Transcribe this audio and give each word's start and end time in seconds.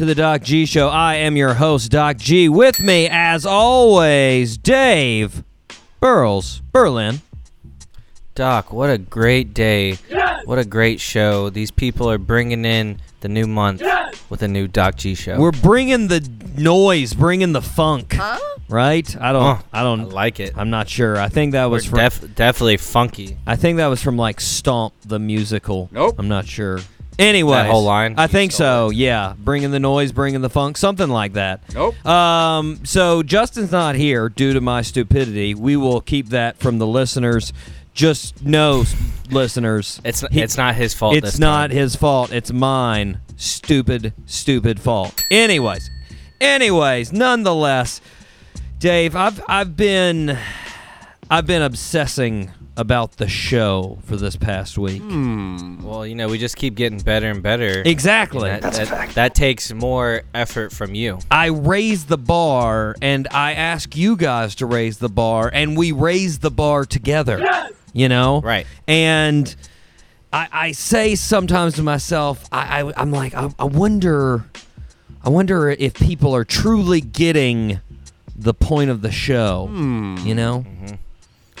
to 0.00 0.06
the 0.06 0.14
Doc 0.14 0.40
G 0.40 0.64
Show. 0.64 0.88
I 0.88 1.16
am 1.16 1.36
your 1.36 1.52
host, 1.52 1.90
Doc 1.90 2.16
G. 2.16 2.48
With 2.48 2.80
me, 2.80 3.06
as 3.06 3.44
always, 3.44 4.56
Dave 4.56 5.44
Burles 6.00 6.62
Berlin. 6.72 7.20
Doc, 8.34 8.72
what 8.72 8.88
a 8.88 8.96
great 8.96 9.52
day. 9.52 9.98
What 10.46 10.58
a 10.58 10.64
great 10.64 11.00
show. 11.00 11.50
These 11.50 11.70
people 11.70 12.10
are 12.10 12.16
bringing 12.16 12.64
in 12.64 12.98
the 13.20 13.28
new 13.28 13.46
month 13.46 13.82
with 14.30 14.42
a 14.42 14.48
new 14.48 14.66
Doc 14.66 14.96
G 14.96 15.14
show. 15.14 15.38
We're 15.38 15.52
bringing 15.52 16.08
the 16.08 16.26
noise, 16.56 17.12
bringing 17.12 17.52
the 17.52 17.60
funk, 17.60 18.16
right? 18.70 19.14
I 19.20 19.32
don't, 19.32 19.56
Huh. 19.56 19.62
I 19.70 19.80
I 19.80 19.82
don't, 19.82 20.08
like 20.08 20.40
it. 20.40 20.54
I'm 20.56 20.70
not 20.70 20.88
sure. 20.88 21.18
I 21.18 21.28
think 21.28 21.52
that 21.52 21.66
We're 21.66 21.72
was 21.72 21.84
from, 21.84 21.98
def- 21.98 22.34
definitely 22.34 22.78
funky. 22.78 23.36
I 23.46 23.56
think 23.56 23.76
that 23.76 23.88
was 23.88 24.02
from 24.02 24.16
like 24.16 24.40
Stomp 24.40 24.94
the 25.04 25.18
musical. 25.18 25.90
Nope. 25.92 26.14
I'm 26.18 26.28
not 26.28 26.46
sure. 26.46 26.80
Anyway, 27.20 27.66
whole 27.68 27.84
line? 27.84 28.14
I 28.16 28.26
think 28.26 28.52
stole 28.52 28.88
so. 28.88 28.90
Yeah, 28.90 29.34
bringing 29.38 29.70
the 29.70 29.78
noise, 29.80 30.10
bringing 30.12 30.40
the 30.40 30.50
funk, 30.50 30.76
something 30.76 31.08
like 31.08 31.34
that. 31.34 31.60
Nope. 31.74 32.04
Um, 32.06 32.80
so 32.84 33.22
Justin's 33.22 33.70
not 33.72 33.94
here 33.94 34.28
due 34.28 34.52
to 34.54 34.60
my 34.60 34.82
stupidity. 34.82 35.54
We 35.54 35.76
will 35.76 36.00
keep 36.00 36.30
that 36.30 36.56
from 36.58 36.78
the 36.78 36.86
listeners. 36.86 37.52
Just 37.92 38.42
know, 38.44 38.84
listeners, 39.30 40.00
It's 40.04 40.20
he- 40.30 40.40
it's 40.40 40.56
not 40.56 40.74
his 40.76 40.94
fault. 40.94 41.16
it's 41.16 41.32
this 41.32 41.38
not 41.38 41.68
time. 41.68 41.76
his 41.76 41.96
fault. 41.96 42.32
It's 42.32 42.52
mine. 42.52 43.20
Stupid, 43.36 44.12
stupid 44.26 44.80
fault. 44.80 45.22
Anyways, 45.30 45.90
anyways, 46.40 47.12
nonetheless, 47.12 48.00
Dave, 48.78 49.16
I've 49.16 49.42
I've 49.48 49.76
been 49.76 50.38
I've 51.30 51.46
been 51.46 51.62
obsessing 51.62 52.50
about 52.80 53.18
the 53.18 53.28
show 53.28 53.98
for 54.06 54.16
this 54.16 54.36
past 54.36 54.78
week. 54.78 55.02
Well, 55.82 56.06
you 56.06 56.14
know, 56.14 56.28
we 56.28 56.38
just 56.38 56.56
keep 56.56 56.76
getting 56.76 56.98
better 56.98 57.30
and 57.30 57.42
better. 57.42 57.82
Exactly. 57.84 58.48
That, 58.48 58.62
that, 58.62 59.10
that 59.10 59.34
takes 59.34 59.70
more 59.70 60.22
effort 60.32 60.72
from 60.72 60.94
you. 60.94 61.18
I 61.30 61.48
raise 61.48 62.06
the 62.06 62.16
bar 62.16 62.96
and 63.02 63.28
I 63.30 63.52
ask 63.52 63.94
you 63.94 64.16
guys 64.16 64.54
to 64.56 64.66
raise 64.66 64.96
the 64.96 65.10
bar 65.10 65.50
and 65.52 65.76
we 65.76 65.92
raise 65.92 66.38
the 66.38 66.50
bar 66.50 66.86
together. 66.86 67.46
You 67.92 68.08
know? 68.08 68.40
Right. 68.40 68.66
And 68.88 69.54
I, 70.32 70.48
I 70.50 70.72
say 70.72 71.16
sometimes 71.16 71.74
to 71.74 71.82
myself, 71.82 72.48
I, 72.50 72.80
I 72.80 72.92
I'm 72.96 73.10
like, 73.10 73.34
I, 73.34 73.52
I 73.58 73.64
wonder 73.64 74.42
I 75.22 75.28
wonder 75.28 75.68
if 75.68 75.92
people 75.92 76.34
are 76.34 76.44
truly 76.46 77.02
getting 77.02 77.80
the 78.34 78.54
point 78.54 78.88
of 78.88 79.02
the 79.02 79.12
show. 79.12 79.68
You 79.70 80.34
know? 80.34 80.64
Mm-hmm. 80.66 80.94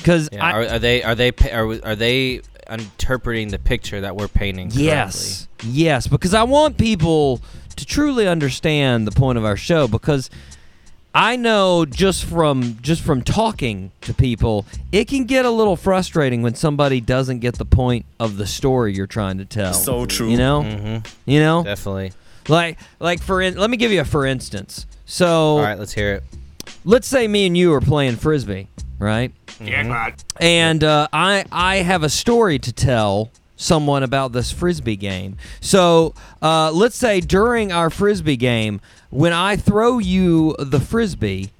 Because 0.00 0.28
Yeah, 0.32 0.50
are, 0.50 0.66
are 0.66 0.78
they 0.78 1.02
are 1.02 1.14
they 1.14 1.32
are, 1.52 1.84
are 1.84 1.96
they 1.96 2.40
interpreting 2.68 3.48
the 3.48 3.58
picture 3.58 4.00
that 4.00 4.16
we're 4.16 4.28
painting? 4.28 4.70
Yes. 4.72 5.48
Yes, 5.62 6.06
because 6.06 6.34
I 6.34 6.42
want 6.44 6.78
people 6.78 7.40
to 7.76 7.86
truly 7.86 8.26
understand 8.26 9.06
the 9.06 9.12
point 9.12 9.38
of 9.38 9.44
our 9.44 9.56
show 9.56 9.88
because 9.88 10.30
I 11.14 11.34
know 11.36 11.84
just 11.84 12.24
from 12.24 12.78
just 12.82 13.02
from 13.02 13.22
talking 13.22 13.90
to 14.02 14.14
people, 14.14 14.64
it 14.92 15.08
can 15.08 15.24
get 15.24 15.44
a 15.44 15.50
little 15.50 15.76
frustrating 15.76 16.42
when 16.42 16.54
somebody 16.54 17.00
doesn't 17.00 17.40
get 17.40 17.56
the 17.56 17.64
point 17.64 18.06
of 18.20 18.36
the 18.36 18.46
story 18.46 18.94
you're 18.94 19.08
trying 19.08 19.38
to 19.38 19.44
tell. 19.44 19.74
So 19.74 20.06
true. 20.06 20.30
You 20.30 20.36
know? 20.36 20.62
Mm-hmm. 20.62 21.30
You 21.30 21.40
know? 21.40 21.64
Definitely. 21.64 22.12
Like 22.48 22.78
like 23.00 23.20
for 23.20 23.42
in, 23.42 23.56
let 23.56 23.70
me 23.70 23.76
give 23.76 23.90
you 23.90 24.00
a 24.00 24.04
for 24.04 24.24
instance. 24.24 24.86
So 25.04 25.26
All 25.26 25.62
right, 25.62 25.78
let's 25.78 25.92
hear 25.92 26.14
it. 26.14 26.22
let's 26.84 27.08
say 27.08 27.26
me 27.26 27.46
and 27.46 27.56
you 27.56 27.74
are 27.74 27.80
playing 27.80 28.14
frisbee, 28.16 28.68
right? 29.00 29.32
Mm-hmm. 29.58 30.12
and 30.40 30.84
uh, 30.84 31.08
I 31.12 31.44
I 31.50 31.76
have 31.78 32.02
a 32.04 32.08
story 32.08 32.58
to 32.60 32.72
tell 32.72 33.30
someone 33.56 34.02
about 34.02 34.32
this 34.32 34.52
frisbee 34.52 34.96
game. 34.96 35.36
So 35.60 36.14
uh, 36.40 36.70
let's 36.72 36.96
say 36.96 37.20
during 37.20 37.72
our 37.72 37.90
frisbee 37.90 38.36
game, 38.36 38.80
when 39.10 39.32
I 39.34 39.56
throw 39.56 39.98
you 39.98 40.54
the 40.58 40.80
frisbee, 40.80 41.50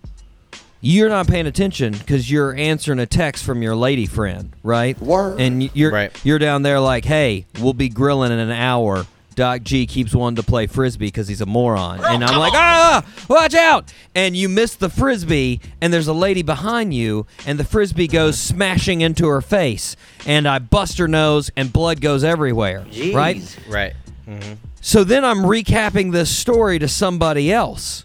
you're 0.81 1.11
not 1.11 1.27
paying 1.29 1.47
attention 1.47 1.93
because 1.93 2.31
you're 2.31 2.55
answering 2.55 3.01
a 3.01 3.07
text 3.07 3.45
from 3.45 3.61
your 3.63 3.77
lady 3.77 4.07
friend, 4.07 4.55
right? 4.63 4.99
Word. 4.99 5.39
And 5.41 5.71
you're 5.77 5.93
Right. 5.93 6.11
you're 6.25 6.39
down 6.39 6.63
there 6.63 6.81
like, 6.81 7.05
hey, 7.05 7.45
we'll 7.61 7.75
be 7.75 7.91
grilling 7.91 8.33
in 8.33 8.39
an 8.39 8.51
hour. 8.51 9.05
Doc 9.35 9.63
G 9.63 9.87
keeps 9.87 10.15
wanting 10.15 10.37
to 10.37 10.43
play 10.43 10.67
frisbee 10.67 11.07
because 11.07 11.29
he's 11.29 11.41
a 11.41 11.47
moron, 11.47 12.05
and 12.05 12.25
I'm 12.25 12.39
like, 12.39 12.53
ah, 12.53 13.05
watch 13.29 13.55
out! 13.55 13.93
And 14.15 14.37
you 14.37 14.49
miss 14.49 14.75
the 14.75 14.89
frisbee, 14.89 15.61
and 15.81 15.93
there's 15.93 16.09
a 16.09 16.13
lady 16.13 16.43
behind 16.43 16.93
you, 16.93 17.27
and 17.47 17.59
the 17.59 17.65
frisbee 17.65 18.09
goes 18.09 18.39
smashing 18.39 19.01
into 19.01 19.27
her 19.29 19.41
face, 19.41 19.97
and 20.27 20.47
I 20.47 20.59
bust 20.59 20.99
her 20.99 21.09
nose, 21.09 21.51
and 21.57 21.73
blood 21.73 22.01
goes 22.01 22.25
everywhere. 22.25 22.85
Right? 23.15 23.59
Right. 23.69 23.95
Mm-hmm. 24.29 24.55
So 24.81 25.05
then 25.05 25.25
I'm 25.25 25.39
recapping 25.39 26.13
this 26.13 26.37
story 26.37 26.79
to 26.79 26.89
somebody 26.89 27.53
else. 27.53 28.05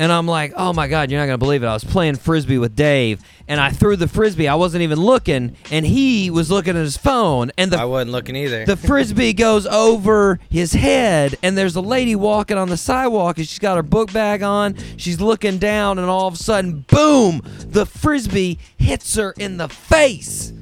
And 0.00 0.10
I'm 0.10 0.26
like, 0.26 0.54
oh 0.56 0.72
my 0.72 0.88
God, 0.88 1.10
you're 1.10 1.20
not 1.20 1.26
going 1.26 1.38
to 1.38 1.44
believe 1.44 1.62
it. 1.62 1.66
I 1.66 1.74
was 1.74 1.84
playing 1.84 2.16
frisbee 2.16 2.56
with 2.56 2.74
Dave, 2.74 3.22
and 3.46 3.60
I 3.60 3.68
threw 3.68 3.96
the 3.96 4.08
frisbee. 4.08 4.48
I 4.48 4.54
wasn't 4.54 4.80
even 4.80 4.98
looking, 4.98 5.56
and 5.70 5.84
he 5.84 6.30
was 6.30 6.50
looking 6.50 6.74
at 6.74 6.82
his 6.82 6.96
phone, 6.96 7.52
and 7.58 7.74
I 7.74 7.84
wasn't 7.84 8.12
looking 8.12 8.34
either. 8.34 8.64
the 8.64 8.78
frisbee 8.78 9.34
goes 9.34 9.66
over 9.66 10.40
his 10.48 10.72
head, 10.72 11.36
and 11.42 11.56
there's 11.56 11.76
a 11.76 11.82
lady 11.82 12.16
walking 12.16 12.56
on 12.56 12.70
the 12.70 12.78
sidewalk, 12.78 13.36
and 13.36 13.46
she's 13.46 13.58
got 13.58 13.76
her 13.76 13.82
book 13.82 14.10
bag 14.10 14.42
on. 14.42 14.74
She's 14.96 15.20
looking 15.20 15.58
down, 15.58 15.98
and 15.98 16.08
all 16.08 16.26
of 16.26 16.32
a 16.32 16.38
sudden, 16.38 16.86
boom, 16.88 17.42
the 17.58 17.84
frisbee 17.84 18.58
hits 18.78 19.16
her 19.16 19.34
in 19.36 19.58
the 19.58 19.68
face. 19.68 20.54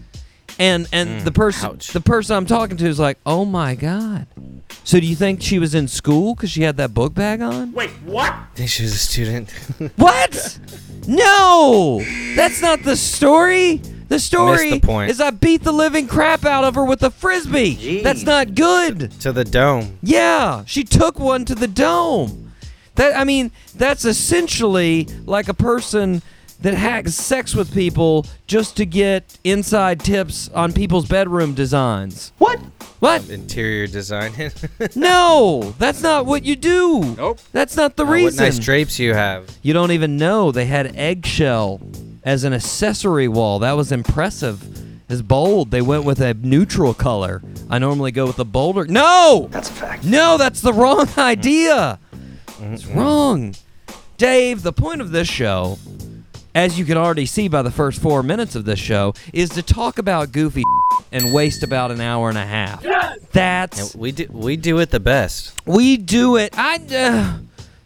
And 0.58 0.88
and 0.92 1.20
mm. 1.20 1.24
the 1.24 1.30
person 1.30 1.70
ouch. 1.70 1.88
the 1.88 2.00
person 2.00 2.36
I'm 2.36 2.46
talking 2.46 2.76
to 2.78 2.86
is 2.86 2.98
like, 2.98 3.18
"Oh 3.24 3.44
my 3.44 3.74
god." 3.76 4.26
So 4.82 4.98
do 4.98 5.06
you 5.06 5.14
think 5.14 5.40
she 5.40 5.58
was 5.58 5.74
in 5.74 5.86
school 5.86 6.34
cuz 6.34 6.50
she 6.50 6.62
had 6.62 6.76
that 6.78 6.92
book 6.94 7.14
bag 7.14 7.40
on? 7.42 7.72
Wait, 7.72 7.90
what? 8.04 8.32
I 8.32 8.46
think 8.54 8.68
she 8.68 8.82
was 8.82 8.94
a 8.94 8.98
student. 8.98 9.50
What? 9.96 10.58
No. 11.06 12.02
That's 12.34 12.60
not 12.60 12.82
the 12.82 12.96
story. 12.96 13.80
The 14.08 14.18
story 14.18 14.70
the 14.70 14.80
point. 14.80 15.10
is 15.10 15.20
I 15.20 15.30
beat 15.30 15.62
the 15.62 15.72
living 15.72 16.06
crap 16.06 16.44
out 16.44 16.64
of 16.64 16.74
her 16.74 16.84
with 16.84 17.02
a 17.02 17.10
frisbee. 17.10 18.02
That's 18.02 18.22
not 18.22 18.54
good. 18.54 19.10
to 19.20 19.32
the 19.32 19.44
dome. 19.44 19.98
Yeah, 20.02 20.64
she 20.66 20.82
took 20.82 21.18
one 21.18 21.44
to 21.44 21.54
the 21.54 21.68
dome. 21.68 22.52
That 22.94 23.16
I 23.16 23.24
mean, 23.24 23.52
that's 23.76 24.04
essentially 24.04 25.06
like 25.24 25.48
a 25.48 25.54
person 25.54 26.22
that 26.60 26.74
has 26.74 27.14
sex 27.14 27.54
with 27.54 27.72
people 27.72 28.26
just 28.46 28.76
to 28.76 28.84
get 28.86 29.38
inside 29.44 30.00
tips 30.00 30.48
on 30.50 30.72
people's 30.72 31.06
bedroom 31.06 31.54
designs. 31.54 32.32
What? 32.38 32.58
What? 33.00 33.22
Um, 33.24 33.30
interior 33.30 33.86
design. 33.86 34.32
No, 34.96 35.74
that's 35.78 36.02
not 36.02 36.26
what 36.26 36.44
you 36.44 36.56
do. 36.56 37.14
Nope. 37.16 37.38
That's 37.52 37.76
not 37.76 37.96
the 37.96 38.04
what 38.04 38.12
reason. 38.14 38.44
nice 38.44 38.58
drapes 38.58 38.98
you 38.98 39.14
have. 39.14 39.48
you 39.62 39.72
don't 39.72 39.92
even 39.92 40.16
know 40.16 40.50
they 40.50 40.66
had 40.66 40.96
eggshell 40.96 41.80
as 42.24 42.42
an 42.44 42.52
accessory 42.52 43.28
wall. 43.28 43.60
That 43.60 43.72
was 43.72 43.92
impressive. 43.92 44.60
It's 45.08 45.22
bold. 45.22 45.70
They 45.70 45.80
went 45.80 46.04
with 46.04 46.20
a 46.20 46.34
neutral 46.34 46.92
color. 46.92 47.40
I 47.70 47.78
normally 47.78 48.10
go 48.10 48.26
with 48.26 48.38
a 48.40 48.44
bolder. 48.44 48.84
No! 48.86 49.48
That's 49.50 49.70
a 49.70 49.72
fact. 49.72 50.04
No, 50.04 50.36
that's 50.36 50.60
the 50.60 50.72
wrong 50.72 51.08
idea. 51.16 51.98
It's 52.60 52.86
wrong. 52.86 53.54
Dave, 54.16 54.62
the 54.62 54.72
point 54.72 55.00
of 55.00 55.12
this 55.12 55.28
show, 55.28 55.78
as 56.58 56.76
you 56.76 56.84
can 56.84 56.96
already 56.96 57.24
see 57.24 57.46
by 57.46 57.62
the 57.62 57.70
first 57.70 58.02
four 58.02 58.20
minutes 58.20 58.56
of 58.56 58.64
this 58.64 58.80
show, 58.80 59.14
is 59.32 59.50
to 59.50 59.62
talk 59.62 59.98
about 59.98 60.32
goofy 60.32 60.64
and 61.12 61.32
waste 61.32 61.62
about 61.62 61.92
an 61.92 62.00
hour 62.00 62.28
and 62.28 62.36
a 62.36 62.44
half. 62.44 62.84
That's 63.32 63.94
And 63.94 64.00
we 64.00 64.10
do 64.12 64.26
we 64.30 64.56
do 64.56 64.78
it 64.80 64.90
the 64.90 64.98
best. 64.98 65.54
we 65.66 65.96
do 65.96 66.36
it. 66.36 66.58
I 66.58 66.80
uh, 66.92 67.38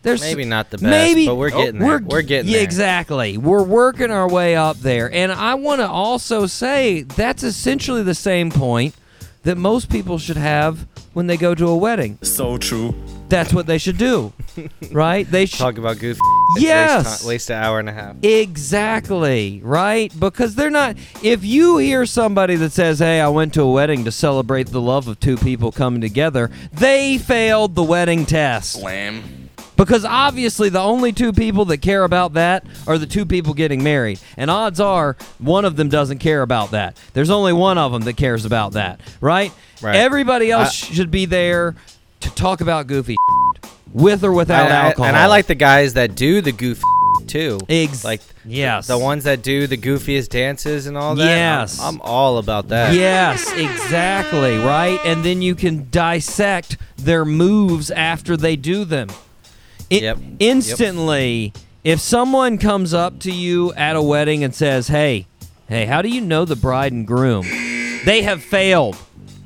there's 0.02 0.22
Maybe 0.22 0.46
not 0.46 0.70
the 0.70 0.78
best, 0.78 0.90
maybe 0.90 1.26
but 1.26 1.36
we're 1.36 1.50
getting 1.50 1.78
there. 1.78 2.00
We're, 2.00 2.22
getting 2.22 2.50
yeah, 2.50 2.56
there. 2.56 2.64
exactly. 2.64 3.36
We're 3.36 3.62
working 3.62 4.10
our 4.10 4.28
way 4.28 4.56
up 4.56 4.78
there, 4.78 5.12
and 5.12 5.30
I 5.30 5.54
want 5.54 5.80
to 5.80 5.88
also 5.88 6.46
say 6.46 7.02
that's 7.02 7.42
essentially 7.42 8.02
the 8.02 8.14
same 8.14 8.50
point 8.50 8.94
that 9.42 9.56
most 9.56 9.90
people 9.90 10.18
should 10.18 10.38
have 10.38 10.86
when 11.12 11.26
they 11.26 11.36
go 11.36 11.54
to 11.54 11.68
a 11.68 11.76
wedding. 11.76 12.18
So 12.22 12.56
true. 12.56 12.94
That's 13.32 13.54
what 13.54 13.66
they 13.66 13.78
should 13.78 13.96
do, 13.96 14.32
right? 14.92 15.28
They 15.28 15.46
should 15.46 15.58
Talk 15.58 15.78
about 15.78 15.98
goofy. 15.98 16.20
Yes. 16.58 17.06
Waste, 17.06 17.22
ti- 17.22 17.28
waste 17.28 17.50
an 17.50 17.62
hour 17.64 17.78
and 17.80 17.88
a 17.88 17.92
half. 17.92 18.16
Exactly, 18.22 19.60
right? 19.64 20.12
Because 20.20 20.54
they're 20.54 20.70
not. 20.70 20.96
If 21.22 21.44
you 21.44 21.78
hear 21.78 22.04
somebody 22.04 22.56
that 22.56 22.72
says, 22.72 22.98
Hey, 22.98 23.20
I 23.20 23.28
went 23.28 23.54
to 23.54 23.62
a 23.62 23.70
wedding 23.70 24.04
to 24.04 24.12
celebrate 24.12 24.68
the 24.68 24.80
love 24.80 25.08
of 25.08 25.18
two 25.18 25.36
people 25.38 25.72
coming 25.72 26.00
together, 26.00 26.50
they 26.72 27.16
failed 27.18 27.74
the 27.74 27.82
wedding 27.82 28.26
test. 28.26 28.72
Slam. 28.72 29.48
Because 29.76 30.04
obviously, 30.04 30.68
the 30.68 30.80
only 30.80 31.12
two 31.12 31.32
people 31.32 31.64
that 31.66 31.78
care 31.78 32.04
about 32.04 32.34
that 32.34 32.66
are 32.86 32.98
the 32.98 33.06
two 33.06 33.24
people 33.24 33.54
getting 33.54 33.82
married. 33.82 34.20
And 34.36 34.50
odds 34.50 34.78
are 34.78 35.16
one 35.38 35.64
of 35.64 35.76
them 35.76 35.88
doesn't 35.88 36.18
care 36.18 36.42
about 36.42 36.72
that. 36.72 36.98
There's 37.14 37.30
only 37.30 37.54
one 37.54 37.78
of 37.78 37.90
them 37.92 38.02
that 38.02 38.16
cares 38.18 38.44
about 38.44 38.72
that, 38.72 39.00
right? 39.22 39.50
Right. 39.80 39.96
Everybody 39.96 40.50
else 40.50 40.68
I- 40.68 40.94
should 40.94 41.10
be 41.10 41.24
there 41.24 41.74
to 42.22 42.30
talk 42.34 42.60
about 42.60 42.86
goofy 42.86 43.16
with 43.92 44.24
or 44.24 44.32
without 44.32 44.70
I- 44.70 44.74
I- 44.74 44.86
alcohol. 44.86 45.06
and 45.06 45.16
I 45.16 45.26
like 45.26 45.46
the 45.46 45.54
guys 45.54 45.94
that 45.94 46.14
do 46.14 46.40
the 46.40 46.52
goofy 46.52 46.82
too. 47.26 47.58
Ex- 47.68 48.04
like 48.04 48.20
yes. 48.44 48.86
the 48.88 48.98
ones 48.98 49.24
that 49.24 49.42
do 49.42 49.66
the 49.66 49.76
goofiest 49.76 50.28
dances 50.30 50.86
and 50.86 50.96
all 50.98 51.14
that. 51.14 51.22
I'm- 51.22 51.30
Yes. 51.30 51.80
I'm, 51.80 52.00
all 52.00 52.38
about 52.38 52.68
that. 52.68 52.94
Yes, 52.94 53.50
exactly, 53.52 54.56
right? 54.58 54.98
And 55.04 55.24
then 55.24 55.40
you 55.42 55.54
can 55.54 55.88
dissect 55.90 56.76
their 56.96 57.24
moves 57.24 57.90
after 57.90 58.36
they 58.36 58.56
do 58.56 58.84
them. 58.84 59.08
It, 59.90 60.02
Yep. 60.02 60.18
Instantly, 60.40 61.52
if 61.84 62.00
someone 62.00 62.56
comes 62.58 62.94
up 62.94 63.18
to 63.20 63.30
you 63.32 63.72
at 63.74 63.94
a 63.96 64.00
wedding 64.02 64.42
and 64.42 64.54
says, 64.54 64.88
"Hey, 64.88 65.26
hey, 65.68 65.84
how 65.86 66.00
do 66.00 66.08
you 66.08 66.20
know 66.20 66.44
the 66.44 66.56
bride 66.56 66.92
and 66.92 67.06
groom?" 67.06 67.42
They 68.04 68.22
have 68.22 68.42
failed. 68.42 68.96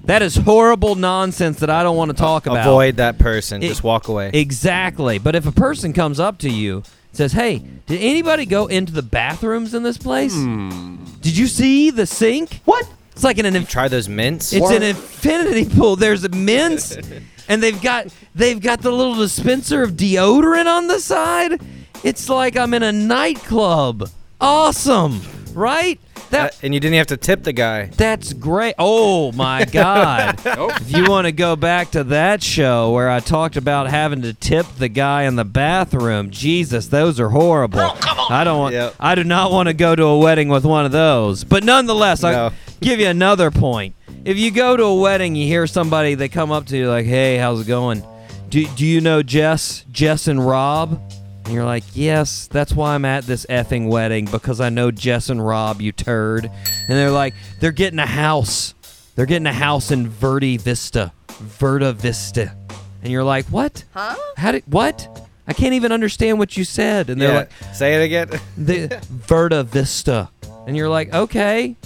That 0.07 0.23
is 0.23 0.37
horrible 0.37 0.95
nonsense 0.95 1.59
that 1.61 1.71
I 1.71 1.83
don't 1.83 1.97
want 1.97 2.11
to 2.13 2.17
talk 2.17 2.47
about. 2.47 2.67
Avoid 2.67 2.97
that 2.97 3.19
person. 3.19 3.63
It- 3.63 3.69
Just 3.69 3.83
walk 3.85 4.09
away. 4.09 4.31
Exactly. 4.33 5.19
But 5.19 5.35
if 5.35 5.47
a 5.47 5.53
person 5.53 5.93
comes 5.93 6.19
up 6.21 6.39
to 6.39 6.49
you 6.51 6.83
says, 7.13 7.33
"Hey, 7.33 7.63
did 7.87 8.01
anybody 8.01 8.45
go 8.47 8.67
into 8.67 8.93
the 8.93 9.03
bathrooms 9.03 9.75
in 9.75 9.83
this 9.83 9.97
place? 9.99 10.35
Hmm. 10.35 10.97
Did 11.23 11.37
you 11.37 11.47
see 11.47 11.91
the 11.91 12.07
sink? 12.07 12.61
What? 12.67 12.87
It's 13.13 13.25
like 13.25 13.39
an, 13.39 13.47
an 13.47 13.65
Try 13.65 13.89
those 13.89 14.09
mints. 14.09 14.53
it's 14.53 14.71
an 14.71 14.83
infinity 14.83 15.65
pool. 15.75 15.97
There's 15.97 16.23
a 16.25 16.29
mints, 16.29 16.97
and 17.49 17.63
they've 17.63 17.81
got 17.81 18.09
they've 18.35 18.61
got 18.61 18.83
the 18.83 18.91
little 18.93 19.15
dispenser 19.15 19.83
of 19.83 19.93
deodorant 19.93 20.67
on 20.67 20.87
the 20.89 21.01
side. 21.01 21.61
It's 22.05 22.29
like 22.29 22.57
I'm 22.57 22.75
in 22.75 22.83
a 22.83 22.93
nightclub. 22.93 24.11
Awesome, 24.41 25.23
right? 25.57 25.99
Uh, 26.17 26.21
That 26.31 26.59
and 26.63 26.75
you 26.75 26.81
didn't 26.81 26.97
have 26.99 27.07
to 27.09 27.17
tip 27.17 27.43
the 27.45 27.53
guy. 27.53 27.87
that's 27.97 28.33
great. 28.33 28.75
Oh 28.79 29.33
my 29.33 29.65
God. 29.73 30.41
If 30.45 30.93
you 30.97 31.09
want 31.09 31.27
to 31.27 31.33
go 31.33 31.57
back 31.57 31.93
to 31.93 32.05
that 32.05 32.43
show 32.43 32.93
where 32.93 33.09
I 33.11 33.21
talked 33.21 33.57
about 33.57 33.89
having 33.89 34.23
to 34.23 34.33
tip 34.35 34.67
the 34.79 34.89
guy 34.89 35.23
in 35.25 35.37
the 35.37 35.45
bathroom, 35.45 36.31
Jesus, 36.31 36.89
those 36.89 37.19
are 37.21 37.31
horrible. 37.31 37.81
I 37.81 38.43
don't 38.45 38.59
want 38.59 38.75
Yep. 38.75 38.95
I 39.01 39.15
do 39.15 39.25
not 39.25 39.51
want 39.53 39.69
to 39.69 39.73
go 39.75 39.95
to 39.97 40.05
a 40.05 40.19
wedding 40.19 40.49
with 40.49 40.65
one 40.65 40.85
of 40.85 40.93
those. 40.93 41.45
But 41.45 41.65
nonetheless, 41.65 42.23
I 42.25 42.33
No. 42.33 42.51
give 42.81 43.01
you 43.01 43.07
another 43.09 43.51
point. 43.51 43.95
If 44.25 44.37
you 44.39 44.51
go 44.51 44.77
to 44.77 44.83
a 44.85 44.95
wedding, 44.97 45.37
you 45.37 45.47
hear 45.47 45.67
somebody 45.69 46.15
they 46.17 46.29
come 46.29 46.51
up 46.51 46.67
to 46.67 46.77
you 46.77 46.91
like, 46.91 47.07
"Hey, 47.07 47.39
how's 47.39 47.61
it 47.61 47.67
going? 47.69 48.03
Do, 48.51 48.67
do 48.77 48.85
you 48.85 49.01
know 49.01 49.23
Jess, 49.23 49.85
Jess 49.93 50.27
and 50.27 50.45
Rob?" 50.45 51.01
And 51.47 51.55
you're 51.55 51.65
like, 51.65 51.85
yes, 51.95 52.49
that's 52.49 52.73
why 52.73 52.95
I'm 52.95 53.05
at 53.05 53.25
this 53.25 53.47
effing 53.47 53.89
wedding 53.89 54.25
because 54.27 54.61
I 54.61 54.69
know 54.69 54.91
Jess 54.91 55.31
and 55.31 55.45
Rob, 55.47 55.81
you 55.81 55.93
turd. 55.93 56.45
And 56.45 56.89
they're 56.99 57.11
like, 57.13 57.35
they're 57.61 57.71
getting 57.73 58.01
a 58.01 58.07
house. 58.07 58.75
They're 59.15 59.27
getting 59.27 59.47
a 59.47 59.53
house 59.53 59.91
in 59.93 60.09
Verde 60.09 60.57
Vista. 60.57 61.13
Verda 61.29 61.93
Vista. 61.93 62.55
And 63.03 63.13
you're 63.13 63.23
like, 63.25 63.47
what? 63.47 63.85
Huh? 63.95 64.17
How 64.37 64.53
did, 64.53 64.65
what? 64.67 65.09
I 65.47 65.53
can't 65.53 65.75
even 65.75 65.93
understand 65.93 66.41
what 66.41 66.57
you 66.57 66.65
said. 66.65 67.11
And 67.11 67.21
they're 67.23 67.31
Yeah. 67.31 67.37
like, 67.39 67.51
Say 67.75 67.95
it 67.95 68.05
again. 68.05 68.41
the 68.59 69.01
Verda 69.09 69.63
Vista. 69.63 70.29
And 70.67 70.77
you're 70.77 70.89
like, 70.89 71.15
okay. 71.15 71.77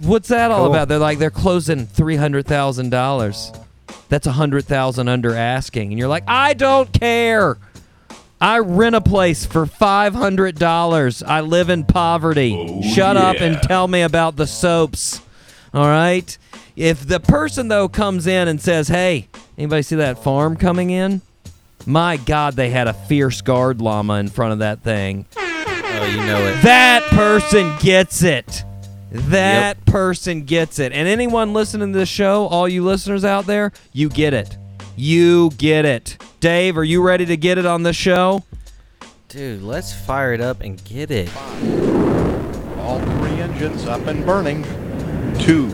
What's 0.00 0.28
that 0.28 0.50
all 0.50 0.64
Cool. 0.66 0.74
about? 0.74 0.88
They're 0.88 0.98
like, 0.98 1.18
they're 1.18 1.30
closing 1.30 1.86
$300,000. 1.86 3.56
That's 4.10 4.26
a 4.26 4.32
100000 4.32 5.08
under 5.08 5.34
asking. 5.34 5.90
And 5.90 5.98
you're 5.98 6.08
like, 6.08 6.24
I 6.28 6.52
don't 6.54 6.92
care. 6.92 7.56
I 8.40 8.58
rent 8.60 8.94
a 8.94 9.00
place 9.00 9.44
for 9.44 9.66
$500. 9.66 11.22
I 11.26 11.40
live 11.40 11.68
in 11.68 11.84
poverty. 11.84 12.56
Oh, 12.58 12.82
Shut 12.82 13.16
up 13.16 13.36
and 13.36 13.60
tell 13.62 13.86
me 13.86 14.02
about 14.02 14.36
the 14.36 14.46
soaps. 14.46 15.20
All 15.74 15.86
right? 15.86 16.36
If 16.74 17.06
the 17.06 17.20
person, 17.20 17.68
though, 17.68 17.88
comes 17.88 18.26
in 18.26 18.48
and 18.48 18.60
says, 18.60 18.88
hey, 18.88 19.28
anybody 19.58 19.82
see 19.82 19.96
that 19.96 20.22
farm 20.24 20.56
coming 20.56 20.90
in? 20.90 21.20
My 21.86 22.16
God, 22.16 22.54
they 22.54 22.70
had 22.70 22.88
a 22.88 22.92
fierce 22.94 23.42
guard 23.42 23.80
llama 23.80 24.14
in 24.14 24.28
front 24.28 24.52
of 24.54 24.58
that 24.60 24.80
thing. 24.80 25.26
oh, 25.36 26.08
you 26.10 26.16
know 26.18 26.38
it. 26.46 26.62
That 26.62 27.02
person 27.10 27.74
gets 27.80 28.22
it. 28.22 28.64
That 29.10 29.84
person 29.86 30.42
gets 30.44 30.78
it. 30.78 30.92
And 30.92 31.08
anyone 31.08 31.52
listening 31.52 31.92
to 31.92 31.98
this 31.98 32.08
show, 32.08 32.46
all 32.46 32.68
you 32.68 32.84
listeners 32.84 33.24
out 33.24 33.46
there, 33.46 33.72
you 33.92 34.08
get 34.08 34.32
it. 34.32 34.56
You 34.96 35.50
get 35.58 35.84
it. 35.84 36.16
Dave, 36.40 36.78
are 36.78 36.84
you 36.84 37.02
ready 37.02 37.26
to 37.26 37.36
get 37.36 37.58
it 37.58 37.66
on 37.66 37.82
the 37.82 37.92
show? 37.92 38.42
Dude, 39.28 39.60
let's 39.60 39.92
fire 39.92 40.32
it 40.32 40.40
up 40.40 40.62
and 40.62 40.82
get 40.84 41.10
it. 41.10 41.28
All 42.78 42.98
three 42.98 43.38
engines 43.38 43.84
up 43.84 44.06
and 44.06 44.24
burning. 44.24 44.64
Two, 45.38 45.68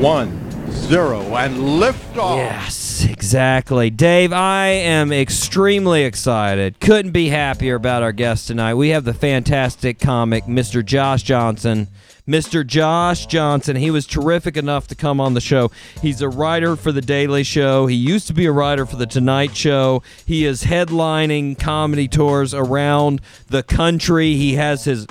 one, 0.00 0.70
zero, 0.70 1.20
and 1.36 1.78
lift 1.78 2.16
off. 2.16 2.38
Yes, 2.38 3.04
exactly. 3.04 3.90
Dave, 3.90 4.32
I 4.32 4.68
am 4.68 5.12
extremely 5.12 6.04
excited. 6.04 6.80
Couldn't 6.80 7.12
be 7.12 7.28
happier 7.28 7.74
about 7.74 8.02
our 8.02 8.12
guest 8.12 8.46
tonight. 8.46 8.74
We 8.74 8.88
have 8.88 9.04
the 9.04 9.12
fantastic 9.12 9.98
comic, 9.98 10.44
Mr. 10.44 10.82
Josh 10.82 11.24
Johnson. 11.24 11.88
Mr. 12.26 12.66
Josh 12.66 13.26
Johnson, 13.26 13.76
he 13.76 13.90
was 13.90 14.06
terrific 14.06 14.56
enough 14.56 14.88
to 14.88 14.94
come 14.94 15.20
on 15.20 15.34
the 15.34 15.40
show. 15.40 15.70
He's 16.02 16.20
a 16.20 16.28
writer 16.28 16.74
for 16.74 16.90
The 16.90 17.00
Daily 17.00 17.44
Show. 17.44 17.86
He 17.86 17.94
used 17.94 18.26
to 18.26 18.34
be 18.34 18.46
a 18.46 18.52
writer 18.52 18.84
for 18.84 18.96
The 18.96 19.06
Tonight 19.06 19.56
Show. 19.56 20.02
He 20.24 20.44
is 20.44 20.64
headlining 20.64 21.58
comedy 21.58 22.08
tours 22.08 22.52
around 22.52 23.20
the 23.48 23.62
country. 23.62 24.34
He 24.34 24.54
has 24.54 24.84
his 24.84 25.06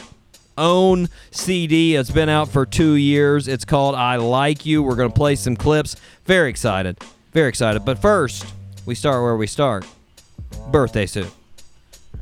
own 0.57 1.07
CD. 1.31 1.95
It's 1.95 2.11
been 2.11 2.29
out 2.29 2.49
for 2.49 2.65
two 2.65 2.95
years. 2.95 3.47
It's 3.47 3.65
called 3.65 3.95
I 3.95 4.17
Like 4.17 4.65
You. 4.65 4.83
We're 4.83 4.95
going 4.95 5.09
to 5.09 5.15
play 5.15 5.35
some 5.35 5.55
clips. 5.55 5.95
Very 6.25 6.49
excited. 6.49 6.97
Very 7.31 7.47
excited. 7.49 7.85
But 7.85 7.99
first, 7.99 8.45
we 8.85 8.93
start 8.93 9.23
where 9.23 9.37
we 9.37 9.47
start 9.47 9.85
birthday 10.71 11.05
suit. 11.05 11.31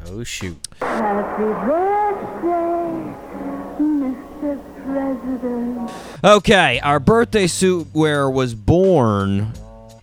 Oh 0.08 0.24
shoot. 0.24 0.58
Happy 0.82 1.44
birthday, 1.44 3.14
Mr. 3.80 4.73
President. 4.94 5.92
Okay, 6.24 6.80
our 6.82 7.00
birthday 7.00 7.48
suit 7.48 7.88
wearer 7.94 8.30
was 8.30 8.54
born 8.54 9.52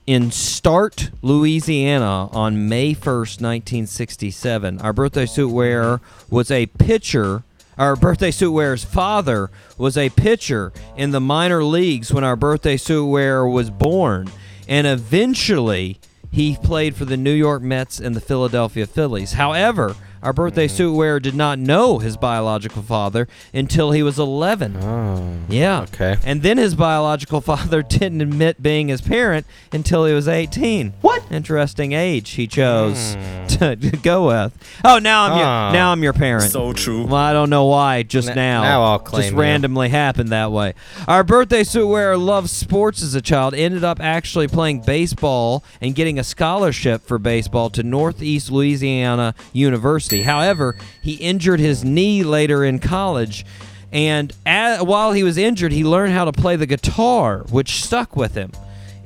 in 0.05 0.33
Start, 0.33 1.11
Louisiana 1.23 2.29
on 2.33 2.69
May 2.69 2.95
1st, 2.95 3.41
1967. 3.41 4.81
Our 4.81 4.93
birthday 4.93 5.27
suit 5.27 5.51
wearer 5.51 6.01
was 6.29 6.51
a 6.51 6.67
pitcher. 6.67 7.45
Our 7.79 7.95
birthday 7.95 8.33
suit 8.33 8.51
wearer's 8.51 8.83
father 8.83 9.49
was 9.79 9.97
a 9.97 10.11
pitcher 10.11 10.73
in 10.97 11.13
the 11.13 11.21
minor 11.21 11.63
leagues 11.63 12.13
when 12.13 12.25
our 12.25 12.35
birthday 12.35 12.77
suit 12.77 13.07
wearer 13.07 13.49
was 13.49 13.71
born. 13.71 14.29
And 14.67 14.89
eventually, 14.89 16.01
he 16.33 16.57
played 16.57 16.97
for 16.97 17.05
the 17.05 17.17
New 17.17 17.33
York 17.33 17.63
Mets 17.63 18.01
and 18.01 18.17
the 18.17 18.21
Philadelphia 18.21 18.89
Phillies. 18.89 19.35
However, 19.35 19.95
our 20.23 20.33
birthday 20.33 20.69
suit 20.69 20.93
wearer 20.93 21.19
did 21.21 21.35
not 21.35 21.59
know 21.59 21.99
his 21.99 22.17
biological 22.17 22.83
father 22.83 23.27
until 23.55 23.93
he 23.93 24.03
was 24.03 24.19
11. 24.19 24.77
Oh. 24.77 25.37
Yeah. 25.49 25.83
Okay. 25.83 26.17
And 26.25 26.43
then 26.43 26.59
his 26.59 26.75
biological 26.75 27.41
father 27.51 27.83
didn't 27.83 28.21
admit 28.21 28.63
being 28.63 28.89
his 28.89 29.01
parent 29.01 29.47
until 29.73 30.05
he 30.05 30.13
was 30.13 30.29
18. 30.29 30.93
What? 31.01 31.23
Interesting 31.31 31.93
age 31.93 32.31
he 32.31 32.47
chose 32.47 33.17
to, 33.49 33.77
to 33.81 33.97
go 34.03 34.27
with. 34.27 34.53
Oh, 34.85 34.99
now 34.99 35.25
I'm 35.25 35.33
Ah. 35.33 35.37
your 35.69 35.73
now 35.73 35.93
I'm 35.93 36.03
your 36.03 36.13
parent. 36.13 36.51
So 36.53 36.73
true. 36.73 37.05
Well, 37.07 37.15
I 37.15 37.33
don't 37.33 37.51
know 37.51 37.65
why. 37.67 38.03
Just 38.03 38.29
N- 38.31 38.37
now, 38.37 38.63
now 38.63 38.83
I'll 38.83 38.99
claim 38.99 39.23
just 39.23 39.33
you. 39.33 39.39
randomly 39.41 39.89
happened 39.89 40.31
that 40.31 40.51
way. 40.53 40.75
Our 41.09 41.23
birthday 41.25 41.65
suit 41.65 41.87
wearer 41.87 42.17
loved 42.17 42.51
sports 42.51 43.03
as 43.03 43.15
a 43.15 43.21
child. 43.23 43.55
Ended 43.55 43.85
up 43.85 44.01
actually 44.01 44.49
playing 44.49 44.81
baseball 44.83 45.65
and 45.81 45.95
getting 45.95 46.19
a 46.19 46.25
scholarship 46.25 47.07
for 47.07 47.19
baseball 47.19 47.71
to 47.71 47.83
Northeast 47.83 48.51
Louisiana 48.51 49.35
University. 49.53 50.10
However, 50.19 50.77
he 51.03 51.15
injured 51.15 51.61
his 51.61 51.85
knee 51.85 52.23
later 52.23 52.65
in 52.65 52.79
college. 52.79 53.47
And 53.93 54.33
a 54.47 54.85
while 54.85 55.13
he 55.13 55.23
was 55.23 55.37
injured, 55.37 55.73
he 55.73 55.85
learned 55.85 56.13
how 56.13 56.25
to 56.25 56.33
play 56.33 56.57
the 56.57 56.67
guitar, 56.67 57.45
which 57.51 57.83
stuck 57.83 58.17
with 58.17 58.35
him. 58.35 58.53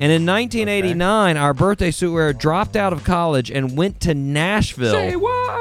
And 0.00 0.10
in 0.10 0.26
1989, 0.26 1.36
our 1.36 1.54
birthday 1.54 1.90
suit 1.92 2.12
wearer 2.12 2.32
dropped 2.32 2.74
out 2.74 2.92
of 2.92 3.04
college 3.04 3.50
and 3.50 3.76
went 3.76 4.00
to 4.00 4.12
Nashville 4.12 4.92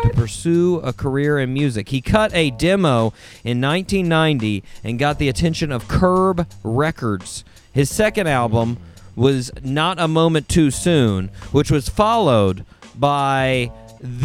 to 0.01 0.09
pursue 0.09 0.81
a 0.83 0.91
career 0.91 1.39
in 1.39 1.53
music. 1.53 1.89
He 1.89 2.01
cut 2.01 2.33
a 2.33 2.49
demo 2.49 3.13
in 3.43 3.61
1990 3.61 4.63
and 4.83 4.97
got 4.97 5.19
the 5.19 5.29
attention 5.29 5.71
of 5.71 5.87
Curb 5.87 6.47
Records. 6.63 7.45
His 7.71 7.91
second 7.91 8.27
album 8.27 8.77
was 9.15 9.51
Not 9.63 9.99
a 9.99 10.07
Moment 10.07 10.49
Too 10.49 10.71
Soon, 10.71 11.29
which 11.51 11.69
was 11.69 11.87
followed 11.87 12.65
by 12.95 13.71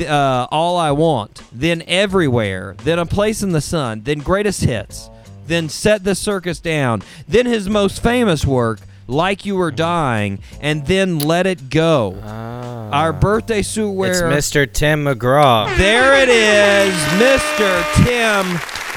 uh, 0.00 0.46
All 0.50 0.76
I 0.76 0.90
Want, 0.90 1.42
then 1.52 1.82
Everywhere, 1.86 2.74
then 2.84 2.98
A 2.98 3.06
Place 3.06 3.42
in 3.42 3.52
the 3.52 3.60
Sun, 3.60 4.02
then 4.02 4.18
Greatest 4.18 4.64
Hits, 4.64 5.08
then 5.46 5.68
Set 5.68 6.04
the 6.04 6.14
Circus 6.14 6.60
Down, 6.60 7.02
then 7.26 7.46
his 7.46 7.68
most 7.68 8.02
famous 8.02 8.44
work, 8.44 8.80
Like 9.06 9.46
You 9.46 9.56
Were 9.56 9.70
Dying, 9.70 10.40
and 10.60 10.86
then 10.86 11.18
Let 11.18 11.46
It 11.46 11.70
Go. 11.70 12.18
Ah. 12.24 12.90
our 12.90 13.12
birthday 13.12 13.62
suit 13.62 13.92
It's. 13.92 14.22
Mr. 14.30 14.70
Tim 14.72 15.04
McGraw. 15.04 15.76
There 15.76 16.14
it 16.22 16.28
is, 16.28 16.94
Mr. 17.20 18.04
Tim 18.04 18.87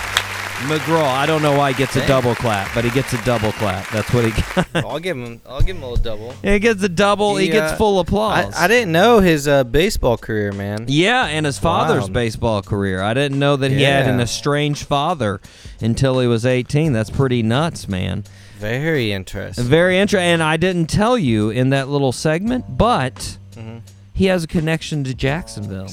McGraw. 0.63 1.03
I 1.03 1.25
don't 1.25 1.41
know 1.41 1.57
why 1.57 1.71
he 1.73 1.77
gets 1.77 1.95
a 1.95 2.05
double 2.07 2.35
clap, 2.35 2.73
but 2.73 2.83
he 2.83 2.91
gets 2.91 3.13
a 3.13 3.23
double 3.25 3.51
clap. 3.53 3.89
That's 3.89 4.13
what 4.13 4.25
he 4.25 4.31
got. 4.31 4.67
I'll 4.85 4.99
give 4.99 5.17
him. 5.17 5.41
I'll 5.45 5.61
give 5.61 5.75
him 5.77 5.83
a 5.83 5.89
little 5.89 6.03
double. 6.03 6.31
he 6.43 6.59
gets 6.59 6.81
a 6.83 6.89
double. 6.89 7.35
He, 7.37 7.45
He, 7.47 7.51
gets 7.51 7.73
uh, 7.73 7.75
full 7.77 7.99
applause. 7.99 8.53
I 8.55 8.67
didn't 8.67 8.91
know 8.91 9.19
his 9.19 9.47
uh, 9.47 9.63
baseball 9.63 10.17
career, 10.17 10.51
man. 10.51 10.85
Yeah, 10.87 11.25
and 11.25 11.45
his 11.45 11.57
father's 11.59 12.07
Wow. 12.07 12.13
baseball 12.13 12.61
career. 12.61 13.01
I 13.01 13.13
didn't 13.13 13.39
know 13.39 13.55
that 13.55 13.71
he 13.71 13.83
had 13.83 14.07
an 14.07 14.19
estranged 14.19 14.85
father 14.85 15.41
until 15.81 16.19
he 16.19 16.27
was 16.27 16.45
18. 16.45 16.93
That's 16.93 17.09
pretty 17.09 17.43
nuts, 17.43 17.87
man. 17.87 18.23
Very 18.57 19.11
interesting. 19.11 19.65
Very 19.65 19.97
interesting. 19.97 20.29
And 20.29 20.43
I 20.43 20.57
didn't 20.57 20.87
tell 20.87 21.17
you 21.17 21.49
in 21.49 21.69
that 21.71 21.87
little 21.89 22.11
segment, 22.11 22.77
but 22.77 23.37
Mm-hmm. 23.55 23.79
he 24.13 24.25
has 24.27 24.43
a 24.45 24.47
connection 24.47 25.03
to 25.03 25.13
Jacksonville. 25.13 25.87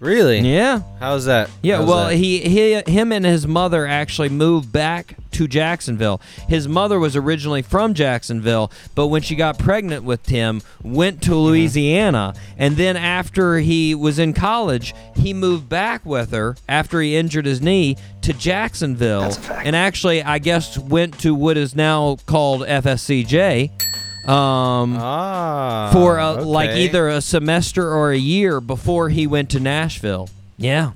Really? 0.00 0.38
Yeah. 0.40 0.82
How's 1.00 1.24
that? 1.24 1.50
Yeah, 1.62 1.78
How's 1.78 1.88
well, 1.88 2.08
that? 2.08 2.14
he, 2.16 2.38
he 2.40 2.74
him 2.86 3.10
and 3.12 3.24
his 3.24 3.46
mother 3.46 3.86
actually 3.86 4.28
moved 4.28 4.72
back 4.72 5.16
to 5.32 5.48
Jacksonville. 5.48 6.20
His 6.48 6.68
mother 6.68 6.98
was 6.98 7.16
originally 7.16 7.62
from 7.62 7.94
Jacksonville, 7.94 8.70
but 8.94 9.08
when 9.08 9.22
she 9.22 9.34
got 9.34 9.58
pregnant 9.58 10.04
with 10.04 10.26
him, 10.26 10.62
went 10.82 11.20
Mm-hmm. 11.20 11.30
to 11.32 11.36
Louisiana, 11.36 12.34
and 12.56 12.76
then 12.76 12.96
after 12.96 13.58
he 13.58 13.94
was 13.94 14.18
in 14.18 14.32
college, 14.34 14.94
he 15.16 15.34
moved 15.34 15.68
back 15.68 16.04
with 16.06 16.30
her 16.32 16.56
after 16.68 17.00
he 17.00 17.16
injured 17.16 17.46
his 17.46 17.60
knee 17.60 17.96
to 18.22 18.32
Jacksonville, 18.32 19.32
and 19.50 19.74
actually, 19.74 20.22
I 20.22 20.38
guess 20.38 20.78
went 20.78 21.18
to 21.20 21.34
what 21.34 21.56
is 21.56 21.74
now 21.74 22.18
called 22.26 22.62
FSCJ. 22.62 23.70
Um, 24.28 24.96
ah 24.98 25.90
for 25.92 26.18
a, 26.18 26.32
like 26.34 26.70
either 26.70 27.08
a 27.08 27.20
semester 27.20 27.94
or 27.94 28.12
a 28.12 28.18
year 28.18 28.60
before 28.60 29.08
he 29.08 29.26
went 29.26 29.50
to 29.50 29.60
Nashville. 29.60 30.28
Yeah. 30.56 30.92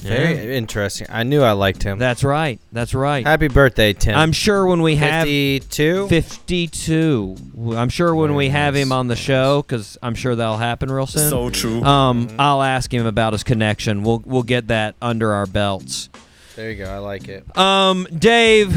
Very 0.00 0.56
interesting. 0.56 1.06
I 1.10 1.24
knew 1.24 1.42
I 1.42 1.52
liked 1.52 1.82
him. 1.82 1.98
That's 1.98 2.24
right. 2.24 2.58
That's 2.72 2.94
right. 2.94 3.26
Happy 3.26 3.48
birthday, 3.48 3.92
Tim. 3.92 4.16
I'm 4.16 4.32
sure 4.32 4.66
when 4.66 4.80
we 4.82 4.96
have 4.96 5.24
52. 5.24 6.08
52, 6.08 7.36
I'm 7.76 7.90
sure 7.90 8.14
when 8.14 8.34
we 8.34 8.48
have 8.48 8.74
him 8.74 8.92
on 8.92 9.08
the 9.08 9.16
show, 9.16 9.62
because 9.62 9.98
I'm 10.02 10.14
sure 10.14 10.34
that'll 10.34 10.56
happen 10.56 10.90
real 10.90 11.06
soon. 11.06 11.28
So 11.28 11.50
true. 11.50 11.82
um, 11.82 12.28
I'll 12.38 12.62
ask 12.62 12.92
him 12.92 13.04
about 13.06 13.34
his 13.34 13.44
connection. 13.44 14.02
We'll 14.02 14.22
we'll 14.24 14.42
get 14.42 14.68
that 14.68 14.94
under 15.02 15.32
our 15.32 15.46
belts. 15.46 16.08
There 16.56 16.70
you 16.70 16.82
go. 16.84 16.90
I 16.90 16.98
like 16.98 17.28
it. 17.28 17.56
Um, 17.56 18.06
Dave, 18.16 18.74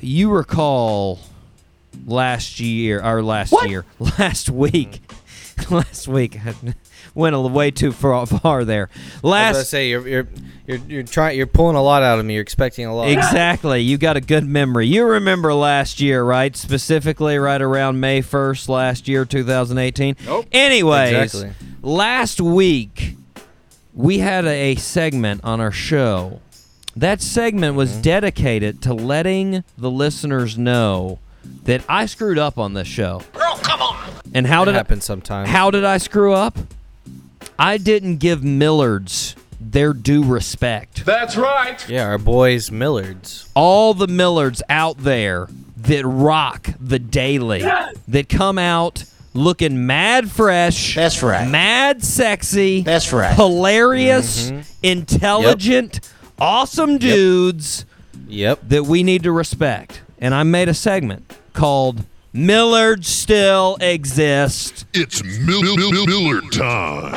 you 0.00 0.30
recall 0.30 1.18
last 2.06 2.60
year 2.60 3.02
or 3.02 3.22
last 3.22 3.54
year, 3.66 3.84
last 4.18 4.48
week, 4.50 5.00
last 5.70 6.08
week 6.08 6.38
went 7.14 7.34
a 7.36 7.40
way 7.40 7.70
too 7.70 7.92
far, 7.92 8.24
far 8.26 8.64
there. 8.64 8.88
I 9.22 9.26
Last 9.26 9.68
say 9.68 9.90
you're 9.90 10.06
you're 10.08 10.28
you're 10.66 10.78
you're 10.88 11.02
trying 11.02 11.36
you're 11.36 11.46
pulling 11.46 11.76
a 11.76 11.82
lot 11.82 12.02
out 12.02 12.18
of 12.18 12.24
me. 12.24 12.34
You're 12.34 12.42
expecting 12.42 12.86
a 12.86 12.94
lot. 12.94 13.08
Exactly. 13.08 13.80
You 13.80 13.98
got 13.98 14.16
a 14.16 14.20
good 14.20 14.44
memory. 14.44 14.86
You 14.86 15.04
remember 15.04 15.52
last 15.52 16.00
year, 16.00 16.22
right? 16.24 16.56
Specifically, 16.56 17.36
right 17.38 17.60
around 17.60 18.00
May 18.00 18.22
1st 18.22 18.68
last 18.68 19.08
year, 19.08 19.24
2018. 19.24 20.16
Nope. 20.24 20.46
Anyways, 20.52 21.34
Exactly. 21.34 21.52
last 21.82 22.40
week 22.40 23.16
we 23.94 24.18
had 24.20 24.46
a, 24.46 24.72
a 24.72 24.74
segment 24.76 25.42
on 25.44 25.60
our 25.60 25.72
show. 25.72 26.40
That 26.96 27.20
segment 27.20 27.74
was 27.76 27.90
Mm-hmm. 27.92 28.00
dedicated 28.02 28.82
to 28.82 28.94
letting 28.94 29.64
the 29.76 29.90
listeners 29.90 30.56
know 30.56 31.18
that 31.64 31.82
I 31.88 32.06
screwed 32.06 32.38
up 32.38 32.58
on 32.58 32.74
this 32.74 32.88
show. 32.88 33.22
Girl, 33.32 33.56
come 33.62 33.80
on. 33.82 34.10
And 34.34 34.46
how 34.46 34.62
It 34.62 34.66
did 34.66 34.74
I, 34.74 34.78
happens 34.78 35.04
sometimes. 35.04 35.48
how 35.48 35.70
did 35.70 35.84
I 35.84 35.98
screw 35.98 36.32
up? 36.32 36.58
I 37.58 37.76
didn't 37.78 38.16
give 38.16 38.40
Millards 38.40 39.34
their 39.60 39.92
due 39.92 40.24
respect 40.24 41.04
That's 41.06 41.36
right. 41.36 41.88
Yeah, 41.88 42.06
our 42.08 42.18
boys 42.18 42.70
Millards. 42.70 43.48
all 43.54 43.94
the 43.94 44.06
Millards 44.08 44.60
out 44.68 44.98
there 44.98 45.48
that 45.76 46.04
rock 46.04 46.68
the 46.80 46.98
daily, 46.98 47.62
that 48.08 48.28
come 48.28 48.58
out 48.58 49.04
looking 49.34 49.86
mad 49.86 50.30
fresh. 50.30 50.94
That's 50.94 51.22
right. 51.22 51.48
Mad 51.48 52.02
sexy. 52.04 52.82
That's 52.82 53.12
right. 53.12 53.34
Hilarious, 53.34 54.50
mm-hmm. 54.50 54.60
intelligent, 54.82 56.00
awesome 56.38 56.98
dudes 56.98 57.84
Yep. 58.28 58.60
that 58.68 58.84
we 58.84 59.02
need 59.02 59.22
to 59.24 59.32
respect. 59.32 60.00
And 60.22 60.34
I 60.36 60.44
made 60.44 60.68
a 60.68 60.74
segment 60.74 61.36
called 61.52 62.04
Millard 62.32 63.04
Still 63.04 63.76
Exists. 63.80 64.84
It's 64.94 65.20
Mil- 65.24 65.62
Mil- 65.62 65.76
Mil- 65.90 66.06
Miller 66.06 66.40
time. 66.52 67.12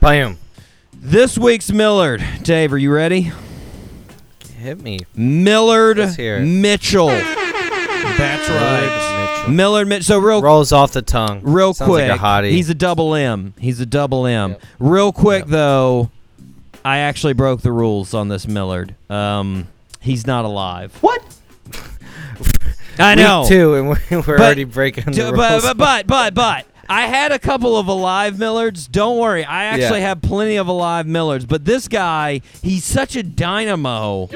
Bam. 0.00 0.38
This 0.94 1.36
week's 1.36 1.70
Millard. 1.70 2.24
Dave, 2.42 2.72
are 2.72 2.78
you 2.78 2.90
ready? 2.90 3.32
Hit 4.58 4.80
me. 4.80 5.00
Millard 5.14 5.98
Let's 5.98 6.16
hear 6.16 6.38
it. 6.38 6.46
Mitchell. 6.46 7.08
That's 7.08 8.48
right. 8.48 9.34
Mitchell. 9.36 9.52
Millard 9.54 9.88
Mitchell. 9.88 10.04
So 10.04 10.18
real 10.18 10.40
Rolls 10.40 10.72
off 10.72 10.92
the 10.92 11.02
tongue. 11.02 11.40
real 11.42 11.74
Sounds 11.74 11.88
quick. 11.90 12.08
Like 12.10 12.18
a 12.18 12.22
hottie. 12.22 12.50
He's 12.52 12.70
a 12.70 12.74
double 12.74 13.14
M. 13.14 13.52
He's 13.58 13.78
a 13.78 13.86
double 13.86 14.24
M. 14.26 14.52
Yep. 14.52 14.62
Real 14.78 15.12
quick 15.12 15.40
Yep. 15.42 15.48
though, 15.50 16.10
I 16.86 16.98
actually 16.98 17.32
broke 17.32 17.62
the 17.62 17.72
rules 17.72 18.14
on 18.14 18.28
this 18.28 18.46
Millard. 18.46 18.94
Um, 19.10 19.66
he's 20.00 20.26
not 20.26 20.44
alive. 20.44 20.94
What? 21.02 21.20
I 22.98 23.14
know. 23.16 23.40
Week 23.40 23.48
two, 23.48 23.74
and 23.74 23.88
we're, 23.88 23.96
we're 24.10 24.22
But- 24.22 24.40
already 24.40 24.64
breaking 24.64 25.04
the 25.12 25.32
but, 25.32 25.50
rules. 25.50 25.62
but 25.64 25.76
but 25.76 26.06
but 26.06 26.34
but 26.34 26.66
I 26.88 27.08
had 27.08 27.32
a 27.32 27.38
couple 27.40 27.76
of 27.76 27.88
alive 27.88 28.34
Millards. 28.36 28.88
Don't 28.90 29.18
worry, 29.18 29.44
I 29.44 29.64
actually 29.64 29.98
Yeah. 30.00 30.08
have 30.10 30.22
plenty 30.22 30.54
of 30.56 30.68
alive 30.68 31.06
Millards. 31.06 31.46
But 31.46 31.64
this 31.64 31.88
guy, 31.88 32.40
he's 32.62 32.84
such 32.84 33.16
a 33.16 33.24
dynamo, 33.24 34.28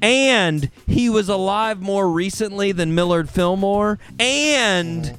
and 0.00 0.70
he 0.86 1.10
was 1.10 1.28
alive 1.28 1.82
more 1.82 2.08
recently 2.10 2.72
than 2.72 2.94
Millard 2.94 3.28
Fillmore, 3.28 3.98
and 4.18 5.18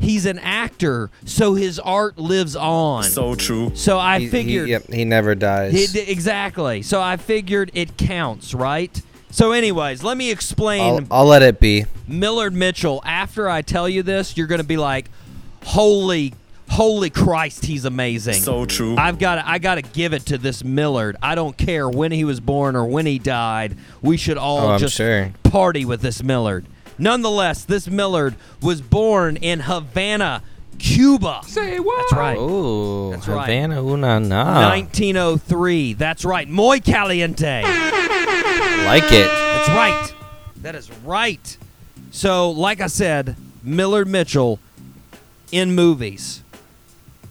he's 0.00 0.26
an 0.26 0.38
actor, 0.40 1.10
so 1.24 1.54
his 1.54 1.78
art 1.78 2.18
lives 2.18 2.56
on. 2.56 3.04
So 3.04 3.36
true. 3.36 3.70
So 3.74 3.98
I 3.98 4.18
He- 4.18 4.24
he- 4.24 4.30
figured 4.30 4.68
yep, 4.68 4.90
he 4.92 5.04
never 5.04 5.34
dies. 5.36 5.72
he- 5.72 5.86
d- 5.86 6.10
exactly. 6.10 6.82
So 6.82 7.00
I 7.00 7.16
figured 7.16 7.70
it 7.74 7.96
counts, 7.96 8.52
right? 8.54 9.00
So, 9.32 9.52
anyways, 9.52 10.02
let 10.02 10.16
me 10.16 10.32
explain. 10.32 10.82
I'll, 11.10 11.18
I'll 11.20 11.24
let 11.26 11.42
it 11.42 11.60
be. 11.60 11.84
Millard 12.08 12.52
Mitchell, 12.52 13.00
after 13.06 13.48
I 13.48 13.62
tell 13.62 13.88
you 13.88 14.02
this, 14.02 14.36
you're 14.36 14.48
going 14.48 14.60
to 14.60 14.66
be 14.66 14.76
like, 14.76 15.08
"Holy, 15.64 16.34
holy 16.68 17.10
Christ, 17.10 17.64
he's 17.64 17.84
amazing." 17.84 18.34
So 18.42 18.64
true. 18.64 18.96
I've 18.96 19.18
got 19.18 19.36
to, 19.36 19.48
I 19.48 19.58
got 19.58 19.76
to 19.76 19.82
give 19.82 20.12
it 20.12 20.26
to 20.26 20.38
this 20.38 20.64
Millard. 20.64 21.16
I 21.22 21.34
don't 21.34 21.56
care 21.56 21.88
when 21.88 22.12
he 22.12 22.24
was 22.24 22.40
born 22.40 22.74
or 22.76 22.84
when 22.86 23.06
he 23.06 23.18
died. 23.18 23.76
We 24.02 24.16
should 24.16 24.36
all 24.38 24.58
Oh, 24.66 24.70
I'm 24.72 24.80
just 24.80 24.96
sure. 24.96 25.32
party 25.44 25.84
with 25.84 26.00
this 26.02 26.22
Millard. 26.22 26.64
Nonetheless, 27.00 27.64
this 27.64 27.88
Millard 27.88 28.36
was 28.62 28.80
born 28.80 29.36
in 29.36 29.60
Havana, 29.60 30.42
Cuba. 30.78 31.40
Say 31.46 31.80
what? 31.80 31.96
That's 32.10 32.12
right. 32.12 32.36
Ooh, 32.38 33.10
That's 33.12 33.26
right. 33.26 33.48
Havana 33.48 33.82
una 33.84 34.20
na. 34.20 34.68
1903. 34.68 35.94
That's 35.94 36.24
right. 36.24 36.48
Muy 36.48 36.80
caliente. 36.80 37.62
Like 37.62 39.04
it. 39.12 39.26
That's 39.28 39.68
right. 39.70 40.14
That 40.62 40.74
is 40.74 40.90
right. 41.04 41.56
So, 42.10 42.50
like 42.50 42.80
I 42.80 42.86
said, 42.86 43.36
Millard 43.62 44.08
Mitchell 44.08 44.58
in 45.52 45.74
movies. 45.74 46.42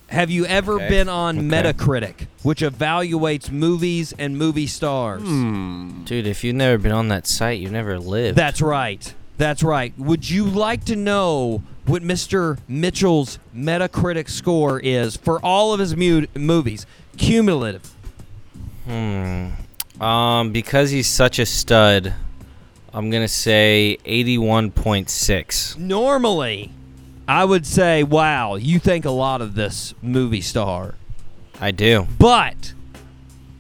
Have 0.08 0.32
you 0.32 0.46
ever 0.48 0.74
Okay. 0.76 0.90
been 0.90 1.10
on 1.10 1.38
Okay. 1.38 1.48
Metacritic, 1.48 2.26
which 2.42 2.62
evaluates 2.62 3.52
movies 3.52 4.14
and 4.18 4.38
movie 4.38 4.66
stars? 4.66 5.22
Hmm. 5.22 6.04
Dude, 6.06 6.26
if 6.26 6.44
you've 6.44 6.56
never 6.56 6.80
been 6.80 6.92
on 6.92 7.10
that 7.10 7.28
site, 7.28 7.60
you've 7.60 7.72
never 7.72 8.00
lived. 8.00 8.36
That's 8.36 8.60
right. 8.62 9.14
That's 9.40 9.64
right. 9.64 9.98
Would 9.98 10.30
you 10.30 10.44
like 10.44 10.84
to 10.86 10.98
know 10.98 11.64
what 11.86 12.04
Mr. 12.04 12.60
Mitchell's 12.68 13.40
Metacritic 13.56 14.30
score 14.30 14.82
is 14.82 15.16
for 15.16 15.40
all 15.40 15.74
of 15.74 15.80
his 15.80 15.96
mu- 15.96 16.28
movies? 16.36 16.86
Cumulative. 17.18 17.90
Hmm. 18.86 19.52
Um, 20.04 20.52
because 20.52 20.92
he's 20.92 21.08
such 21.08 21.40
a 21.40 21.46
stud, 21.46 22.14
I'm 22.94 23.10
gonna 23.10 23.30
say 23.30 23.98
81.6. 24.06 25.78
Normally, 25.78 26.74
I 27.26 27.46
would 27.46 27.66
say, 27.66 28.04
wow, 28.04 28.56
you 28.56 28.78
think 28.78 29.06
a 29.06 29.10
lot 29.10 29.42
of 29.42 29.56
this 29.56 29.94
movie 30.02 30.42
star. 30.42 30.96
I 31.62 31.72
do. 31.72 32.08
But 32.18 32.74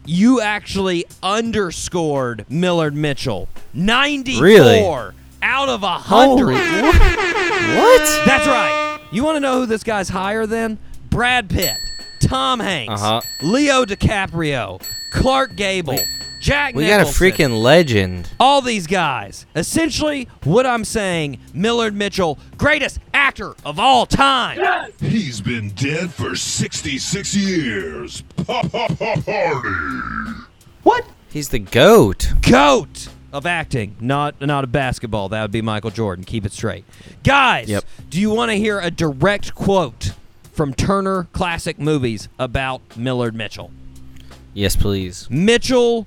you 0.05 0.41
actually 0.41 1.05
underscored 1.23 2.45
Millard 2.49 2.95
Mitchell. 2.95 3.47
94 3.73 4.43
Really? 4.43 5.18
Out 5.41 5.69
of 5.69 5.83
a 5.83 5.87
100. 5.99 6.53
What? 6.53 8.25
That's 8.25 8.47
right. 8.47 8.99
You 9.11 9.23
want 9.23 9.35
to 9.37 9.39
know 9.39 9.59
who 9.61 9.65
this 9.65 9.83
guy's 9.83 10.09
higher 10.09 10.45
than? 10.45 10.77
Brad 11.09 11.49
Pitt, 11.49 11.75
Tom 12.21 12.59
Hanks, 12.59 13.01
Uh-huh. 13.01 13.21
Leo 13.41 13.83
DiCaprio, 13.85 14.81
Clark 15.11 15.55
Gable, 15.55 15.97
Jack 16.39 16.75
We 16.75 16.85
got 16.87 16.95
a 16.95 16.97
Nicholson. 17.03 17.31
freaking 17.31 17.61
legend. 17.61 18.29
all 18.39 18.61
these 18.61 18.85
guys. 18.87 19.45
Essentially, 19.55 20.27
what 20.43 20.65
I'm 20.65 20.85
saying, 20.85 21.39
Millard 21.53 21.95
Mitchell, 21.95 22.37
greatest 22.57 22.99
actor 23.13 23.55
of 23.65 23.79
all 23.79 24.05
time. 24.05 24.59
He's 24.99 25.41
been 25.41 25.69
dead 25.71 26.13
for 26.13 26.35
66 26.35 27.35
years. 27.35 28.21
Pa 28.45 28.61
pa 28.63 28.87
pa 28.87 29.15
party. 29.15 30.39
What? 30.83 31.05
He's 31.29 31.49
the 31.49 31.59
goat. 31.59 32.29
Goat 32.41 33.09
of 33.31 33.45
acting, 33.45 33.95
not 33.99 34.39
not 34.41 34.63
of 34.63 34.71
basketball. 34.71 35.29
That 35.29 35.41
would 35.41 35.51
be 35.51 35.61
Michael 35.61 35.91
Jordan. 35.91 36.25
Keep 36.25 36.45
it 36.45 36.51
straight, 36.51 36.85
guys. 37.23 37.69
Yep. 37.69 37.85
Do 38.09 38.19
you 38.19 38.29
want 38.31 38.51
to 38.51 38.55
hear 38.55 38.79
a 38.79 38.91
direct 38.91 39.55
quote 39.55 40.13
from 40.51 40.73
Turner 40.73 41.27
Classic 41.31 41.79
Movies 41.79 42.27
about 42.37 42.81
Millard 42.97 43.35
Mitchell? 43.35 43.71
Yes, 44.53 44.75
please. 44.75 45.29
Mitchell 45.29 46.05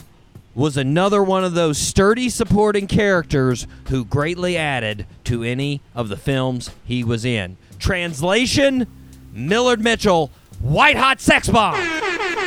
was 0.54 0.76
another 0.76 1.22
one 1.22 1.44
of 1.44 1.54
those 1.54 1.78
sturdy 1.78 2.28
supporting 2.28 2.86
characters 2.86 3.66
who 3.88 4.04
greatly 4.04 4.56
added 4.56 5.06
to 5.24 5.42
any 5.42 5.80
of 5.94 6.08
the 6.08 6.16
films 6.16 6.70
he 6.84 7.02
was 7.02 7.24
in. 7.24 7.56
Translation 7.78 8.86
Millard 9.32 9.80
Mitchell, 9.80 10.30
white 10.62 10.96
hot 10.96 11.20
sex 11.20 11.48
bomb. 11.48 11.74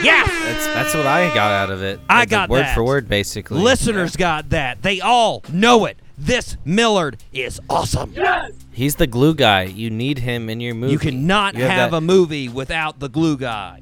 Yes! 0.03 0.27
That's 0.29 0.67
that's 0.67 0.93
what 0.95 1.05
I 1.07 1.27
got 1.33 1.51
out 1.51 1.69
of 1.71 1.81
it. 1.83 1.99
I 2.09 2.25
got 2.25 2.49
word 2.49 2.61
that. 2.65 2.75
for 2.75 2.83
word, 2.83 3.07
basically. 3.07 3.59
Listeners 3.61 4.15
got 4.15 4.49
that. 4.49 4.81
They 4.81 4.99
all 5.01 5.43
know 5.51 5.85
it. 5.85 5.97
This 6.17 6.57
Millard 6.65 7.17
is 7.33 7.59
awesome. 7.69 8.13
Yes. 8.15 8.51
He's 8.71 8.95
the 8.95 9.07
glue 9.07 9.33
guy. 9.35 9.63
You 9.63 9.89
need 9.89 10.19
him 10.19 10.49
in 10.49 10.59
your 10.61 10.73
movie. 10.75 10.93
You 10.93 10.99
cannot 10.99 11.55
You 11.55 11.63
have, 11.65 11.91
that- 11.91 11.97
a 11.97 12.01
movie 12.01 12.47
without 12.49 12.99
the 12.99 13.09
glue 13.09 13.37
guy. 13.37 13.81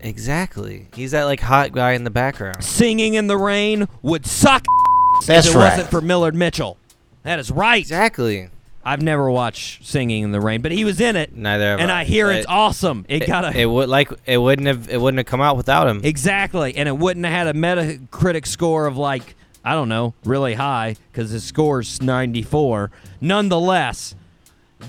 exactly. 0.00 0.88
He's 0.94 1.12
that 1.12 1.24
like 1.24 1.40
hot 1.40 1.72
guy 1.72 1.92
in 1.92 2.04
the 2.04 2.10
background. 2.10 2.62
Singing 2.64 3.14
in 3.14 3.26
the 3.28 3.36
Rain 3.38 3.86
would 4.02 4.26
suck 4.26 4.64
That's 5.26 5.46
if 5.48 5.54
it 5.54 5.58
right. 5.58 5.70
wasn't 5.70 5.90
for 5.90 6.00
Millard 6.00 6.34
Mitchell. 6.34 6.76
That 7.22 7.38
is 7.38 7.50
right. 7.50 7.80
Exactly. 7.80 8.48
I've 8.84 9.02
never 9.02 9.30
watched 9.30 9.84
Singing 9.84 10.22
in 10.24 10.32
the 10.32 10.40
Rain, 10.40 10.62
but 10.62 10.72
he 10.72 10.84
was 10.84 11.00
in 11.00 11.14
it. 11.16 11.34
Neither 11.36 11.64
have 11.72 11.80
and 11.80 11.92
I. 11.92 12.00
I 12.00 12.04
hear 12.04 12.30
It- 12.30 12.38
it's 12.38 12.46
awesome. 12.48 13.04
It, 13.08 13.26
got 13.26 13.44
a 13.44 13.58
It 13.58 13.66
would 13.66 13.88
like 13.90 14.10
it 14.26 14.38
wouldn't 14.38 14.66
have 14.68 14.88
it 14.88 15.00
wouldn't 15.00 15.18
have 15.18 15.26
come 15.26 15.40
out 15.42 15.56
without 15.56 15.86
him. 15.86 16.00
exactly, 16.02 16.74
and 16.76 16.88
it 16.88 16.96
wouldn't 16.96 17.26
have 17.26 17.46
had 17.46 17.54
a 17.54 17.58
Metacritic 17.58 18.46
score 18.46 18.86
of 18.86 18.96
like 18.96 19.34
I 19.62 19.74
don't 19.74 19.90
know, 19.90 20.14
really 20.24 20.54
high 20.54 20.96
because 21.12 21.30
his 21.30 21.44
score's 21.44 22.00
94. 22.00 22.90
Nonetheless, 23.20 24.14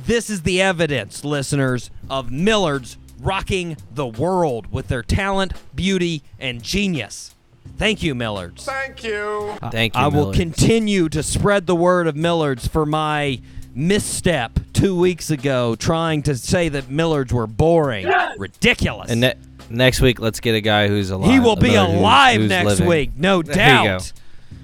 this 0.06 0.30
is 0.30 0.44
the 0.44 0.62
evidence, 0.62 1.26
listeners, 1.26 1.92
of 2.10 2.30
Millards 2.30 2.96
rocking 3.20 3.76
the 3.94 4.08
world 4.08 4.72
with 4.72 4.88
their 4.88 5.04
talent, 5.04 5.52
beauty, 5.76 6.24
and 6.40 6.64
genius. 6.64 7.36
Thank 7.78 8.02
you, 8.02 8.16
Millards. 8.16 8.62
Thank 8.64 9.04
you. 9.04 9.54
Thank 9.72 9.94
you. 9.96 10.02
I 10.02 10.08
will 10.08 10.22
Millard. 10.32 10.36
continue 10.38 11.10
to 11.10 11.22
spread 11.22 11.68
the 11.68 11.76
word 11.76 12.08
of 12.08 12.16
Millards 12.16 12.68
for 12.70 12.86
my 12.86 13.42
misstep 13.74 14.60
two 14.74 14.96
weeks 14.98 15.30
ago 15.30 15.76
trying 15.76 16.24
to 16.24 16.36
say 16.36 16.70
that 16.70 16.86
Millards 16.86 17.32
were 17.32 17.48
boring. 17.48 18.08
Ridiculous. 18.38 19.10
And 19.12 19.22
ne- 19.22 19.34
next 19.70 20.02
week, 20.02 20.20
let's 20.20 20.40
get 20.40 20.56
a 20.56 20.62
guy 20.62 20.88
who's 20.88 21.10
alive. 21.10 21.32
he 21.32 21.40
will 21.40 21.56
be 21.56 21.72
Millard 21.72 21.90
who's- 21.92 22.00
alive 22.00 22.42
who's 22.42 22.50
next 22.50 22.66
living. 22.68 22.88
week, 22.88 23.12
no 23.18 23.42
There 23.44 23.54
you 23.54 23.84
go. 23.84 23.84
doubt. 24.00 24.14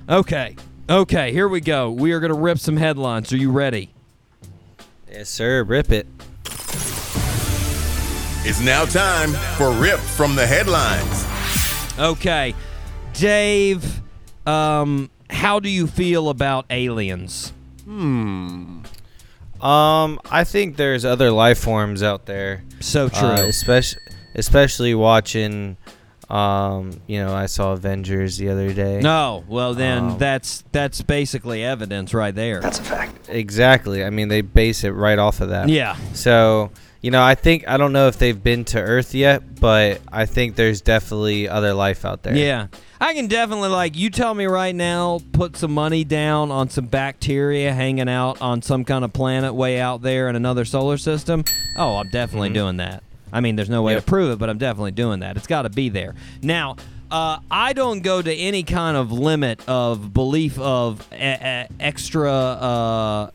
Okay. 0.09 0.55
Okay, 0.89 1.31
here 1.33 1.47
we 1.49 1.59
go. 1.59 1.91
We 1.91 2.13
are 2.13 2.19
going 2.21 2.31
to 2.33 2.39
rip 2.39 2.59
some 2.59 2.77
headlines. 2.77 3.33
Are 3.33 3.37
you 3.37 3.51
ready? 3.51 3.89
Yes, 5.11 5.29
sir. 5.29 5.63
Rip 5.63 5.91
it. 5.91 6.07
It's 8.49 8.61
now 8.61 8.85
time 8.85 9.31
for 9.57 9.71
Rip 9.73 9.99
from 9.99 10.35
the 10.35 10.47
Headlines. 10.47 11.25
Okay. 11.99 12.55
Dave, 13.13 14.01
um, 14.45 15.09
how 15.29 15.59
do 15.59 15.67
you 15.69 15.87
feel 15.87 16.29
about 16.29 16.65
aliens? 16.69 17.51
Um, 19.61 20.19
I 20.29 20.43
think 20.43 20.75
there's 20.77 21.05
other 21.05 21.31
life 21.31 21.59
forms 21.59 22.03
out 22.03 22.25
there. 22.25 22.63
So 22.79 23.09
true. 23.09 23.27
Uh, 23.27 23.33
especially, 23.47 24.01
especially 24.35 24.95
watching. 24.95 25.77
Um, 26.29 26.99
you 27.07 27.23
know, 27.23 27.33
I 27.33 27.45
saw 27.45 27.71
Avengers 27.71 28.37
the 28.37 28.49
other 28.49 28.73
day. 28.73 28.99
no, 28.99 29.45
well 29.47 29.73
then 29.73 30.03
Um, 30.03 30.17
that's 30.17 30.61
that's 30.73 31.01
basically 31.01 31.63
evidence 31.63 32.13
right 32.13 32.35
there. 32.35 32.59
That's 32.59 32.79
a 32.79 32.83
fact. 32.83 33.29
Exactly. 33.29 34.03
I 34.03 34.09
mean, 34.09 34.27
they 34.27 34.41
base 34.41 34.83
it 34.83 34.91
right 34.91 35.17
off 35.17 35.39
of 35.39 35.49
that. 35.49 35.69
yeah. 35.69 35.95
So, 36.11 36.71
you 37.01 37.11
know, 37.11 37.23
I 37.23 37.35
think 37.35 37.67
I 37.67 37.77
don't 37.77 37.93
know 37.93 38.07
if 38.07 38.17
they've 38.17 38.41
been 38.41 38.65
to 38.65 38.79
Earth 38.79 39.13
yet, 39.13 39.59
but 39.59 40.01
I 40.11 40.25
think 40.25 40.55
there's 40.55 40.81
definitely 40.81 41.47
other 41.47 41.73
life 41.73 42.05
out 42.05 42.23
there. 42.23 42.35
Yeah. 42.35 42.67
I 42.99 43.13
can 43.13 43.27
definitely 43.27 43.69
like 43.69 43.95
you 43.95 44.09
tell 44.09 44.33
me 44.33 44.45
right 44.45 44.73
now, 44.73 45.19
put 45.31 45.55
some 45.55 45.71
money 45.71 46.03
down 46.03 46.49
on 46.49 46.69
some 46.69 46.85
bacteria 46.87 47.71
hanging 47.71 48.09
out 48.09 48.41
on 48.41 48.61
some 48.63 48.83
kind 48.83 49.05
of 49.05 49.13
planet 49.13 49.53
way 49.53 49.79
out 49.79 50.01
there 50.01 50.29
in 50.29 50.35
another 50.35 50.65
solar 50.65 50.97
system. 50.97 51.43
Oh, 51.77 51.97
I'm 51.97 52.09
definitely 52.09 52.49
doing 52.49 52.77
that. 52.77 53.03
I 53.31 53.41
mean, 53.41 53.55
there's 53.55 53.69
no 53.69 53.83
way 53.83 53.93
Yep. 53.93 54.05
to 54.05 54.09
prove 54.09 54.31
it, 54.31 54.39
but 54.39 54.49
I'm 54.49 54.57
definitely 54.57 54.91
doing 54.93 55.19
that. 55.19 55.37
It's 55.37 55.45
got 55.47 55.63
to 55.63 55.69
be 55.69 55.89
there. 55.89 56.15
Now, 56.41 56.77
uh, 57.11 57.37
I 57.51 57.73
don't 57.73 57.99
go 58.01 58.21
to 58.21 58.33
any 58.33 58.63
kind 58.63 58.97
of 58.97 59.11
limit 59.11 59.61
of 59.67 60.13
belief 60.13 60.57
of 60.59 61.05
e- 61.13 61.17
e- 61.17 61.65
extra 61.79 62.31
uh, 62.31 63.29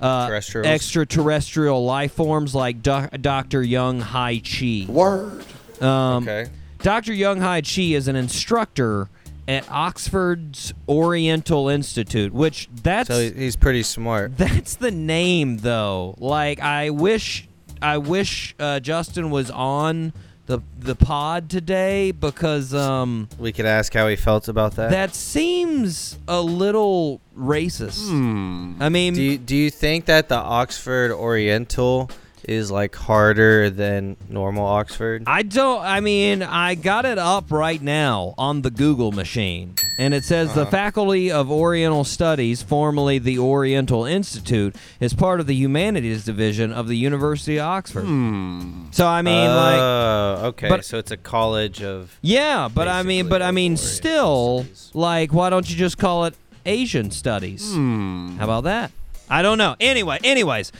uh, 0.00 0.40
extraterrestrial 0.64 1.84
life 1.84 2.12
forms 2.12 2.54
like 2.54 2.82
doc- 2.82 3.10
Dr. 3.20 3.62
Young-hae 3.62 4.40
Chi. 4.40 4.90
Word. 4.92 5.44
Um, 5.80 6.22
Okay. 6.28 6.50
Dr. 6.78 7.12
Young-hae 7.14 7.62
Chi 7.62 7.94
is 7.96 8.08
an 8.08 8.16
instructor 8.16 9.08
at 9.48 9.70
Oxford's 9.70 10.72
Oriental 10.88 11.68
Institute, 11.68 12.32
which 12.32 12.68
that's 12.82 13.08
So 13.08 13.30
he's 13.30 13.56
pretty 13.56 13.82
smart. 13.82 14.32
that's 14.36 14.76
the 14.76 14.90
name 14.90 15.58
though. 15.58 16.14
Like 16.18 16.60
I 16.60 16.90
wish 16.90 17.48
I 17.82 17.98
wish 17.98 18.54
uh, 18.58 18.80
Justin 18.80 19.30
was 19.30 19.50
on 19.50 20.12
the 20.46 20.60
the 20.78 20.94
pod 20.94 21.48
today 21.48 22.10
because 22.12 22.74
um 22.74 23.28
We 23.38 23.52
could 23.52 23.66
ask 23.66 23.94
how 23.94 24.08
he 24.08 24.16
felt 24.16 24.48
about 24.48 24.76
that. 24.76 24.90
that 24.90 25.14
seems 25.14 26.18
a 26.28 26.40
little 26.40 27.20
racist. 27.36 28.08
I 28.80 28.88
mean, 28.88 29.14
do 29.14 29.22
you, 29.22 29.38
do 29.38 29.56
you 29.56 29.70
think 29.70 30.04
that 30.06 30.28
the 30.28 30.36
Oxford 30.36 31.10
Oriental 31.12 32.10
is 32.48 32.70
like 32.70 32.94
harder 32.94 33.70
than 33.70 34.16
normal 34.28 34.66
Oxford? 34.66 35.24
I 35.26 35.42
don't. 35.42 35.82
I 35.82 36.00
mean, 36.00 36.42
I 36.42 36.74
got 36.74 37.04
it 37.04 37.18
up 37.18 37.50
right 37.50 37.80
now 37.80 38.34
on 38.38 38.62
the 38.62 38.70
Google 38.70 39.12
machine, 39.12 39.74
and 39.98 40.14
it 40.14 40.24
says 40.24 40.50
Uh-huh. 40.50 40.64
the 40.64 40.66
Faculty 40.70 41.30
of 41.30 41.50
Oriental 41.50 42.04
Studies, 42.04 42.62
formerly 42.62 43.18
the 43.18 43.38
Oriental 43.38 44.04
Institute, 44.04 44.74
is 45.00 45.14
part 45.14 45.40
of 45.40 45.46
the 45.46 45.54
Humanities 45.54 46.24
Division 46.24 46.72
of 46.72 46.88
the 46.88 46.96
University 46.96 47.56
of 47.58 47.66
Oxford. 47.66 48.04
So 48.92 49.06
I 49.06 49.22
mean, 49.22 49.48
like, 49.48 49.78
Oh, 49.80 50.40
okay. 50.48 50.68
but- 50.68 50.84
so 50.84 50.98
it's 50.98 51.10
a 51.10 51.16
college 51.16 51.82
of. 51.82 52.18
yeah, 52.22 52.68
but 52.72 52.88
I 52.88 53.02
mean, 53.02 53.28
but 53.28 53.42
I 53.42 53.50
mean, 53.50 53.76
still, 53.76 54.64
studies. 54.64 54.90
like, 54.94 55.32
why 55.32 55.50
don't 55.50 55.68
you 55.68 55.76
just 55.76 55.98
call 55.98 56.24
it 56.26 56.34
Asian 56.66 57.10
Studies? 57.10 57.72
How 57.74 58.36
about 58.44 58.64
that? 58.64 58.90
I 59.30 59.40
don't 59.42 59.56
know. 59.58 59.74
Anyway, 59.80 60.18
anyways, 60.22 60.70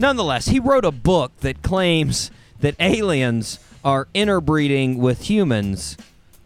nonetheless, 0.00 0.46
he 0.48 0.58
wrote 0.58 0.84
a 0.84 0.90
book 0.90 1.32
that 1.40 1.62
claims 1.62 2.30
that 2.60 2.74
aliens 2.80 3.58
are 3.84 4.08
interbreeding 4.14 4.98
with 4.98 5.22
humans 5.30 5.96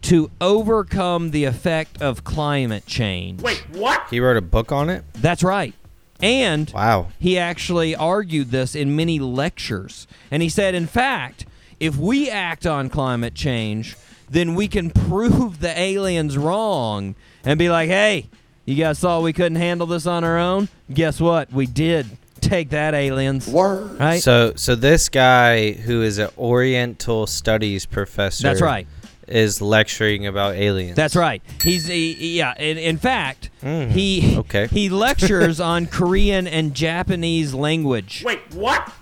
to 0.03 0.31
overcome 0.41 1.31
the 1.31 1.45
effect 1.45 2.01
of 2.03 2.25
climate 2.25 2.87
change. 2.87 3.41
Wait, 3.41 3.65
what? 3.73 4.03
He 4.11 4.21
wrote 4.21 4.37
a 4.37 4.43
book 4.43 4.71
on 4.71 4.91
it. 4.91 5.03
That's 5.15 5.43
right. 5.43 5.75
And 6.21 6.71
Wow. 6.75 7.09
he 7.19 7.39
actually 7.39 7.97
argued 7.97 8.51
this 8.51 8.75
in 8.75 8.95
many 8.95 9.19
lectures. 9.19 10.07
And 10.31 10.43
he 10.43 10.49
said, 10.49 10.75
in 10.75 10.87
fact, 10.87 11.47
if 11.81 11.97
we 11.97 12.31
act 12.31 12.67
on 12.67 12.89
climate 12.89 13.35
change, 13.35 13.97
then 14.31 14.55
we 14.55 14.69
can 14.69 14.91
prove 14.91 15.61
the 15.61 15.77
aliens 15.79 16.37
wrong 16.39 17.15
and 17.45 17.59
be 17.59 17.69
like, 17.69 17.89
hey, 17.89 18.27
you 18.65 18.77
guys 18.77 19.01
thought 19.01 19.23
we 19.23 19.33
couldn't 19.33 19.57
handle 19.57 19.87
this 19.87 20.07
on 20.07 20.23
our 20.25 20.39
own? 20.39 20.69
Guess 20.93 21.21
what? 21.21 21.53
We 21.53 21.67
did. 21.67 22.07
Take 22.45 22.71
that, 22.71 22.95
aliens. 22.95 23.49
Word. 23.49 23.99
Right? 23.99 24.23
So 24.23 24.53
so 24.57 24.75
this 24.75 25.09
guy 25.09 25.73
who 25.73 26.03
is 26.03 26.19
an 26.19 26.29
Oriental 26.39 27.27
Studies 27.27 27.87
professor. 27.87 28.43
That's 28.45 28.61
right. 28.61 28.87
Is 29.27 29.63
lecturing 29.63 30.27
about 30.27 30.55
aliens. 30.55 30.97
That's 30.97 31.17
right. 31.17 31.43
He's 31.63 31.87
he, 31.87 32.37
yeah. 32.37 32.53
In, 32.59 32.77
in 32.77 32.99
fact, 32.99 33.49
Mm, 33.63 33.91
he 33.93 34.37
okay. 34.39 34.67
he 34.67 34.91
lectures 34.91 35.61
on 35.61 35.87
Korean 35.87 36.47
and 36.47 36.75
Japanese 36.75 37.55
language. 37.55 38.23
Wait, 38.25 38.41
what? 38.53 38.93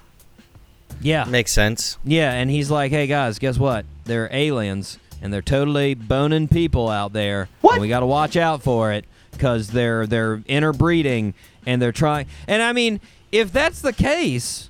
Yeah. 1.01 1.25
Makes 1.25 1.51
sense. 1.53 1.99
Yeah, 2.05 2.33
and 2.33 2.49
he's 2.51 2.71
like, 2.71 2.93
"Hey 2.93 3.09
guys, 3.09 3.41
guess 3.41 3.59
what? 3.59 3.85
They're 4.05 4.29
aliens, 4.33 4.99
and 5.21 5.33
they're 5.33 5.43
totally 5.43 5.95
boning 5.95 6.47
people 6.47 6.89
out 6.89 7.13
there. 7.13 7.49
What? 7.61 7.81
we 7.81 7.89
got 7.89 8.01
to 8.01 8.07
watch 8.07 8.37
out 8.37 8.63
for 8.63 8.93
it 8.93 9.05
because 9.33 9.69
they're 9.71 10.07
they're 10.07 10.41
interbreeding 10.47 11.35
and 11.67 11.83
they're 11.83 11.91
trying. 11.91 12.27
And 12.47 12.63
I 12.63 12.73
mean, 12.73 13.01
if 13.33 13.51
that's 13.51 13.81
the 13.81 13.93
case, 13.95 14.69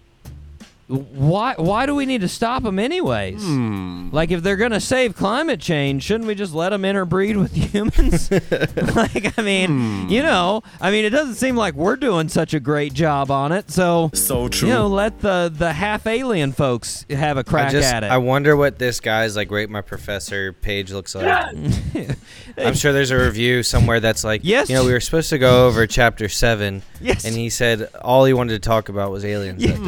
why 0.89 1.55
why 1.57 1.87
do 1.87 1.95
we 1.95 2.05
need 2.07 2.21
to 2.21 2.29
stop 2.29 2.63
them 2.65 2.79
anyways? 2.79 3.43
Hmm. 3.43 4.11
Like 4.13 4.31
if 4.31 4.43
they're 4.43 4.57
gonna 4.57 4.81
save 4.81 5.17
climate 5.17 5.61
change, 5.61 6.03
shouldn't 6.03 6.27
we 6.27 6.35
just 6.35 6.53
let 6.55 6.71
them 6.71 6.85
interbreed 6.85 7.37
with 7.37 7.53
humans? 7.73 8.31
like 8.97 9.39
I 9.39 9.43
mean, 9.43 9.69
hmm. 9.71 10.09
you 10.09 10.23
know, 10.23 10.63
I 10.81 10.91
mean, 10.91 11.05
it 11.05 11.11
doesn't 11.11 11.37
seem 11.37 11.57
like 11.57 11.75
we're 11.75 11.97
doing 11.97 12.29
such 12.29 12.53
a 12.53 12.61
great 12.61 12.93
job 12.93 13.31
on 13.31 13.53
it. 13.53 13.71
So 13.71 14.11
So 14.13 14.49
true. 14.49 14.69
you 14.69 14.75
know, 14.75 14.87
let 14.89 15.21
the 15.21 15.53
the 15.55 15.73
half 15.73 16.07
alien 16.07 16.53
folks 16.53 17.07
have 17.11 17.37
a 17.37 17.45
crack 17.45 17.69
I 17.69 17.73
just 17.73 17.93
at 17.93 18.05
it. 18.05 18.11
I 18.11 18.19
wonder 18.19 18.57
what 18.57 18.79
this 18.79 19.01
guy's 19.01 19.37
like 19.37 19.51
rate 19.51 19.71
my 19.71 19.81
professor 19.81 20.53
page 20.53 20.93
looks 20.93 21.15
like. 21.15 21.25
I'm 22.59 22.75
sure 22.75 22.93
there's 22.93 23.11
a 23.11 23.19
review 23.19 23.63
somewhere 23.63 24.01
that's 24.01 24.25
like, 24.25 24.43
Yes. 24.45 24.69
you 24.69 24.75
know, 24.75 24.85
we 24.85 24.93
were 24.93 25.01
supposed 25.01 25.31
to 25.31 25.39
go 25.39 25.67
over 25.67 25.87
chapter 25.87 26.29
seven, 26.29 26.83
Yes. 27.01 27.25
and 27.25 27.35
he 27.35 27.49
said 27.51 27.89
all 28.03 28.25
he 28.25 28.33
wanted 28.35 28.63
to 28.63 28.69
talk 28.69 28.89
about 28.89 29.11
was 29.11 29.25
aliens. 29.25 29.63
that 29.63 29.79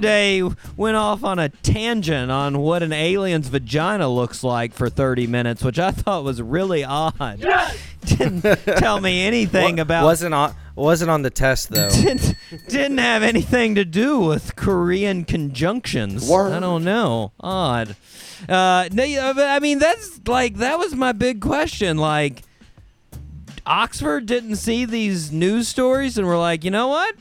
day. 0.00 0.19
Yesterday 0.20 0.56
went 0.76 0.96
off 0.96 1.24
on 1.24 1.38
a 1.38 1.48
tangent 1.48 2.30
on 2.30 2.58
what 2.58 2.82
an 2.82 2.92
alien's 2.92 3.48
vagina 3.48 4.08
looks 4.08 4.44
like 4.44 4.74
for 4.74 4.88
30 4.88 5.26
minutes, 5.26 5.64
which 5.64 5.78
I 5.78 5.90
thought 5.90 6.24
was 6.24 6.42
really 6.42 6.84
odd. 6.84 7.44
Didn't 8.04 8.42
tell 8.78 9.00
me 9.00 9.22
anything 9.22 9.76
Wa- 9.76 9.82
about 9.82 10.04
wasn't 10.04 10.34
on 10.34 10.54
wasn't 10.74 11.10
on 11.10 11.22
the 11.22 11.30
test 11.30 11.68
though. 11.70 11.90
didn't, 11.90 12.34
didn't 12.68 12.98
have 12.98 13.22
anything 13.22 13.74
to 13.74 13.84
do 13.84 14.18
with 14.20 14.56
Korean 14.56 15.24
conjunctions. 15.24 16.30
I 16.30 16.60
don't 16.60 16.84
know. 16.84 17.32
Odd. 17.40 17.96
Uh, 18.48 18.88
no, 18.90 19.04
yeah, 19.04 19.34
but 19.34 19.48
I 19.48 19.58
mean, 19.58 19.78
that's 19.78 20.18
like 20.26 20.56
that 20.56 20.78
was 20.78 20.94
my 20.94 21.12
big 21.12 21.42
question. 21.42 21.98
Like, 21.98 22.42
Oxford 23.66 24.24
didn't 24.24 24.56
see 24.56 24.86
these 24.86 25.30
news 25.30 25.68
stories 25.68 26.16
and 26.16 26.26
were 26.26 26.38
like, 26.38 26.64
you 26.64 26.70
know 26.70 26.88
what? 26.88 27.14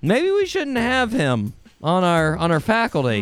Maybe 0.00 0.32
we 0.32 0.46
shouldn't 0.46 0.78
have 0.78 1.12
him 1.12 1.52
on 1.82 2.04
our 2.04 2.36
on 2.36 2.50
our 2.52 2.60
faculty. 2.60 3.20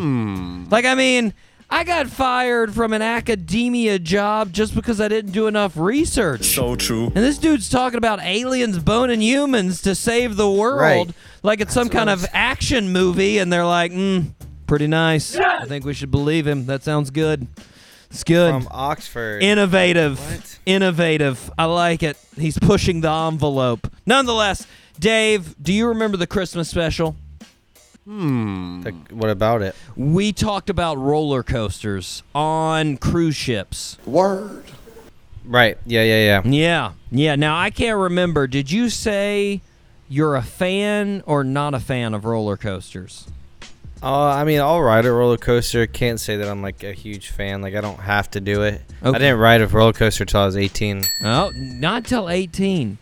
Like, 0.71 0.85
I 0.85 0.95
mean. 0.95 1.35
I 1.73 1.85
got 1.85 2.09
fired 2.09 2.75
from 2.75 2.93
an 2.93 3.01
academia 3.01 4.01
job 4.01 4.53
just 4.53 4.75
because 4.75 5.01
I 5.01 5.07
didn't 5.07 5.31
do 5.31 5.47
enough 5.47 5.77
research. 5.77 6.47
so 6.47 6.75
true. 6.75 7.05
And 7.07 7.19
this 7.19 7.39
dude's 7.39 7.69
talking 7.69 7.97
about 7.97 8.21
aliens 8.25 8.81
boning 8.81 9.21
humans 9.21 9.81
to 9.83 9.95
save 9.95 10.35
the 10.35 10.51
world, 10.51 10.81
Right. 10.81 11.15
like 11.45 11.61
it's 11.61 11.73
some 11.73 11.89
kind 11.89 12.11
of 12.11 12.27
action 12.33 12.93
movie, 12.93 13.39
and 13.39 13.53
they're 13.53 13.65
like, 13.65 13.93
mm, 13.93 14.33
pretty 14.67 14.89
nice. 14.89 15.37
I 15.37 15.65
think 15.67 15.85
we 15.85 15.95
should 15.95 16.11
believe 16.11 16.45
him. 16.45 16.67
That 16.67 16.83
sounds 16.83 17.11
good. 17.11 17.47
It's 18.11 18.25
good. 18.25 18.51
From 18.53 18.67
Oxford. 18.73 19.41
Innovative. 19.41 20.19
What? 20.19 20.59
Innovative. 20.67 21.53
I 21.57 21.67
like 21.67 22.03
it. 22.03 22.17
He's 22.37 22.59
pushing 22.59 23.01
the 23.01 23.13
envelope. 23.13 23.87
Nonetheless, 24.07 24.67
Dave, 24.99 25.55
do 25.63 25.73
you 25.73 25.87
remember 25.87 26.17
the 26.17 26.27
Christmas 26.27 26.69
special? 26.69 27.15
The- 28.07 28.95
what 29.11 29.31
about 29.31 29.63
it? 29.63 29.75
We 29.97 30.33
talked 30.33 30.71
about 30.71 30.99
roller 30.99 31.43
coasters 31.43 32.23
on 32.35 32.97
cruise 32.97 33.37
ships. 33.37 33.99
Word. 34.07 34.65
Right. 35.45 35.79
Yeah. 35.87 36.03
Yeah. 36.03 36.41
Yeah. 36.45 36.51
Yeah. 36.51 36.93
Yeah. 37.11 37.37
Now 37.37 37.57
I 37.59 37.71
can't 37.71 37.99
remember. 37.99 38.47
Did 38.47 38.71
you 38.71 38.89
say 38.89 39.61
you're 40.09 40.37
a 40.37 40.43
fan 40.43 41.23
or 41.27 41.45
not 41.45 41.75
a 41.75 41.81
fan 41.81 42.15
of 42.15 42.25
roller 42.25 42.57
coasters? 42.57 43.27
Uh, 44.03 44.29
I 44.29 44.45
mean, 44.45 44.61
I'll 44.61 44.81
ride 44.81 45.05
a 45.05 45.13
roller 45.13 45.37
coaster. 45.37 45.87
Can't 45.87 46.19
say 46.19 46.37
that 46.39 46.49
I'm 46.49 46.63
like 46.63 46.83
a 46.83 46.93
huge 46.93 47.29
fan. 47.29 47.61
Like 47.61 47.75
I 47.75 47.81
don't 47.83 48.01
have 48.01 48.31
to 48.31 48.41
do 48.41 48.63
it. 48.63 48.81
Okay. 49.03 49.15
I 49.15 49.19
didn't 49.19 49.39
ride 49.39 49.61
a 49.61 49.67
roller 49.69 49.93
coaster 49.93 50.25
till 50.25 50.41
I 50.41 50.47
was 50.47 50.57
18. 50.57 51.03
Oh, 51.23 51.51
not 51.55 52.05
till 52.07 52.29
18. 52.31 52.97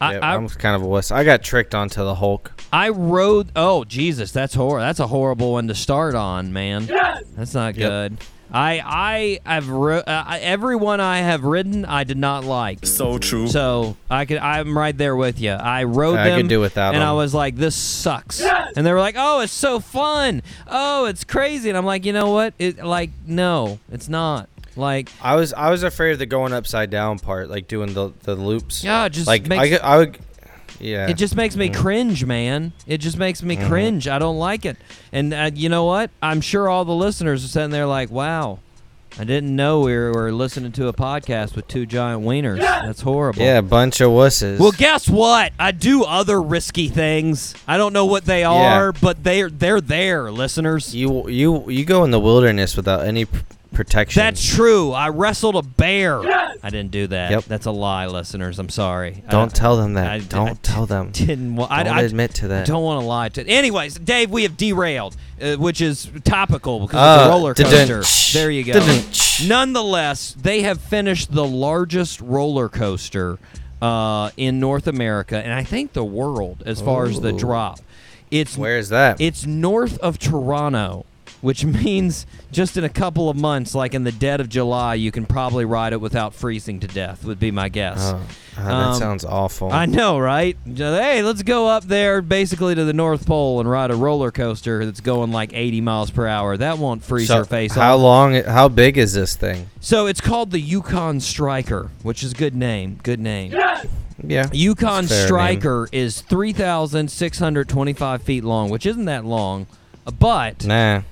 I, 0.00 0.12
Yeah, 0.14 0.18
I, 0.20 0.34
I'm 0.34 0.48
kind 0.48 0.74
of 0.74 0.82
a 0.82 0.86
wuss. 0.86 1.10
I 1.10 1.22
got 1.24 1.42
tricked 1.42 1.74
onto 1.74 2.02
the 2.02 2.14
Hulk. 2.14 2.50
I 2.72 2.88
rode. 2.88 3.50
Oh 3.54 3.84
Jesus, 3.84 4.32
that's 4.32 4.54
hor. 4.54 4.80
That's 4.80 5.00
a 5.00 5.06
horrible 5.06 5.52
one 5.52 5.68
to 5.68 5.74
start 5.74 6.14
on, 6.14 6.52
man. 6.52 6.86
That's 7.36 7.54
not 7.54 7.76
Yep. 7.76 7.88
good. 7.90 8.16
I 8.54 9.38
I 9.44 9.50
have 9.50 9.68
ro- 9.70 9.98
uh, 10.06 10.24
I- 10.26 10.38
every 10.40 10.76
one 10.76 11.00
I 11.00 11.18
have 11.18 11.42
ridden 11.44 11.84
I 11.86 12.04
did 12.04 12.18
not 12.18 12.44
like. 12.44 12.84
So 12.86 13.16
true. 13.18 13.48
So 13.48 13.96
I 14.10 14.26
could 14.26 14.36
I'm 14.38 14.76
right 14.76 14.96
there 14.96 15.16
with 15.16 15.40
you. 15.40 15.52
I 15.52 15.84
rode 15.84 16.18
I 16.18 16.28
them. 16.30 16.40
could 16.40 16.48
do 16.48 16.60
without 16.60 16.94
and 16.94 17.02
I 17.02 17.12
was 17.12 17.32
like, 17.32 17.56
this 17.56 17.74
sucks. 17.74 18.42
And 18.42 18.86
they 18.86 18.92
were 18.92 19.00
like, 19.00 19.14
oh, 19.18 19.40
it's 19.40 19.52
so 19.54 19.80
fun. 19.80 20.42
Oh, 20.66 21.06
it's 21.06 21.24
crazy. 21.24 21.68
And 21.70 21.78
I'm 21.78 21.86
like, 21.86 22.04
you 22.04 22.12
know 22.12 22.30
what? 22.30 22.52
It 22.58 22.84
like 22.84 23.10
no, 23.26 23.78
it's 23.90 24.08
not. 24.08 24.48
Like 24.76 25.10
I 25.22 25.34
was 25.36 25.52
I 25.54 25.70
was 25.70 25.82
afraid 25.82 26.12
of 26.12 26.18
the 26.18 26.26
going 26.26 26.52
upside 26.54 26.88
down 26.90 27.18
part, 27.18 27.48
like 27.50 27.68
doing 27.68 27.92
the 27.94 28.12
the 28.24 28.34
loops. 28.34 28.82
yeah, 28.84 29.08
just 29.08 29.26
like 29.26 29.46
makes 29.46 29.78
I, 29.82 29.94
I 29.94 29.96
would. 29.98 30.18
Yeah. 30.82 31.08
It 31.08 31.14
just 31.14 31.36
makes 31.36 31.56
me 31.56 31.68
cringe, 31.68 32.24
man. 32.24 32.72
It 32.86 32.98
just 32.98 33.16
makes 33.16 33.42
me 33.42 33.56
cringe. 33.56 34.08
I 34.08 34.18
don't 34.18 34.38
like 34.38 34.64
it. 34.64 34.76
And 35.12 35.32
uh, 35.32 35.50
you 35.54 35.68
know 35.68 35.84
what? 35.84 36.10
I'm 36.22 36.40
sure 36.40 36.68
all 36.68 36.84
the 36.84 36.94
listeners 36.94 37.44
are 37.44 37.48
sitting 37.48 37.70
there 37.70 37.86
like, 37.86 38.10
wow, 38.10 38.58
I 39.18 39.24
didn't 39.24 39.54
know 39.54 39.80
we 39.80 39.94
were, 39.94 40.32
listening 40.32 40.72
to 40.72 40.88
a 40.88 40.92
podcast 40.94 41.54
with 41.54 41.68
two 41.68 41.84
giant 41.84 42.22
wieners. 42.22 42.60
That's 42.60 43.02
horrible. 43.02 43.42
yeah, 43.42 43.58
a 43.58 43.62
bunch 43.62 44.00
of 44.00 44.10
wusses. 44.10 44.58
Well, 44.58 44.72
guess 44.72 45.08
what? 45.08 45.52
I 45.58 45.70
do 45.70 46.02
other 46.04 46.40
risky 46.40 46.88
things. 46.88 47.54
I 47.68 47.76
don't 47.76 47.92
know 47.92 48.06
what 48.06 48.24
they 48.24 48.42
are, 48.44 48.92
but 48.92 49.22
they're 49.22 49.50
they're 49.50 49.80
there, 49.82 50.32
listeners. 50.32 50.94
you 50.94 51.28
you 51.28 51.68
you 51.68 51.84
go 51.84 52.04
in 52.04 52.10
the 52.10 52.20
wilderness 52.20 52.74
without 52.76 53.04
any 53.04 53.26
p- 53.26 53.38
protection. 53.72 54.20
That's 54.20 54.44
true. 54.46 54.92
I 54.92 55.08
wrestled 55.08 55.56
a 55.56 55.62
bear. 55.62 56.20
I 56.62 56.70
didn't 56.70 56.90
do 56.90 57.06
that. 57.08 57.30
Yep. 57.30 57.44
That's 57.44 57.66
a 57.66 57.70
lie, 57.70 58.06
listeners. 58.06 58.58
I'm 58.58 58.68
sorry. 58.68 59.22
Don't 59.30 59.52
I, 59.52 59.56
tell 59.56 59.76
them 59.76 59.94
that. 59.94 60.10
I- 60.10 60.18
don't 60.20 60.48
I 60.50 60.54
tell 60.54 60.86
them. 60.86 61.10
Didn't. 61.12 61.56
wa- 61.56 61.66
I, 61.70 61.82
Don't 61.82 61.96
I, 61.96 62.02
admit 62.02 62.34
to 62.36 62.44
I 62.46 62.48
that. 62.48 62.66
don't 62.66 62.82
want 62.84 63.00
to 63.02 63.06
lie 63.06 63.28
to. 63.30 63.46
Anyways, 63.46 63.94
Dave, 63.96 64.30
we 64.30 64.42
have 64.44 64.56
derailed, 64.56 65.16
uh, 65.40 65.56
which 65.56 65.80
is 65.80 66.10
topical 66.24 66.80
because 66.80 66.96
Uh, 67.00 67.22
of 67.22 67.24
the 67.26 67.30
roller 67.30 67.54
coaster. 67.54 68.38
There 68.38 68.50
you 68.50 68.64
go. 68.64 68.80
Nonetheless, 69.46 70.34
they 70.40 70.62
have 70.62 70.80
finished 70.80 71.32
the 71.32 71.44
largest 71.44 72.20
roller 72.20 72.68
coaster 72.68 73.38
uh, 73.80 74.30
in 74.36 74.60
North 74.60 74.86
America, 74.86 75.36
and 75.36 75.52
I 75.52 75.64
think 75.64 75.92
the 75.92 76.04
world 76.04 76.62
as 76.64 76.80
far 76.80 77.06
as 77.06 77.20
the 77.20 77.32
drop. 77.32 77.80
It's 78.30 78.56
Where 78.56 78.78
is 78.78 78.88
that? 78.90 79.20
it's 79.20 79.44
north 79.44 79.98
of 79.98 80.18
Toronto, 80.18 81.04
which 81.42 81.64
means 81.66 82.24
just 82.50 82.76
in 82.78 82.84
a 82.84 82.88
couple 82.88 83.28
of 83.28 83.36
months, 83.36 83.74
like 83.74 83.92
in 83.94 84.04
the 84.04 84.12
dead 84.12 84.40
of 84.40 84.48
July, 84.48 84.94
you 84.94 85.12
can 85.12 85.26
probably 85.26 85.64
ride 85.66 85.92
it 85.92 86.00
without 86.00 86.32
freezing 86.34 86.80
to 86.80 86.86
death. 86.86 87.24
Would 87.24 87.38
be 87.38 87.50
my 87.50 87.68
guess. 87.68 87.98
Oh, 88.00 88.20
ah, 88.58 88.64
that 88.64 88.72
Um, 88.72 88.98
sounds 88.98 89.24
awful. 89.24 89.70
I 89.72 89.86
know, 89.86 90.18
right? 90.18 90.56
Just, 90.72 91.00
Hey, 91.02 91.22
let's 91.22 91.42
go 91.42 91.68
up 91.68 91.84
there 91.84 92.22
basically 92.22 92.74
to 92.74 92.84
the 92.84 92.92
North 92.92 93.26
Pole 93.26 93.60
and 93.60 93.70
ride 93.70 93.90
a 93.90 93.96
roller 93.96 94.30
coaster 94.30 94.84
that's 94.86 95.00
going 95.00 95.32
like 95.32 95.50
80 95.52 95.80
miles 95.82 96.10
per 96.10 96.26
hour. 96.26 96.56
That 96.56 96.78
won't 96.78 97.02
freeze 97.04 97.28
so 97.28 97.36
your 97.36 97.44
face 97.44 97.74
how 97.74 97.96
off. 97.96 98.00
long? 98.02 98.34
How 98.44 98.68
big 98.68 98.96
is 98.96 99.12
this 99.12 99.36
thing? 99.36 99.68
So 99.80 100.06
it's 100.06 100.20
called 100.20 100.50
the 100.52 100.60
Yukon 100.60 101.20
Striker, 101.20 101.90
which 102.02 102.22
is 102.22 102.32
a 102.32 102.36
good 102.36 102.54
name. 102.54 102.98
Good 103.02 103.20
name. 103.20 103.52
Yeah. 104.24 104.48
Yukon 104.52 105.06
Fair 105.08 105.18
name. 105.18 105.26
Striker 105.26 105.88
is 105.90 106.20
3,625 106.20 108.22
feet 108.22 108.44
long, 108.44 108.70
which 108.70 108.86
isn't 108.86 109.06
that 109.06 109.24
long, 109.24 109.66
but 110.18 110.64
Nah. 110.64 111.02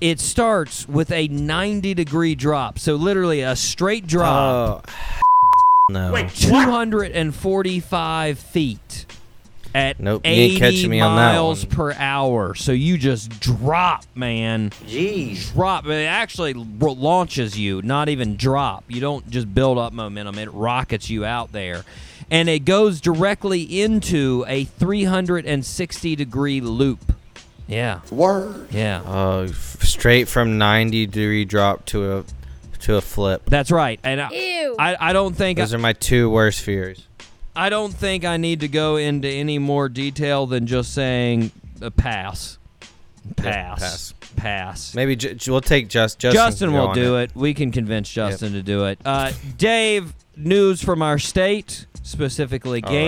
It 0.00 0.20
starts 0.20 0.88
with 0.88 1.10
a 1.12 1.28
90 1.28 1.92
degree 1.94 2.34
drop. 2.34 2.78
So 2.78 2.94
literally 2.96 3.42
a 3.42 3.54
straight 3.56 4.06
drop. 4.06 4.88
Oh. 4.88 4.92
no. 5.90 6.26
245 6.28 8.38
feet 8.38 9.06
at 9.74 10.00
Nope, 10.00 10.24
you 10.24 10.30
ain't 10.32 10.52
80 10.52 10.58
catching 10.58 10.90
me 10.90 11.00
on 11.00 11.16
that 11.16 11.32
miles 11.34 11.64
one. 11.64 11.74
per 11.74 11.92
hour. 11.92 12.54
So 12.54 12.72
you 12.72 12.98
just 12.98 13.40
drop, 13.40 14.04
man. 14.14 14.70
Jeez. 14.70 15.52
Drop. 15.52 15.86
It 15.86 16.06
actually 16.06 16.54
launches 16.54 17.58
you, 17.58 17.82
not 17.82 18.08
even 18.08 18.36
drop. 18.36 18.84
You 18.88 19.00
don't 19.00 19.28
just 19.30 19.52
build 19.54 19.78
up 19.78 19.92
momentum, 19.92 20.38
it 20.38 20.52
rockets 20.52 21.10
you 21.10 21.24
out 21.24 21.52
there. 21.52 21.84
And 22.30 22.48
it 22.48 22.60
goes 22.60 23.00
directly 23.00 23.82
into 23.82 24.44
a 24.46 24.64
360 24.64 26.16
degree 26.16 26.60
loop. 26.60 27.12
Yeah. 27.70 28.00
Word. 28.10 28.66
Yeah. 28.72 29.02
Oh, 29.06 29.42
f- 29.44 29.82
straight 29.82 30.28
from 30.28 30.58
90 30.58 31.06
degree 31.06 31.44
drop 31.44 31.86
to 31.86 32.18
a 32.18 32.24
to 32.80 32.96
a 32.96 33.00
flip. 33.00 33.42
That's 33.46 33.70
right. 33.70 34.00
And 34.02 34.20
I, 34.20 34.30
Ew. 34.30 34.76
I, 34.78 34.96
I 35.10 35.12
don't 35.12 35.34
think 35.34 35.58
Those 35.58 35.74
are 35.74 35.78
my 35.78 35.92
two 35.92 36.28
worst 36.30 36.62
fears. 36.62 37.06
I 37.54 37.68
don't 37.68 37.92
think 37.92 38.24
I 38.24 38.36
need 38.38 38.60
to 38.60 38.68
go 38.68 38.96
into 38.96 39.28
any 39.28 39.58
more 39.58 39.88
detail 39.88 40.46
than 40.46 40.66
just 40.66 40.94
saying 40.94 41.50
uh, 41.82 41.90
pass. 41.90 42.58
Pass. 43.36 43.80
pass. 43.80 44.14
Pass. 44.36 44.94
Maybe 44.94 45.14
j- 45.14 45.34
j- 45.34 45.50
we'll 45.50 45.60
take 45.60 45.88
just 45.88 46.18
Justin. 46.18 46.34
Justin 46.34 46.72
will 46.72 46.94
do 46.94 47.16
it. 47.16 47.30
We 47.34 47.54
can 47.54 47.70
convince 47.70 48.10
Justin 48.10 48.52
to 48.52 48.62
do 48.62 48.86
it. 48.86 48.98
Uh, 49.04 49.32
Dave, 49.58 50.14
news 50.36 50.82
from 50.82 51.02
our 51.02 51.18
state, 51.18 51.86
specifically 52.02 52.82
All 52.82 52.92
right. 52.92 52.98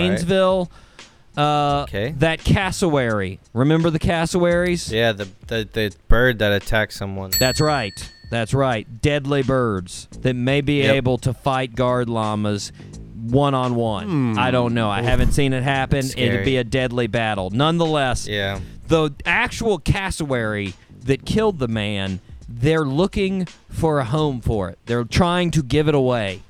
Uh, 1.37 1.85
Okay. 1.87 2.13
That 2.17 2.43
cassowary. 2.43 3.39
Remember 3.53 3.89
the 3.89 3.99
cassowaries? 3.99 4.91
Yeah, 4.91 5.11
the, 5.13 5.27
the 5.47 5.67
the 5.71 5.95
bird 6.07 6.39
that 6.39 6.51
attacks 6.51 6.95
someone. 6.95 7.31
That's 7.39 7.59
right. 7.61 7.93
That's 8.29 8.53
right. 8.53 8.87
Deadly 9.01 9.43
birds 9.43 10.07
that 10.21 10.35
may 10.35 10.61
be 10.61 10.81
Yep. 10.83 10.95
able 10.95 11.17
to 11.19 11.33
fight 11.33 11.75
guard 11.75 12.09
llamas 12.09 12.71
one 13.15 13.53
on 13.53 13.75
one. 13.75 14.37
I 14.37 14.51
don't 14.51 14.73
know. 14.73 14.89
I 14.89 15.01
haven't 15.01 15.31
seen 15.33 15.53
it 15.53 15.63
happen. 15.63 16.05
It'd 16.17 16.43
be 16.45 16.57
a 16.57 16.63
deadly 16.63 17.07
battle. 17.07 17.49
Nonetheless, 17.51 18.27
Yeah. 18.27 18.59
the 18.87 19.11
actual 19.25 19.77
cassowary 19.79 20.73
that 21.05 21.25
killed 21.25 21.59
the 21.59 21.67
man. 21.67 22.19
They're 22.49 22.85
looking 22.85 23.47
for 23.69 23.99
a 23.99 24.03
home 24.05 24.41
for 24.41 24.69
it. 24.69 24.77
They're 24.87 25.03
trying 25.05 25.51
to 25.51 25.63
give 25.63 25.87
it 25.87 25.95
away. 25.95 26.41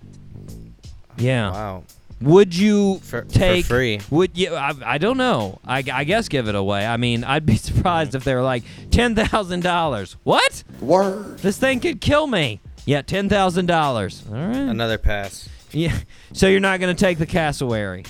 Yeah. 1.18 1.52
Wow. 1.52 1.84
Would 2.24 2.56
you 2.56 3.00
For- 3.00 3.22
for 3.24 3.28
take 3.30 3.66
free. 3.66 4.00
Would 4.10 4.38
you? 4.38 4.54
I, 4.56 4.74
I 4.86 4.98
don't 4.98 5.18
know. 5.18 5.60
I, 5.66 5.84
I 5.92 6.04
guess 6.04 6.28
give 6.30 6.48
it 6.48 6.56
away. 6.56 6.86
I 6.86 6.98
mean, 6.98 7.24
I'd 7.24 7.46
be 7.46 7.56
surprised 7.70 8.16
if 8.16 8.24
they 8.24 8.34
were 8.36 8.42
like 8.42 8.64
ten 8.92 9.16
thousand 9.16 9.62
dollars. 9.64 10.16
What? 10.24 10.64
Word. 10.80 11.40
This 11.40 11.58
thing 11.58 11.80
could 11.80 12.02
kill 12.02 12.28
me. 12.28 12.60
Yeah, 12.86 13.02
ten 13.02 13.30
thousand 13.30 13.66
dollars. 13.68 14.24
All 14.30 14.36
right. 14.36 14.56
Another 14.56 14.98
pass. 14.98 15.48
Yeah. 15.72 15.98
So 16.36 16.48
you're 16.48 16.60
not 16.60 16.80
going 16.80 16.96
to 16.96 17.00
take 17.00 17.20
the 17.20 17.28
cassowary. 17.28 18.06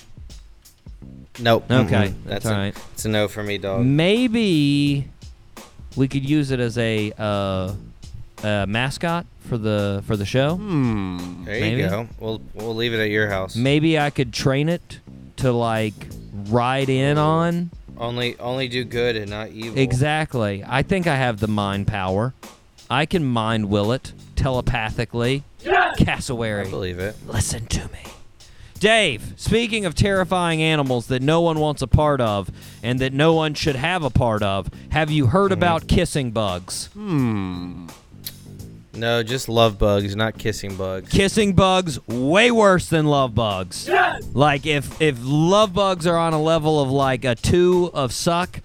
Nope. 1.40 1.66
Okay, 1.70 2.08
Mm-mm. 2.10 2.24
that's 2.24 2.46
a, 2.46 2.52
all 2.54 2.58
right. 2.58 2.78
It's 2.94 3.04
a 3.04 3.10
no 3.10 3.28
for 3.28 3.44
me, 3.44 3.58
dog. 3.58 3.84
Maybe 3.86 5.10
we 5.98 6.08
could 6.08 6.28
use 6.28 6.52
it 6.52 6.62
as 6.62 6.78
a 6.78 7.12
uh, 7.18 7.74
uh, 8.42 8.66
mascot 8.66 9.26
for 9.44 9.58
the 9.58 10.04
for 10.08 10.18
the 10.18 10.26
show. 10.26 10.56
Hmm. 10.56 11.44
There 11.46 11.60
maybe. 11.60 11.82
you 11.82 11.90
go. 11.90 12.08
We'll 12.20 12.42
we'll 12.54 12.76
leave 12.76 12.94
it 12.94 13.00
at 13.00 13.10
your 13.10 13.30
house. 13.30 13.56
Maybe 13.56 14.00
I 14.00 14.10
could 14.10 14.34
train 14.34 14.70
it 14.70 15.00
to 15.38 15.52
like 15.52 15.94
ride 16.50 16.90
in 16.90 17.18
on. 17.18 17.72
Only 17.98 18.38
only 18.40 18.68
do 18.68 18.84
good 18.84 19.16
and 19.16 19.30
not 19.30 19.50
evil. 19.50 19.78
Exactly. 19.80 20.64
I 20.68 20.82
think 20.82 21.08
I 21.08 21.16
have 21.16 21.40
the 21.40 21.48
mind 21.48 21.88
power. 21.88 22.34
I 22.90 23.06
can 23.06 23.24
mind 23.24 23.70
will 23.70 23.92
it 23.92 24.14
telepathically. 24.36 25.44
I 25.66 25.94
Cassowary. 25.98 26.70
believe 26.70 27.00
it. 27.00 27.16
Listen 27.28 27.66
to 27.68 27.82
me. 27.92 28.00
Dave, 28.80 29.34
speaking 29.38 29.86
of 29.86 29.96
terrifying 29.96 30.62
animals 30.62 31.08
that 31.08 31.22
no 31.22 31.40
one 31.40 31.58
wants 31.60 31.82
a 31.82 31.88
part 31.88 32.20
of 32.20 32.52
and 32.84 33.00
that 33.00 33.14
no 33.14 33.34
one 33.34 33.54
should 33.54 33.78
have 33.78 34.04
a 34.04 34.10
part 34.10 34.44
of, 34.44 34.70
have 34.90 35.10
you 35.10 35.28
heard 35.28 35.54
about 35.54 35.88
kissing 35.88 36.32
bugs? 36.32 36.90
No, 38.96 39.24
just 39.24 39.50
love 39.50 39.80
bugs, 39.80 40.16
not 40.16 40.38
kissing 40.38 40.76
bugs. 40.76 41.12
Kissing 41.12 41.54
bugs 41.54 42.06
way 42.08 42.52
worse 42.52 42.90
than 42.90 43.08
love 43.08 43.34
bugs. 43.34 43.90
Like 44.34 44.66
if 44.66 45.02
if 45.02 45.18
love 45.22 45.74
bugs 45.74 46.06
are 46.06 46.18
on 46.18 46.34
a 46.34 46.42
level 46.42 46.80
of 46.80 46.92
like 46.92 47.26
a 47.26 47.36
2 47.36 47.92
of 47.94 48.14
suck, 48.14 48.60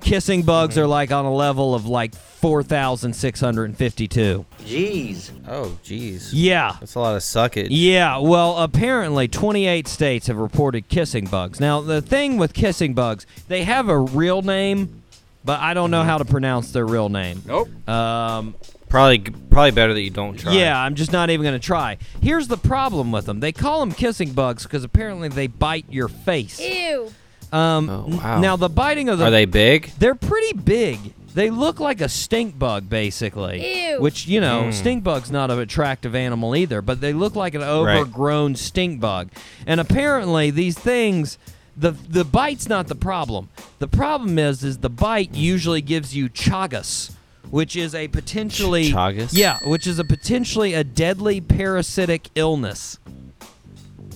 kissing 0.00 0.42
bugs 0.42 0.78
are 0.78 0.86
like 0.86 1.10
on 1.10 1.24
a 1.24 1.34
level 1.34 1.74
of 1.74 1.86
like 1.86 2.14
4652. 2.14 4.44
Jeez. 4.64 5.30
oh, 5.48 5.76
jeez. 5.84 6.30
Yeah. 6.32 6.76
That's 6.80 6.94
a 6.94 7.00
lot 7.00 7.14
of 7.14 7.22
suckage. 7.22 7.68
Yeah, 7.70 8.18
well, 8.18 8.58
apparently 8.58 9.28
28 9.28 9.88
states 9.88 10.26
have 10.26 10.36
reported 10.36 10.88
kissing 10.88 11.26
bugs. 11.26 11.60
Now, 11.60 11.80
the 11.80 12.02
thing 12.02 12.36
with 12.38 12.52
kissing 12.52 12.94
bugs, 12.94 13.26
they 13.48 13.64
have 13.64 13.88
a 13.88 13.98
real 13.98 14.42
name, 14.42 15.02
but 15.44 15.60
I 15.60 15.74
don't 15.74 15.90
know 15.90 16.02
how 16.02 16.18
to 16.18 16.24
pronounce 16.24 16.72
their 16.72 16.86
real 16.86 17.08
name. 17.08 17.42
Nope. 17.46 17.68
Um, 17.88 18.54
Probably 18.92 19.20
probably 19.50 19.70
better 19.70 19.94
that 19.94 20.02
you 20.02 20.10
don't 20.10 20.38
try. 20.38 20.52
yeah, 20.52 20.78
I'm 20.78 20.94
just 20.94 21.12
not 21.12 21.30
even 21.30 21.42
going 21.44 21.58
to 21.58 21.66
try. 21.66 21.96
Here's 22.20 22.46
the 22.46 22.58
problem 22.58 23.10
with 23.10 23.24
them. 23.24 23.40
They 23.40 23.50
call 23.50 23.80
them 23.80 23.92
kissing 23.92 24.32
bugs 24.32 24.64
because 24.64 24.84
apparently 24.84 25.28
they 25.28 25.46
bite 25.46 25.86
your 25.88 26.08
face. 26.08 26.60
Ew. 26.60 27.10
Um, 27.50 27.88
Oh, 27.88 28.04
wow. 28.18 28.40
Now, 28.40 28.56
the 28.56 28.68
biting 28.68 29.08
of 29.08 29.18
the 29.18 29.24
Are 29.24 29.30
they 29.30 29.46
big? 29.46 29.92
They're 29.98 30.14
pretty 30.14 30.52
big. 30.58 30.98
They 31.34 31.48
look 31.48 31.80
like 31.80 32.02
a 32.02 32.08
stink 32.10 32.58
bug, 32.58 32.90
basically. 32.90 33.88
Ew. 33.92 34.02
Which, 34.02 34.26
you 34.26 34.42
know, 34.42 34.64
Mm. 34.64 34.74
stink 34.74 35.02
bug's 35.02 35.30
not 35.30 35.50
an 35.50 35.58
attractive 35.58 36.14
animal 36.14 36.54
either, 36.54 36.82
but 36.82 37.00
they 37.00 37.14
look 37.14 37.34
like 37.34 37.54
an 37.54 37.62
overgrown 37.62 38.56
stink 38.56 39.00
bug. 39.00 39.30
And 39.66 39.80
apparently, 39.80 40.50
these 40.50 40.78
things, 40.78 41.38
the 41.74 41.92
the 41.92 42.24
bite's 42.26 42.68
not 42.68 42.88
the 42.88 42.94
problem. 42.94 43.48
The 43.78 43.88
problem 43.88 44.38
is, 44.38 44.62
is 44.62 44.78
the 44.78 44.90
bite 44.90 45.34
usually 45.34 45.80
gives 45.80 46.14
you 46.14 46.28
chagas, 46.28 47.12
which 47.52 47.76
is 47.76 47.94
a 47.94 48.08
potentially 48.08 48.90
Chagas? 48.90 49.34
yeah, 49.34 49.58
which 49.62 49.86
is 49.86 49.98
a 49.98 50.04
potentially 50.04 50.72
a 50.72 50.82
deadly 50.82 51.38
parasitic 51.38 52.30
illness. 52.34 52.98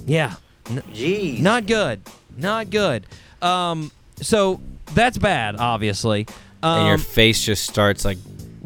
Yeah. 0.06 0.36
Jeez. 0.64 1.40
Not 1.40 1.66
good. 1.66 2.00
Not 2.34 2.70
good. 2.70 3.06
Um, 3.42 3.92
so 4.22 4.58
that's 4.94 5.18
bad, 5.18 5.56
obviously. 5.56 6.26
Um, 6.62 6.78
and 6.78 6.88
your 6.88 6.98
face 6.98 7.44
just 7.44 7.68
starts 7.68 8.06
like 8.06 8.16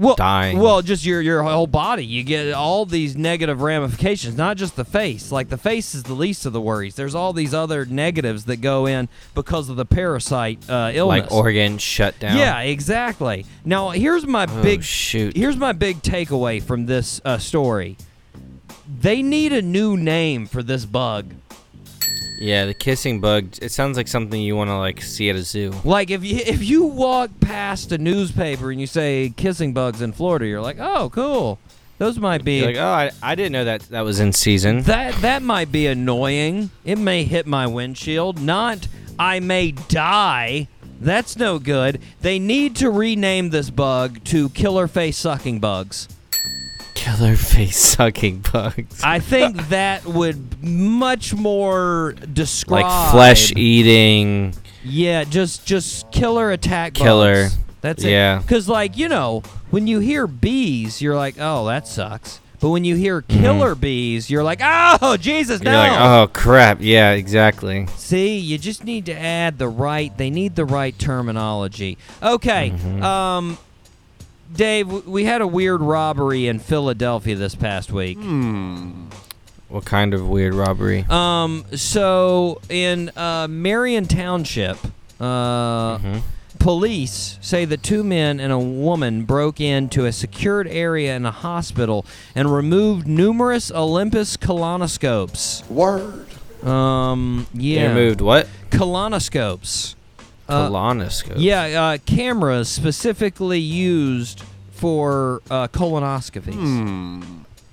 well, 0.01 0.17
dying. 0.17 0.59
Well, 0.59 0.83
just 0.83 1.05
your 1.05 1.21
your 1.21 1.43
whole 1.43 1.67
body. 1.67 2.05
You 2.05 2.25
get 2.25 2.53
all 2.53 2.87
these 2.87 3.17
negative 3.17 3.61
ramifications, 3.61 4.37
not 4.37 4.57
just 4.57 4.75
the 4.75 4.85
face. 4.85 5.31
Like 5.31 5.49
the 5.51 5.59
face 5.59 5.95
is 5.95 6.03
the 6.05 6.15
least 6.15 6.47
of 6.47 6.53
the 6.53 6.61
worries. 6.61 6.95
There's 6.97 7.15
all 7.15 7.33
these 7.33 7.53
other 7.55 7.85
negatives 7.85 8.47
that 8.47 8.57
go 8.63 8.87
in 8.87 9.09
because 9.35 9.69
of 9.69 9.77
the 9.77 9.85
parasite 9.85 10.59
uh, 10.69 10.91
illness. 10.95 11.25
like 11.25 11.33
organs 11.33 11.83
shut 11.83 12.19
down. 12.19 12.37
Yeah, 12.39 12.61
exactly. 12.61 13.45
Now, 13.65 13.91
here's 13.91 14.27
my 14.27 14.47
Oh, 14.51 14.63
big 14.63 14.83
shoot. 14.83 15.37
Here's 15.37 15.57
my 15.57 15.73
big 15.73 16.03
takeaway 16.03 16.63
from 16.63 16.87
this 16.87 17.21
uh, 17.25 17.39
story. 17.39 17.97
They 19.01 19.23
need 19.23 19.53
a 19.53 19.63
new 19.63 19.97
name 19.97 20.47
for 20.47 20.63
this 20.63 20.85
bug. 20.85 21.35
Yeah, 22.41 22.65
the 22.65 22.75
kissing 22.75 23.21
bug. 23.21 23.51
It 23.61 23.71
sounds 23.71 23.99
like 23.99 24.09
something 24.09 24.41
you 24.41 24.57
want 24.57 24.71
to 24.71 24.77
like 24.79 25.03
see 25.03 25.29
at 25.29 25.37
a 25.37 25.43
zoo. 25.43 25.75
Like 25.85 26.11
if 26.11 26.25
you 26.25 26.39
if 26.39 26.65
you 26.65 26.85
walk 26.85 27.31
past 27.41 27.93
a 27.93 27.99
newspaper 27.99 28.71
and 28.71 28.81
you 28.81 28.87
say 28.87 29.35
kissing 29.37 29.75
bugs 29.75 30.01
in 30.01 30.13
Florida, 30.13 30.47
you're 30.47 30.63
like, 30.63 30.79
oh, 30.81 31.11
cool. 31.11 31.59
Those 31.99 32.19
might 32.19 32.43
be 32.43 32.61
You're 32.61 32.69
like, 32.69 32.77
oh, 32.77 32.83
I, 32.83 33.11
I 33.23 33.35
didn't 33.35 33.53
know 33.53 33.65
that 33.67 33.83
that 33.91 34.01
was 34.01 34.21
in 34.21 34.33
season. 34.33 34.83
that 34.85 35.17
that 35.17 35.43
might 35.43 35.71
be 35.71 35.87
annoying. 35.87 36.71
It 36.83 36.97
may 36.97 37.25
hit 37.25 37.47
my 37.47 37.67
windshield. 37.67 38.41
Not 38.41 38.89
I 39.19 39.41
may 39.41 39.73
die. 39.73 40.69
That's 40.99 41.37
no 41.37 41.59
good. 41.59 42.01
They 42.23 42.39
need 42.39 42.75
to 42.77 42.91
rename 42.91 43.51
this 43.51 43.69
bug 43.69 44.25
to 44.25 44.49
killer 44.49 44.89
face 44.89 45.19
sucking 45.19 45.61
bugs. 45.61 46.09
Killer 47.01 47.35
face 47.35 47.77
sucking 47.97 48.45
bugs. 48.53 49.01
I 49.03 49.21
think 49.21 49.69
that 49.69 50.05
would 50.05 50.63
much 50.63 51.33
more 51.33 52.15
describe 52.31 52.83
like 52.85 53.11
flesh 53.11 53.53
eating. 53.57 54.55
Yeah, 54.85 55.25
just 55.25 55.65
just 55.65 56.11
killer 56.13 56.51
attack 56.51 56.93
Killer. 56.93 57.45
bugs. 57.45 57.59
That's 57.81 58.05
it. 58.05 58.11
Yeah. 58.11 58.39
Because 58.41 58.69
like 58.69 58.99
you 58.99 59.09
know, 59.09 59.43
when 59.71 59.87
you 59.87 60.01
hear 60.01 60.27
bees, 60.27 61.01
you're 61.01 61.17
like, 61.17 61.37
oh, 61.39 61.67
that 61.69 61.89
sucks. 61.89 62.39
But 62.61 62.69
when 62.69 62.85
you 62.85 62.95
hear 62.97 63.23
killer 63.23 63.75
bees, 63.75 64.29
you're 64.29 64.45
like, 64.45 64.61
oh, 64.63 65.17
Jesus, 65.19 65.61
Mm-hmm. 65.61 65.67
You're 65.67 65.73
no. 65.73 65.79
like, 65.81 66.01
oh 66.01 66.31
crap. 66.35 66.79
Yeah, 66.83 67.13
exactly. 67.13 67.87
See, 67.97 68.37
you 68.37 68.59
just 68.59 68.85
need 68.85 69.07
to 69.07 69.19
add 69.19 69.57
the 69.57 69.69
right. 69.69 70.15
They 70.19 70.29
need 70.29 70.55
the 70.57 70.67
right 70.67 70.97
terminology. 70.99 71.97
Okay. 72.23 72.73
Mm-hmm. 72.77 73.03
Um, 73.03 73.59
Dave, 74.53 75.07
we 75.07 75.25
had 75.25 75.41
a 75.41 75.47
weird 75.47 75.81
robbery 75.81 76.47
in 76.49 76.59
Philadelphia 76.59 77.37
this 77.37 77.55
past 77.55 77.93
week. 77.93 78.19
What 79.69 79.85
kind 79.85 80.15
of 80.15 80.29
weird 80.29 80.55
robbery? 80.55 81.05
Um, 81.09 81.65
so 81.77 82.61
in 82.69 83.11
uh, 83.17 83.47
Merion 83.49 84.07
Township, 84.07 84.77
uh, 85.21 85.99
police 86.59 87.39
say 87.41 87.65
that 87.65 87.83
two 87.83 88.03
men 88.03 88.41
and 88.41 88.53
a 88.53 88.59
woman 88.59 89.25
broke 89.25 89.61
into 89.61 90.07
a 90.07 90.13
secured 90.13 90.67
area 90.67 91.15
in 91.15 91.25
a 91.25 91.31
hospital 91.31 92.05
and 92.35 92.53
removed 92.53 93.07
numerous 93.07 93.71
Olympus 93.71 94.37
colonoscopes. 94.37 95.69
Word. 95.69 96.27
Um, 96.67 97.47
yeah. 97.55 97.75
They 97.75 97.83
yeah, 97.83 97.89
removed 97.95 98.21
what? 98.21 98.49
colonoscopes. 98.71 99.95
Uh, 100.53 101.35
yeah, 101.37 101.63
uh, 101.83 101.99
cameras 102.07 102.69
specifically 102.69 103.59
used 103.61 104.43
for 104.73 105.43
uh, 105.51 105.69
colonoscopies. 105.69 107.23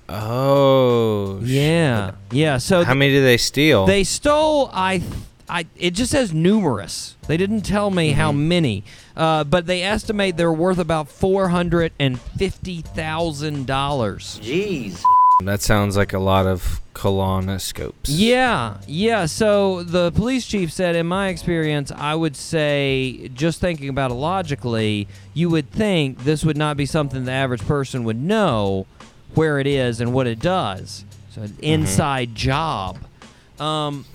Oh. 0.08 1.40
sh- 1.44 1.48
Yeah, 1.48 2.12
yeah. 2.30 2.58
So 2.58 2.84
How 2.84 2.94
many 2.94 3.12
did 3.12 3.24
they 3.24 3.36
steal? 3.36 3.86
They 3.86 4.04
stole. 4.04 4.70
I. 4.72 5.02
I. 5.48 5.66
It 5.76 5.92
just 5.92 6.10
says 6.12 6.32
numerous. 6.32 7.14
They 7.26 7.36
didn't 7.36 7.62
tell 7.62 7.90
me 7.90 8.12
how 8.12 8.30
Mm-hmm. 8.32 8.48
many, 8.48 8.84
uh, 9.16 9.44
but 9.44 9.66
they 9.66 9.82
estimate 9.82 10.36
they're 10.36 10.52
worth 10.52 10.78
about 10.78 11.08
four 11.08 11.48
hundred 11.48 11.92
and 11.98 12.20
fifty 12.20 12.80
thousand 12.82 13.66
dollars. 13.66 14.38
That 15.44 15.62
sounds 15.62 15.96
like 15.96 16.12
a 16.12 16.18
lot 16.18 16.46
of 16.46 16.80
colonoscopes. 16.94 18.06
Yeah, 18.06 18.78
yeah. 18.88 19.26
So 19.26 19.84
the 19.84 20.10
police 20.10 20.44
chief 20.44 20.72
said, 20.72 20.96
in 20.96 21.06
my 21.06 21.28
experience, 21.28 21.92
I 21.92 22.16
would 22.16 22.34
say, 22.34 23.30
just 23.34 23.60
thinking 23.60 23.88
about 23.88 24.10
it 24.10 24.14
logically, 24.14 25.06
you 25.34 25.48
would 25.50 25.70
think 25.70 26.24
this 26.24 26.44
would 26.44 26.56
not 26.56 26.76
be 26.76 26.86
something 26.86 27.24
the 27.24 27.30
average 27.32 27.64
person 27.66 28.02
would 28.04 28.20
know 28.20 28.86
where 29.34 29.60
it 29.60 29.68
is 29.68 30.00
and 30.00 30.12
what 30.12 30.26
it 30.26 30.40
does. 30.40 31.04
So 31.30 31.42
Mm-hmm. 31.42 31.52
an 31.52 31.58
inside 31.62 32.34
job. 32.34 32.98
Um, 33.60 34.06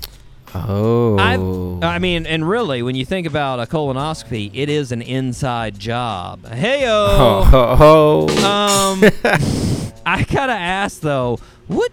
Oh. 0.56 1.18
I've, 1.18 1.84
I 1.84 2.00
mean, 2.00 2.26
and 2.26 2.48
really, 2.48 2.82
when 2.84 2.96
you 2.96 3.06
think 3.06 3.26
about 3.28 3.60
a 3.60 3.66
colonoscopy, 3.66 4.52
it 4.54 4.70
is 4.70 4.92
an 4.92 5.02
inside 5.02 5.80
job. 5.80 6.44
Heyo. 6.44 7.08
Oh. 7.52 8.28
oh. 8.32 8.44
Um, 8.46 9.02
I 10.06 10.24
gotta 10.24 10.54
ask 10.54 11.02
though, 11.02 11.40
what, 11.68 11.92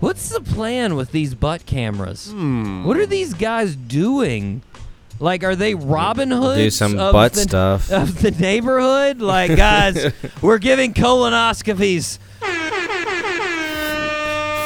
what's 0.00 0.30
the 0.30 0.40
plan 0.40 0.96
with 0.96 1.12
these 1.12 1.34
butt 1.34 1.66
cameras? 1.66 2.32
What 2.32 2.96
are 2.96 3.06
these 3.06 3.34
guys 3.34 3.76
doing 3.76 4.62
Like, 5.20 5.44
are 5.44 5.54
they 5.54 5.74
Robin 5.74 6.30
Hoods? 6.30 6.56
Do 6.56 6.70
some 6.70 6.96
butt 6.96 7.34
the, 7.34 7.40
stuff. 7.42 7.92
of 7.92 8.20
the 8.20 8.32
neighborhood? 8.32 9.20
Like, 9.20 9.56
guys, 9.56 10.12
we're 10.42 10.58
giving 10.58 10.92
colonoscopies. 10.94 12.18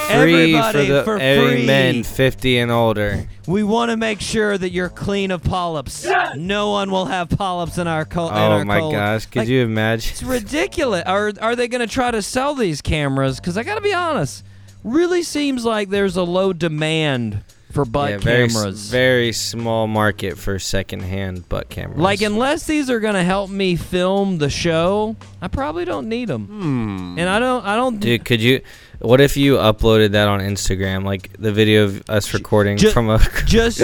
Free 0.09 0.55
Everybody 0.55 0.87
for 0.89 0.93
the 0.93 1.03
for 1.05 1.19
every 1.19 1.57
free. 1.59 1.67
men 1.67 2.03
50 2.03 2.59
and 2.59 2.71
older. 2.71 3.29
We 3.47 3.63
want 3.63 3.91
to 3.91 3.97
make 3.97 4.21
sure 4.21 4.57
that 4.57 4.71
you're 4.71 4.89
clean 4.89 5.31
of 5.31 5.43
polyps. 5.43 6.07
No 6.37 6.71
one 6.71 6.91
will 6.91 7.07
have 7.07 7.29
polyps 7.31 7.79
in 7.79 7.87
our 7.87 8.05
col- 8.05 8.31
in 8.31 8.35
Oh 8.37 8.39
our 8.53 8.65
my 8.65 8.79
colon. 8.79 8.95
gosh, 8.95 9.27
could 9.27 9.41
Like, 9.41 9.49
you 9.49 9.63
imagine? 9.63 10.11
It's 10.13 10.23
ridiculous. 10.23 11.03
Are 11.07 11.33
are 11.41 11.55
they 11.57 11.69
going 11.69 11.87
to 11.87 11.93
try 11.93 12.11
to 12.11 12.23
sell 12.23 12.55
these 12.55 12.81
cameras? 12.81 13.39
Because 13.39 13.57
I 13.57 13.63
got 13.63 13.75
to 13.77 13.81
be 13.81 13.93
honest, 13.95 14.45
really 14.85 15.23
seems 15.23 15.65
like 15.65 15.89
there's 15.91 16.17
a 16.17 16.23
low 16.23 16.53
demand 16.53 17.43
for 17.73 17.85
butt 17.85 18.11
yeah, 18.11 18.17
very, 18.19 18.45
s- 18.45 18.55
cameras. 18.55 18.91
very 18.91 19.31
small 19.33 19.87
market 19.87 20.39
for 20.39 20.59
secondhand 20.59 21.47
butt 21.51 21.69
cameras. 21.69 21.99
like 22.01 22.23
unless 22.23 22.65
these 22.67 22.89
are 22.89 22.99
going 22.99 23.13
to 23.15 23.23
help 23.23 23.51
me 23.51 23.77
film 23.77 24.39
the 24.39 24.49
show, 24.49 25.17
I 25.43 25.49
probably 25.49 25.85
don't 25.85 26.09
need 26.09 26.29
them. 26.29 26.47
Hmm. 26.47 27.19
And 27.19 27.29
I 27.29 27.39
don't. 27.39 27.65
I 27.67 27.77
don't. 27.77 27.99
Dude, 28.01 28.25
could 28.25 28.41
you? 28.41 28.63
What 29.01 29.21
if 29.21 29.37
you 29.37 29.57
uploaded 29.57 30.13
that 30.13 30.27
on 30.29 30.41
Instagram, 30.41 31.05
like 31.05 31.33
the 31.39 31.53
video 31.53 31.85
of 31.85 32.09
us 32.11 32.35
recording 32.35 32.77
ju- 32.79 32.91
from 32.91 33.09
a? 33.11 33.19
just 33.47 33.81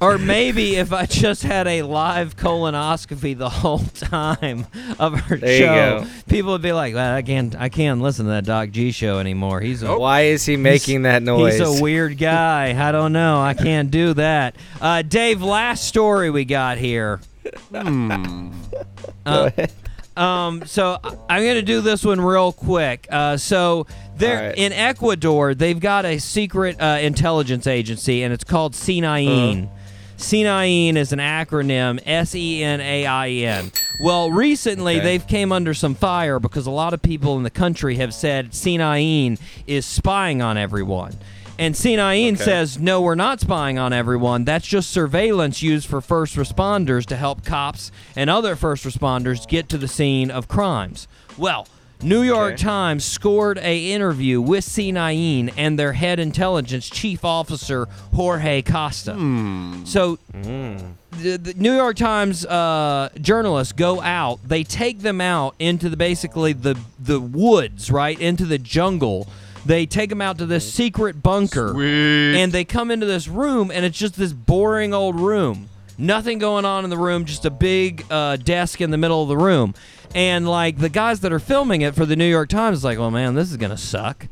or 0.00 0.18
maybe 0.18 0.76
if 0.76 0.92
I 0.92 1.06
just 1.06 1.42
had 1.42 1.66
a 1.66 1.82
live 1.82 2.34
colonoscopy 2.36 3.36
the 3.36 3.48
whole 3.48 3.78
time 3.78 4.66
of 4.98 5.14
our 5.30 5.36
There 5.36 5.52
you 5.52 5.58
show, 5.58 6.00
go. 6.00 6.06
people 6.28 6.52
would 6.52 6.62
be 6.62 6.72
like, 6.72 6.94
well, 6.94 7.14
"I 7.14 7.22
can't, 7.22 7.54
I 7.54 7.68
can't 7.68 8.00
listen 8.00 8.24
to 8.24 8.30
that 8.32 8.44
Doc 8.44 8.70
G 8.70 8.90
show 8.90 9.18
anymore. 9.18 9.60
He's 9.60 9.82
a 9.82 9.96
Why 9.98 10.22
is 10.22 10.44
he 10.46 10.56
making 10.56 11.02
that 11.02 11.22
noise? 11.22 11.58
He's 11.58 11.78
a 11.78 11.82
weird 11.82 12.16
guy. 12.18 12.74
I 12.88 12.90
don't 12.90 13.12
know. 13.12 13.40
I 13.42 13.54
can't 13.54 13.90
do 13.90 14.14
that. 14.14 14.56
Uh, 14.80 15.02
Dave, 15.02 15.42
last 15.42 15.84
story 15.86 16.30
we 16.30 16.44
got 16.44 16.78
here. 16.78 17.20
Uh, 19.26 19.50
um, 20.16 20.64
so 20.66 20.98
I'm 21.28 21.44
gonna 21.44 21.62
do 21.62 21.80
this 21.80 22.04
one 22.04 22.20
real 22.20 22.52
quick. 22.52 23.06
Uh, 23.10 23.36
so 23.36 23.86
there 24.16 24.48
right. 24.48 24.58
in 24.58 24.72
Ecuador, 24.72 25.54
they've 25.54 25.80
got 25.80 26.04
a 26.04 26.18
secret 26.18 26.80
uh, 26.80 26.98
intelligence 27.00 27.66
agency, 27.66 28.22
and 28.22 28.32
it's 28.32 28.44
called 28.44 28.74
SENAIN. 28.74 29.68
SENAIN 30.16 30.96
is 30.96 31.12
an 31.12 31.18
acronym, 31.18 32.00
S 32.06 32.34
E 32.34 32.62
N 32.62 32.80
A 32.80 33.04
I 33.06 33.28
N. 33.30 33.72
Well, 34.04 34.30
recently 34.30 34.96
Okay. 34.96 35.04
they've 35.04 35.26
came 35.26 35.50
under 35.50 35.74
some 35.74 35.94
fire 35.96 36.38
because 36.38 36.66
a 36.66 36.70
lot 36.70 36.94
of 36.94 37.02
people 37.02 37.36
in 37.36 37.42
the 37.42 37.50
country 37.50 37.96
have 37.96 38.14
said 38.14 38.52
SENAIN 38.54 39.38
is 39.66 39.84
spying 39.84 40.40
on 40.40 40.56
everyone. 40.56 41.14
And 41.58 41.76
SENAIN 41.76 42.36
says, 42.36 42.78
no, 42.78 43.00
we're 43.00 43.14
not 43.14 43.40
spying 43.40 43.78
on 43.78 43.92
everyone. 43.92 44.44
That's 44.44 44.66
just 44.66 44.90
surveillance 44.90 45.62
used 45.62 45.88
for 45.88 46.00
first 46.00 46.34
responders 46.36 47.06
to 47.06 47.16
help 47.16 47.44
cops 47.44 47.92
and 48.16 48.28
other 48.28 48.56
first 48.56 48.84
responders 48.84 49.46
get 49.46 49.68
to 49.68 49.78
the 49.78 49.88
scene 49.88 50.30
of 50.30 50.48
crimes. 50.48 51.06
Well, 51.38 51.68
New 52.02 52.22
York 52.22 52.54
Okay. 52.54 52.62
Times 52.62 53.04
scored 53.04 53.56
a 53.58 53.92
interview 53.92 54.40
with 54.40 54.64
SENAIN 54.64 55.52
and 55.56 55.78
their 55.78 55.92
head 55.92 56.18
intelligence 56.18 56.90
chief 56.90 57.24
officer 57.24 57.86
Jorge 58.14 58.60
Costa. 58.62 59.14
So 59.84 60.18
the, 60.32 61.38
the 61.38 61.54
New 61.56 61.74
York 61.74 61.96
Times 61.96 62.44
uh, 62.44 63.08
journalists 63.20 63.72
go 63.72 64.02
out. 64.02 64.40
They 64.46 64.64
take 64.64 64.98
them 65.00 65.20
out 65.20 65.54
into 65.58 65.88
the 65.88 65.96
basically 65.96 66.52
the 66.52 66.76
the 66.98 67.20
woods, 67.20 67.90
right 67.90 68.18
into 68.20 68.44
the 68.44 68.58
jungle. 68.58 69.28
They 69.66 69.86
take 69.86 70.12
him 70.12 70.20
out 70.20 70.38
to 70.38 70.46
this 70.46 70.70
secret 70.72 71.22
bunker, 71.22 71.72
and 72.36 72.52
they 72.52 72.64
come 72.64 72.90
into 72.90 73.06
this 73.06 73.28
room, 73.28 73.70
and 73.70 73.84
it's 73.84 73.98
just 73.98 74.16
this 74.16 74.32
boring 74.32 74.92
old 74.92 75.18
room. 75.18 75.68
Nothing 75.96 76.38
going 76.38 76.64
on 76.64 76.84
in 76.84 76.90
the 76.90 76.98
room, 76.98 77.24
just 77.24 77.44
a 77.44 77.50
big 77.50 78.04
uh, 78.10 78.36
desk 78.36 78.80
in 78.80 78.90
the 78.90 78.98
middle 78.98 79.22
of 79.22 79.28
the 79.28 79.36
room. 79.36 79.74
And 80.14 80.48
like 80.48 80.78
the 80.78 80.88
guys 80.88 81.20
that 81.20 81.32
are 81.32 81.38
filming 81.38 81.82
it 81.82 81.94
for 81.94 82.04
the 82.04 82.16
New 82.16 82.28
York 82.28 82.48
Times, 82.48 82.78
is 82.78 82.84
like, 82.84 82.98
oh 82.98 83.10
man, 83.10 83.34
this 83.34 83.50
is 83.50 83.56
gonna 83.56 83.76
suck. 83.76 84.26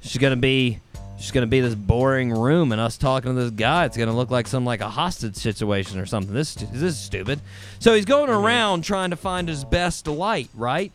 She's 0.00 0.18
gonna 0.18 0.36
be 0.36 0.80
just 1.18 1.32
gonna 1.32 1.46
be 1.46 1.60
this 1.60 1.74
boring 1.74 2.30
room 2.30 2.72
and 2.72 2.80
us 2.80 2.96
talking 2.98 3.34
to 3.34 3.42
this 3.42 3.50
guy. 3.50 3.86
It's 3.86 3.96
gonna 3.96 4.14
look 4.14 4.30
like 4.30 4.46
some 4.46 4.64
like 4.64 4.80
a 4.80 4.88
hostage 4.88 5.36
situation 5.36 5.98
or 5.98 6.06
something. 6.06 6.34
This 6.34 6.54
this 6.54 6.82
is 6.82 6.98
stupid. 6.98 7.40
So 7.80 7.94
he's 7.94 8.04
going 8.04 8.30
around 8.30 8.84
trying 8.84 9.10
to 9.10 9.16
find 9.16 9.48
his 9.48 9.64
best 9.64 10.06
light, 10.06 10.48
right? 10.54 10.92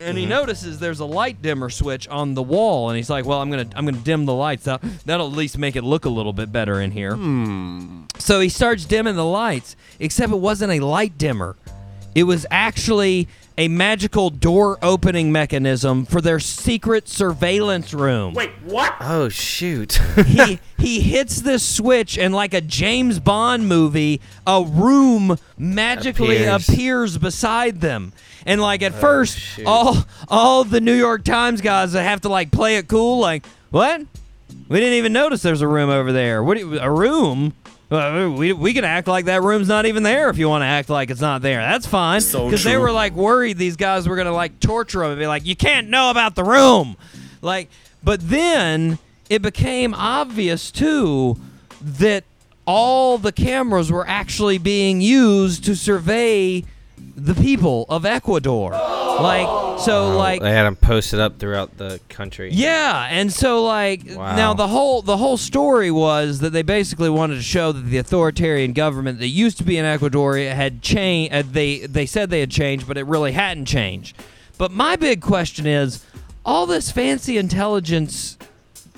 And 0.00 0.16
he 0.16 0.24
mm-hmm. 0.24 0.30
notices 0.30 0.78
there's 0.78 1.00
a 1.00 1.04
light 1.04 1.42
dimmer 1.42 1.68
switch 1.68 2.08
on 2.08 2.32
the 2.32 2.42
wall, 2.42 2.88
and 2.88 2.96
he's 2.96 3.10
like, 3.10 3.26
"Well, 3.26 3.42
I'm 3.42 3.50
gonna 3.50 3.68
I'm 3.76 3.84
gonna 3.84 3.98
dim 3.98 4.24
the 4.24 4.34
lights. 4.34 4.64
That 4.64 4.80
that'll 5.04 5.26
at 5.26 5.32
least 5.32 5.58
make 5.58 5.76
it 5.76 5.84
look 5.84 6.06
a 6.06 6.08
little 6.08 6.32
bit 6.32 6.50
better 6.50 6.80
in 6.80 6.90
here." 6.90 7.14
Hmm. 7.14 8.04
So 8.18 8.40
he 8.40 8.48
starts 8.48 8.86
dimming 8.86 9.16
the 9.16 9.26
lights, 9.26 9.76
except 9.98 10.32
it 10.32 10.38
wasn't 10.38 10.72
a 10.72 10.80
light 10.80 11.18
dimmer. 11.18 11.56
It 12.14 12.24
was 12.24 12.46
actually 12.50 13.28
a 13.58 13.68
magical 13.68 14.30
door 14.30 14.78
opening 14.82 15.30
mechanism 15.30 16.06
for 16.06 16.22
their 16.22 16.40
secret 16.40 17.06
surveillance 17.06 17.92
room. 17.92 18.32
Wait, 18.32 18.50
what? 18.64 18.94
oh 19.00 19.28
shoot! 19.28 20.00
he 20.26 20.60
he 20.78 21.00
hits 21.00 21.42
this 21.42 21.62
switch 21.62 22.16
and 22.16 22.34
like 22.34 22.54
a 22.54 22.62
James 22.62 23.20
Bond 23.20 23.68
movie, 23.68 24.22
a 24.46 24.64
room 24.64 25.36
magically 25.58 26.44
Appears. 26.44 26.68
appears, 26.68 27.18
beside 27.18 27.82
them. 27.82 28.14
And 28.46 28.60
like 28.60 28.82
at 28.82 28.94
first, 28.94 29.38
shoot. 29.38 29.66
all 29.66 29.96
all 30.28 30.64
the 30.64 30.80
New 30.80 30.94
York 30.94 31.24
Times 31.24 31.60
guys 31.60 31.92
that 31.92 32.02
have 32.02 32.22
to 32.22 32.28
like 32.28 32.50
play 32.50 32.76
it 32.76 32.88
cool, 32.88 33.18
like 33.18 33.44
what? 33.70 34.02
We 34.68 34.80
didn't 34.80 34.94
even 34.94 35.12
notice 35.12 35.42
there's 35.42 35.62
a 35.62 35.68
room 35.68 35.90
over 35.90 36.12
there. 36.12 36.42
What? 36.42 36.56
Do 36.56 36.60
you, 36.68 36.80
a 36.80 36.90
room? 36.90 37.54
Uh, 37.90 38.32
we, 38.36 38.52
we 38.52 38.72
can 38.72 38.84
act 38.84 39.08
like 39.08 39.24
that 39.24 39.42
room's 39.42 39.66
not 39.66 39.84
even 39.84 40.04
there 40.04 40.30
if 40.30 40.38
you 40.38 40.48
want 40.48 40.62
to 40.62 40.66
act 40.66 40.88
like 40.88 41.10
it's 41.10 41.20
not 41.20 41.42
there. 41.42 41.60
That's 41.60 41.86
fine. 41.86 42.20
Because 42.20 42.62
they 42.62 42.76
were 42.76 42.92
like 42.92 43.14
worried 43.14 43.58
these 43.58 43.74
guys 43.74 44.08
were 44.08 44.14
gonna 44.14 44.32
like 44.32 44.60
torture 44.60 45.00
them 45.00 45.10
and 45.10 45.18
be 45.18 45.26
like, 45.26 45.44
you 45.44 45.56
can't 45.56 45.88
know 45.88 46.10
about 46.10 46.36
the 46.36 46.44
room. 46.44 46.96
Like, 47.42 47.68
but 48.04 48.20
then 48.28 48.98
it 49.28 49.42
became 49.42 49.92
obvious 49.94 50.70
too 50.70 51.36
that 51.82 52.24
all 52.64 53.18
the 53.18 53.32
cameras 53.32 53.90
were 53.90 54.06
actually 54.06 54.58
being 54.58 55.00
used 55.00 55.64
to 55.64 55.74
survey 55.74 56.64
the 57.16 57.34
people 57.34 57.86
of 57.88 58.04
Ecuador. 58.04 58.72
Like, 58.72 59.80
so 59.80 60.16
like 60.16 60.40
they 60.40 60.52
had 60.52 60.62
them 60.64 60.76
posted 60.76 61.20
up 61.20 61.38
throughout 61.38 61.76
the 61.76 62.00
country. 62.08 62.50
yeah, 62.52 63.06
and 63.10 63.30
so 63.32 63.62
like 63.64 64.02
Wow. 64.08 64.34
now 64.36 64.54
the 64.54 64.68
whole 64.68 65.02
the 65.02 65.16
whole 65.18 65.36
story 65.36 65.90
was 65.90 66.38
that 66.40 66.50
they 66.50 66.62
basically 66.62 67.10
wanted 67.10 67.34
to 67.36 67.42
show 67.42 67.72
that 67.72 67.82
the 67.82 67.98
authoritarian 67.98 68.72
government 68.72 69.18
that 69.18 69.28
used 69.28 69.58
to 69.58 69.64
be 69.64 69.76
in 69.76 69.84
Ecuador 69.84 70.36
had 70.38 70.80
changed. 70.82 71.34
Uh, 71.34 71.42
they 71.50 71.80
they 71.80 72.06
said 72.06 72.30
they 72.30 72.40
had 72.40 72.50
changed, 72.50 72.86
but 72.88 72.96
it 72.96 73.04
really 73.06 73.32
hadn't 73.32 73.66
changed. 73.66 74.16
But 74.56 74.70
my 74.70 74.96
big 74.96 75.20
question 75.20 75.66
is, 75.66 76.04
all 76.44 76.64
this 76.66 76.90
fancy 76.90 77.36
intelligence 77.36 78.38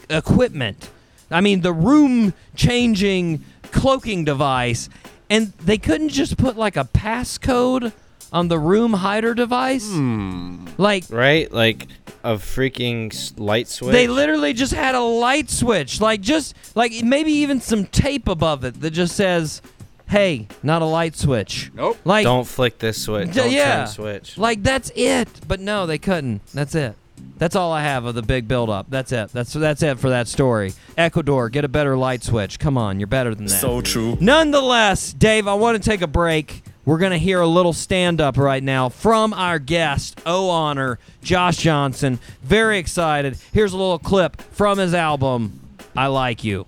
equipment. 0.09 0.91
I 1.31 1.41
mean, 1.41 1.63
the 1.63 1.73
room 1.73 2.35
changing 2.55 3.43
cloaking 3.71 4.25
device, 4.25 4.89
and 5.31 5.53
they 5.55 5.79
couldn't 5.79 6.11
just 6.11 6.37
put 6.37 6.57
like 6.57 6.77
a 6.77 6.85
passcode 6.85 7.93
on 8.33 8.49
the 8.49 8.59
room 8.59 8.95
hider 8.95 9.35
device. 9.35 9.89
Hmm. 9.91 10.67
Like 10.79 11.05
Right, 11.11 11.51
like 11.53 11.87
a 12.25 12.35
freaking 12.35 13.13
light 13.39 13.69
switch. 13.69 13.93
they 13.93 14.07
literally 14.07 14.53
just 14.53 14.73
had 14.73 14.95
a 14.95 15.01
light 15.01 15.51
switch, 15.51 16.01
like 16.01 16.21
just 16.21 16.55
like 16.75 16.93
maybe 17.05 17.33
even 17.33 17.61
some 17.61 17.85
tape 17.87 18.29
above 18.29 18.65
it 18.65 18.81
that 18.81 18.93
just 18.93 19.15
says, 19.17 19.61
"Hey, 20.09 20.47
not 20.63 20.83
a 20.83 20.87
light 20.87 21.17
switch." 21.17 21.71
Nope. 21.75 21.99
Like 22.05 22.25
don't 22.25 22.47
flick 22.47 22.79
this 22.79 23.03
switch. 23.03 23.29
d- 23.29 23.35
Don't 23.35 23.51
yeah, 23.51 23.79
turn 23.79 23.87
switch. 23.89 24.39
like 24.39 24.63
that's 24.63 24.91
it. 24.95 25.29
But 25.47 25.61
no, 25.61 25.87
they 25.87 25.99
couldn't. 25.99 26.47
That's 26.55 26.75
it. 26.75 26.95
That's 27.39 27.57
all 27.57 27.73
I 27.73 27.83
have 27.83 28.05
of 28.05 28.15
the 28.15 28.23
big 28.23 28.47
build-up. 28.47 28.87
That's 28.89 29.11
it. 29.13 29.31
That's 29.33 29.53
that's 29.53 29.83
it 29.83 29.99
for 29.99 30.11
that 30.11 30.29
story. 30.29 30.73
Ecuador, 30.97 31.49
get 31.49 31.65
a 31.65 31.69
better 31.69 31.97
light 31.97 32.23
switch. 32.23 32.59
Come 32.61 32.79
on, 32.79 33.01
you're 33.01 33.07
better 33.09 33.35
than 33.35 33.47
that. 33.47 33.61
So 33.61 33.81
true. 33.81 34.17
Nonetheless, 34.21 35.13
Dave, 35.13 35.49
I 35.49 35.55
want 35.55 35.81
to 35.83 35.89
take 35.91 36.03
a 36.03 36.07
break. 36.07 36.63
We're 36.85 36.99
going 36.99 37.13
to 37.13 37.19
hear 37.19 37.41
a 37.41 37.47
little 37.47 37.73
stand 37.73 38.21
up 38.21 38.37
right 38.37 38.63
now 38.63 38.89
from 38.89 39.33
our 39.35 39.59
guest, 39.61 40.21
O 40.27 40.51
Honor, 40.51 40.99
Josh 41.23 41.59
Johnson. 41.59 42.19
Very 42.43 42.79
excited. 42.79 43.37
Here's 43.53 43.73
a 43.73 43.77
little 43.77 44.01
clip 44.01 44.41
from 44.43 44.79
his 44.79 44.93
album, 44.93 45.61
I 45.97 46.09
Like 46.09 46.43
You, 46.43 46.67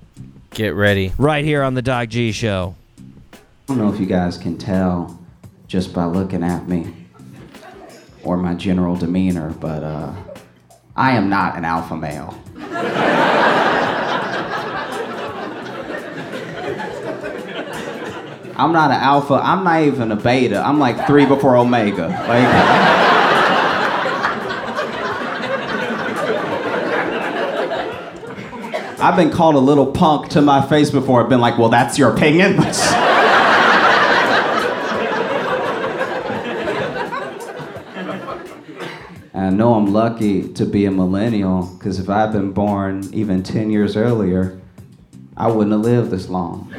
Get 0.50 0.74
ready. 0.74 1.12
right 1.18 1.44
here 1.44 1.64
on 1.64 1.74
The 1.74 1.82
Doc 1.82 2.10
G 2.10 2.30
Show. 2.30 2.76
I 3.32 3.36
don't 3.66 3.78
know 3.78 3.92
if 3.92 3.98
you 3.98 4.06
guys 4.06 4.38
can 4.38 4.56
tell 4.56 5.18
just 5.66 5.92
by 5.92 6.04
looking 6.04 6.44
at 6.44 6.68
me 6.68 6.94
or 8.22 8.36
my 8.36 8.54
general 8.54 8.94
demeanor, 8.94 9.50
but 9.58 9.82
uh, 9.82 10.12
I 10.94 11.12
am 11.16 11.28
not 11.28 11.56
an 11.56 11.64
alpha 11.64 11.96
male. 11.96 12.38
I'm 18.56 18.72
not 18.72 18.90
an 18.92 19.00
alpha. 19.00 19.34
I'm 19.34 19.64
not 19.64 19.82
even 19.82 20.12
a 20.12 20.16
beta. 20.16 20.60
I'm 20.60 20.78
like 20.78 21.06
three 21.06 21.26
before 21.26 21.56
omega. 21.56 22.06
Like, 22.08 23.14
I've 29.00 29.16
been 29.16 29.32
called 29.32 29.56
a 29.56 29.58
little 29.58 29.90
punk 29.90 30.30
to 30.30 30.40
my 30.40 30.64
face 30.66 30.90
before. 30.90 31.22
I've 31.22 31.28
been 31.28 31.40
like, 31.40 31.58
well, 31.58 31.68
that's 31.68 31.98
your 31.98 32.14
opinion. 32.14 32.56
I 39.34 39.50
know 39.50 39.74
I'm 39.74 39.92
lucky 39.92 40.48
to 40.54 40.64
be 40.64 40.86
a 40.86 40.92
millennial 40.92 41.66
because 41.76 41.98
if 41.98 42.08
I'd 42.08 42.32
been 42.32 42.52
born 42.52 43.12
even 43.12 43.42
10 43.42 43.70
years 43.70 43.96
earlier, 43.96 44.60
I 45.36 45.48
wouldn't 45.48 45.72
have 45.72 45.80
lived 45.80 46.10
this 46.12 46.28
long. 46.28 46.72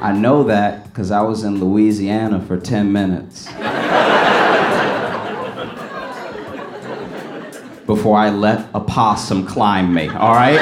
I 0.00 0.12
know 0.12 0.44
that 0.44 0.84
because 0.84 1.10
I 1.10 1.22
was 1.22 1.42
in 1.42 1.58
Louisiana 1.58 2.40
for 2.40 2.56
10 2.56 2.92
minutes. 2.92 3.46
Before 7.86 8.16
I 8.16 8.30
let 8.30 8.68
a 8.74 8.80
possum 8.80 9.44
climb 9.44 9.92
me, 9.92 10.08
all 10.08 10.34
right? 10.34 10.60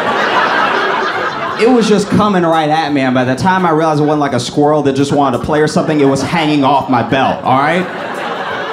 It 1.60 1.68
was 1.68 1.88
just 1.88 2.08
coming 2.08 2.44
right 2.44 2.70
at 2.70 2.92
me, 2.92 3.00
and 3.00 3.14
by 3.14 3.24
the 3.24 3.34
time 3.34 3.66
I 3.66 3.70
realized 3.70 4.00
it 4.00 4.04
wasn't 4.04 4.20
like 4.20 4.32
a 4.32 4.40
squirrel 4.40 4.82
that 4.84 4.94
just 4.94 5.12
wanted 5.12 5.38
to 5.38 5.44
play 5.44 5.60
or 5.60 5.66
something, 5.66 6.00
it 6.00 6.04
was 6.04 6.22
hanging 6.22 6.64
off 6.64 6.88
my 6.88 7.02
belt, 7.02 7.42
all 7.44 7.58
right? 7.58 8.05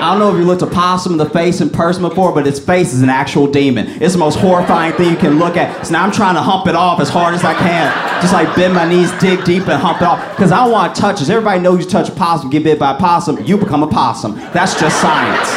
I 0.04 0.10
don't 0.10 0.20
know 0.20 0.34
if 0.34 0.38
you 0.38 0.43
looked 0.43 0.62
a 0.62 0.68
possum 0.68 1.14
in 1.14 1.18
the 1.18 1.30
face 1.30 1.62
in 1.62 1.70
person 1.70 2.01
before, 2.01 2.34
but 2.34 2.45
its 2.45 2.60
face 2.60 2.93
is 2.93 3.01
an 3.01 3.10
actual 3.10 3.47
demon. 3.47 3.88
It's 4.01 4.12
the 4.12 4.20
most 4.20 4.38
horrifying 4.38 4.91
thing 4.97 5.10
you 5.10 5.16
can 5.16 5.39
look 5.39 5.56
at. 5.56 5.88
So 5.88 5.93
now 5.93 6.04
I'm 6.04 6.12
trying 6.12 6.36
to 6.36 6.41
hump 6.41 6.68
it 6.68 6.76
off 6.76 6.99
as 6.99 7.08
hard 7.08 7.34
as 7.34 7.45
I 7.45 7.54
can. 7.54 8.22
Just 8.22 8.34
like 8.34 8.54
bend 8.54 8.74
my 8.74 8.84
knees, 8.86 9.14
dig 9.22 9.45
deep, 9.45 9.66
and 9.70 9.82
hump 9.82 10.01
it 10.01 10.06
off. 10.06 10.36
Because 10.36 10.51
I 10.51 10.68
want 10.68 10.93
touches. 10.93 11.30
Everybody 11.30 11.62
knows 11.62 11.86
you 11.86 11.89
touch 11.89 12.10
a 12.10 12.12
possum, 12.12 12.49
get 12.49 12.66
bit 12.66 12.80
by 12.80 12.95
a 12.95 12.99
possum, 12.99 13.41
you 13.45 13.58
become 13.58 13.82
a 13.82 13.88
possum. 13.88 14.36
That's 14.51 14.78
just 14.78 14.99
science. 14.99 15.47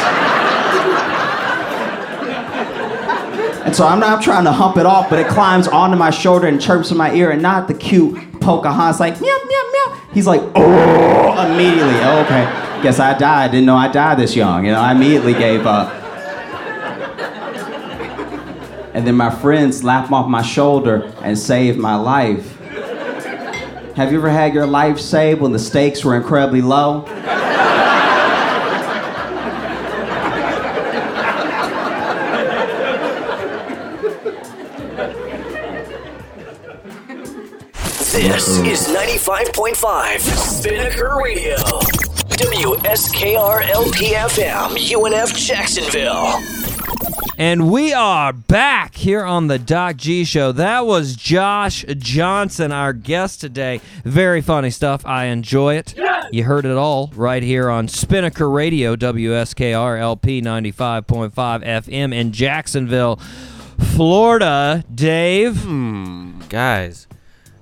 And 3.65 3.75
so 3.75 3.85
I'm 3.85 3.99
not 3.99 4.23
trying 4.23 4.45
to 4.45 4.53
hump 4.53 4.77
it 4.77 4.85
off, 4.85 5.09
but 5.09 5.19
it 5.19 5.27
climbs 5.27 5.67
onto 5.67 5.97
my 5.97 6.09
shoulder 6.09 6.47
and 6.47 6.61
chirps 6.61 6.89
in 6.89 6.95
my 6.95 7.13
ear, 7.13 7.31
and 7.31 7.41
not 7.41 7.67
the 7.67 7.73
cute 7.73 8.26
Pocahontas 8.47 9.01
like 9.01 9.19
meow 9.19 9.37
meow 9.45 9.63
meow. 9.73 10.01
He's 10.13 10.25
like, 10.25 10.39
oh, 10.55 11.51
immediately. 11.51 11.95
Oh, 11.95 12.23
okay. 12.23 12.45
Guess 12.81 12.97
I 12.97 13.17
died. 13.17 13.51
Didn't 13.51 13.65
know 13.65 13.75
I 13.75 13.89
died 13.89 14.19
this 14.19 14.37
young. 14.37 14.63
You 14.63 14.71
know, 14.71 14.79
I 14.79 14.93
immediately 14.93 15.33
gave 15.33 15.65
up. 15.65 15.91
And 18.93 19.05
then 19.05 19.15
my 19.15 19.29
friend 19.29 19.75
slapped 19.75 20.13
off 20.13 20.29
my 20.29 20.41
shoulder 20.41 21.13
and 21.23 21.37
saved 21.37 21.77
my 21.77 21.95
life. 21.95 22.57
Have 23.97 24.13
you 24.13 24.19
ever 24.19 24.29
had 24.29 24.53
your 24.53 24.65
life 24.65 24.97
saved 24.97 25.41
when 25.41 25.51
the 25.51 25.59
stakes 25.59 26.05
were 26.05 26.15
incredibly 26.15 26.61
low? 26.61 27.01
This 38.47 38.59
mm. 38.59 38.71
is 38.71 38.87
95.5 38.87 40.19
Spinnaker 40.19 41.17
Radio. 41.21 41.57
WSKR 42.37 43.63
LPFM, 43.63 44.69
UNF 44.77 45.35
Jacksonville. 45.35 46.41
And 47.37 47.69
we 47.69 47.91
are 47.91 48.31
back 48.31 48.95
here 48.95 49.25
on 49.25 49.47
the 49.47 49.59
Doc 49.59 49.97
G 49.97 50.23
Show. 50.23 50.53
That 50.53 50.85
was 50.85 51.17
Josh 51.17 51.83
Johnson, 51.97 52.71
our 52.71 52.93
guest 52.93 53.41
today. 53.41 53.81
Very 54.05 54.39
funny 54.39 54.69
stuff. 54.69 55.05
I 55.05 55.25
enjoy 55.25 55.75
it. 55.75 55.93
You 56.31 56.45
heard 56.45 56.65
it 56.65 56.77
all 56.77 57.11
right 57.15 57.43
here 57.43 57.69
on 57.69 57.89
Spinnaker 57.89 58.49
Radio, 58.49 58.95
WSKR 58.95 59.99
LP 59.99 60.41
95.5 60.41 61.33
FM 61.33 62.15
in 62.15 62.31
Jacksonville, 62.31 63.19
Florida. 63.77 64.85
Dave. 64.95 65.63
Hmm, 65.63 66.39
guys, 66.47 67.07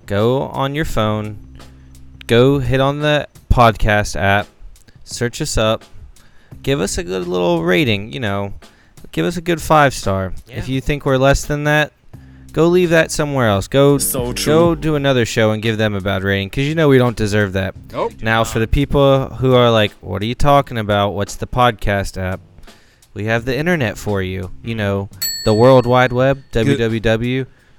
go 0.06 0.44
on 0.44 0.76
your 0.76 0.86
phone, 0.86 1.58
go 2.28 2.60
hit 2.60 2.80
on 2.80 3.00
the 3.00 3.28
podcast 3.50 4.16
app, 4.16 4.48
search 5.04 5.42
us 5.42 5.58
up, 5.58 5.84
give 6.62 6.82
us 6.82 6.98
a 6.98 7.04
good 7.04 7.28
little 7.28 7.64
rating, 7.64 8.12
you 8.12 8.20
know, 8.20 8.54
give 9.12 9.26
us 9.26 9.38
a 9.38 9.42
good 9.42 9.62
five 9.62 9.94
star. 9.94 10.34
If 10.48 10.68
you 10.68 10.82
think 10.82 11.06
we're 11.06 11.18
less 11.18 11.46
than 11.46 11.64
that, 11.66 11.94
go 12.52 12.68
leave 12.68 12.90
that 12.92 13.12
somewhere 13.12 13.48
else. 13.48 13.68
Go 13.68 13.98
So 13.98 14.34
go 14.34 14.76
do 14.76 14.96
another 14.96 15.26
show 15.26 15.52
and 15.52 15.62
give 15.62 15.78
them 15.78 15.94
a 15.94 16.02
bad 16.02 16.24
rating 16.24 16.50
because 16.50 16.68
you 16.68 16.76
know 16.76 16.88
we 16.88 16.98
don't 16.98 17.18
deserve 17.18 17.54
that. 17.54 17.76
Nope. 17.92 18.22
Now, 18.22 18.44
for 18.44 18.60
the 18.60 18.68
people 18.68 19.30
who 19.30 19.54
are 19.56 19.72
like, 19.72 19.92
what 19.94 20.22
are 20.22 20.26
you 20.26 20.36
talking 20.36 20.78
about? 20.78 21.12
What's 21.12 21.36
the 21.36 21.48
podcast 21.48 22.18
app? 22.18 22.40
We 23.14 23.26
have 23.26 23.46
the 23.46 23.56
internet 23.56 23.98
for 23.98 24.22
you. 24.22 24.52
You 24.64 24.76
know, 24.76 25.10
the 25.46 25.54
World 25.54 25.86
Wide 25.86 26.12
Web, 26.12 26.44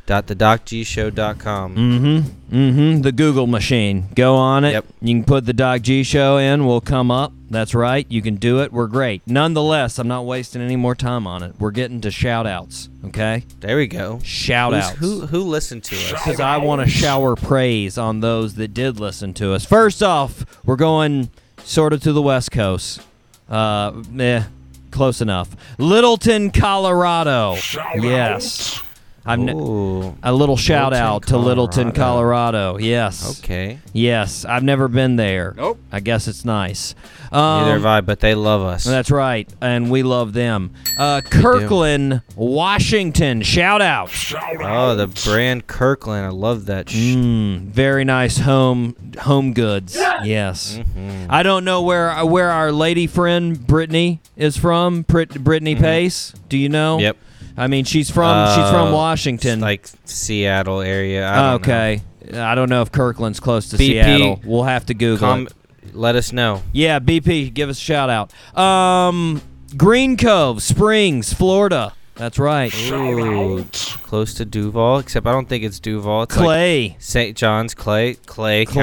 www.thedocgshow.com. 0.07 1.77
Mm-hmm. 1.77 2.57
Mm-hmm. 2.57 3.01
The 3.03 3.13
Google 3.13 3.47
machine. 3.47 4.07
Go 4.15 4.37
on 4.37 4.65
it. 4.65 4.73
Yep. 4.73 4.87
You 5.01 5.15
can 5.17 5.25
put 5.25 5.47
the 5.47 5.53
Doc 5.53 5.83
G 5.83 6.03
show 6.03 6.39
in. 6.39 6.65
We'll 6.67 6.81
come 6.81 7.11
up. 7.11 7.33
That's 7.51 7.75
right. 7.75 8.07
You 8.11 8.23
can 8.23 8.37
do 8.37 8.61
it. 8.63 8.73
We're 8.73 8.87
great. 8.87 9.23
Nonetheless, 9.27 9.99
I'm 9.99 10.09
not 10.09 10.25
wasting 10.25 10.63
any 10.63 10.77
more 10.77 10.95
time 10.95 11.27
on 11.27 11.43
it. 11.43 11.55
We're 11.59 11.71
getting 11.71 12.01
to 12.03 12.11
shout 12.11 12.47
outs. 12.47 12.89
Okay? 13.07 13.45
There 13.61 13.77
we 13.77 13.87
go. 13.87 14.21
Shout 14.23 14.73
Who's- 14.73 14.85
outs. 14.87 14.99
Who 14.99 15.27
who 15.27 15.41
listened 15.43 15.85
to 15.85 15.97
us? 15.97 16.13
because 16.13 16.41
I 16.41 16.57
want 16.59 16.83
to 16.83 16.89
shower 16.91 17.37
praise 17.37 17.99
on 17.99 18.21
those 18.21 18.55
that 18.55 18.69
did 18.75 18.99
listen 18.99 19.35
to 19.35 19.53
us. 19.53 19.65
First 19.65 20.03
off, 20.03 20.45
we're 20.65 20.77
going 20.77 21.31
sort 21.65 21.93
of 21.93 22.01
to 22.03 22.13
the 22.13 22.23
West 22.23 22.51
Coast. 22.53 23.01
Uh, 23.49 24.03
eh, 24.19 24.43
close 24.91 25.21
enough. 25.21 25.55
Littleton, 25.79 26.51
Colorado. 26.51 27.57
Yes. 27.95 28.83
I'm 29.27 29.45
ne- 29.45 29.53
Ooh, 29.55 30.17
a 30.23 30.33
little 30.33 30.57
shout 30.57 30.93
Littleton, 30.93 31.07
out 31.15 31.23
to 31.29 31.37
Littleton, 31.39 31.93
Colorado. 31.93 32.73
Colorado. 32.75 32.79
Yes. 32.79 33.41
okay. 33.41 33.79
Yes. 33.93 34.45
I've 34.45 34.63
never 34.63 34.89
been 34.89 35.17
there. 35.17 35.55
Nope. 35.57 35.79
I 35.91 36.01
guess 36.01 36.29
it's 36.29 36.45
nice. 36.45 36.95
Um, 37.33 37.63
Neither 37.63 37.73
have 37.75 37.87
I, 37.87 38.01
but 38.03 38.21
they 38.21 38.35
love 38.35 38.63
us. 38.63 38.85
That's 38.85 39.11
right, 39.11 39.53
and 39.61 39.91
we 39.91 40.03
love 40.05 40.33
them. 40.33 40.71
Uh, 40.97 41.21
Kirkland, 41.23 42.23
Washington. 42.37 43.43
Shout 43.43 43.83
out. 43.83 44.09
Shout 44.11 44.63
out. 44.63 44.91
oh, 44.91 44.95
the 44.97 45.09
brand 45.29 45.67
Kirkland. 45.67 46.25
I 46.25 46.31
love 46.31 46.67
that. 46.67 46.89
Sh- 46.91 47.15
Mm, 47.17 47.69
very 47.69 48.05
nice 48.05 48.39
home 48.39 48.95
home 49.21 49.53
goods. 49.55 49.97
Yes. 50.25 50.79
Mm-hmm. 50.79 51.27
I 51.31 51.43
don't 51.43 51.65
know 51.65 51.83
where 51.83 52.25
where 52.25 52.51
our 52.51 52.73
lady 52.73 53.07
friend 53.07 53.67
Brittany 53.67 54.21
is 54.37 54.57
from. 54.57 55.03
Brit- 55.03 55.43
Brittany 55.43 55.75
Pace. 55.77 56.33
Do 56.49 56.57
you 56.59 56.69
know? 56.69 56.97
Mm-hmm. 56.97 57.03
Yep. 57.05 57.17
I 57.57 57.67
mean, 57.69 57.85
she's 57.85 58.11
from 58.11 58.49
she's 58.55 58.69
from 58.71 58.89
Uh, 58.89 58.93
Washington. 58.93 59.61
like 59.61 59.89
Seattle 60.05 60.81
area. 60.81 61.29
I 61.29 61.37
don't 61.53 61.55
okay. 61.63 62.03
I 62.35 62.55
don't 62.55 62.69
know 62.69 62.83
if 62.83 62.91
Kirkland's 62.93 63.41
close 63.41 63.69
to 63.71 63.77
BP, 63.77 63.93
Seattle. 64.05 64.41
We'll 64.45 64.65
have 64.65 64.87
to 64.87 64.95
Google 64.95 65.29
Com- 65.29 65.47
it. 65.47 65.53
let 65.95 66.17
us 66.17 66.33
know. 66.33 66.63
Yeah, 66.73 66.99
BP, 66.99 67.55
give 67.55 67.69
us 67.69 67.79
a 67.79 67.81
shout 67.81 68.11
out. 68.11 68.33
Um, 68.61 69.41
Green 69.77 70.17
Cove 70.17 70.63
Springs, 70.63 71.33
Florida. 71.33 71.93
That's 72.17 72.39
right. 72.39 72.75
Ooh, 72.91 73.65
close 74.03 74.33
to 74.35 74.45
Duval, 74.47 74.99
except 75.01 75.27
I 75.27 75.33
don't 75.33 75.49
think 75.49 75.63
it's 75.65 75.79
Duval. 75.79 76.23
It's 76.23 76.35
like 76.37 76.45
Clay. 76.47 76.97
St. 76.99 77.37
John's, 77.37 77.75
Clay, 77.75 78.15
Clay, 78.15 78.65
Clay, 78.65 78.75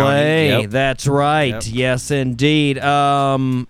County. 0.54 0.62
Yep. 0.64 0.70
that's 0.70 1.08
right. 1.08 1.54
Yep. 1.56 1.64
Yes, 1.66 2.12
indeed. 2.12 2.78
Um, 2.80 3.68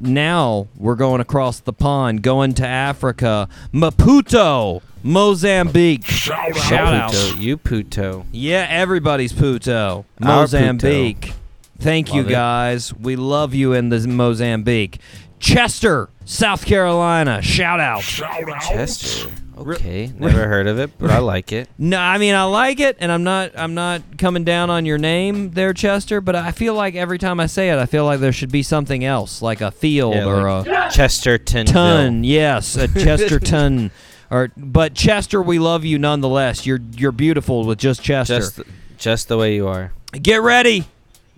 now 0.00 0.68
we're 0.76 0.94
going 0.96 1.20
across 1.20 1.60
the 1.60 1.72
pond, 1.72 2.22
going 2.22 2.54
to 2.54 2.66
Africa, 2.66 3.48
Maputo, 3.72 4.82
Mozambique. 5.02 6.04
Shout 6.06 6.56
out. 6.72 7.12
Puto, 7.12 7.36
you 7.38 7.56
Puto. 7.56 8.26
Yeah, 8.32 8.66
everybody's 8.68 9.32
Puto, 9.32 10.04
Our 10.22 10.26
Mozambique. 10.42 11.34
Thank 11.78 12.12
you 12.12 12.22
Love 12.22 12.30
it. 12.30 12.34
guys. 12.34 12.94
We 12.94 13.16
love 13.16 13.54
you 13.54 13.72
in 13.72 13.88
the 13.88 14.06
Mozambique. 14.06 14.98
Chester, 15.38 16.10
South 16.26 16.66
Carolina. 16.66 17.40
Shout 17.40 17.80
out. 17.80 18.02
Chester. 18.02 19.30
Okay, 19.60 20.10
never 20.18 20.48
heard 20.48 20.66
of 20.66 20.78
it, 20.78 20.90
but 20.98 21.10
I 21.10 21.18
like 21.18 21.52
it. 21.52 21.68
No, 21.78 21.98
I 21.98 22.18
mean 22.18 22.34
I 22.34 22.44
like 22.44 22.80
it, 22.80 22.96
and 23.00 23.10
I'm 23.12 23.24
not 23.24 23.52
I'm 23.56 23.74
not 23.74 24.02
coming 24.18 24.44
down 24.44 24.70
on 24.70 24.86
your 24.86 24.98
name 24.98 25.50
there, 25.52 25.72
Chester. 25.72 26.20
But 26.20 26.34
I 26.36 26.52
feel 26.52 26.74
like 26.74 26.94
every 26.94 27.18
time 27.18 27.40
I 27.40 27.46
say 27.46 27.70
it, 27.70 27.78
I 27.78 27.86
feel 27.86 28.04
like 28.04 28.20
there 28.20 28.32
should 28.32 28.52
be 28.52 28.62
something 28.62 29.04
else, 29.04 29.42
like 29.42 29.60
a 29.60 29.70
field 29.70 30.14
Yeah, 30.14 30.24
or 30.24 30.42
like 30.58 30.66
a 30.66 30.90
Chesterton. 30.90 31.66
ton. 31.66 32.24
Yes, 32.30 32.76
a 32.76 32.88
Chesterton. 32.88 33.90
or 34.30 34.50
but 34.56 34.94
Chester, 34.94 35.42
we 35.42 35.58
love 35.58 35.84
you 35.84 35.98
nonetheless. 35.98 36.64
You're 36.66 36.80
you're 36.96 37.12
beautiful 37.12 37.64
with 37.64 37.78
just 37.78 38.02
Chester. 38.02 38.38
Just, 38.38 38.60
just 38.98 39.28
the 39.28 39.36
way 39.36 39.54
you 39.54 39.66
are. 39.68 39.92
Get 40.12 40.42
ready, 40.42 40.84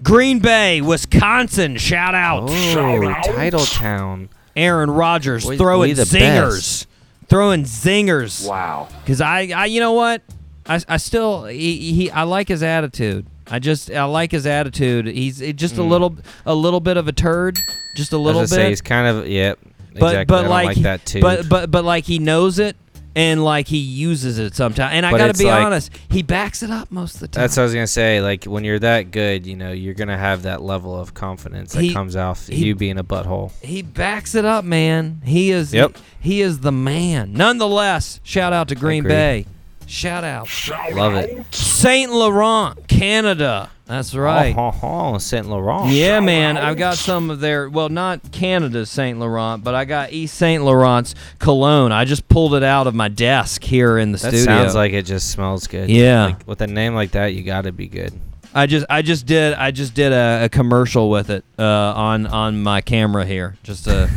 Green 0.03 0.39
Bay, 0.39 0.81
Wisconsin. 0.81 1.77
Shout 1.77 2.15
out, 2.15 2.49
Oh, 2.51 3.15
Title 3.25 3.65
Town. 3.65 4.29
Aaron 4.57 4.91
Rodgers 4.91 5.45
We- 5.47 5.57
throwing 5.57 5.89
we 5.91 5.95
the 5.95 6.03
zingers, 6.03 6.87
throwing 7.29 7.65
zingers. 7.65 8.49
Wow. 8.49 8.89
Because 9.01 9.21
I, 9.21 9.49
I, 9.55 9.65
you 9.67 9.81
know 9.81 9.93
what? 9.93 10.23
I, 10.67 10.81
I 10.89 10.97
still, 10.97 11.47
he, 11.47 11.93
he, 11.93 12.11
I 12.11 12.23
like 12.23 12.49
his 12.49 12.63
attitude. 12.63 13.27
I 13.49 13.59
just, 13.59 13.91
I 13.91 14.05
like 14.05 14.31
his 14.31 14.47
attitude. 14.47 15.07
He's 15.07 15.39
just 15.55 15.77
a 15.77 15.81
mm. 15.81 15.89
little, 15.89 16.17
a 16.47 16.55
little 16.55 16.81
bit 16.81 16.97
of 16.97 17.09
a 17.09 17.13
turd, 17.13 17.59
just 17.97 18.13
a 18.13 18.19
little 18.19 18.43
was 18.43 18.51
bit. 18.51 18.57
say 18.57 18.69
he's 18.69 18.81
kind 18.81 19.07
of 19.07 19.29
yep. 19.29 19.59
but, 19.93 20.07
exactly. 20.07 20.25
but 20.25 20.49
like, 20.49 20.67
like 20.67 20.77
that 20.79 21.05
too. 21.05 21.21
but, 21.21 21.49
but, 21.49 21.71
but 21.71 21.85
like 21.85 22.05
he 22.05 22.19
knows 22.19 22.59
it, 22.59 22.77
and 23.15 23.45
like 23.45 23.69
he 23.69 23.79
uses 23.79 24.39
it 24.39 24.55
sometimes. 24.55 24.93
And 24.95 25.05
I 25.07 25.11
But 25.11 25.19
got 25.19 25.31
it's 25.31 25.39
to 25.39 25.45
be 25.45 25.51
like- 25.51 25.65
honest, 25.65 25.91
he 26.11 26.23
backs 26.23 26.63
it 26.63 26.71
up 26.71 26.91
most 26.91 27.15
of 27.17 27.21
the 27.21 27.29
time. 27.29 27.43
That's 27.43 27.57
what 27.57 27.63
I 27.63 27.65
was 27.65 27.75
gonna 27.75 27.87
say. 27.87 28.21
Like 28.21 28.45
when 28.45 28.65
you're 28.65 28.79
that 28.79 29.11
good, 29.11 29.47
you 29.47 29.57
know, 29.57 29.73
you're 29.73 29.95
gonna 29.95 30.17
have 30.19 30.43
that 30.43 30.63
level 30.63 30.99
of 30.99 31.15
confidence 31.15 31.73
that 31.73 31.83
He- 31.83 31.93
comes 31.93 32.17
off 32.17 32.47
he- 32.47 32.67
you 32.67 32.75
being 32.75 32.99
a 32.99 33.05
butthole. 33.05 33.51
he 33.63 33.83
backs 33.83 34.35
it 34.35 34.45
up, 34.45 34.65
man. 34.65 35.21
He 35.25 35.51
is 35.51 35.73
Yep. 35.75 35.97
he, 36.21 36.41
is 36.41 36.61
the 36.61 36.73
man. 36.73 37.33
Nonetheless, 37.33 38.21
shout 38.23 38.53
out 38.53 38.69
to 38.69 38.75
Green 38.75 39.01
Agree. 39.01 39.13
Bay. 39.15 39.47
Shout 39.87 40.25
out. 40.25 40.49
Love 40.95 41.15
it. 41.15 41.45
Saint 41.55 42.13
Laurent, 42.13 42.89
Canada. 42.89 43.69
That's 43.93 44.15
oh, 44.15 44.21
right. 44.21 44.55
Oh, 44.57 44.75
oh, 44.83 45.15
oh, 45.15 45.19
Saint 45.19 45.51
Laurent. 45.51 45.91
Yeah, 45.93 46.21
man. 46.21 46.57
I've 46.57 46.79
got 46.79 46.97
some 46.97 47.29
of 47.29 47.41
their, 47.41 47.69
well, 47.69 47.91
not 47.91 48.33
Canada's 48.33 48.89
Saint 48.89 49.19
Laurent, 49.19 49.63
but 49.63 49.75
I 49.75 49.85
got 49.85 50.15
Yves 50.15 50.33
Saint 50.33 50.65
Laurent's 50.65 51.15
cologne. 51.39 51.93
I 51.93 52.07
just 52.07 52.27
pulled 52.27 52.55
it 52.55 52.63
out 52.63 52.87
of 52.87 52.95
my 52.95 53.09
desk 53.09 53.63
here 53.63 53.99
in 53.99 54.13
the 54.13 54.19
That 54.19 54.29
studio. 54.29 54.45
sounds 54.47 54.75
like 54.75 54.95
it 54.95 55.03
just 55.03 55.31
smells 55.31 55.67
good. 55.67 55.91
Yeah. 55.91 56.25
Like, 56.25 56.49
with 56.49 56.63
a 56.63 56.67
name 56.67 56.95
like 56.95 57.11
that, 57.11 57.35
you 57.35 57.43
got 57.43 57.65
to 57.65 57.73
be 57.73 57.87
good. 57.87 58.19
I 58.55 58.67
just, 58.67 58.87
I 58.91 59.03
just 59.03 59.27
did, 59.27 59.55
I 59.55 59.71
just 59.71 59.95
did 59.95 60.13
a, 60.13 60.45
a 60.45 60.49
commercial 60.49 61.11
with 61.11 61.31
it 61.31 61.45
uh, 61.59 61.63
on 61.63 62.27
on 62.27 62.63
my 62.63 62.81
camera 62.81 63.25
here. 63.25 63.57
Just 63.63 63.87
a, 63.87 64.11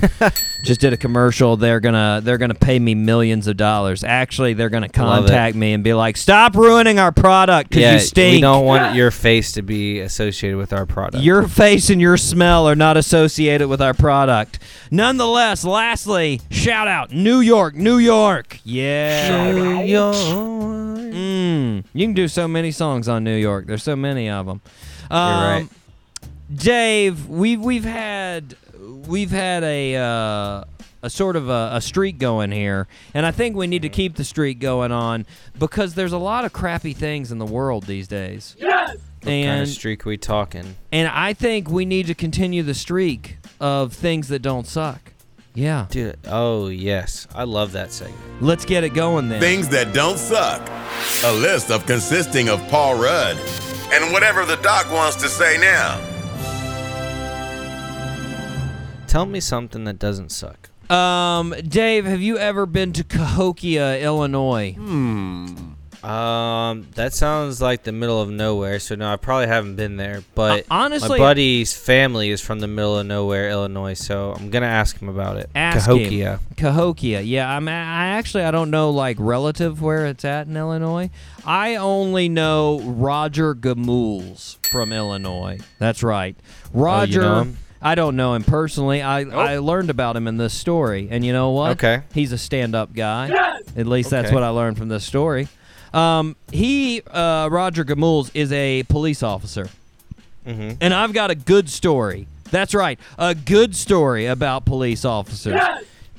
just 0.63 0.81
did 0.81 0.93
a 0.93 0.97
commercial. 0.97 1.57
They're 1.57 1.79
gonna, 1.79 2.21
they're 2.23 2.37
gonna 2.37 2.53
pay 2.53 2.79
me 2.79 2.95
millions 2.95 3.47
of 3.47 3.57
dollars. 3.57 4.03
Actually, 4.03 4.53
they're 4.53 4.69
gonna 4.69 4.89
contact 4.89 5.55
me 5.55 5.73
and 5.73 5.83
be 5.83 5.93
like, 5.93 6.17
"Stop 6.17 6.55
ruining 6.55 6.99
our 6.99 7.11
product 7.11 7.69
because 7.69 7.81
yeah, 7.81 7.93
you 7.93 7.99
stink." 7.99 8.35
we 8.35 8.41
don't 8.41 8.65
want 8.65 8.95
your 8.95 9.11
face 9.11 9.53
to 9.53 9.61
be 9.61 9.99
associated 9.99 10.57
with 10.57 10.73
our 10.73 10.85
product. 10.85 11.23
Your 11.23 11.47
face 11.47 11.89
and 11.89 12.01
your 12.01 12.17
smell 12.17 12.67
are 12.67 12.75
not 12.75 12.97
associated 12.97 13.67
with 13.67 13.81
our 13.81 13.93
product. 13.93 14.59
Nonetheless, 14.91 15.63
lastly, 15.63 16.41
shout 16.49 16.87
out 16.87 17.11
New 17.11 17.39
York, 17.39 17.75
New 17.75 17.97
York. 17.97 18.59
Yeah. 18.63 19.51
New 19.51 19.81
York. 19.83 20.15
Mm, 20.15 21.85
you 21.93 22.05
can 22.05 22.13
do 22.13 22.27
so 22.27 22.47
many 22.47 22.71
songs 22.71 23.07
on 23.07 23.23
New 23.23 23.35
York. 23.37 23.67
There's 23.67 23.83
so 23.83 23.95
many 23.95 24.24
of 24.29 24.45
them. 24.45 24.61
Um, 25.09 25.43
right. 25.43 25.67
Dave, 26.53 27.27
we've 27.27 27.59
we've 27.61 27.85
had 27.85 28.55
we've 29.07 29.31
had 29.31 29.63
a 29.63 29.95
uh, 29.95 30.63
a 31.01 31.09
sort 31.09 31.35
of 31.35 31.49
a, 31.49 31.71
a 31.73 31.81
streak 31.81 32.17
going 32.19 32.51
here, 32.51 32.87
and 33.13 33.25
I 33.25 33.31
think 33.31 33.55
we 33.55 33.65
need 33.67 33.81
to 33.81 33.89
keep 33.89 34.15
the 34.15 34.23
streak 34.23 34.59
going 34.59 34.91
on 34.91 35.25
because 35.57 35.95
there's 35.95 36.13
a 36.13 36.17
lot 36.19 36.45
of 36.45 36.53
crappy 36.53 36.93
things 36.93 37.31
in 37.31 37.39
the 37.39 37.45
world 37.45 37.85
these 37.85 38.07
days. 38.07 38.55
Yes. 38.59 38.89
What 39.21 39.31
kind 39.31 39.45
And 39.45 39.61
of 39.63 39.67
streak 39.69 40.05
we 40.05 40.17
talking? 40.17 40.75
and 40.91 41.07
I 41.07 41.33
think 41.33 41.67
we 41.69 41.83
need 41.83 42.05
to 42.07 42.13
continue 42.13 42.61
the 42.61 42.75
streak 42.75 43.37
of 43.59 43.91
things 43.93 44.27
that 44.27 44.43
don't 44.43 44.67
suck. 44.67 45.13
Yeah. 45.55 45.87
Dude, 45.89 46.17
oh 46.27 46.67
yes, 46.67 47.27
I 47.33 47.45
love 47.45 47.71
that 47.71 47.91
segment. 47.91 48.19
Let's 48.39 48.65
get 48.65 48.83
it 48.83 48.93
going 48.93 49.29
then. 49.29 49.39
Things 49.41 49.67
that 49.69 49.93
don't 49.95 50.19
suck. 50.19 50.61
A 51.23 51.31
list 51.33 51.71
of 51.71 51.87
consisting 51.87 52.49
of 52.49 52.59
Paul 52.67 53.01
Rudd 53.01 53.37
and 53.91 54.11
whatever 54.13 54.45
the 54.45 54.57
doc 54.57 54.91
wants 54.91 55.15
to 55.17 55.29
say 55.29 55.57
now. 55.57 55.99
Tell 59.07 59.25
me 59.25 59.39
something 59.39 59.83
that 59.85 59.97
doesn't 59.99 60.31
suck. 60.31 60.69
Um, 60.91 61.55
Dave, 61.67 62.05
have 62.05 62.21
you 62.21 62.37
ever 62.37 62.65
been 62.65 62.93
to 62.93 63.03
Cahokia, 63.03 63.97
Illinois? 63.99 64.75
Um, 66.05 66.87
that 66.95 67.13
sounds 67.13 67.61
like 67.61 67.83
the 67.83 67.91
middle 67.91 68.21
of 68.21 68.29
nowhere. 68.29 68.79
So 68.79 68.95
no, 68.95 69.11
I 69.11 69.15
probably 69.15 69.47
haven't 69.47 69.75
been 69.75 69.97
there. 69.97 70.23
But 70.35 70.61
Uh, 70.61 70.63
honestly- 70.71 71.09
my 71.09 71.17
buddy's 71.17 71.73
family 71.73 72.29
is 72.29 72.41
from 72.41 72.59
the 72.59 72.67
middle 72.67 72.97
of 72.97 73.05
nowhere, 73.07 73.49
Illinois. 73.49 73.95
So 73.95 74.35
I'm 74.37 74.49
gonna 74.49 74.67
ask 74.67 74.99
him 75.01 75.09
about 75.09 75.37
it. 75.37 75.49
Ask 75.55 75.85
Cahokia. 75.87 76.31
him. 76.33 76.39
Cahokia. 76.57 77.21
Yeah, 77.21 77.49
I'm. 77.49 77.67
I 77.67 78.07
actually 78.09 78.43
I 78.43 78.51
don't 78.51 78.69
know 78.69 78.91
like 78.91 79.17
relative 79.19 79.81
where 79.81 80.05
it's 80.05 80.23
at 80.25 80.47
in 80.47 80.55
Illinois. 80.55 81.09
I 81.45 81.75
only 81.75 82.29
know 82.29 82.79
Roger 82.83 83.53
Gamools 83.53 84.57
from 84.69 84.93
Illinois. 84.93 85.59
That's 85.79 86.03
right. 86.03 86.35
Roger. 86.73 87.21
know? 87.21 87.47
I 87.81 87.93
don't 87.93 88.15
know 88.15 88.33
him 88.33 88.43
personally. 88.43 89.03
I, 89.03 89.19
I 89.21 89.57
learned 89.59 89.91
about 89.91 90.15
him 90.15 90.27
in 90.27 90.37
this 90.37 90.53
story, 90.55 91.07
and 91.11 91.23
you 91.23 91.31
know 91.33 91.51
what? 91.51 91.71
Okay. 91.73 92.01
He's 92.15 92.31
a 92.31 92.37
stand-up 92.37 92.93
guy. 92.95 93.27
Yes! 93.27 93.61
At 93.77 93.85
least 93.85 94.09
that's 94.09 94.31
what 94.31 94.41
I 94.41 94.49
learned 94.49 94.79
from 94.79 94.87
this 94.87 95.03
story. 95.03 95.47
Um, 95.95 96.35
he, 96.51 97.01
uh, 97.09 97.47
Roger 97.51 97.83
Gamools, 97.83 98.29
is 98.33 98.51
a 98.51 98.83
police 98.83 99.23
officer. 99.23 99.69
Mhm. 100.45 100.77
And 100.81 100.93
I've 100.93 101.13
got 101.13 101.31
a 101.31 101.35
good 101.35 101.69
story. 101.69 102.27
That's 102.51 102.75
right, 102.75 102.99
a 103.17 103.33
good 103.33 103.75
story 103.75 104.27
about 104.27 104.65
police 104.65 105.03
officers. 105.05 105.59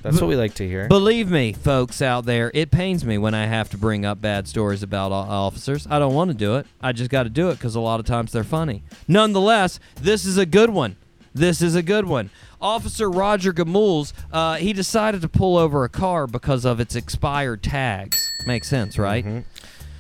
That's 0.03 0.21
what 0.21 0.29
we 0.29 0.37
like 0.37 0.55
to 0.55 0.67
hear. 0.69 0.87
Believe 0.89 1.31
me, 1.31 1.53
folks 1.53 2.01
out 2.01 2.27
there, 2.27 2.51
it 2.55 2.71
pains 2.71 3.05
me 3.05 3.19
when 3.19 3.35
I 3.35 3.47
have 3.47 3.69
to 3.71 3.79
bring 3.79 4.05
up 4.05 4.21
bad 4.21 4.47
stories 4.47 4.83
about 4.83 5.11
officers. 5.13 5.87
I 5.91 5.99
don't 5.99 6.15
want 6.15 6.31
to 6.31 6.37
do 6.37 6.57
it. 6.57 6.67
I 6.81 6.93
just 6.93 7.11
got 7.11 7.25
to 7.25 7.29
do 7.29 7.51
it 7.51 7.55
because 7.55 7.75
a 7.75 7.81
lot 7.81 7.99
of 8.01 8.07
times 8.07 8.33
they're 8.33 8.45
funny. 8.45 8.83
Nonetheless, 9.09 9.79
this 10.01 10.25
is 10.25 10.37
a 10.37 10.47
good 10.47 10.71
one. 10.71 10.97
This 11.35 11.61
is 11.61 11.75
a 11.75 11.83
good 11.83 12.07
one. 12.07 12.31
Officer 12.61 13.11
Roger 13.11 13.53
Gamools, 13.53 14.13
uh, 14.33 14.57
he 14.57 14.73
decided 14.73 15.23
to 15.23 15.29
pull 15.29 15.57
over 15.57 15.85
a 15.85 15.89
car 15.89 16.27
because 16.27 16.65
of 16.65 16.81
its 16.81 16.95
expired 16.97 17.63
tags. 17.63 18.31
Makes 18.47 18.69
sense, 18.69 18.99
right? 18.99 19.25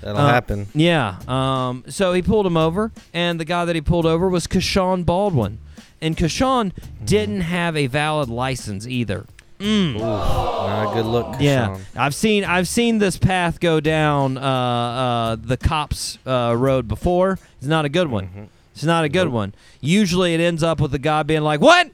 That'll 0.02 0.20
Uh, 0.20 0.28
happen. 0.28 0.66
Yeah. 0.74 1.16
Um, 1.26 1.84
so 1.88 2.12
he 2.12 2.22
pulled 2.22 2.46
him 2.46 2.56
over, 2.56 2.92
and 3.14 3.40
the 3.40 3.44
guy 3.44 3.64
that 3.64 3.74
he 3.74 3.80
pulled 3.80 4.06
over 4.06 4.28
was 4.28 4.46
Kashawn 4.46 5.04
Baldwin. 5.04 5.58
And 6.00 6.16
Kashawn 6.16 6.72
didn't 7.04 7.40
have 7.42 7.76
a 7.76 7.86
valid 7.86 8.28
license 8.28 8.86
either. 8.86 9.26
Not 9.58 10.90
a 10.90 10.94
good 10.94 11.06
look. 11.06 11.36
Yeah, 11.40 11.78
I've 11.96 12.14
seen 12.14 12.44
I've 12.44 12.68
seen 12.68 12.98
this 12.98 13.16
path 13.16 13.58
go 13.60 13.80
down 13.80 14.36
uh, 14.36 14.40
uh, 14.42 15.36
the 15.42 15.56
cops 15.56 16.18
uh, 16.26 16.54
road 16.56 16.86
before. 16.88 17.38
It's 17.58 17.66
not 17.66 17.84
a 17.84 17.88
good 17.88 18.08
one. 18.08 18.48
It's 18.74 18.84
not 18.84 19.04
a 19.04 19.08
good 19.08 19.28
one. 19.28 19.54
Usually, 19.80 20.34
it 20.34 20.40
ends 20.40 20.62
up 20.62 20.78
with 20.80 20.90
the 20.92 20.98
guy 20.98 21.22
being 21.22 21.40
like, 21.42 21.60
"What? 21.62 21.90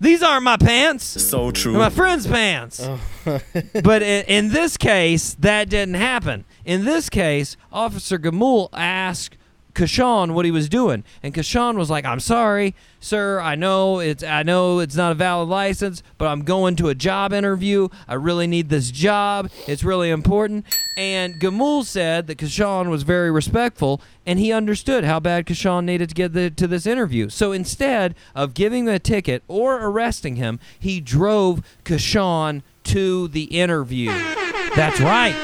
These 0.00 0.22
aren't 0.22 0.44
my 0.44 0.56
pants. 0.56 1.04
So 1.04 1.50
true. 1.50 1.72
They're 1.72 1.80
my 1.80 1.90
friend's 1.90 2.26
pants." 2.26 2.80
Oh. 2.82 3.00
but 3.82 4.02
in, 4.02 4.24
in 4.26 4.48
this 4.50 4.76
case, 4.76 5.34
that 5.34 5.68
didn't 5.68 5.94
happen. 5.94 6.44
In 6.64 6.84
this 6.84 7.08
case, 7.08 7.56
Officer 7.72 8.18
Gamul 8.18 8.68
asked 8.72 9.36
Kashawn 9.74 10.32
what 10.32 10.44
he 10.44 10.50
was 10.50 10.68
doing, 10.68 11.04
and 11.22 11.34
Kashawn 11.34 11.76
was 11.76 11.90
like, 11.90 12.04
"I'm 12.04 12.20
sorry, 12.20 12.74
sir. 13.00 13.40
I 13.40 13.54
know 13.54 13.98
it's 13.98 14.22
I 14.22 14.42
know 14.42 14.78
it's 14.78 14.96
not 14.96 15.12
a 15.12 15.14
valid 15.14 15.48
license, 15.48 16.02
but 16.16 16.26
I'm 16.28 16.42
going 16.42 16.76
to 16.76 16.88
a 16.88 16.94
job 16.94 17.32
interview. 17.32 17.88
I 18.06 18.14
really 18.14 18.46
need 18.46 18.68
this 18.68 18.90
job. 18.90 19.50
It's 19.66 19.84
really 19.84 20.10
important." 20.10 20.64
And 20.96 21.34
Gamul 21.40 21.84
said 21.84 22.28
that 22.28 22.38
Kashawn 22.38 22.88
was 22.88 23.02
very 23.02 23.30
respectful, 23.30 24.00
and 24.24 24.38
he 24.38 24.52
understood 24.52 25.04
how 25.04 25.18
bad 25.20 25.46
Kashawn 25.46 25.84
needed 25.84 26.10
to 26.10 26.14
get 26.14 26.32
the, 26.32 26.50
to 26.50 26.66
this 26.66 26.86
interview. 26.86 27.28
So 27.28 27.52
instead 27.52 28.14
of 28.34 28.54
giving 28.54 28.86
him 28.86 28.94
a 28.94 28.98
ticket 28.98 29.42
or 29.48 29.84
arresting 29.84 30.36
him, 30.36 30.60
he 30.78 31.00
drove 31.00 31.62
Kashawn 31.84 32.62
to 32.84 33.28
the 33.28 33.44
interview. 33.44 34.10
That's 34.76 35.00
right. 35.00 35.34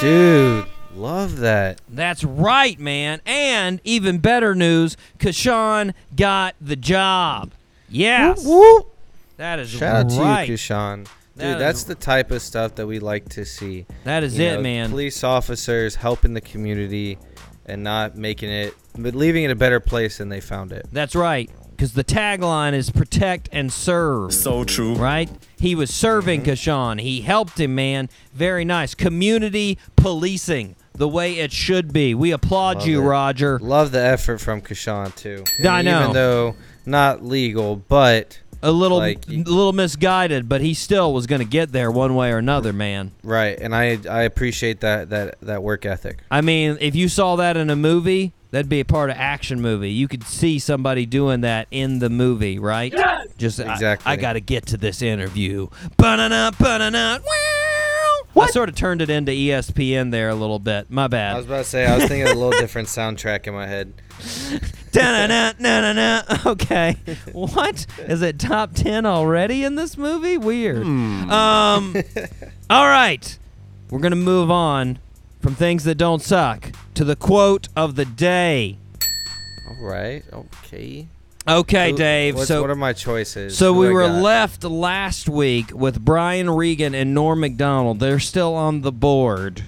Dude, 0.00 0.66
love 0.98 1.38
that. 1.38 1.80
That's 1.88 2.24
right, 2.24 2.78
man. 2.78 3.20
And 3.24 3.80
even 3.84 4.18
better 4.18 4.54
news, 4.54 4.96
Kashawn 5.18 5.94
got 6.16 6.54
the 6.60 6.76
job. 6.76 7.52
Yes. 7.88 8.44
That 9.36 9.58
is 9.60 9.70
Shout 9.70 9.96
out 10.06 10.08
to 10.10 10.14
you, 10.16 10.56
Kashawn. 10.56 11.06
That 11.36 11.44
Dude, 11.44 11.52
is- 11.54 11.58
that's 11.60 11.82
the 11.84 11.94
type 11.94 12.30
of 12.32 12.42
stuff 12.42 12.74
that 12.74 12.86
we 12.86 12.98
like 12.98 13.28
to 13.30 13.44
see. 13.44 13.86
That 14.04 14.24
is 14.24 14.36
You 14.36 14.46
it, 14.46 14.54
know, 14.56 14.62
man. 14.62 14.90
Police 14.90 15.22
officers 15.22 15.94
helping 15.94 16.34
the 16.34 16.40
community 16.40 17.18
and 17.64 17.84
not 17.84 18.16
making 18.16 18.50
it, 18.50 18.74
but 18.98 19.14
leaving 19.14 19.44
it 19.44 19.50
a 19.50 19.54
better 19.56 19.78
place 19.78 20.18
than 20.18 20.28
they 20.28 20.40
found 20.40 20.72
it. 20.72 20.86
That's 20.92 21.14
right. 21.14 21.48
Because 21.70 21.92
the 21.92 22.02
tagline 22.02 22.72
is 22.72 22.90
protect 22.90 23.48
and 23.52 23.72
serve. 23.72 24.34
So 24.34 24.64
true. 24.64 24.94
Right? 24.96 25.30
He 25.60 25.76
was 25.76 25.94
serving 25.94 26.40
Mm-hmm. 26.42 26.50
Kashawn. 26.50 27.00
He 27.00 27.20
helped 27.20 27.60
him, 27.60 27.76
man. 27.76 28.08
Very 28.34 28.64
nice. 28.64 28.96
Community 28.96 29.78
policing, 29.94 30.74
the 30.98 31.08
way 31.08 31.38
it 31.38 31.52
should 31.52 31.92
be. 31.92 32.14
We 32.14 32.32
applaud 32.32 32.78
Love 32.78 32.86
you, 32.88 33.00
it. 33.02 33.04
Roger. 33.06 33.58
Love 33.60 33.92
the 33.92 34.00
effort 34.02 34.38
from 34.40 34.60
Kashawn 34.60 35.14
too. 35.16 35.44
I 35.66 35.82
know. 35.82 36.00
Even 36.02 36.12
though 36.12 36.56
not 36.84 37.24
legal, 37.24 37.76
but 37.76 38.40
A 38.62 38.72
little, 38.72 38.98
Like, 38.98 39.26
a 39.28 39.32
little 39.32 39.72
misguided, 39.72 40.48
but 40.48 40.60
he 40.60 40.74
still 40.74 41.12
was 41.12 41.26
going 41.28 41.40
to 41.40 41.46
get 41.46 41.70
there 41.70 41.90
one 41.92 42.14
way 42.16 42.32
or 42.32 42.38
another, 42.38 42.72
man. 42.72 43.12
right. 43.22 43.56
And 43.60 43.74
I 43.74 43.98
I 44.10 44.22
appreciate 44.22 44.80
that 44.80 45.10
that 45.10 45.40
that 45.42 45.62
work 45.62 45.86
ethic. 45.86 46.18
I 46.30 46.40
mean, 46.40 46.76
if 46.80 46.94
you 46.96 47.08
saw 47.08 47.36
that 47.36 47.56
in 47.56 47.70
a 47.70 47.76
movie, 47.76 48.32
that'd 48.50 48.68
be 48.68 48.80
a 48.80 48.84
part 48.84 49.10
of 49.10 49.16
action 49.16 49.60
movie. 49.60 49.92
You 49.92 50.08
could 50.08 50.24
see 50.24 50.58
somebody 50.58 51.06
doing 51.06 51.42
that 51.42 51.68
in 51.70 52.00
the 52.00 52.10
movie, 52.10 52.58
right? 52.58 52.92
Just 53.36 53.60
I- 53.60 53.72
Exactly. 53.72 54.10
I, 54.10 54.16
got 54.16 54.32
to 54.32 54.40
get 54.40 54.66
to 54.66 54.76
this 54.76 55.02
interview. 55.02 55.68
Ba-na-na, 55.98 56.50
ba-na-na, 56.58 57.18
wow. 58.38 58.44
I 58.44 58.50
sort 58.50 58.68
of 58.68 58.74
turned 58.74 59.02
it 59.02 59.10
into 59.10 59.32
ESPN 59.32 60.10
there 60.10 60.28
a 60.28 60.34
little 60.34 60.58
bit. 60.58 60.90
My 60.90 61.08
bad. 61.08 61.34
I 61.34 61.36
was 61.38 61.46
about 61.46 61.58
to 61.58 61.64
say 61.64 61.86
I 61.86 61.96
was 61.96 62.06
thinking 62.06 62.26
a 62.28 62.34
little 62.34 62.50
different 62.60 62.88
soundtrack 62.88 63.46
in 63.46 63.54
my 63.54 63.66
head. 63.66 63.92
Da-na-na, 64.92 65.52
na-na-na. 65.58 66.38
Okay. 66.52 66.96
What? 67.32 67.86
Is 67.98 68.22
it 68.22 68.38
top 68.38 68.72
10 68.74 69.04
already 69.06 69.62
in 69.64 69.74
this 69.76 69.96
movie? 69.98 70.38
Weird. 70.38 70.82
Um 70.84 71.94
All 72.70 72.86
right. 72.86 73.38
we're 73.90 74.00
going 74.00 74.10
to 74.12 74.16
move 74.16 74.50
on 74.50 74.98
from 75.40 75.54
things 75.54 75.84
that 75.84 75.94
don't 75.96 76.20
suck 76.22 76.72
to 76.94 77.04
the 77.04 77.16
quote 77.16 77.68
of 77.76 77.94
the 77.96 78.04
day. 78.04 78.78
All 79.68 79.86
right. 79.86 80.22
Okay. 80.32 81.08
Okay, 81.48 81.92
Dave. 81.92 82.34
what's- 82.34 82.48
so 82.48 82.60
what 82.60 82.70
are 82.70 82.74
my 82.74 82.92
choices? 82.92 83.56
So 83.56 83.72
Who 83.74 83.80
we 83.80 83.88
I 83.88 83.92
were 83.92 84.06
got? 84.06 84.22
left 84.22 84.64
last 84.64 85.28
week 85.28 85.70
with 85.74 86.00
Brian 86.04 86.50
Regan 86.50 86.94
and 86.94 87.14
Norm 87.14 87.40
Macdonald. 87.40 88.00
They're 88.00 88.18
still 88.20 88.54
on 88.54 88.82
the 88.82 88.92
board. 88.92 89.64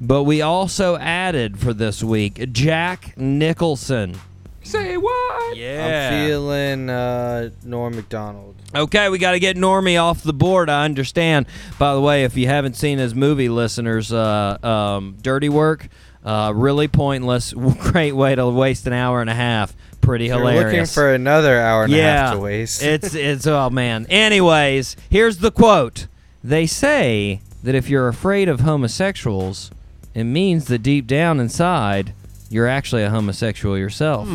But 0.00 0.22
we 0.24 0.40
also 0.40 0.96
added 0.96 1.58
for 1.58 1.74
this 1.74 2.02
week 2.02 2.52
Jack 2.52 3.12
Nicholson. 3.18 4.14
Say 4.62 4.96
what? 4.96 5.56
Yeah. 5.56 6.10
I'm 6.12 6.26
feeling 6.26 6.88
uh, 6.90 7.50
Norm 7.64 7.96
Macdonald. 7.96 8.54
Okay, 8.74 9.08
we 9.10 9.18
got 9.18 9.32
to 9.32 9.40
get 9.40 9.56
Normie 9.56 10.00
off 10.00 10.22
the 10.22 10.32
board. 10.32 10.70
I 10.70 10.84
understand. 10.84 11.46
By 11.78 11.92
the 11.94 12.00
way, 12.00 12.24
if 12.24 12.36
you 12.36 12.46
haven't 12.46 12.76
seen 12.76 12.98
his 12.98 13.14
movie, 13.14 13.48
listeners, 13.48 14.12
uh, 14.12 14.56
um, 14.62 15.16
Dirty 15.20 15.48
Work, 15.48 15.88
uh, 16.24 16.52
really 16.54 16.88
pointless. 16.88 17.52
Great 17.80 18.12
way 18.12 18.34
to 18.34 18.48
waste 18.48 18.86
an 18.86 18.92
hour 18.92 19.20
and 19.20 19.28
a 19.28 19.34
half. 19.34 19.74
Pretty 20.00 20.26
You're 20.26 20.38
hilarious. 20.38 20.64
looking 20.64 20.86
for 20.86 21.14
another 21.14 21.60
hour 21.60 21.84
and 21.84 21.92
a 21.92 21.96
yeah, 21.96 22.26
half 22.26 22.32
to 22.34 22.38
waste. 22.40 22.82
it's 22.84 23.14
it's 23.14 23.46
oh 23.46 23.70
man. 23.70 24.06
Anyways, 24.08 24.96
here's 25.10 25.38
the 25.38 25.50
quote. 25.50 26.06
They 26.42 26.66
say 26.66 27.40
that 27.62 27.74
if 27.74 27.88
you're 27.90 28.08
afraid 28.08 28.48
of 28.48 28.60
homosexuals, 28.60 29.70
it 30.14 30.24
means 30.24 30.66
that 30.66 30.78
deep 30.82 31.06
down 31.06 31.38
inside 31.38 32.14
you're 32.48 32.66
actually 32.66 33.04
a 33.04 33.10
homosexual 33.10 33.78
yourself. 33.78 34.26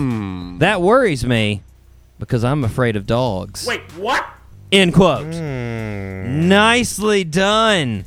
That 0.59 0.81
worries 0.81 1.25
me 1.25 1.63
because 2.19 2.43
I'm 2.45 2.63
afraid 2.63 2.95
of 2.95 3.05
dogs. 3.05 3.65
Wait, 3.67 3.81
what? 3.97 4.25
End 4.71 4.93
quote. 4.93 5.33
Hmm. 5.33 6.47
Nicely 6.47 7.23
done. 7.23 8.05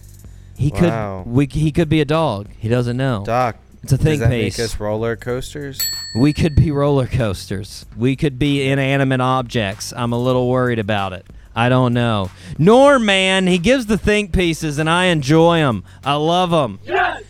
He 0.57 0.71
Wow. 0.71 1.23
could 1.25 1.33
we 1.33 1.47
he 1.47 1.71
could 1.73 1.89
be 1.89 2.01
a 2.01 2.05
dog. 2.05 2.49
He 2.59 2.69
doesn't 2.69 2.97
know. 2.97 3.23
Doc. 3.27 3.57
It's 3.83 3.93
a 3.93 3.97
Does 3.97 4.05
think 4.05 4.20
that 4.20 4.31
piece. 4.31 4.59
make 4.59 4.64
us 4.64 4.81
roller 4.81 5.16
coasters? 5.16 5.81
We 6.14 6.33
could 6.33 6.55
be 6.55 6.70
roller 6.70 7.07
coasters. 7.07 7.87
We 7.97 8.16
could 8.16 8.39
be 8.39 8.68
inanimate 8.68 9.20
objects. 9.20 9.93
I'm 9.97 10.12
a 10.12 10.18
little 10.18 10.49
worried 10.49 10.79
about 10.79 11.12
it. 11.12 11.26
I 11.55 11.68
don't 11.68 11.93
know. 11.95 12.31
Norm, 12.59 13.05
man, 13.05 13.47
he 13.47 13.59
gives 13.59 13.87
the 13.87 13.99
think 13.99 14.33
pieces, 14.33 14.79
and 14.79 14.89
I 14.89 15.07
enjoy 15.07 15.59
them. 15.59 15.85
I 16.05 16.14
love 16.14 16.51
them. 16.51 16.79
Yes! 16.85 17.22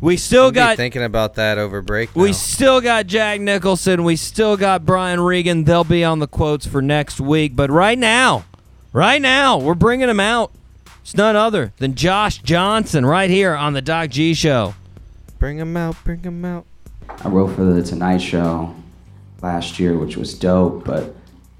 We 0.00 0.16
still 0.16 0.52
got. 0.52 0.76
thinking 0.76 1.02
about 1.02 1.34
that 1.34 1.58
over 1.58 1.82
break. 1.82 2.14
We 2.14 2.32
still 2.32 2.80
got 2.80 3.06
Jack 3.08 3.40
Nicholson. 3.40 4.04
We 4.04 4.14
still 4.16 4.56
got 4.56 4.86
Brian 4.86 5.20
Regan. 5.20 5.64
They'll 5.64 5.82
be 5.84 6.04
on 6.04 6.20
the 6.20 6.28
quotes 6.28 6.66
for 6.66 6.80
next 6.80 7.20
week. 7.20 7.56
But 7.56 7.70
right 7.70 7.98
now, 7.98 8.44
right 8.92 9.20
now, 9.20 9.58
we're 9.58 9.74
bringing 9.74 10.06
them 10.06 10.20
out. 10.20 10.52
It's 11.02 11.16
none 11.16 11.34
other 11.36 11.72
than 11.78 11.94
Josh 11.96 12.38
Johnson 12.38 13.04
right 13.06 13.30
here 13.30 13.54
on 13.54 13.72
the 13.72 13.82
Doc 13.82 14.10
G 14.10 14.34
Show. 14.34 14.74
Bring 15.38 15.58
him 15.58 15.76
out. 15.76 15.96
Bring 16.04 16.22
him 16.22 16.44
out. 16.44 16.66
I 17.24 17.28
wrote 17.28 17.54
for 17.54 17.64
the 17.64 17.82
Tonight 17.82 18.18
Show 18.18 18.74
last 19.42 19.78
year, 19.78 19.96
which 19.96 20.16
was 20.16 20.34
dope, 20.34 20.84
but 20.84 21.14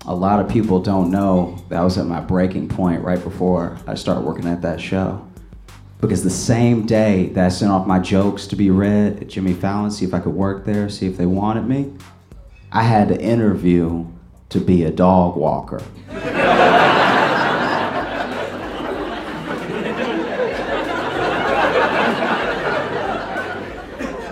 a 0.06 0.14
lot 0.14 0.40
of 0.40 0.48
people 0.48 0.80
don't 0.80 1.10
know 1.10 1.58
that 1.68 1.80
I 1.80 1.84
was 1.84 1.98
at 1.98 2.06
my 2.06 2.20
breaking 2.20 2.68
point 2.68 3.02
right 3.02 3.22
before 3.22 3.78
I 3.86 3.94
started 3.94 4.22
working 4.22 4.46
at 4.46 4.62
that 4.62 4.80
show. 4.80 5.24
Because 6.00 6.22
the 6.22 6.30
same 6.30 6.86
day 6.86 7.26
that 7.30 7.44
I 7.44 7.48
sent 7.48 7.72
off 7.72 7.86
my 7.86 7.98
jokes 7.98 8.46
to 8.48 8.56
be 8.56 8.70
read 8.70 9.20
at 9.20 9.28
Jimmy 9.28 9.52
Fallon, 9.52 9.90
see 9.90 10.04
if 10.04 10.14
I 10.14 10.20
could 10.20 10.34
work 10.34 10.64
there, 10.64 10.88
see 10.88 11.06
if 11.06 11.16
they 11.16 11.26
wanted 11.26 11.66
me, 11.66 11.92
I 12.70 12.82
had 12.82 13.08
to 13.08 13.20
interview 13.20 14.06
to 14.50 14.60
be 14.60 14.84
a 14.84 14.90
dog 14.90 15.36
walker. 15.36 15.82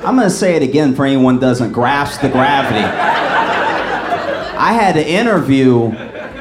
I'm 0.06 0.14
gonna 0.14 0.30
say 0.30 0.54
it 0.54 0.62
again 0.62 0.94
for 0.94 1.04
anyone 1.04 1.40
doesn't 1.40 1.72
grasp 1.72 2.20
the 2.20 2.28
gravity. 2.28 2.78
I 2.78 4.72
had 4.72 4.92
to 4.92 5.04
interview 5.04 5.90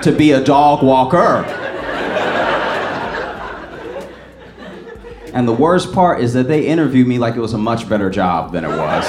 to 0.04 0.12
be 0.12 0.34
a 0.34 0.44
dog 0.44 0.84
walker. 0.84 1.44
And 5.34 5.48
the 5.48 5.52
worst 5.52 5.94
part 5.94 6.22
is 6.22 6.34
that 6.34 6.48
they 6.48 6.68
interviewed 6.68 7.08
me 7.08 7.18
like 7.18 7.36
it 7.36 7.40
was 7.40 7.54
a 7.54 7.58
much 7.58 7.90
better 7.90 8.12
job 8.12 8.52
than 8.52 8.66
it 8.66 8.70
was. 8.70 9.04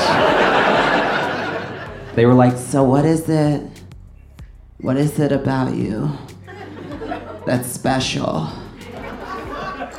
They 2.15 2.25
were 2.25 2.33
like, 2.33 2.57
So, 2.57 2.83
what 2.83 3.05
is 3.05 3.29
it? 3.29 3.63
What 4.79 4.97
is 4.97 5.19
it 5.19 5.33
about 5.33 5.75
you 5.75 6.11
that's 7.45 7.71
special 7.71 8.49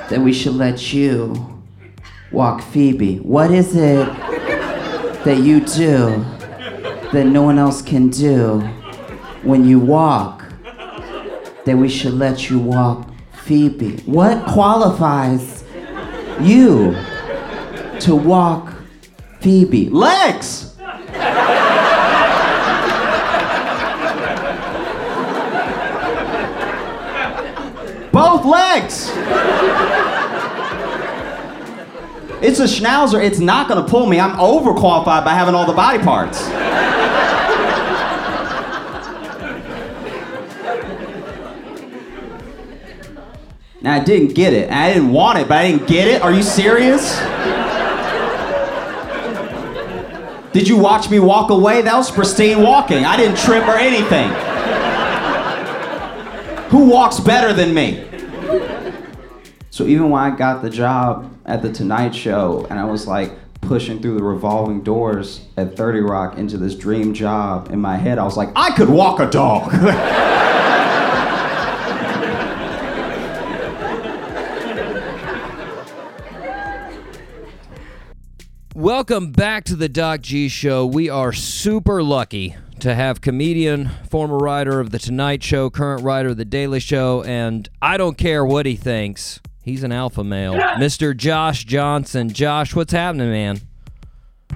that 0.10 0.20
we 0.20 0.34
should 0.34 0.56
let 0.56 0.94
you 0.94 1.62
walk 2.32 2.64
Phoebe? 2.64 3.18
What 3.18 3.52
is 3.52 3.76
it 3.76 4.10
that 5.28 5.44
you 5.44 5.60
do 5.60 6.24
that 7.12 7.26
no 7.26 7.42
one 7.42 7.60
else 7.60 7.82
can 7.82 8.08
do 8.08 8.60
when 9.44 9.66
you 9.68 9.78
walk 9.78 10.46
that 11.66 11.76
we 11.76 11.90
should 11.90 12.14
let 12.14 12.50
you 12.50 12.58
walk 12.58 13.10
Phoebe? 13.44 13.98
What 14.06 14.46
qualifies 14.46 15.66
you 16.40 16.94
to 18.00 18.16
walk 18.16 18.74
Phoebe? 19.42 19.90
Legs! 19.90 20.78
Both 28.14 28.46
legs! 28.46 29.12
It's 32.42 32.60
a 32.60 32.66
schnauzer. 32.66 33.24
It's 33.24 33.40
not 33.40 33.68
gonna 33.68 33.88
pull 33.88 34.06
me. 34.06 34.20
I'm 34.20 34.38
overqualified 34.38 35.26
by 35.26 35.34
having 35.34 35.56
all 35.56 35.66
the 35.66 35.74
body 35.74 35.98
parts. 36.00 36.48
Now 43.82 43.94
I 43.94 44.00
didn't 44.04 44.34
get 44.34 44.54
it. 44.54 44.72
I 44.72 44.94
didn't 44.94 45.12
want 45.12 45.40
it, 45.40 45.48
but 45.48 45.58
I 45.58 45.72
didn't 45.72 45.88
get 45.88 46.08
it. 46.08 46.22
Are 46.22 46.32
you 46.32 46.44
serious? 46.44 47.18
Did 50.52 50.68
you 50.68 50.78
watch 50.78 51.10
me 51.10 51.20
walk 51.20 51.52
away? 51.52 51.82
That 51.84 51.96
was 51.96 52.10
pristine 52.10 52.62
walking. 52.64 53.06
I 53.06 53.16
didn't 53.16 53.38
trip 53.38 53.68
or 53.68 53.78
anything. 53.78 54.30
Who 56.70 56.90
walks 56.90 57.20
better 57.20 57.54
than 57.54 57.74
me? 57.74 58.04
So 59.70 59.86
even 59.86 60.10
when 60.10 60.22
I 60.22 60.36
got 60.36 60.64
the 60.64 60.70
job 60.70 61.32
at 61.48 61.62
the 61.62 61.72
Tonight 61.72 62.14
Show 62.14 62.68
and 62.70 62.78
I 62.78 62.84
was 62.84 63.08
like 63.08 63.32
pushing 63.62 64.02
through 64.02 64.18
the 64.18 64.24
revolving 64.24 64.82
doors 64.82 65.46
at 65.56 65.78
30 65.78 66.02
Rock 66.02 66.38
into 66.38 66.58
this 66.58 66.76
dream 66.76 67.14
job 67.14 67.72
in 67.72 67.80
my 67.80 67.96
head, 67.96 68.20
I 68.20 68.24
was 68.24 68.36
like, 68.36 68.50
I 68.56 68.72
could 68.72 68.90
walk 68.90 69.22
a 69.22 69.30
dog. 69.30 69.72
Welcome 78.76 79.32
back 79.32 79.64
to 79.66 79.76
the 79.76 79.90
Doc 79.90 80.22
G 80.22 80.50
Show. 80.50 80.86
We 80.86 81.10
are 81.10 81.34
super 81.34 82.04
lucky 82.04 82.58
to 82.80 82.94
have 82.94 83.22
comedian, 83.22 83.90
former 84.10 84.38
writer 84.38 84.80
of 84.80 84.92
The 84.92 85.00
Tonight 85.00 85.42
Show, 85.42 85.70
current 85.70 86.04
writer 86.04 86.30
of 86.30 86.38
The 86.38 86.46
Daily 86.46 86.80
Show, 86.80 87.24
and 87.24 87.68
I 87.82 87.98
don't 87.98 88.18
care 88.18 88.46
what 88.46 88.66
he 88.68 88.76
thinks. 88.76 89.40
He's 89.68 89.84
an 89.84 89.92
alpha 89.92 90.24
male. 90.24 90.54
Mr. 90.54 91.16
Josh 91.16 91.66
Johnson. 91.66 92.30
Josh, 92.30 92.74
what's 92.74 92.94
happening, 92.94 93.30
man? 93.30 93.60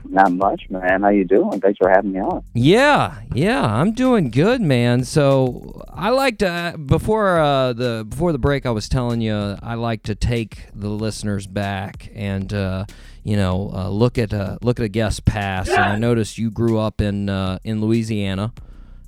Not 0.05 0.31
much, 0.31 0.69
man. 0.69 1.01
How 1.01 1.09
you 1.09 1.25
doing? 1.25 1.59
Thanks 1.59 1.79
for 1.79 1.89
having 1.89 2.13
me 2.13 2.21
on. 2.21 2.45
Yeah, 2.53 3.19
yeah, 3.33 3.61
I'm 3.61 3.91
doing 3.91 4.31
good, 4.31 4.61
man. 4.61 5.03
So 5.03 5.83
I 5.89 6.11
like 6.11 6.37
to 6.37 6.77
before 6.85 7.39
uh, 7.39 7.73
the 7.73 8.05
before 8.07 8.31
the 8.31 8.39
break, 8.39 8.65
I 8.65 8.69
was 8.69 8.87
telling 8.87 9.19
you 9.19 9.57
I 9.61 9.73
like 9.73 10.03
to 10.03 10.15
take 10.15 10.67
the 10.73 10.87
listeners 10.87 11.45
back 11.45 12.09
and 12.15 12.53
uh, 12.53 12.85
you 13.25 13.35
know 13.35 13.69
uh, 13.73 13.89
look 13.89 14.17
at 14.17 14.33
uh, 14.33 14.59
look 14.61 14.79
at 14.79 14.85
a 14.85 14.89
guest 14.89 15.25
past. 15.25 15.71
And 15.71 15.83
I 15.83 15.97
noticed 15.97 16.37
you 16.37 16.49
grew 16.51 16.79
up 16.79 17.01
in 17.01 17.27
uh, 17.27 17.59
in 17.65 17.81
Louisiana, 17.81 18.53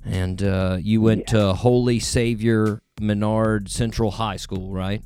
and 0.04 0.42
uh, 0.42 0.76
you 0.78 1.00
went 1.00 1.28
to 1.28 1.54
Holy 1.54 1.98
Savior 1.98 2.82
Menard 3.00 3.70
Central 3.70 4.10
High 4.10 4.36
School, 4.36 4.70
right? 4.70 5.02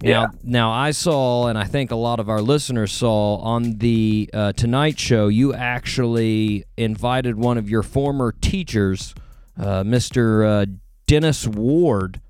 Yeah. 0.00 0.20
Now, 0.20 0.30
now 0.42 0.70
I 0.70 0.90
saw, 0.90 1.46
and 1.46 1.56
I 1.56 1.64
think 1.64 1.90
a 1.90 1.96
lot 1.96 2.20
of 2.20 2.28
our 2.28 2.42
listeners 2.42 2.92
saw 2.92 3.36
on 3.36 3.78
the 3.78 4.28
uh, 4.32 4.52
Tonight 4.52 4.98
Show, 4.98 5.28
you 5.28 5.54
actually 5.54 6.64
invited 6.76 7.36
one 7.36 7.56
of 7.58 7.70
your 7.70 7.82
former 7.82 8.32
teachers, 8.32 9.14
uh, 9.58 9.82
Mr. 9.82 10.46
Uh, 10.46 10.66
Dennis 11.06 11.46
Ward, 11.46 12.20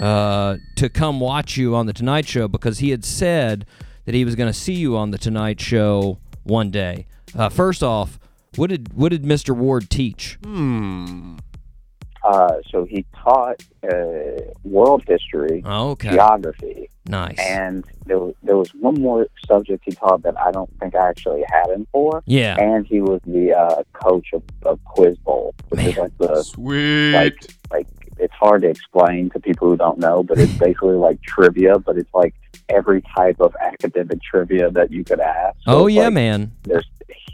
uh, 0.00 0.56
to 0.76 0.88
come 0.88 1.20
watch 1.20 1.56
you 1.56 1.74
on 1.74 1.86
the 1.86 1.92
Tonight 1.92 2.26
Show 2.26 2.48
because 2.48 2.78
he 2.78 2.90
had 2.90 3.04
said 3.04 3.66
that 4.04 4.14
he 4.14 4.24
was 4.24 4.34
going 4.34 4.52
to 4.52 4.58
see 4.58 4.74
you 4.74 4.96
on 4.96 5.10
the 5.10 5.18
Tonight 5.18 5.60
Show 5.60 6.18
one 6.44 6.70
day. 6.70 7.06
Uh, 7.34 7.48
first 7.48 7.82
off, 7.82 8.18
what 8.56 8.70
did 8.70 8.92
what 8.94 9.10
did 9.10 9.24
Mr. 9.24 9.54
Ward 9.54 9.90
teach? 9.90 10.38
Uh, 12.26 12.54
so 12.70 12.84
he 12.84 13.04
taught 13.22 13.62
uh, 13.90 14.40
world 14.64 15.02
history, 15.06 15.62
Okay. 15.64 16.10
geography, 16.10 16.90
Nice. 17.08 17.38
and 17.38 17.84
there 18.06 18.18
was, 18.18 18.34
there 18.42 18.56
was 18.56 18.70
one 18.74 19.00
more 19.00 19.28
subject 19.46 19.84
he 19.86 19.92
taught 19.92 20.22
that 20.24 20.36
I 20.46 20.50
don't 20.50 20.70
think 20.80 20.96
I 20.96 21.08
actually 21.08 21.44
had 21.48 21.68
him 21.74 21.86
for. 21.92 22.22
Yeah. 22.26 22.56
And 22.58 22.84
he 22.86 23.00
was 23.00 23.20
the 23.26 23.52
uh, 23.52 23.82
coach 23.92 24.28
of, 24.32 24.42
of 24.64 24.82
Quiz 24.84 25.16
Bowl, 25.18 25.54
which 25.68 25.84
is 25.84 25.96
like 25.96 26.16
the 26.18 26.42
Sweet. 26.42 27.12
like 27.12 27.36
like 27.70 27.86
it's 28.18 28.32
hard 28.34 28.62
to 28.62 28.68
explain 28.68 29.28
to 29.30 29.38
people 29.40 29.68
who 29.68 29.76
don't 29.76 29.98
know, 29.98 30.22
but 30.22 30.38
it's 30.38 30.52
basically 30.66 30.96
like 30.96 31.20
trivia, 31.22 31.78
but 31.78 31.96
it's 31.96 32.12
like 32.14 32.34
every 32.68 33.02
type 33.16 33.36
of 33.40 33.54
academic 33.60 34.18
trivia 34.22 34.70
that 34.72 34.90
you 34.90 35.04
could 35.04 35.20
ask. 35.20 35.56
So 35.64 35.82
oh 35.82 35.86
yeah, 35.86 36.04
like, 36.04 36.14
man. 36.14 36.52
There's 36.64 36.86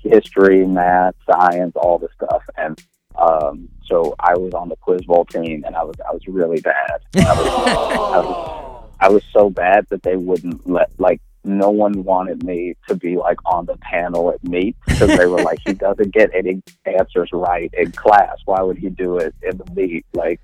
history, 0.02 0.66
math, 0.66 1.14
science, 1.30 1.72
all 1.76 1.98
this 1.98 2.10
stuff, 2.16 2.42
and 2.56 2.78
um, 3.16 3.68
so 3.84 4.14
I 4.18 4.36
was 4.36 4.54
on 4.54 4.68
the 4.68 4.76
Quiz 4.76 5.02
Bowl 5.02 5.24
team, 5.24 5.64
and 5.66 5.76
I 5.76 5.84
was 5.84 5.96
I 6.08 6.12
was 6.12 6.26
really 6.26 6.60
bad. 6.60 7.00
I 7.16 7.34
was, 7.34 7.46
I 7.46 8.18
was, 8.18 8.84
I 9.00 9.08
was 9.08 9.22
so 9.32 9.50
bad 9.50 9.86
that 9.90 10.02
they 10.02 10.16
wouldn't 10.16 10.68
let 10.68 10.90
like 10.98 11.20
no 11.44 11.70
one 11.70 12.04
wanted 12.04 12.44
me 12.44 12.74
to 12.88 12.94
be 12.94 13.16
like 13.16 13.38
on 13.44 13.66
the 13.66 13.76
panel 13.78 14.30
at 14.30 14.42
meet 14.44 14.76
because 14.86 15.16
they 15.16 15.26
were 15.26 15.42
like 15.42 15.58
he 15.66 15.72
doesn't 15.72 16.12
get 16.12 16.30
any 16.34 16.62
answers 16.86 17.30
right 17.32 17.72
in 17.76 17.90
class. 17.92 18.38
Why 18.44 18.62
would 18.62 18.78
he 18.78 18.88
do 18.88 19.18
it 19.18 19.34
in 19.42 19.58
the 19.58 19.66
meet? 19.74 20.06
Like 20.14 20.40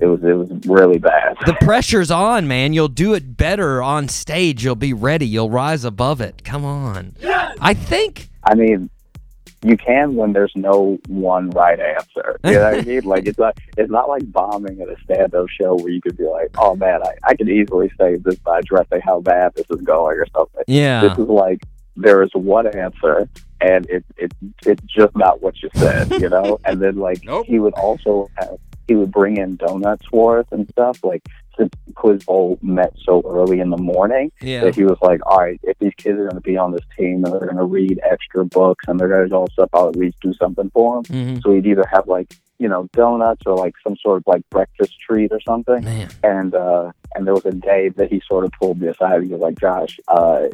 it 0.00 0.06
was 0.06 0.22
it 0.24 0.32
was 0.32 0.50
really 0.66 0.98
bad. 0.98 1.36
The 1.46 1.56
pressure's 1.60 2.10
on, 2.10 2.48
man. 2.48 2.72
You'll 2.72 2.88
do 2.88 3.14
it 3.14 3.36
better 3.36 3.82
on 3.82 4.08
stage. 4.08 4.64
You'll 4.64 4.74
be 4.74 4.92
ready. 4.92 5.26
You'll 5.26 5.50
rise 5.50 5.84
above 5.84 6.20
it. 6.20 6.42
Come 6.44 6.64
on. 6.64 7.14
I 7.22 7.74
think. 7.74 8.28
I 8.44 8.54
mean, 8.54 8.90
you 9.64 9.76
can 9.76 10.14
when 10.16 10.32
there's 10.32 10.52
no 10.56 10.98
one 11.08 11.50
right 11.50 11.78
answer. 11.78 12.38
You 12.44 12.54
know 12.54 12.70
what 12.70 12.74
I 12.74 12.82
mean? 12.82 13.02
Like 13.12 13.26
it's 13.26 13.38
not 13.38 13.58
it's 13.76 13.90
not 13.90 14.08
like 14.08 14.30
bombing 14.32 14.80
at 14.80 14.88
a 14.88 14.96
stand 15.04 15.34
up 15.34 15.48
show 15.48 15.74
where 15.76 15.90
you 15.90 16.00
could 16.00 16.16
be 16.16 16.24
like, 16.24 16.50
Oh 16.58 16.74
man, 16.76 17.00
I, 17.02 17.14
I 17.24 17.34
could 17.34 17.48
easily 17.48 17.90
save 17.98 18.22
this 18.22 18.36
by 18.36 18.60
addressing 18.60 19.00
how 19.00 19.20
bad 19.20 19.52
this 19.54 19.66
is 19.70 19.82
going 19.82 20.18
or 20.18 20.26
something. 20.34 20.64
Yeah. 20.66 21.02
This 21.02 21.18
is 21.18 21.28
like 21.28 21.62
there 21.96 22.22
is 22.22 22.30
one 22.32 22.66
answer 22.66 23.28
and 23.60 23.88
it 23.90 24.04
it 24.16 24.32
it's 24.64 24.82
just 24.84 25.14
not 25.16 25.42
what 25.42 25.62
you 25.62 25.68
said, 25.74 26.10
you 26.12 26.28
know? 26.28 26.58
and 26.64 26.80
then 26.80 26.96
like 26.96 27.22
he 27.46 27.58
would 27.58 27.74
also 27.74 28.30
have 28.36 28.58
he 28.88 28.94
would 28.94 29.10
bring 29.12 29.36
in 29.36 29.56
donuts 29.56 30.06
for 30.06 30.38
us 30.38 30.46
and 30.50 30.68
stuff. 30.70 31.02
Like 31.04 31.22
since 31.58 31.70
Quiz 31.94 32.24
Bowl 32.24 32.58
met 32.62 32.92
so 33.04 33.22
early 33.26 33.60
in 33.60 33.68
the 33.70 33.76
morning, 33.76 34.32
Yeah. 34.40 34.62
that 34.64 34.74
he 34.74 34.84
was 34.84 34.96
like, 35.02 35.20
all 35.26 35.38
right, 35.38 35.60
if 35.62 35.78
these 35.78 35.92
kids 35.96 36.18
are 36.18 36.22
going 36.24 36.34
to 36.34 36.40
be 36.40 36.56
on 36.56 36.72
this 36.72 36.84
team 36.98 37.24
and 37.24 37.32
they're 37.32 37.40
going 37.40 37.56
to 37.56 37.64
read 37.64 38.00
extra 38.10 38.44
books 38.44 38.84
and 38.88 38.98
they're 38.98 39.08
going 39.08 39.24
to 39.24 39.28
do 39.28 39.34
all 39.34 39.48
stuff, 39.50 39.68
I'll 39.74 39.88
at 39.88 39.96
least 39.96 40.16
do 40.22 40.32
something 40.34 40.70
for 40.70 41.02
them. 41.02 41.14
Mhm. 41.36 41.42
So 41.42 41.52
he'd 41.52 41.66
either 41.66 41.84
have 41.92 42.08
like, 42.08 42.34
you 42.62 42.68
know, 42.68 42.88
donuts 42.92 43.42
or 43.44 43.56
like 43.56 43.74
some 43.82 43.96
sort 43.96 44.18
of 44.18 44.24
like 44.26 44.48
breakfast 44.48 44.94
treat 45.00 45.32
or 45.32 45.40
something. 45.40 45.84
Man. 45.84 46.08
And, 46.22 46.54
uh, 46.54 46.92
and 47.14 47.26
there 47.26 47.34
was 47.34 47.44
a 47.44 47.50
day 47.50 47.88
that 47.96 48.08
he 48.08 48.22
sort 48.26 48.44
of 48.44 48.52
pulled 48.52 48.80
me 48.80 48.86
aside. 48.86 49.24
He 49.24 49.28
was 49.28 49.40
like, 49.40 49.58
Josh, 49.58 49.98
uh, 50.06 50.44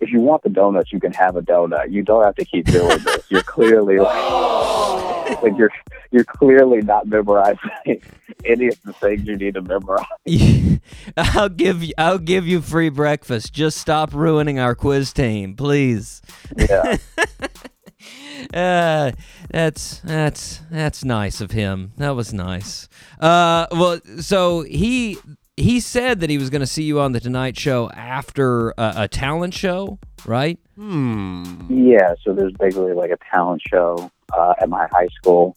if 0.00 0.12
you 0.12 0.20
want 0.20 0.44
the 0.44 0.48
donuts, 0.48 0.92
you 0.92 1.00
can 1.00 1.12
have 1.12 1.34
a 1.34 1.42
donut. 1.42 1.90
You 1.90 2.02
don't 2.02 2.24
have 2.24 2.36
to 2.36 2.44
keep 2.44 2.66
doing 2.66 2.98
this. 2.98 3.24
You're 3.30 3.42
clearly 3.42 3.98
like, 3.98 5.42
like 5.42 5.58
you're, 5.58 5.70
you're 6.12 6.24
clearly 6.24 6.82
not 6.82 7.08
memorizing 7.08 8.00
any 8.44 8.68
of 8.68 8.80
the 8.82 8.92
things 8.92 9.26
you 9.26 9.36
need 9.36 9.54
to 9.54 9.62
memorize. 9.62 10.04
I'll 11.16 11.48
give 11.48 11.82
you. 11.82 11.94
I'll 11.98 12.18
give 12.18 12.46
you 12.46 12.60
free 12.60 12.90
breakfast. 12.90 13.52
Just 13.52 13.78
stop 13.78 14.12
ruining 14.14 14.58
our 14.58 14.74
quiz 14.74 15.12
team, 15.12 15.56
please. 15.56 16.22
Yeah. 16.56 16.98
Uh, 18.52 19.10
that's 19.50 20.00
that's 20.00 20.60
that's 20.70 21.02
nice 21.04 21.40
of 21.40 21.50
him. 21.52 21.92
That 21.96 22.10
was 22.10 22.34
nice. 22.34 22.88
Uh, 23.18 23.66
well, 23.72 24.00
so 24.20 24.62
he 24.62 25.16
he 25.56 25.80
said 25.80 26.20
that 26.20 26.30
he 26.30 26.36
was 26.36 26.50
going 26.50 26.60
to 26.60 26.66
see 26.66 26.82
you 26.82 27.00
on 27.00 27.12
the 27.12 27.20
Tonight 27.20 27.58
Show 27.58 27.90
after 27.90 28.70
a, 28.72 28.92
a 28.96 29.08
talent 29.08 29.54
show, 29.54 29.98
right? 30.26 30.58
Hmm. 30.76 31.44
Yeah, 31.70 32.14
so 32.22 32.34
there's 32.34 32.52
basically 32.52 32.92
like 32.92 33.10
a 33.10 33.18
talent 33.30 33.62
show 33.66 34.10
uh, 34.32 34.54
at 34.60 34.68
my 34.68 34.88
high 34.92 35.08
school, 35.16 35.56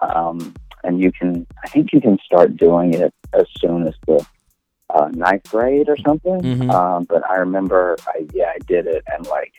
um, 0.00 0.54
and 0.82 1.00
you 1.00 1.12
can, 1.12 1.46
I 1.62 1.68
think 1.68 1.92
you 1.92 2.00
can 2.00 2.18
start 2.24 2.56
doing 2.56 2.94
it 2.94 3.12
as 3.32 3.44
soon 3.60 3.86
as 3.86 3.94
the 4.06 4.26
uh, 4.90 5.08
ninth 5.12 5.50
grade 5.50 5.88
or 5.88 5.96
something. 5.98 6.40
Mhm. 6.40 6.70
Um, 6.72 7.04
but 7.04 7.28
I 7.30 7.36
remember, 7.36 7.96
I, 8.08 8.26
yeah, 8.32 8.50
I 8.54 8.58
did 8.66 8.86
it, 8.86 9.04
and 9.12 9.26
like, 9.26 9.52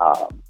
um, 0.00 0.42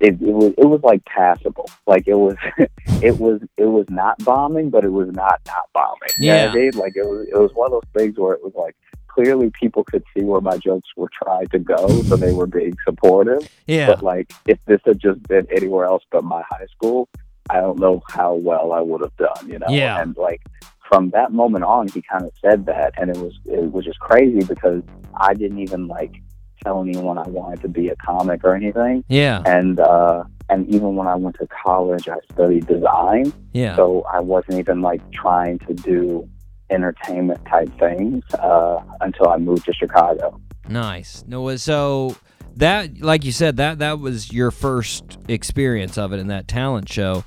it, 0.00 0.14
it 0.14 0.20
was 0.20 0.54
it 0.56 0.64
was 0.66 0.80
like 0.82 1.04
passable. 1.04 1.68
Like 1.86 2.06
it 2.06 2.14
was, 2.14 2.36
it 3.02 3.18
was 3.18 3.40
it 3.56 3.66
was 3.66 3.86
not 3.88 4.22
bombing, 4.24 4.70
but 4.70 4.84
it 4.84 4.92
was 4.92 5.08
not 5.12 5.40
not 5.46 5.68
bombing. 5.74 6.10
You 6.18 6.30
know 6.30 6.36
I 6.36 6.44
Yeah. 6.46 6.52
mean? 6.54 6.70
Like 6.74 6.96
it 6.96 7.04
was 7.06 7.26
it 7.28 7.38
was 7.38 7.50
one 7.54 7.66
of 7.72 7.72
those 7.72 7.90
things 8.02 8.18
where 8.18 8.34
it 8.34 8.42
was 8.42 8.52
like 8.54 8.76
clearly 9.08 9.50
people 9.58 9.82
could 9.84 10.04
see 10.16 10.22
where 10.22 10.40
my 10.40 10.56
jokes 10.58 10.88
were 10.96 11.10
trying 11.22 11.48
to 11.48 11.58
go, 11.58 11.88
so 12.02 12.16
they 12.16 12.32
were 12.32 12.46
being 12.46 12.76
supportive. 12.84 13.48
Yeah. 13.66 13.86
But 13.88 14.02
like, 14.02 14.32
if 14.46 14.58
this 14.66 14.80
had 14.84 15.00
just 15.00 15.22
been 15.24 15.46
anywhere 15.50 15.86
else 15.86 16.04
but 16.10 16.22
my 16.24 16.42
high 16.48 16.66
school, 16.66 17.08
I 17.50 17.60
don't 17.60 17.80
know 17.80 18.02
how 18.08 18.34
well 18.34 18.72
I 18.72 18.80
would 18.80 19.00
have 19.00 19.16
done. 19.16 19.48
You 19.50 19.58
know? 19.58 19.66
Yeah. 19.68 20.00
And 20.00 20.16
like 20.16 20.42
from 20.88 21.10
that 21.10 21.32
moment 21.32 21.64
on, 21.64 21.88
he 21.88 22.00
kind 22.02 22.24
of 22.24 22.32
said 22.40 22.66
that, 22.66 22.94
and 22.96 23.10
it 23.10 23.16
was 23.16 23.34
it 23.46 23.72
was 23.72 23.84
just 23.84 23.98
crazy 23.98 24.44
because 24.46 24.82
I 25.16 25.34
didn't 25.34 25.58
even 25.58 25.88
like 25.88 26.22
tell 26.62 26.82
anyone 26.82 27.18
I 27.18 27.28
wanted 27.28 27.62
to 27.62 27.68
be 27.68 27.88
a 27.88 27.96
comic 27.96 28.42
or 28.44 28.54
anything. 28.54 29.04
Yeah. 29.08 29.42
And 29.44 29.80
uh, 29.80 30.24
and 30.48 30.68
even 30.68 30.96
when 30.96 31.06
I 31.06 31.14
went 31.14 31.36
to 31.40 31.46
college, 31.46 32.08
I 32.08 32.18
studied 32.32 32.66
design. 32.66 33.32
Yeah. 33.52 33.76
So 33.76 34.04
I 34.12 34.20
wasn't 34.20 34.58
even 34.58 34.82
like 34.82 35.00
trying 35.12 35.58
to 35.60 35.74
do 35.74 36.28
entertainment 36.70 37.44
type 37.46 37.70
things 37.78 38.22
uh, 38.34 38.80
until 39.00 39.28
I 39.28 39.36
moved 39.38 39.64
to 39.66 39.72
Chicago. 39.72 40.40
Nice. 40.68 41.24
No, 41.26 41.56
so 41.56 42.16
that, 42.56 43.00
like 43.00 43.24
you 43.24 43.32
said, 43.32 43.56
that 43.56 43.78
that 43.78 44.00
was 44.00 44.32
your 44.32 44.50
first 44.50 45.18
experience 45.28 45.96
of 45.96 46.12
it 46.12 46.18
in 46.18 46.28
that 46.28 46.48
talent 46.48 46.88
show. 46.88 47.24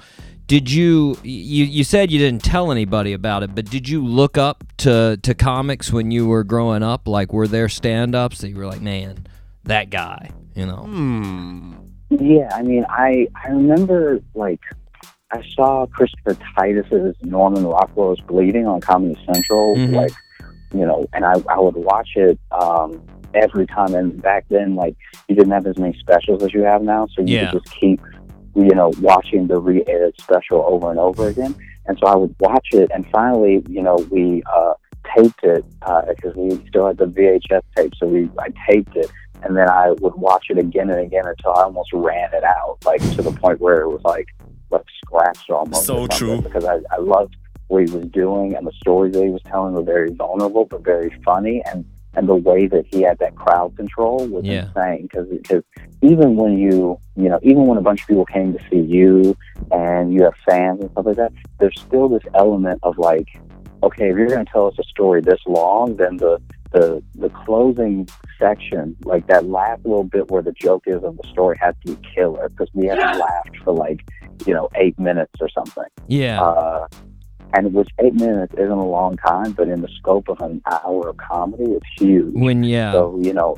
Did 0.51 0.69
you 0.69 1.15
you 1.23 1.63
you 1.63 1.85
said 1.85 2.11
you 2.11 2.19
didn't 2.19 2.43
tell 2.43 2.73
anybody 2.73 3.13
about 3.13 3.41
it, 3.41 3.55
but 3.55 3.69
did 3.69 3.87
you 3.87 4.03
look 4.03 4.37
up 4.37 4.65
to 4.79 5.15
to 5.23 5.33
comics 5.33 5.93
when 5.93 6.11
you 6.11 6.27
were 6.27 6.43
growing 6.43 6.83
up? 6.83 7.07
Like, 7.07 7.31
were 7.31 7.47
there 7.47 7.69
stand 7.69 8.15
ups 8.15 8.39
that 8.39 8.49
you 8.49 8.57
were 8.57 8.65
like, 8.65 8.81
man, 8.81 9.27
that 9.63 9.89
guy, 9.89 10.29
you 10.53 10.65
know? 10.65 10.83
Hmm. 10.83 11.73
Yeah, 12.09 12.49
I 12.51 12.63
mean, 12.63 12.85
I 12.89 13.29
I 13.41 13.47
remember 13.47 14.19
like 14.35 14.59
I 15.31 15.41
saw 15.55 15.85
Christopher 15.85 16.35
Titus's 16.57 17.15
Norman 17.21 17.65
Rockwell's 17.65 18.19
Bleeding 18.19 18.67
on 18.67 18.81
Comedy 18.81 19.17
Central, 19.33 19.77
Mhm. 19.77 19.93
like 19.95 20.11
you 20.73 20.85
know, 20.85 21.05
and 21.13 21.23
I 21.23 21.35
I 21.47 21.61
would 21.61 21.75
watch 21.77 22.09
it 22.17 22.37
um, 22.51 23.01
every 23.33 23.67
time. 23.67 23.93
And 23.95 24.21
back 24.21 24.43
then, 24.49 24.75
like 24.75 24.97
you 25.29 25.35
didn't 25.35 25.53
have 25.53 25.65
as 25.65 25.77
many 25.77 25.97
specials 25.97 26.43
as 26.43 26.53
you 26.53 26.63
have 26.63 26.81
now, 26.81 27.07
so 27.15 27.21
you 27.21 27.35
Yeah. 27.37 27.51
could 27.51 27.63
just 27.63 27.73
keep 27.79 28.01
you 28.55 28.75
know 28.75 28.91
watching 28.99 29.47
the 29.47 29.59
re-aired 29.59 30.13
special 30.19 30.63
over 30.67 30.89
and 30.89 30.99
over 30.99 31.27
again. 31.27 31.55
And 31.87 31.97
so 31.99 32.07
I 32.07 32.15
would 32.15 32.35
watch 32.39 32.67
it, 32.73 32.91
and 32.93 33.07
finally, 33.11 33.63
you 33.67 33.81
know, 33.81 33.95
we 34.11 34.43
uh, 34.53 34.73
taped 35.17 35.43
it 35.43 35.65
because 35.79 36.35
we 36.35 36.63
still 36.67 36.87
had 36.87 36.97
the 36.97 37.05
VHS 37.05 37.63
tape, 37.75 37.93
so 37.97 38.07
we 38.07 38.29
I 38.39 38.49
taped 38.69 38.95
it 38.95 39.11
and 39.43 39.57
then 39.57 39.69
I 39.69 39.91
would 39.99 40.15
watch 40.15 40.47
it 40.49 40.57
again 40.57 40.89
and 40.89 40.99
again 40.99 41.23
until 41.25 41.53
I 41.53 41.63
almost 41.63 41.91
ran 41.93 42.33
it 42.33 42.43
out, 42.43 42.77
like 42.85 43.01
to 43.15 43.21
the 43.21 43.31
point 43.31 43.59
where 43.59 43.81
it 43.81 43.89
was 43.89 44.01
like 44.03 44.27
like 44.69 44.85
scratched 45.03 45.49
almost. 45.49 45.85
So 45.85 46.07
true. 46.07 46.41
Because 46.41 46.65
I, 46.65 46.79
I 46.91 46.97
loved 46.99 47.35
what 47.67 47.87
he 47.87 47.95
was 47.95 48.05
doing 48.07 48.55
and 48.55 48.67
the 48.67 48.71
stories 48.73 49.13
that 49.13 49.23
he 49.23 49.29
was 49.29 49.41
telling 49.43 49.73
were 49.73 49.83
very 49.83 50.11
vulnerable 50.11 50.65
but 50.65 50.83
very 50.83 51.09
funny 51.23 51.63
and 51.71 51.85
and 52.15 52.27
the 52.27 52.35
way 52.35 52.67
that 52.67 52.85
he 52.91 53.01
had 53.01 53.17
that 53.19 53.35
crowd 53.35 53.75
control 53.77 54.27
was 54.27 54.43
Yeah. 54.45 54.67
insane 54.67 55.03
because 55.03 55.27
because 55.29 55.63
even 56.01 56.35
when 56.35 56.57
you 56.57 56.97
you 57.15 57.29
know 57.29 57.39
even 57.43 57.65
when 57.67 57.77
a 57.77 57.81
bunch 57.81 58.01
of 58.01 58.07
people 58.07 58.25
came 58.25 58.53
to 58.53 58.59
see 58.69 58.79
you 58.79 59.35
and 59.71 60.13
you 60.13 60.23
have 60.23 60.33
fans 60.47 60.81
and 60.81 60.91
stuff 60.91 61.05
like 61.05 61.17
that, 61.17 61.31
there's 61.59 61.79
still 61.79 62.09
this 62.09 62.23
element 62.33 62.79
of 62.83 62.97
like 62.97 63.27
okay, 63.83 64.09
if 64.11 64.15
you're 64.15 64.27
going 64.27 64.45
to 64.45 64.51
tell 64.51 64.67
us 64.67 64.75
a 64.77 64.83
story 64.83 65.21
this 65.21 65.39
long, 65.47 65.95
then 65.95 66.17
the 66.17 66.39
the 66.71 67.03
the 67.15 67.29
closing 67.29 68.07
section, 68.39 68.95
like 69.05 69.27
that 69.27 69.45
last 69.47 69.83
little 69.85 70.03
bit 70.03 70.29
where 70.31 70.41
the 70.41 70.51
joke 70.53 70.83
is 70.87 71.03
of 71.03 71.17
the 71.17 71.27
story, 71.29 71.57
has 71.59 71.75
to 71.85 71.95
be 71.95 72.07
killer 72.15 72.47
because 72.49 72.69
we 72.73 72.85
haven't 72.87 73.19
laughed 73.19 73.57
for 73.63 73.73
like 73.73 74.07
you 74.45 74.53
know 74.53 74.69
eight 74.75 74.97
minutes 74.99 75.33
or 75.41 75.49
something. 75.49 75.83
Yeah. 76.07 76.41
Uh, 76.41 76.87
and 77.53 77.73
which 77.73 77.89
eight 77.99 78.13
minutes 78.13 78.53
isn't 78.53 78.71
a 78.71 78.85
long 78.85 79.17
time, 79.17 79.51
but 79.51 79.67
in 79.67 79.81
the 79.81 79.89
scope 79.97 80.29
of 80.29 80.39
an 80.41 80.61
hour 80.71 81.09
of 81.09 81.17
comedy, 81.17 81.71
it's 81.71 81.85
huge. 81.97 82.33
When 82.33 82.63
yeah. 82.63 82.91
So 82.91 83.19
you 83.21 83.33
know, 83.33 83.57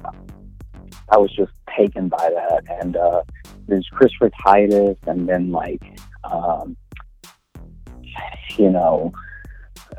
I 1.09 1.17
was 1.17 1.31
just 1.35 1.51
taken 1.77 2.09
by 2.09 2.29
that, 2.29 2.63
and 2.81 2.95
uh, 2.95 3.23
there's 3.67 3.87
Christopher 3.91 4.31
Titus, 4.43 4.97
and 5.07 5.27
then 5.27 5.51
like, 5.51 5.83
um, 6.23 6.75
you 8.57 8.69
know, 8.69 9.13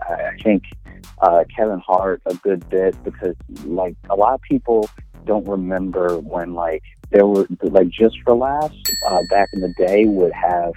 I 0.02 0.30
think 0.42 0.64
uh, 1.22 1.44
Kevin 1.54 1.80
Hart 1.80 2.22
a 2.26 2.34
good 2.34 2.68
bit 2.68 2.96
because 3.04 3.36
like 3.64 3.96
a 4.10 4.16
lot 4.16 4.34
of 4.34 4.42
people 4.42 4.88
don't 5.24 5.46
remember 5.48 6.18
when 6.18 6.54
like 6.54 6.82
there 7.10 7.26
were 7.26 7.46
like 7.62 7.88
just 7.88 8.16
for 8.24 8.34
laughs 8.34 8.76
uh, 9.08 9.20
back 9.30 9.48
in 9.54 9.60
the 9.60 9.72
day 9.78 10.04
would 10.04 10.32
have 10.32 10.72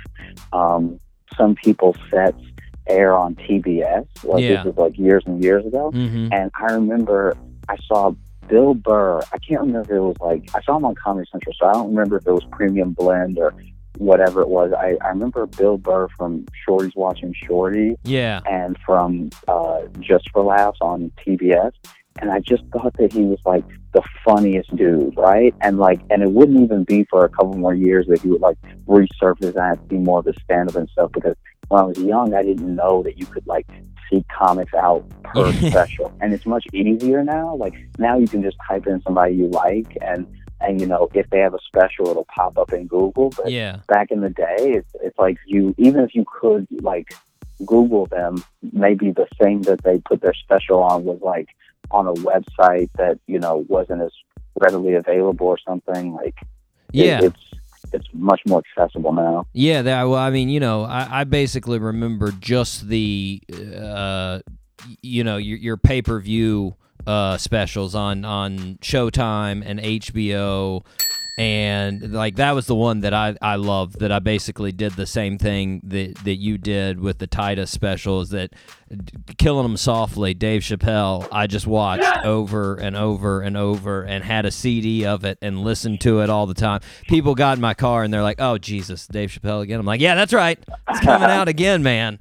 um, 0.53 0.99
some 1.35 1.55
people 1.55 1.95
sets 2.09 2.41
air 2.89 3.13
on 3.13 3.35
TBS. 3.35 4.05
Like 4.23 4.43
Yeah. 4.43 4.57
this 4.63 4.65
was 4.65 4.77
like 4.77 4.97
years 4.97 5.23
and 5.25 5.43
years 5.43 5.65
ago. 5.65 5.91
Mhm. 5.93 6.29
And 6.33 6.51
I 6.59 6.73
remember 6.73 7.35
I 7.69 7.75
saw 7.87 8.13
Bill 8.47 8.73
Burr. 8.73 9.19
I 9.33 9.37
can't 9.39 9.61
remember 9.61 9.81
if 9.81 9.89
it 9.91 9.99
was 9.99 10.15
like 10.21 10.49
I 10.55 10.61
saw 10.61 10.77
him 10.77 10.85
on 10.85 10.95
Comedy 10.95 11.27
Central, 11.31 11.53
so 11.59 11.67
I 11.67 11.73
don't 11.73 11.89
remember 11.89 12.17
if 12.17 12.25
it 12.27 12.31
was 12.31 12.45
Premium 12.51 12.93
Blend 12.93 13.37
or 13.37 13.53
whatever 13.97 14.41
it 14.41 14.47
was. 14.49 14.71
I, 14.73 14.95
I 15.03 15.09
remember 15.09 15.45
Bill 15.47 15.77
Burr 15.77 16.07
from 16.17 16.45
Shorty's 16.65 16.95
Watching 16.95 17.33
Shorty 17.47 17.95
Yeah. 18.03 18.41
and 18.49 18.77
from 18.85 19.29
uh, 19.47 19.81
Just 19.99 20.29
for 20.31 20.43
Laughs 20.43 20.77
on 20.81 21.11
TBS. 21.25 21.71
And 22.19 22.31
I 22.31 22.39
just 22.39 22.63
thought 22.73 22.95
that 22.97 23.13
he 23.13 23.21
was 23.23 23.39
like 23.45 23.63
the 23.93 24.01
funniest 24.25 24.75
dude, 24.75 25.15
right? 25.17 25.53
And 25.61 25.77
like, 25.77 25.99
and 26.09 26.23
it 26.23 26.31
wouldn't 26.31 26.59
even 26.59 26.83
be 26.83 27.05
for 27.09 27.25
a 27.25 27.29
couple 27.29 27.53
more 27.55 27.75
years 27.75 28.07
that 28.07 28.21
he 28.21 28.29
would 28.29 28.41
like 28.41 28.57
resurface 28.87 29.55
and 29.55 29.87
be 29.87 29.97
more 29.97 30.19
of 30.19 30.27
a 30.27 30.33
stand-up 30.41 30.75
and 30.75 30.89
stuff. 30.89 31.11
Because 31.11 31.35
when 31.69 31.81
I 31.81 31.83
was 31.83 31.97
young, 31.99 32.33
I 32.33 32.43
didn't 32.43 32.75
know 32.75 33.03
that 33.03 33.17
you 33.17 33.25
could 33.25 33.45
like 33.47 33.67
see 34.09 34.23
comics 34.35 34.73
out 34.73 35.03
per 35.23 35.51
special, 35.69 36.13
and 36.21 36.33
it's 36.33 36.45
much 36.45 36.65
easier 36.73 37.23
now. 37.23 37.55
Like 37.55 37.73
now, 37.97 38.17
you 38.17 38.27
can 38.27 38.41
just 38.41 38.57
type 38.67 38.87
in 38.87 39.01
somebody 39.01 39.35
you 39.35 39.47
like, 39.49 39.97
and 40.01 40.25
and 40.61 40.79
you 40.81 40.87
know 40.87 41.09
if 41.13 41.29
they 41.29 41.39
have 41.39 41.53
a 41.53 41.59
special, 41.67 42.07
it'll 42.09 42.25
pop 42.33 42.57
up 42.57 42.71
in 42.73 42.87
Google. 42.87 43.29
But 43.31 43.51
Yeah. 43.51 43.79
back 43.87 44.11
in 44.11 44.21
the 44.21 44.29
day, 44.29 44.55
it's 44.59 44.89
it's 45.01 45.17
like 45.19 45.37
you 45.45 45.75
even 45.77 46.01
if 46.01 46.15
you 46.15 46.25
could 46.39 46.67
like 46.81 47.13
Google 47.65 48.05
them, 48.05 48.43
maybe 48.71 49.11
the 49.11 49.27
thing 49.41 49.61
that 49.63 49.83
they 49.83 49.99
put 49.99 50.21
their 50.21 50.33
special 50.33 50.81
on 50.83 51.03
was 51.03 51.19
like 51.21 51.49
on 51.91 52.05
a 52.07 52.13
website 52.13 52.89
that 52.97 53.19
you 53.27 53.39
know 53.39 53.65
wasn't 53.67 54.01
as 54.01 54.11
readily 54.59 54.93
available 54.93 55.47
or 55.47 55.57
something. 55.67 56.13
Like 56.13 56.35
it- 56.93 57.05
Yeah. 57.05 57.21
it's 57.23 57.43
it's 57.93 58.07
much 58.13 58.41
more 58.47 58.61
accessible 58.77 59.13
now. 59.13 59.45
Yeah, 59.53 59.81
that, 59.81 60.03
well, 60.03 60.19
I 60.19 60.29
mean, 60.29 60.49
you 60.49 60.59
know, 60.59 60.83
I, 60.83 61.21
I 61.21 61.23
basically 61.23 61.79
remember 61.79 62.31
just 62.31 62.87
the, 62.87 63.41
uh, 63.75 64.39
you 65.01 65.23
know, 65.23 65.37
your, 65.37 65.57
your 65.57 65.77
pay 65.77 66.01
per 66.01 66.19
view 66.19 66.75
uh, 67.05 67.37
specials 67.37 67.95
on 67.95 68.25
on 68.25 68.77
Showtime 68.81 69.63
and 69.65 69.79
HBO, 69.79 70.85
and 71.37 72.13
like 72.13 72.37
that 72.37 72.53
was 72.55 72.65
the 72.65 72.75
one 72.75 73.01
that 73.01 73.13
I 73.13 73.35
I 73.41 73.55
loved. 73.57 73.99
That 73.99 74.11
I 74.11 74.19
basically 74.19 74.71
did 74.71 74.93
the 74.93 75.05
same 75.05 75.37
thing 75.37 75.81
that 75.83 76.15
that 76.23 76.35
you 76.37 76.57
did 76.57 76.99
with 76.99 77.19
the 77.19 77.27
Titus 77.27 77.69
specials. 77.69 78.31
That 78.31 78.53
killing 79.37 79.63
them 79.63 79.77
softly, 79.77 80.33
Dave 80.33 80.61
Chappelle. 80.61 81.27
I 81.31 81.45
just 81.45 81.67
watched 81.67 82.25
over 82.25 82.75
and 82.75 82.95
over 82.95 83.41
and 83.41 83.55
over, 83.55 84.01
and 84.03 84.23
had 84.23 84.45
a 84.47 84.51
CD 84.51 85.05
of 85.05 85.25
it 85.25 85.37
and 85.41 85.63
listened 85.63 86.01
to 86.01 86.21
it 86.21 86.29
all 86.29 86.47
the 86.47 86.53
time. 86.55 86.81
People 87.07 87.35
got 87.35 87.57
in 87.57 87.61
my 87.61 87.73
car 87.75 88.03
and 88.03 88.11
they're 88.11 88.23
like, 88.23 88.41
"Oh 88.41 88.57
Jesus, 88.57 89.05
Dave 89.05 89.29
Chappelle 89.29 89.61
again." 89.61 89.79
I'm 89.79 89.85
like, 89.85 90.01
"Yeah, 90.01 90.15
that's 90.15 90.33
right. 90.33 90.57
It's 90.89 91.01
coming 91.01 91.29
out 91.29 91.47
again, 91.47 91.83
man." 91.83 92.17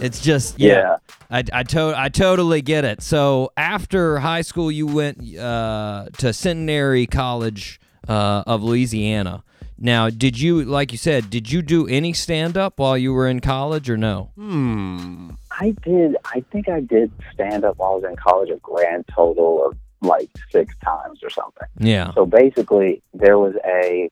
It's 0.00 0.20
just 0.20 0.60
yeah. 0.60 0.98
I 1.30 1.42
I, 1.52 1.62
to- 1.64 1.94
I 1.96 2.08
totally 2.10 2.62
get 2.62 2.84
it. 2.84 3.02
So 3.02 3.50
after 3.56 4.18
high 4.20 4.42
school, 4.42 4.70
you 4.70 4.86
went 4.86 5.36
uh, 5.36 6.06
to 6.18 6.32
Centenary 6.32 7.06
College 7.06 7.80
uh, 8.08 8.44
of 8.46 8.62
Louisiana. 8.62 9.44
Now, 9.78 10.10
did 10.10 10.38
you, 10.38 10.64
like 10.64 10.92
you 10.92 10.98
said, 10.98 11.28
did 11.28 11.50
you 11.50 11.60
do 11.60 11.88
any 11.88 12.12
stand 12.12 12.56
up 12.56 12.78
while 12.78 12.96
you 12.96 13.12
were 13.12 13.26
in 13.26 13.40
college 13.40 13.90
or 13.90 13.96
no? 13.96 14.30
Hmm. 14.36 15.30
I 15.50 15.70
did. 15.82 16.16
I 16.24 16.44
think 16.52 16.68
I 16.68 16.80
did 16.80 17.10
stand 17.32 17.64
up 17.64 17.78
while 17.78 17.92
I 17.92 17.94
was 17.96 18.04
in 18.04 18.16
college 18.16 18.50
a 18.50 18.56
grand 18.56 19.04
total 19.12 19.66
of 19.66 19.76
like 20.00 20.30
six 20.50 20.74
times 20.84 21.20
or 21.22 21.30
something. 21.30 21.66
Yeah. 21.78 22.12
So 22.14 22.26
basically, 22.26 23.02
there 23.12 23.38
was 23.38 23.54
a 23.64 24.08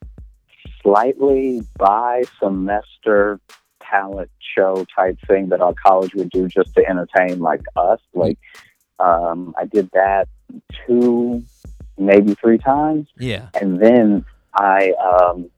slightly 0.82 1.62
by 1.76 2.24
semester 2.41 3.41
talent 3.80 4.30
show 4.57 4.84
type 4.97 5.18
thing 5.26 5.49
that 5.51 5.61
our 5.61 5.74
college 5.74 6.14
would 6.14 6.30
do 6.30 6.49
just 6.49 6.74
to 6.74 6.86
entertain 6.86 7.41
like 7.41 7.62
us. 7.76 8.01
Like, 8.14 8.38
um, 8.99 9.55
I 9.57 9.66
did 9.66 9.91
that 9.93 10.28
two, 10.86 11.45
maybe 12.01 12.34
three 12.34 12.59
times, 12.59 13.07
Yeah. 13.18 13.48
and 13.61 13.80
then 13.80 14.24
I 14.55 14.92
um, 14.92 15.51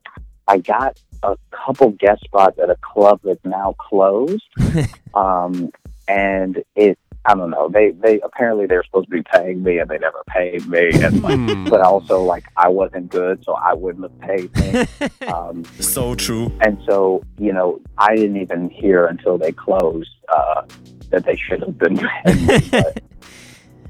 I 0.48 0.58
got 0.58 0.98
a 1.22 1.36
couple 1.50 1.90
guest 1.92 2.24
spots 2.24 2.58
at 2.58 2.68
a 2.68 2.76
club 2.82 3.20
that's 3.24 3.44
now 3.44 3.74
closed. 3.78 4.42
um, 5.14 5.70
and 6.08 6.62
it 6.76 6.98
I 7.24 7.34
don't 7.36 7.50
know. 7.50 7.68
They 7.68 7.92
they 7.92 8.20
apparently 8.20 8.66
they 8.66 8.74
were 8.74 8.82
supposed 8.84 9.06
to 9.08 9.12
be 9.12 9.22
paying 9.22 9.62
me 9.62 9.78
and 9.78 9.88
they 9.88 9.98
never 9.98 10.22
paid 10.26 10.66
me. 10.66 10.90
And 10.94 11.22
like, 11.22 11.70
but 11.70 11.80
also 11.80 12.20
like 12.22 12.44
I 12.56 12.68
wasn't 12.68 13.10
good, 13.10 13.44
so 13.44 13.54
I 13.54 13.74
wouldn't 13.74 14.02
have 14.10 14.20
paid 14.20 14.56
me. 14.56 15.26
um, 15.28 15.64
So 15.78 16.16
true. 16.16 16.50
and 16.60 16.78
so 16.84 17.22
you 17.38 17.52
know 17.52 17.80
I 17.96 18.16
didn't 18.16 18.38
even 18.38 18.68
hear 18.70 19.06
until 19.06 19.38
they 19.38 19.52
closed 19.52 20.10
uh, 20.34 20.62
that 21.10 21.24
they 21.24 21.36
should 21.36 21.60
have 21.60 21.78
been 21.78 21.96
paying 21.98 22.46
me. 22.46 22.58
But, 22.72 23.02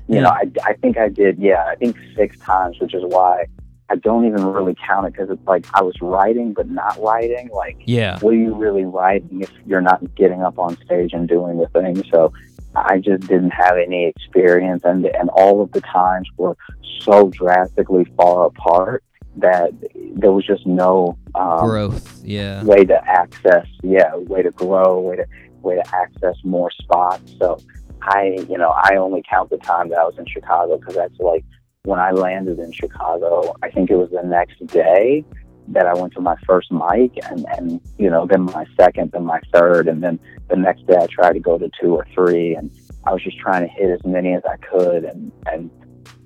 you 0.09 0.21
know, 0.21 0.29
I 0.31 0.45
I 0.65 0.73
think 0.75 0.99
I 0.99 1.09
did. 1.09 1.39
Yeah, 1.39 1.65
I 1.67 1.75
think 1.77 1.97
six 2.17 2.39
times, 2.39 2.79
which 2.81 2.95
is 2.95 3.03
why. 3.05 3.47
I 3.91 3.97
don't 3.97 4.25
even 4.27 4.43
really 4.47 4.75
count 4.87 5.07
it 5.07 5.13
because 5.13 5.29
it's 5.29 5.47
like 5.47 5.67
I 5.75 5.83
was 5.83 5.95
writing 6.01 6.55
but 6.55 6.67
not 6.71 6.99
writing. 7.03 7.51
Like, 7.53 7.77
Yeah. 7.85 8.19
what 8.21 8.33
are 8.33 8.37
you 8.39 8.55
really 8.55 8.87
writing 8.87 9.43
if 9.43 9.53
you're 9.67 9.83
not 9.83 10.15
getting 10.15 10.41
up 10.43 10.59
on 10.59 10.77
stage 10.83 11.13
and 11.13 11.29
doing 11.29 11.59
the 11.59 11.67
thing? 11.69 12.03
So 12.11 12.33
I 12.75 13.01
just 13.01 13.27
didn't 13.29 13.51
have 13.51 13.77
any 13.77 14.07
experience, 14.07 14.83
and 14.85 15.05
and 15.07 15.29
all 15.31 15.61
of 15.61 15.73
the 15.73 15.83
times 15.83 16.27
were 16.39 16.57
so 17.01 17.29
drastically 17.31 18.05
far 18.17 18.47
apart 18.47 19.05
that 19.37 19.73
there 20.15 20.33
was 20.33 20.47
just 20.47 20.67
no 20.67 21.19
um, 21.35 21.61
Growth. 21.67 22.23
Yeah. 22.25 22.63
way 22.65 22.85
to 22.85 22.99
access, 23.09 23.67
yeah, 23.83 24.15
way 24.17 24.43
to 24.43 24.51
grow, 24.53 25.01
way 25.01 25.17
to 25.17 25.27
way 25.63 25.77
to 25.77 25.95
access 25.95 26.37
more 26.45 26.71
spots. 26.71 27.35
So 27.39 27.59
I, 28.03 28.45
you 28.49 28.59
know, 28.59 28.71
I 28.71 28.97
only 28.97 29.23
count 29.29 29.51
the 29.51 29.59
time 29.59 29.89
that 29.91 29.99
I 29.99 30.05
was 30.05 30.19
in 30.19 30.27
Chicago 30.27 30.79
because 30.79 30.95
that's 30.95 31.19
like 31.19 31.45
when 31.85 31.99
I 31.99 32.11
landed 32.11 32.59
in 32.59 32.73
Chicago. 32.73 33.55
I 33.63 33.71
think 33.71 33.91
it 33.91 33.97
was 33.97 34.11
the 34.11 34.23
next 34.23 34.65
day 34.67 35.25
that 35.69 35.87
I 35.87 35.95
went 35.95 36.13
to 36.15 36.21
my 36.21 36.37
first 36.47 36.73
mic, 36.73 37.19
and 37.31 37.47
and 37.57 37.81
you 37.99 38.11
know, 38.11 38.27
then 38.27 38.43
my 38.43 38.67
second, 38.79 39.13
then 39.13 39.25
my 39.25 39.41
third, 39.55 39.89
and 39.89 40.03
then 40.03 40.19
the 40.49 40.57
next 40.57 40.87
day 40.87 40.97
I 40.97 41.07
tried 41.07 41.35
to 41.35 41.41
go 41.41 41.59
to 41.59 41.71
two 41.81 41.95
or 41.95 42.07
three, 42.15 42.55
and 42.55 42.71
I 43.05 43.13
was 43.13 43.23
just 43.23 43.39
trying 43.39 43.63
to 43.63 43.73
hit 43.73 43.91
as 43.91 44.05
many 44.05 44.35
as 44.35 44.43
I 44.45 44.57
could, 44.57 45.05
and 45.05 45.33
and 45.47 45.71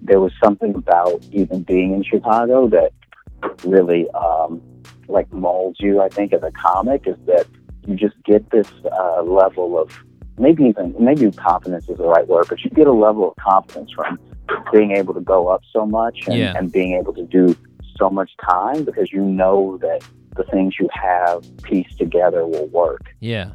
there 0.02 0.20
was 0.20 0.32
something 0.42 0.74
about 0.74 1.24
even 1.32 1.62
being 1.62 1.92
in 1.94 2.02
Chicago 2.02 2.68
that 2.68 2.92
really 3.64 4.08
um, 4.10 4.62
like 5.08 5.30
molds 5.32 5.78
you. 5.80 6.00
I 6.00 6.08
think 6.08 6.32
as 6.32 6.42
a 6.42 6.52
comic 6.52 7.06
is 7.06 7.16
that 7.26 7.46
you 7.86 7.94
just 7.94 8.16
get 8.24 8.50
this 8.50 8.68
uh, 8.90 9.22
level 9.22 9.78
of 9.78 9.90
maybe 10.38 10.64
even 10.64 10.94
maybe 10.98 11.30
confidence 11.32 11.88
is 11.88 11.98
the 11.98 12.04
right 12.06 12.26
word, 12.26 12.46
but 12.48 12.62
you 12.64 12.70
get 12.70 12.86
a 12.86 12.92
level 12.92 13.30
of 13.30 13.36
confidence 13.36 13.90
from 13.92 14.18
being 14.72 14.92
able 14.92 15.14
to 15.14 15.20
go 15.20 15.48
up 15.48 15.62
so 15.72 15.86
much 15.86 16.26
and, 16.26 16.36
Yeah. 16.36 16.54
and 16.56 16.70
being 16.70 16.94
able 16.96 17.12
to 17.14 17.24
do 17.24 17.56
so 17.98 18.10
much 18.10 18.30
time 18.48 18.84
because 18.84 19.12
you 19.12 19.22
know 19.22 19.78
that 19.78 20.02
the 20.36 20.44
things 20.44 20.74
you 20.78 20.88
have 20.92 21.44
pieced 21.62 21.98
together 21.98 22.46
will 22.46 22.66
work. 22.66 23.14
Yeah. 23.20 23.50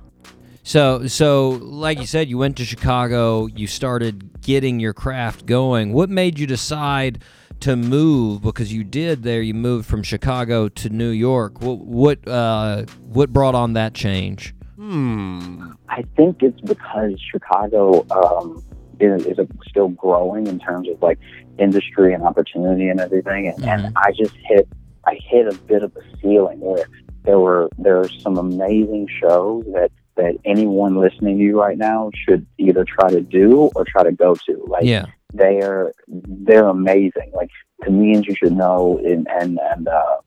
So, 0.64 1.08
so 1.08 1.50
like 1.50 2.00
you 2.00 2.06
said, 2.06 2.28
you 2.30 2.38
went 2.38 2.58
to 2.58 2.66
Chicago. 2.66 3.48
You 3.48 3.68
started 3.68 4.42
getting 4.42 4.80
your 4.80 4.94
craft 4.94 5.46
going. 5.46 5.94
What 5.94 6.10
made 6.10 6.38
you 6.38 6.46
decide 6.48 7.24
to 7.62 7.76
move? 7.76 8.42
Because 8.42 8.72
you 8.72 8.84
did 8.84 9.24
there. 9.24 9.42
You 9.42 9.54
moved 9.54 9.88
from 9.88 10.04
Chicago 10.04 10.70
to 10.70 10.90
New 10.90 11.10
York. 11.10 11.62
What 11.62 11.80
what 11.80 12.28
uh, 12.28 12.86
what 13.02 13.32
brought 13.34 13.56
on 13.56 13.74
that 13.74 13.94
change? 13.94 14.54
Hmm. 14.82 15.74
I 15.90 16.02
think 16.18 16.42
it's 16.42 16.60
because 16.62 17.14
Chicago 17.32 18.04
um, 18.10 18.64
is, 19.00 19.28
is 19.28 19.38
still 19.70 19.90
growing 19.90 20.48
in 20.48 20.58
terms 20.58 20.90
of 20.90 21.00
like 21.04 21.20
industry 21.60 22.16
and 22.16 22.24
opportunity 22.24 22.88
and 22.88 23.00
everything, 23.00 23.48
and, 23.48 23.64
and 23.64 23.94
I 23.96 24.12
just 24.12 24.36
hit 24.44 24.68
I 25.06 25.20
hit 25.24 25.48
a 25.48 25.54
bit 25.54 25.84
of 25.84 25.96
a 25.96 26.02
ceiling 26.20 26.62
where 26.62 26.88
there 27.26 27.38
were 27.38 27.70
there 27.78 28.00
are 28.00 28.10
some 28.10 28.40
amazing 28.40 29.08
shows 29.20 29.66
that 29.74 29.92
that 30.16 30.38
anyone 30.46 31.00
listening 31.00 31.38
to 31.38 31.44
you 31.44 31.62
right 31.62 31.78
now 31.78 32.10
should 32.28 32.48
either 32.58 32.84
try 32.84 33.12
to 33.12 33.22
do 33.22 33.70
or 33.76 33.86
try 33.86 34.02
to 34.04 34.12
go 34.12 34.34
to. 34.34 34.66
Like 34.68 34.86
Yeah. 34.86 35.06
they're 35.32 35.92
they're 36.08 36.68
amazing. 36.68 37.32
Like 37.36 37.52
comedians 37.84 38.26
you 38.26 38.36
should 38.36 38.54
know 38.54 39.00
and 39.06 39.28
and 39.30 39.60
and 39.60 39.88
uh, 39.88 40.18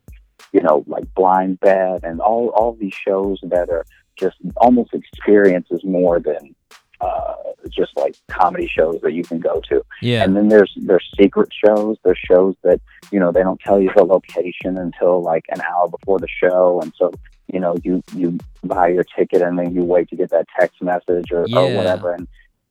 you 0.53 0.63
know 0.63 0.85
like 0.87 1.13
Blind 1.17 1.59
Bet 1.59 2.05
and 2.05 2.21
all 2.21 2.51
all 2.51 2.75
these 2.75 2.95
shows 2.95 3.41
that 3.43 3.69
are 3.69 3.85
just 4.17 4.37
almost 4.57 4.95
experiences 4.95 5.83
more 5.85 6.21
than 6.21 6.55
uh, 7.01 7.35
just 7.69 7.97
like 7.97 8.17
comedy 8.29 8.69
shows 8.69 9.01
that 9.03 9.13
you 9.13 9.23
can 9.23 9.39
go 9.39 9.61
to. 9.69 9.85
Yeah. 10.01 10.23
And 10.23 10.37
then 10.37 10.49
there's 10.49 10.73
there's 10.77 11.09
secret 11.19 11.51
shows. 11.65 11.97
There's 12.05 12.19
shows 12.19 12.55
that 12.63 12.81
you 13.11 13.21
know 13.21 13.33
they 13.33 13.43
don't 13.43 13.61
tell 13.61 13.81
you 13.81 13.91
the 13.95 14.05
location 14.05 14.79
until 14.79 15.23
like 15.23 15.45
an 15.49 15.61
hour 15.61 15.89
before 15.89 16.19
the 16.19 16.29
show, 16.29 16.81
and 16.83 16.93
so 16.97 17.13
you 17.53 17.61
know 17.61 17.77
you 17.83 18.03
you 18.15 18.39
buy 18.63 18.89
your 18.89 19.05
ticket 19.05 19.43
and 19.43 19.59
then 19.59 19.75
you 19.75 19.83
wait 19.83 20.09
to 20.11 20.17
get 20.17 20.31
that 20.31 20.47
text 20.59 20.83
message 20.83 21.31
or, 21.31 21.43
or 21.55 21.75
whatever. 21.75 22.13
And 22.13 22.29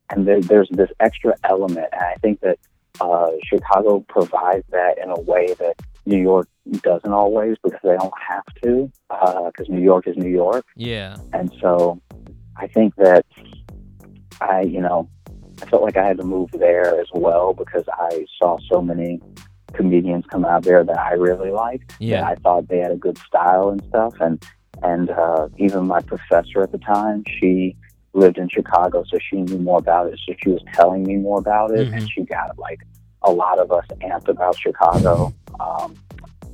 and 0.10 0.28
there, 0.28 0.42
there's 0.42 0.70
this 0.72 0.90
extra 1.00 1.36
element, 1.44 1.88
and 1.92 2.02
I 2.02 2.16
think 2.16 2.42
that 2.42 2.60
uh, 3.02 3.32
Chicago 3.44 4.06
provides 4.08 4.66
that 4.70 4.98
in 4.98 5.10
a 5.10 5.20
way 5.20 5.54
that 5.60 5.76
New 6.06 6.22
York 6.22 6.48
doesn't 6.82 7.12
always 7.12 7.58
because 7.64 7.80
they 7.84 7.96
don't 7.98 8.14
have 8.30 8.46
to 8.64 8.92
because 9.10 9.70
New 9.70 9.82
York 9.82 10.08
is 10.08 10.18
New 10.18 10.30
York. 10.30 10.66
Yeah. 10.76 11.18
And 11.34 11.52
so 11.62 12.02
I 12.58 12.68
think 12.68 12.96
that 12.96 13.26
I, 14.42 14.62
you 14.62 14.82
know, 14.82 15.10
I 15.62 15.66
felt 15.66 15.84
like 15.84 15.98
I 15.98 16.06
had 16.06 16.18
to 16.18 16.24
move 16.24 16.52
there 16.52 17.00
as 17.00 17.08
well 17.14 17.54
because 17.54 17.84
I 17.94 18.26
saw 18.40 18.58
so 18.70 18.82
many 18.82 19.22
comedians 19.74 20.26
come 20.30 20.46
out 20.46 20.64
there 20.64 20.84
that 20.84 21.00
I 21.00 21.14
really 21.14 21.52
liked. 21.52 21.96
Yeah. 22.00 22.28
I 22.28 22.36
thought 22.36 22.68
they 22.68 22.80
had 22.80 22.92
a 22.92 22.98
good 22.98 23.18
style 23.20 23.70
and 23.70 23.84
stuff, 23.86 24.14
and 24.20 24.44
and 24.82 25.10
uh, 25.10 25.48
even 25.58 25.88
my 25.88 26.02
professor 26.02 26.62
at 26.62 26.72
the 26.72 26.78
time, 26.80 27.24
she 27.40 27.76
lived 28.14 28.38
in 28.38 28.50
Chicago, 28.50 29.04
so 29.08 29.18
she 29.20 29.38
knew 29.38 29.58
more 29.58 29.80
about 29.80 30.08
it. 30.12 30.20
So 30.28 30.34
she 30.44 30.50
was 30.50 30.62
telling 30.74 31.04
me 31.04 31.16
more 31.16 31.40
about 31.40 31.72
it, 31.72 31.88
and 31.88 32.10
she 32.12 32.24
got 32.24 32.50
it 32.50 32.60
like 32.60 32.82
a 33.24 33.32
lot 33.32 33.60
of 33.60 33.72
us 33.72 33.86
amped 34.02 34.28
about 34.28 34.58
Chicago, 34.58 35.34
um, 35.60 35.96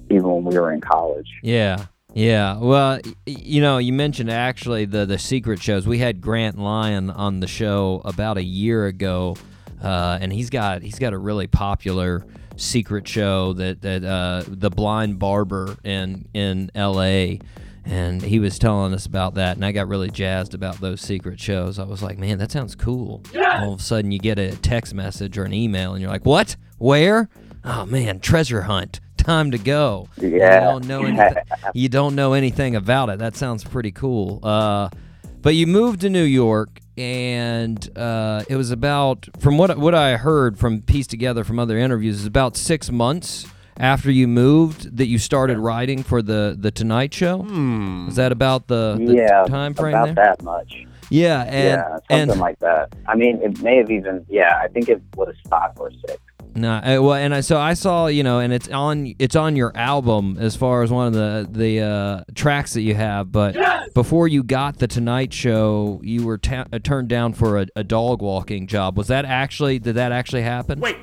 even 0.09 0.24
when 0.24 0.43
we 0.43 0.57
were 0.57 0.72
in 0.72 0.82
college. 0.82 1.39
Yeah. 1.43 1.86
Yeah. 2.13 2.57
Well, 2.57 2.99
you 3.26 3.61
know, 3.61 3.78
you 3.78 3.93
mentioned 3.93 4.32
actually 4.32 4.86
the 4.86 5.05
the 5.05 5.20
secret 5.20 5.61
shows. 5.61 5.88
We 5.88 5.99
had 5.99 6.22
Grant 6.22 6.57
Lyon 6.57 7.09
on 7.09 7.39
the 7.39 7.47
show 7.47 8.01
about 8.03 8.38
a 8.38 8.43
year 8.43 8.88
ago, 8.88 9.36
uh, 9.82 10.17
and 10.20 10.34
he's 10.34 10.49
got 10.49 10.82
he's 10.82 10.97
got 10.97 11.13
a 11.13 11.17
really 11.17 11.47
popular 11.47 12.26
secret 12.55 13.07
show 13.07 13.53
that 13.53 13.82
that 13.84 14.03
uh, 14.03 14.43
the 14.47 14.72
Blind 14.72 15.20
Barber 15.20 15.78
in 15.84 16.28
in 16.34 16.72
L.A. 16.74 17.39
And 17.90 18.22
he 18.22 18.38
was 18.40 18.60
telling 18.60 18.94
us 18.94 19.08
about 19.08 19.34
that, 19.34 19.56
and 19.56 19.66
I 19.66 19.72
got 19.72 19.88
really 19.88 20.12
jazzed 20.12 20.54
about 20.54 20.80
those 20.80 21.02
secret 21.02 21.40
shows. 21.40 21.80
I 21.80 21.86
was 21.86 22.04
like, 22.04 22.20
"Man, 22.20 22.38
that 22.38 22.52
sounds 22.52 22.76
cool." 22.76 23.24
All 23.36 23.74
of 23.74 23.80
a 23.80 23.84
sudden, 23.84 24.12
you 24.12 24.20
get 24.20 24.38
a 24.38 24.56
text 24.58 24.94
message 24.94 25.40
or 25.40 25.44
an 25.44 25.54
email, 25.54 25.94
and 25.94 26.02
you're 26.02 26.12
like, 26.12 26.26
"What? 26.26 26.56
Where? 26.78 27.30
Oh 27.66 27.88
man, 27.88 28.20
treasure 28.20 28.62
hunt! 28.62 29.00
Time 29.18 29.50
to 29.52 29.58
go!" 29.58 30.08
Yeah. 30.18 30.28
you 30.28 30.40
don't 30.68 30.86
know 30.88 31.04
anything. 31.04 31.44
you 31.74 31.90
don't 31.90 32.14
know 32.14 32.34
anything 32.34 32.76
about 32.76 33.10
it. 33.10 33.18
That 33.18 33.36
sounds 33.36 33.64
pretty 33.64 33.92
cool. 33.92 34.40
Uh, 34.44 34.90
but 35.42 35.56
you 35.56 35.66
moved 35.66 36.02
to 36.02 36.10
New 36.12 36.24
York, 36.24 36.80
and 36.96 37.90
uh, 37.98 38.44
it 38.48 38.56
was 38.56 38.70
about 38.70 39.28
from 39.40 39.58
what 39.58 39.80
what 39.80 39.96
I 39.96 40.18
heard 40.18 40.60
from 40.60 40.84
pieced 40.84 41.10
together 41.10 41.44
from 41.44 41.58
other 41.58 41.78
interviews 41.78 42.20
is 42.20 42.28
about 42.28 42.56
six 42.56 42.92
months 42.92 43.48
after 43.80 44.12
you 44.12 44.28
moved 44.28 44.98
that 44.98 45.08
you 45.08 45.18
started 45.18 45.58
writing 45.58 46.04
for 46.04 46.22
the 46.22 46.56
the 46.60 46.72
Tonight 46.72 47.14
Show. 47.14 47.40
Hmm. 47.40 48.08
Is 48.10 48.16
that 48.18 48.32
about 48.32 48.68
the, 48.68 48.98
the 49.00 49.16
yeah, 49.16 49.44
time 49.46 49.74
frame 49.74 49.96
about 49.96 50.16
there? 50.16 50.16
that 50.16 50.44
much. 50.44 50.86
Yeah, 51.10 51.44
and 51.44 51.54
yeah, 51.54 51.88
something 51.88 52.32
and 52.32 52.40
like 52.40 52.60
that. 52.60 52.94
I 53.08 53.16
mean, 53.16 53.42
it 53.42 53.62
may 53.62 53.78
have 53.78 53.90
even. 53.90 54.26
Yeah, 54.30 54.60
I 54.62 54.68
think 54.68 54.90
it 54.90 55.02
was 55.16 55.36
five 55.50 55.72
or 55.80 55.92
six. 56.06 56.22
No, 56.56 56.74
uh, 56.74 57.02
well, 57.02 57.14
and 57.14 57.34
I, 57.34 57.42
so 57.42 57.58
I 57.60 57.74
saw, 57.74 58.08
you 58.08 58.24
know, 58.24 58.40
and 58.40 58.52
it's 58.52 58.68
on 58.70 59.14
it's 59.20 59.36
on 59.36 59.56
your 59.56 59.76
album 59.76 60.38
as 60.40 60.56
far 60.56 60.84
as 60.84 60.92
one 60.92 61.08
of 61.08 61.14
the 61.14 61.48
the 61.50 61.82
uh, 61.82 62.24
tracks 62.36 62.74
that 62.74 62.82
you 62.82 62.96
have. 62.96 63.32
But 63.32 63.56
before 63.94 64.28
you 64.28 64.44
got 64.44 64.78
the 64.78 64.88
Tonight 64.88 65.34
Show, 65.34 66.02
you 66.04 66.26
were 66.26 66.38
ta- 66.38 66.66
uh, 66.74 66.80
turned 66.80 67.08
down 67.08 67.34
for 67.34 67.60
a, 67.60 67.68
a 67.76 67.84
dog 67.84 68.22
walking 68.22 68.68
job. 68.68 68.98
Was 68.98 69.08
that 69.08 69.26
actually? 69.26 69.80
Did 69.80 69.96
that 69.96 70.12
actually 70.12 70.42
happen? 70.42 70.80
Wait, 70.80 70.98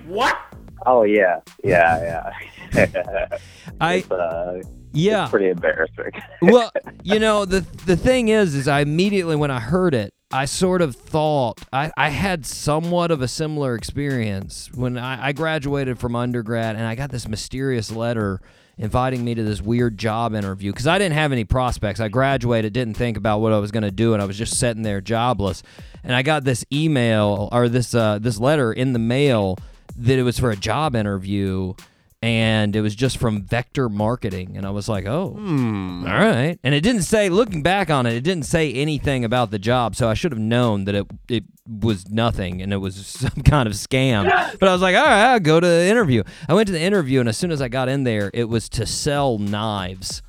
Oh 0.86 1.02
yeah, 1.02 1.40
yeah, 1.64 2.32
yeah. 2.72 3.38
I 3.80 3.94
it's, 3.94 4.10
uh, 4.10 4.62
yeah. 4.92 5.22
it's 5.24 5.30
pretty 5.30 5.48
embarrassing. 5.48 6.12
well, 6.42 6.70
you 7.02 7.18
know 7.18 7.44
the 7.44 7.60
the 7.84 7.96
thing 7.96 8.28
is, 8.28 8.54
is 8.54 8.68
I 8.68 8.80
immediately 8.80 9.34
when 9.34 9.50
I 9.50 9.58
heard 9.58 9.94
it, 9.94 10.14
I 10.30 10.44
sort 10.44 10.82
of 10.82 10.94
thought 10.94 11.60
I, 11.72 11.90
I 11.96 12.10
had 12.10 12.46
somewhat 12.46 13.10
of 13.10 13.20
a 13.20 13.28
similar 13.28 13.74
experience 13.74 14.70
when 14.74 14.96
I, 14.96 15.28
I 15.28 15.32
graduated 15.32 15.98
from 15.98 16.14
undergrad 16.14 16.76
and 16.76 16.84
I 16.84 16.94
got 16.94 17.10
this 17.10 17.26
mysterious 17.26 17.90
letter 17.90 18.40
inviting 18.78 19.24
me 19.24 19.34
to 19.34 19.42
this 19.42 19.62
weird 19.62 19.98
job 19.98 20.34
interview 20.34 20.70
because 20.70 20.86
I 20.86 20.98
didn't 20.98 21.14
have 21.14 21.32
any 21.32 21.44
prospects. 21.44 21.98
I 21.98 22.08
graduated, 22.08 22.72
didn't 22.72 22.94
think 22.94 23.16
about 23.16 23.40
what 23.40 23.52
I 23.52 23.58
was 23.58 23.70
going 23.70 23.84
to 23.84 23.90
do, 23.90 24.12
and 24.12 24.22
I 24.22 24.26
was 24.26 24.36
just 24.36 24.58
sitting 24.58 24.82
there 24.82 25.00
jobless. 25.00 25.62
And 26.04 26.14
I 26.14 26.22
got 26.22 26.44
this 26.44 26.64
email 26.72 27.48
or 27.50 27.68
this 27.68 27.94
uh, 27.94 28.18
this 28.20 28.38
letter 28.38 28.72
in 28.72 28.92
the 28.92 28.98
mail 28.98 29.58
that 29.98 30.18
it 30.18 30.22
was 30.22 30.38
for 30.38 30.50
a 30.50 30.56
job 30.56 30.94
interview 30.94 31.74
and 32.22 32.74
it 32.74 32.80
was 32.80 32.94
just 32.94 33.18
from 33.18 33.42
Vector 33.42 33.88
Marketing, 33.88 34.56
and 34.56 34.66
I 34.66 34.70
was 34.70 34.88
like, 34.88 35.06
"Oh, 35.06 35.30
hmm. 35.30 36.04
all 36.06 36.18
right." 36.18 36.58
And 36.64 36.74
it 36.74 36.80
didn't 36.80 37.02
say, 37.02 37.28
looking 37.28 37.62
back 37.62 37.90
on 37.90 38.06
it, 38.06 38.14
it 38.14 38.22
didn't 38.22 38.46
say 38.46 38.72
anything 38.72 39.24
about 39.24 39.50
the 39.50 39.58
job, 39.58 39.94
so 39.94 40.08
I 40.08 40.14
should 40.14 40.32
have 40.32 40.40
known 40.40 40.86
that 40.86 40.94
it 40.94 41.06
it 41.28 41.44
was 41.68 42.08
nothing 42.08 42.62
and 42.62 42.72
it 42.72 42.78
was 42.78 42.96
some 43.06 43.42
kind 43.42 43.66
of 43.66 43.74
scam. 43.74 44.24
But 44.58 44.68
I 44.68 44.72
was 44.72 44.80
like, 44.82 44.96
"All 44.96 45.04
right, 45.04 45.32
I'll 45.32 45.40
go 45.40 45.60
to 45.60 45.66
the 45.66 45.86
interview." 45.86 46.22
I 46.48 46.54
went 46.54 46.66
to 46.68 46.72
the 46.72 46.80
interview, 46.80 47.20
and 47.20 47.28
as 47.28 47.36
soon 47.36 47.52
as 47.52 47.60
I 47.60 47.68
got 47.68 47.88
in 47.88 48.04
there, 48.04 48.30
it 48.32 48.48
was 48.48 48.68
to 48.70 48.86
sell 48.86 49.38
knives. 49.38 50.22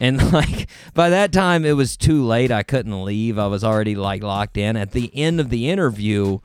And 0.00 0.32
like 0.32 0.68
by 0.94 1.10
that 1.10 1.32
time, 1.32 1.64
it 1.64 1.72
was 1.72 1.96
too 1.96 2.24
late. 2.24 2.50
I 2.50 2.62
couldn't 2.62 3.04
leave. 3.04 3.38
I 3.38 3.46
was 3.46 3.62
already 3.62 3.94
like 3.94 4.22
locked 4.22 4.56
in. 4.56 4.76
At 4.76 4.92
the 4.92 5.10
end 5.14 5.38
of 5.38 5.50
the 5.50 5.68
interview, 5.68 6.38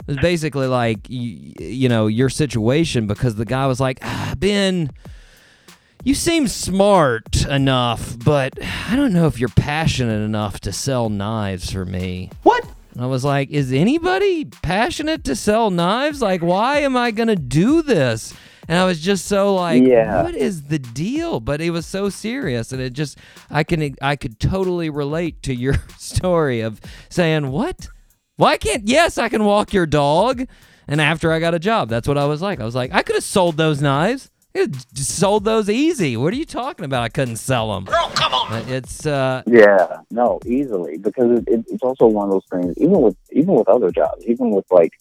it 0.00 0.06
was 0.06 0.16
basically 0.18 0.66
like 0.66 1.08
you, 1.08 1.52
you 1.58 1.88
know 1.88 2.06
your 2.06 2.28
situation 2.30 3.06
because 3.06 3.34
the 3.36 3.44
guy 3.44 3.66
was 3.66 3.80
like 3.80 3.98
ah, 4.02 4.34
ben 4.38 4.90
you 6.04 6.14
seem 6.14 6.46
smart 6.46 7.44
enough 7.46 8.16
but 8.24 8.52
i 8.88 8.94
don't 8.96 9.12
know 9.12 9.26
if 9.26 9.38
you're 9.38 9.48
passionate 9.50 10.20
enough 10.24 10.60
to 10.60 10.72
sell 10.72 11.08
knives 11.08 11.70
for 11.72 11.84
me. 11.84 12.30
What? 12.42 12.64
I 12.98 13.06
was 13.06 13.24
like 13.24 13.50
is 13.50 13.72
anybody 13.72 14.44
passionate 14.46 15.24
to 15.24 15.36
sell 15.36 15.70
knives? 15.70 16.20
Like 16.22 16.42
why 16.42 16.78
am 16.78 16.96
i 16.96 17.10
gonna 17.10 17.36
do 17.36 17.82
this? 17.82 18.34
And 18.68 18.78
i 18.78 18.84
was 18.84 19.00
just 19.00 19.26
so 19.26 19.54
like 19.54 19.82
Yeah. 19.82 20.22
what 20.22 20.34
is 20.34 20.64
the 20.64 20.78
deal? 20.78 21.40
But 21.40 21.60
it 21.60 21.70
was 21.70 21.86
so 21.86 22.08
serious 22.08 22.72
and 22.72 22.80
it 22.80 22.92
just 22.92 23.18
i 23.50 23.62
can 23.64 23.94
i 24.02 24.14
could 24.16 24.38
totally 24.40 24.90
relate 24.90 25.42
to 25.44 25.54
your 25.54 25.74
story 25.98 26.60
of 26.60 26.80
saying 27.08 27.50
what 27.50 27.88
why 28.38 28.56
can't? 28.56 28.86
Yes, 28.86 29.18
I 29.18 29.28
can 29.28 29.44
walk 29.44 29.72
your 29.72 29.84
dog. 29.84 30.46
And 30.86 31.00
after 31.00 31.32
I 31.32 31.40
got 31.40 31.54
a 31.54 31.58
job, 31.58 31.88
that's 31.88 32.06
what 32.06 32.16
I 32.16 32.24
was 32.24 32.40
like. 32.40 32.60
I 32.60 32.64
was 32.64 32.76
like, 32.76 32.92
I 32.94 33.02
could 33.02 33.16
have 33.16 33.24
sold 33.24 33.56
those 33.56 33.82
knives. 33.82 34.30
I 34.54 34.66
just 34.66 35.16
sold 35.16 35.44
those 35.44 35.68
easy. 35.68 36.16
What 36.16 36.32
are 36.32 36.36
you 36.36 36.44
talking 36.44 36.84
about? 36.84 37.02
I 37.02 37.08
couldn't 37.08 37.36
sell 37.36 37.74
them. 37.74 37.84
Girl, 37.84 38.10
come 38.14 38.32
on. 38.32 38.68
It's 38.68 39.04
uh, 39.04 39.42
Yeah, 39.46 39.98
no, 40.10 40.38
easily 40.46 40.98
because 40.98 41.40
it, 41.40 41.48
it, 41.48 41.64
it's 41.68 41.82
also 41.82 42.06
one 42.06 42.28
of 42.28 42.30
those 42.30 42.46
things. 42.50 42.78
Even 42.78 43.00
with 43.00 43.16
even 43.32 43.54
with 43.54 43.68
other 43.68 43.90
jobs, 43.90 44.24
even 44.24 44.50
with 44.50 44.64
like 44.70 44.92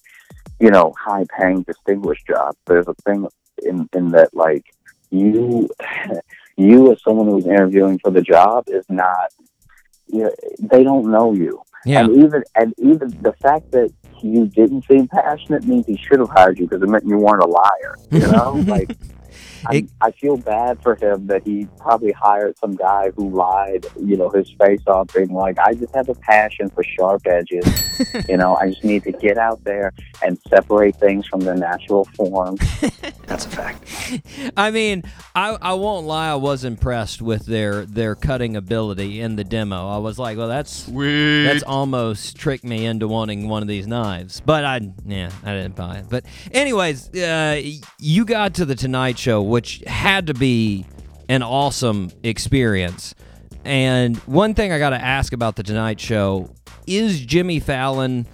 you 0.59 0.71
know 0.71 0.93
high 0.99 1.25
paying 1.39 1.61
distinguished 1.61 2.25
jobs, 2.27 2.57
there's 2.65 2.87
a 2.87 2.95
thing 3.05 3.27
in 3.63 3.87
in 3.93 4.09
that 4.09 4.33
like 4.33 4.65
you 5.11 5.69
you 6.57 6.91
as 6.91 7.01
someone 7.03 7.27
who's 7.27 7.45
interviewing 7.45 7.99
for 7.99 8.09
the 8.09 8.21
job 8.21 8.65
is 8.67 8.85
not. 8.89 9.31
You 10.07 10.23
know, 10.23 10.31
they 10.59 10.83
don't 10.83 11.11
know 11.11 11.33
you, 11.33 11.61
yeah, 11.85 12.05
and 12.05 12.23
even 12.23 12.43
and 12.55 12.73
even 12.77 13.09
the 13.21 13.33
fact 13.33 13.71
that 13.71 13.91
you 14.21 14.47
didn't 14.47 14.85
seem 14.85 15.07
passionate 15.07 15.63
means 15.65 15.85
he 15.85 15.97
should 15.97 16.19
have 16.19 16.29
hired 16.29 16.59
you 16.59 16.67
because 16.67 16.81
it 16.81 16.89
meant 16.89 17.05
you 17.05 17.17
weren't 17.17 17.43
a 17.43 17.47
liar. 17.47 17.97
You 18.11 18.19
know, 18.31 18.63
like. 18.67 18.95
I, 19.65 19.75
It- 19.77 19.89
I 20.01 20.11
feel 20.11 20.37
bad 20.37 20.81
for 20.81 20.95
him 20.95 21.27
that 21.27 21.43
he 21.43 21.67
probably 21.79 22.11
hired 22.11 22.57
some 22.57 22.75
guy 22.75 23.11
who 23.15 23.29
lied, 23.29 23.85
you 23.99 24.15
know, 24.17 24.29
his 24.29 24.49
face 24.59 24.81
off, 24.87 25.13
being 25.13 25.33
like, 25.33 25.57
"I 25.59 25.73
just 25.73 25.93
have 25.95 26.09
a 26.09 26.15
passion 26.15 26.69
for 26.69 26.83
sharp 26.83 27.25
edges. 27.27 27.65
you 28.29 28.37
know, 28.37 28.55
I 28.55 28.69
just 28.69 28.83
need 28.83 29.03
to 29.03 29.11
get 29.11 29.37
out 29.37 29.63
there 29.63 29.93
and 30.23 30.37
separate 30.49 30.95
things 30.97 31.25
from 31.27 31.41
their 31.41 31.55
natural 31.55 32.05
form." 32.15 32.57
That's 33.27 33.45
a 33.45 33.49
fact. 33.49 33.83
I 34.55 34.71
mean, 34.71 35.03
I, 35.35 35.57
I 35.61 35.73
won't 35.73 36.07
lie. 36.07 36.29
I 36.29 36.35
was 36.35 36.63
impressed 36.63 37.21
with 37.21 37.45
their 37.45 37.85
their 37.85 38.15
cutting 38.15 38.55
ability 38.55 39.19
in 39.19 39.35
the 39.35 39.43
demo. 39.43 39.89
I 39.89 39.97
was 39.97 40.17
like, 40.17 40.37
well, 40.37 40.47
that's 40.47 40.85
Sweet. 40.85 41.43
that's 41.43 41.61
almost 41.63 42.37
tricked 42.37 42.63
me 42.63 42.85
into 42.85 43.05
wanting 43.09 43.49
one 43.49 43.61
of 43.63 43.67
these 43.67 43.85
knives. 43.85 44.39
But 44.45 44.63
I, 44.63 44.79
yeah, 45.05 45.29
I 45.43 45.53
didn't 45.53 45.75
buy 45.75 45.97
it. 45.97 46.05
But 46.09 46.23
anyways, 46.53 47.13
uh, 47.15 47.61
you 47.99 48.23
got 48.23 48.53
to 48.55 48.65
the 48.65 48.75
Tonight 48.75 49.19
Show, 49.19 49.26
which 49.35 49.83
had 49.85 50.27
to 50.27 50.33
be 50.33 50.85
an 51.29 51.43
awesome 51.43 52.09
experience. 52.23 53.13
And 53.65 54.15
one 54.19 54.53
thing 54.53 54.71
I 54.71 54.79
got 54.79 54.91
to 54.91 55.01
ask 55.03 55.33
about 55.33 55.55
the 55.57 55.63
Tonight 55.63 55.99
Show 55.99 56.49
is 56.87 57.19
Jimmy 57.19 57.59
Fallon 57.59 58.25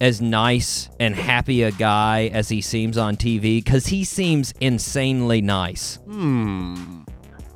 as 0.00 0.20
nice 0.20 0.88
and 1.00 1.14
happy 1.14 1.62
a 1.62 1.70
guy 1.70 2.28
as 2.32 2.48
he 2.48 2.60
seems 2.60 2.98
on 2.98 3.16
TV? 3.16 3.62
Because 3.64 3.86
he 3.86 4.04
seems 4.04 4.52
insanely 4.60 5.40
nice. 5.40 5.96
Hmm. 6.04 7.02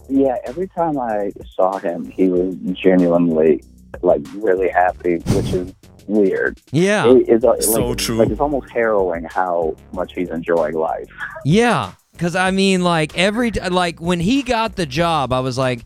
Yeah, 0.09 0.37
every 0.45 0.69
time 0.69 0.99
I 0.99 1.33
saw 1.55 1.79
him, 1.79 2.05
he 2.11 2.29
was 2.29 2.55
genuinely 2.73 3.63
like 4.03 4.23
really 4.37 4.69
happy, 4.69 5.17
which 5.17 5.53
is 5.53 5.75
weird. 6.07 6.61
Yeah. 6.71 7.11
It- 7.13 7.29
it's, 7.29 7.45
uh, 7.45 7.49
like, 7.49 7.63
So 7.63 7.95
true. 7.95 8.17
Like 8.17 8.31
it's 8.31 8.41
almost 8.41 8.71
harrowing 8.71 9.25
how 9.25 9.75
much 9.93 10.13
he's 10.15 10.31
enjoying 10.31 10.75
life. 10.75 11.09
Yeah, 11.45 11.93
because 12.17 12.35
I 12.35 12.51
mean, 12.51 12.83
like 12.83 13.17
every 13.17 13.51
t- 13.51 13.61
like 13.69 14.01
when 14.01 14.21
he 14.21 14.43
got 14.43 14.77
the 14.77 14.87
job, 14.87 15.33
I 15.33 15.41
was 15.41 15.59
like, 15.59 15.85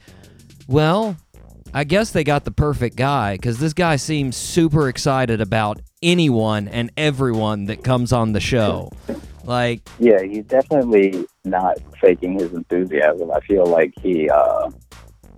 well, 0.69 1.17
I 1.75 1.85
guess 1.85 2.13
they 2.13 2.25
got 2.25 2.45
the 2.45 2.51
perfect 2.51 2.97
guy 2.97 3.35
because 3.35 3.59
this 3.59 3.73
guy 3.73 3.97
seems 3.97 4.37
super 4.37 4.89
excited 4.89 5.41
about 5.41 5.81
anyone 6.03 6.69
and 6.69 6.91
everyone 6.97 7.67
that 7.67 7.85
comes 7.85 8.13
on 8.13 8.33
the 8.33 8.41
show. 8.41 8.91
Like, 9.45 9.89
Yeah, 9.99 10.23
he's 10.23 10.45
definitely 10.45 11.27
not 11.45 11.79
faking 12.01 12.39
his 12.39 12.53
enthusiasm. 12.53 13.31
I 13.31 13.41
feel 13.41 13.67
like 13.67 13.93
he 14.01 14.29
uh 14.29 14.71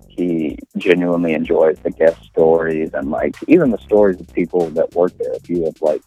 he 0.07 0.59
genuinely 0.77 1.33
enjoys 1.33 1.79
the 1.79 1.89
guest 1.89 2.23
stories 2.25 2.91
and 2.93 3.09
like 3.09 3.35
even 3.47 3.71
the 3.71 3.79
stories 3.79 4.19
of 4.19 4.31
people 4.31 4.69
that 4.71 4.93
work 4.93 5.17
there. 5.17 5.33
If 5.33 5.49
you 5.49 5.65
have 5.65 5.81
like 5.81 6.03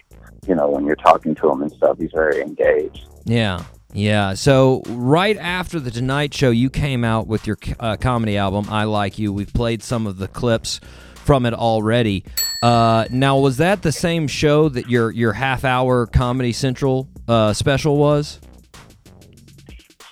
you 0.46 0.54
know, 0.54 0.70
when 0.70 0.86
you're 0.86 0.94
talking 0.94 1.34
to 1.34 1.50
him 1.50 1.62
and 1.62 1.72
stuff, 1.72 1.98
he's 1.98 2.12
very 2.12 2.40
engaged. 2.40 3.08
Yeah. 3.24 3.64
Yeah. 3.92 4.34
So 4.34 4.82
right 4.88 5.36
after 5.36 5.80
the 5.80 5.90
Tonight 5.90 6.34
Show, 6.34 6.50
you 6.50 6.68
came 6.70 7.04
out 7.04 7.26
with 7.26 7.46
your 7.46 7.56
uh, 7.80 7.96
comedy 7.96 8.36
album, 8.36 8.66
I 8.68 8.84
Like 8.84 9.18
You. 9.18 9.32
We've 9.32 9.52
played 9.52 9.82
some 9.82 10.06
of 10.06 10.18
the 10.18 10.28
clips 10.28 10.80
from 11.14 11.46
it 11.46 11.54
already. 11.54 12.24
Uh, 12.62 13.06
now, 13.10 13.38
was 13.38 13.56
that 13.56 13.82
the 13.82 13.92
same 13.92 14.28
show 14.28 14.68
that 14.68 14.88
your 14.88 15.10
your 15.10 15.32
half 15.32 15.64
hour 15.64 16.06
Comedy 16.06 16.52
Central 16.52 17.08
uh, 17.28 17.52
special 17.52 17.96
was? 17.96 18.40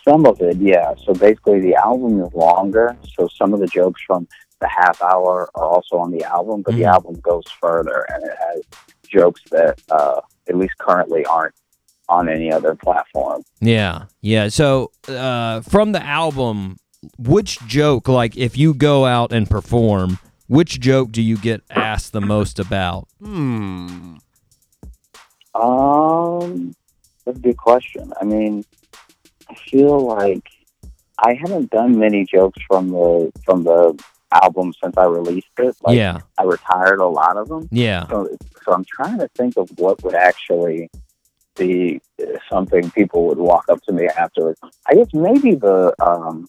Some 0.06 0.26
of 0.26 0.40
it, 0.40 0.56
yeah. 0.58 0.92
So 1.04 1.14
basically, 1.14 1.60
the 1.60 1.74
album 1.76 2.20
is 2.22 2.32
longer. 2.34 2.96
So 3.16 3.28
some 3.36 3.54
of 3.54 3.60
the 3.60 3.66
jokes 3.66 4.02
from 4.06 4.26
the 4.60 4.68
half 4.68 5.02
hour 5.02 5.48
are 5.54 5.64
also 5.64 5.96
on 5.96 6.10
the 6.10 6.22
album, 6.24 6.62
but 6.62 6.74
the 6.74 6.82
Mhm. 6.82 6.92
album 6.92 7.20
goes 7.22 7.44
further 7.60 8.06
and 8.10 8.22
it 8.24 8.36
has 8.48 8.62
jokes 9.08 9.40
that, 9.50 9.80
uh, 9.90 10.20
at 10.48 10.56
least 10.56 10.76
currently, 10.78 11.24
aren't 11.26 11.54
on 12.09 12.28
any 12.28 12.52
other 12.52 12.74
platform. 12.74 13.42
Yeah. 13.61 14.05
Yeah. 14.20 14.48
So 14.48 14.90
uh, 15.09 15.61
from 15.62 15.92
the 15.92 16.02
album, 16.05 16.76
which 17.18 17.59
joke, 17.66 18.09
like 18.09 18.36
if 18.36 18.57
you 18.57 18.74
go 18.74 19.07
out 19.07 19.32
and 19.32 19.48
perform, 19.48 20.18
which 20.48 20.80
joke 20.80 21.12
do 21.12 21.22
you 21.22 21.36
get 21.36 21.62
asked 21.70 22.12
the 22.12 22.20
most 22.20 22.59
about? 22.59 23.09
Hmm. 23.20 24.16
Um, 25.55 26.74
that's 27.24 27.38
a 27.38 27.40
good 27.40 27.57
question. 27.57 28.12
I 28.20 28.24
mean, 28.24 28.64
I 29.48 29.55
feel 29.55 30.00
like 30.00 30.42
I 31.18 31.34
haven't 31.34 31.70
done 31.70 31.98
many 31.98 32.24
jokes 32.24 32.61
from 32.66 32.90
the 32.90 33.32
from 33.44 33.64
the 33.64 33.98
album 34.32 34.72
since 34.82 34.96
I 34.96 35.05
released 35.05 35.46
it. 35.59 35.76
Like, 35.82 35.96
Yeah. 35.96 36.18
I 36.38 36.42
retired 36.42 36.98
a 36.98 37.07
lot 37.07 37.36
of 37.36 37.48
them. 37.48 37.68
Yeah. 37.70 38.09
So, 38.09 38.28
so 38.64 38.72
I'm 38.72 38.84
trying 38.84 39.18
to 39.20 39.28
think 39.36 39.57
of 39.57 39.70
what 39.78 40.02
would 40.02 40.14
actually 40.16 40.90
be 41.57 42.00
something 42.48 42.90
people 42.90 43.26
would 43.26 43.38
walk 43.38 43.64
up 43.68 43.82
to 43.84 43.92
me 43.92 44.07
afterwards. 44.07 44.61
I 44.86 44.94
guess 44.94 45.09
maybe 45.12 45.55
the 45.55 45.94
um, 46.02 46.48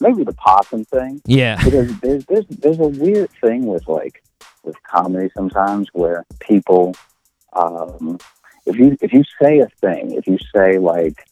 maybe 0.00 0.24
the 0.24 0.34
possum 0.34 0.84
thing. 0.84 1.20
Yeah. 1.24 1.62
Because 1.62 1.98
there's 2.00 2.24
there's 2.26 2.46
there's 2.46 2.78
a 2.78 2.88
weird 2.88 3.30
thing 3.40 3.66
with 3.66 3.86
like 3.88 4.22
with 4.64 4.76
comedy 4.82 5.30
sometimes 5.34 5.88
where 5.92 6.24
people 6.40 6.94
um, 7.54 8.18
if 8.66 8.76
you 8.76 8.96
if 9.00 9.12
you 9.12 9.24
say 9.40 9.60
a 9.60 9.68
thing, 9.80 10.12
if 10.12 10.26
you 10.26 10.38
say 10.54 10.78
like 10.78 11.24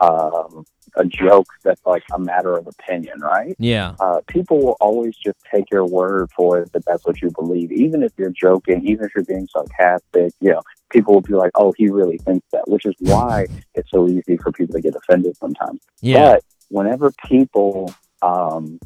um, 0.00 0.64
a 0.96 1.04
joke 1.04 1.48
that's 1.62 1.84
like 1.84 2.04
a 2.12 2.18
matter 2.18 2.56
of 2.56 2.66
opinion, 2.66 3.20
right? 3.20 3.54
Yeah. 3.58 3.94
uh, 4.00 4.20
people 4.26 4.58
will 4.58 4.76
always 4.80 5.16
just 5.16 5.38
take 5.52 5.70
your 5.70 5.86
word 5.86 6.30
for 6.36 6.60
it 6.60 6.72
that 6.72 6.84
that's 6.84 7.04
what 7.04 7.20
you 7.20 7.30
believe. 7.30 7.72
Even 7.72 8.02
if 8.02 8.12
you're 8.16 8.30
joking, 8.30 8.86
even 8.86 9.04
if 9.06 9.12
you're 9.14 9.24
being 9.24 9.48
sarcastic, 9.48 10.32
you 10.40 10.52
know, 10.52 10.62
people 10.90 11.14
will 11.14 11.20
be 11.20 11.34
like, 11.34 11.50
oh, 11.54 11.72
he 11.76 11.88
really 11.88 12.18
thinks 12.18 12.46
that, 12.52 12.68
which 12.68 12.84
is 12.86 12.94
why 13.00 13.46
it's 13.74 13.90
so 13.90 14.08
easy 14.08 14.36
for 14.36 14.52
people 14.52 14.74
to 14.74 14.80
get 14.80 14.94
offended 14.94 15.36
sometimes. 15.36 15.80
Yeah. 16.00 16.32
But 16.34 16.44
whenever 16.68 17.12
people 17.26 17.92
um, 18.22 18.78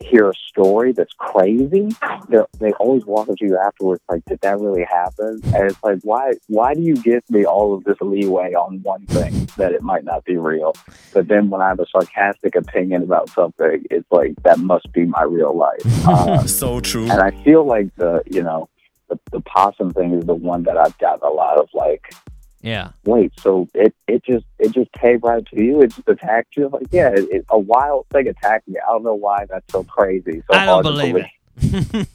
hear 0.00 0.28
a 0.30 0.34
story 0.48 0.92
that's 0.92 1.12
crazy, 1.16 1.88
they're- 2.28 2.46
they 2.58 2.72
always 2.72 3.06
walk 3.06 3.28
up 3.28 3.36
to 3.36 3.46
you 3.46 3.56
afterwards 3.56 4.02
like, 4.10 4.24
did 4.24 4.40
that 4.40 4.58
really 4.58 4.82
happen? 4.84 5.40
And 5.54 5.70
it's 5.70 5.78
like, 5.82 6.00
why, 6.02 6.32
why 6.48 6.74
do 6.74 6.80
you 6.80 6.94
give 6.96 7.22
me 7.30 7.44
all 7.44 7.72
of 7.74 7.84
this 7.84 7.96
leeway 8.00 8.52
on 8.54 8.80
one 8.82 9.06
thing 9.06 9.48
that 9.56 9.72
it 9.72 9.80
might 9.82 10.02
not 10.04 10.24
be 10.24 10.36
real? 10.36 10.74
But 11.14 11.28
then 11.28 11.50
when 11.50 11.60
I 11.62 11.68
have 11.68 11.78
a 11.78 11.86
sarcastic 11.86 12.56
opinion 12.56 13.02
about 13.04 13.30
something, 13.30 13.84
it's 13.90 14.10
like, 14.10 14.34
that 14.42 14.58
must 14.58 14.92
be 14.92 15.06
my 15.06 15.22
real 15.22 15.56
life. 15.56 15.80
Uh, 16.08 16.46
So 16.48 16.80
true. 16.80 17.04
and 17.08 17.20
I 17.20 17.30
feel 17.44 17.64
like 17.64 17.94
the, 17.96 18.22
you 18.28 18.42
know, 18.42 18.68
the, 19.12 19.18
the 19.30 19.40
possum 19.40 19.92
thing 19.92 20.12
is 20.14 20.24
the 20.24 20.34
one 20.34 20.62
that 20.64 20.76
I've 20.76 20.96
gotten 20.98 21.26
a 21.26 21.30
lot 21.32 21.58
of 21.58 21.68
like, 21.74 22.14
Yeah. 22.62 22.90
wait, 23.04 23.32
so 23.38 23.68
it, 23.74 23.94
it 24.08 24.24
just 24.24 24.44
it 24.58 24.72
just 24.72 24.90
came 24.92 25.18
right 25.22 25.44
to 25.46 25.62
you? 25.62 25.82
It 25.82 25.88
just 25.94 26.08
attacked 26.08 26.56
you? 26.56 26.68
Like, 26.68 26.86
yeah, 26.90 27.08
it, 27.08 27.28
it, 27.30 27.44
a 27.50 27.58
wild 27.58 28.06
thing 28.12 28.28
attacked 28.28 28.68
me. 28.68 28.76
I 28.86 28.90
don't 28.92 29.04
know 29.04 29.14
why 29.14 29.44
that's 29.48 29.70
so 29.72 29.84
crazy. 29.84 30.42
So 30.50 30.56
I 30.56 30.64
don't 30.66 30.82
believe 30.82 31.14
believe. 31.14 32.06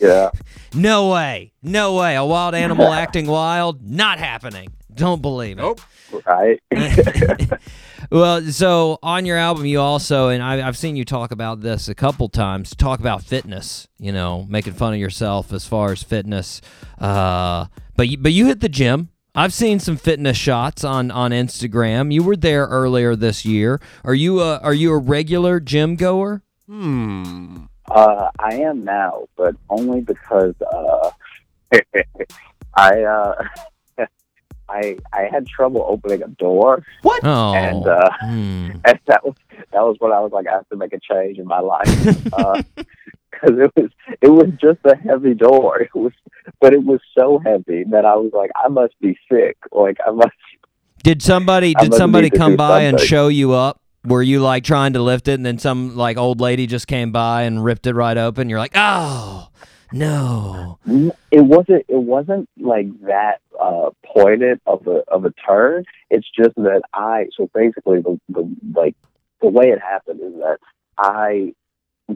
Yeah. 0.00 0.30
No 0.74 1.08
way. 1.10 1.52
No 1.62 1.94
way. 1.94 2.16
A 2.16 2.24
wild 2.24 2.54
animal 2.54 2.92
acting 2.92 3.26
wild? 3.26 3.82
Not 3.82 4.18
happening. 4.18 4.68
Don't 4.94 5.22
believe 5.22 5.58
it. 5.58 5.62
Nope. 5.62 5.80
Right. 6.26 6.60
Well, 8.10 8.42
so 8.42 8.98
on 9.02 9.26
your 9.26 9.36
album, 9.36 9.66
you 9.66 9.80
also, 9.80 10.28
and 10.28 10.42
I, 10.42 10.66
I've 10.66 10.76
seen 10.76 10.96
you 10.96 11.04
talk 11.04 11.32
about 11.32 11.60
this 11.60 11.88
a 11.88 11.94
couple 11.94 12.28
times, 12.28 12.74
talk 12.74 13.00
about 13.00 13.22
fitness, 13.22 13.88
you 13.98 14.12
know, 14.12 14.46
making 14.48 14.74
fun 14.74 14.94
of 14.94 15.00
yourself 15.00 15.52
as 15.52 15.66
far 15.66 15.92
as 15.92 16.02
fitness. 16.02 16.60
Uh, 16.98 17.66
but, 17.96 18.08
you, 18.08 18.18
but 18.18 18.32
you 18.32 18.46
hit 18.46 18.60
the 18.60 18.68
gym. 18.68 19.10
I've 19.34 19.52
seen 19.52 19.80
some 19.80 19.96
fitness 19.96 20.36
shots 20.36 20.84
on, 20.84 21.10
on 21.10 21.30
Instagram. 21.30 22.12
You 22.12 22.22
were 22.22 22.36
there 22.36 22.66
earlier 22.66 23.16
this 23.16 23.44
year. 23.44 23.80
Are 24.04 24.14
you 24.14 24.40
a, 24.40 24.58
are 24.58 24.72
you 24.72 24.92
a 24.92 24.98
regular 24.98 25.60
gym 25.60 25.96
goer? 25.96 26.42
Hmm. 26.66 27.64
Uh, 27.90 28.30
I 28.38 28.54
am 28.54 28.84
now, 28.84 29.26
but 29.36 29.54
only 29.68 30.00
because 30.00 30.54
uh, 30.72 31.10
I 32.74 33.02
uh, 33.02 33.44
I 34.68 34.96
I 35.12 35.28
had 35.30 35.46
trouble 35.46 35.84
opening 35.88 36.22
a 36.22 36.28
door. 36.28 36.84
What? 37.02 37.20
Oh. 37.24 37.54
And 37.54 37.86
uh, 37.86 38.10
Hmm. 38.20 38.70
and 38.84 38.98
that 39.06 39.24
was 39.24 39.34
that 39.72 39.82
was 39.82 39.96
when 39.98 40.12
I 40.12 40.20
was 40.20 40.32
like, 40.32 40.46
I 40.48 40.52
have 40.52 40.68
to 40.70 40.76
make 40.76 40.92
a 40.92 41.00
change 41.00 41.38
in 41.38 41.46
my 41.46 41.60
life 41.60 41.86
because 42.24 43.58
it 43.58 43.72
was 43.76 43.90
it 44.20 44.28
was 44.28 44.48
just 44.60 44.78
a 44.84 44.96
heavy 44.96 45.34
door. 45.34 45.80
It 45.80 45.94
was, 45.94 46.12
but 46.60 46.72
it 46.72 46.82
was 46.84 47.00
so 47.16 47.38
heavy 47.44 47.84
that 47.90 48.04
I 48.04 48.14
was 48.16 48.32
like, 48.32 48.50
I 48.56 48.68
must 48.68 48.94
be 49.00 49.18
sick. 49.30 49.56
Like 49.72 49.98
I 50.06 50.10
must. 50.10 50.30
Did 51.02 51.22
somebody 51.22 51.74
I 51.76 51.84
did 51.84 51.94
somebody 51.94 52.30
come 52.30 52.52
do 52.52 52.56
by 52.56 52.82
and 52.82 52.98
show 52.98 53.28
you 53.28 53.52
up? 53.52 53.80
Were 54.04 54.22
you 54.22 54.40
like 54.40 54.64
trying 54.64 54.92
to 54.94 55.02
lift 55.02 55.28
it 55.28 55.32
and 55.34 55.44
then 55.44 55.58
some 55.58 55.96
like 55.96 56.16
old 56.16 56.40
lady 56.40 56.66
just 56.66 56.86
came 56.86 57.10
by 57.12 57.42
and 57.42 57.64
ripped 57.64 57.86
it 57.86 57.94
right 57.94 58.16
open? 58.16 58.48
You're 58.48 58.58
like, 58.58 58.72
"Oh, 58.74 59.48
no." 59.92 60.78
It 61.30 61.42
wasn't. 61.42 61.84
It 61.88 62.02
wasn't 62.02 62.48
like 62.58 62.88
that 63.02 63.40
uh, 63.60 63.90
pointed 64.04 64.60
of 64.66 64.86
a 64.86 65.02
of 65.08 65.24
a 65.24 65.32
turn. 65.46 65.84
It's 66.10 66.28
just 66.30 66.54
that 66.56 66.82
I. 66.92 67.26
So 67.36 67.50
basically, 67.54 68.00
the 68.00 68.20
the 68.28 68.56
like 68.74 68.96
the 69.40 69.48
way 69.48 69.70
it 69.70 69.80
happened 69.80 70.20
is 70.22 70.34
that 70.34 70.58
I 70.98 71.54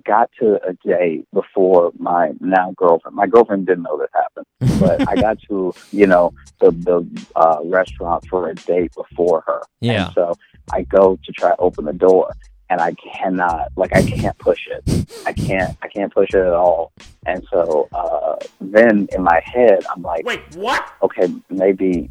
got 0.05 0.31
to 0.39 0.61
a 0.67 0.73
date 0.87 1.27
before 1.33 1.93
my 1.99 2.33
now 2.41 2.73
girlfriend. 2.77 3.17
My 3.17 3.27
girlfriend 3.27 3.67
didn't 3.67 3.85
know 3.85 3.99
this 3.99 4.11
happened, 4.15 4.47
but 4.81 5.09
I 5.09 5.17
got 5.17 5.41
to 5.49 5.75
you 5.91 6.07
know 6.07 6.33
the 6.61 6.71
the 6.71 7.27
uh, 7.37 7.59
restaurant 7.65 8.27
for 8.29 8.49
a 8.49 8.55
date 8.55 8.93
before 8.95 9.43
her. 9.47 9.63
Yeah. 9.81 10.07
And 10.07 10.15
so 10.15 10.35
I 10.73 10.83
go 10.83 11.19
to 11.25 11.33
try 11.33 11.55
open 11.59 11.85
the 11.85 11.93
door, 11.93 12.33
and 12.71 12.81
I 12.81 12.95
cannot. 12.95 13.69
Like 13.77 13.95
I 13.95 14.03
can't 14.03 14.39
push 14.39 14.67
it. 14.69 14.83
I 15.27 15.33
can't. 15.33 15.77
I 15.83 15.89
can't 15.89 16.13
push 16.15 16.31
it 16.33 16.39
at 16.39 16.53
all. 16.55 16.93
And 17.27 17.47
so 17.53 17.89
uh, 17.93 18.37
then 18.61 19.09
in 19.15 19.23
my 19.23 19.41
head, 19.45 19.85
I'm 19.95 20.03
like, 20.03 20.25
Wait, 20.25 20.41
what? 20.55 20.89
okay, 21.03 21.27
maybe 21.51 22.09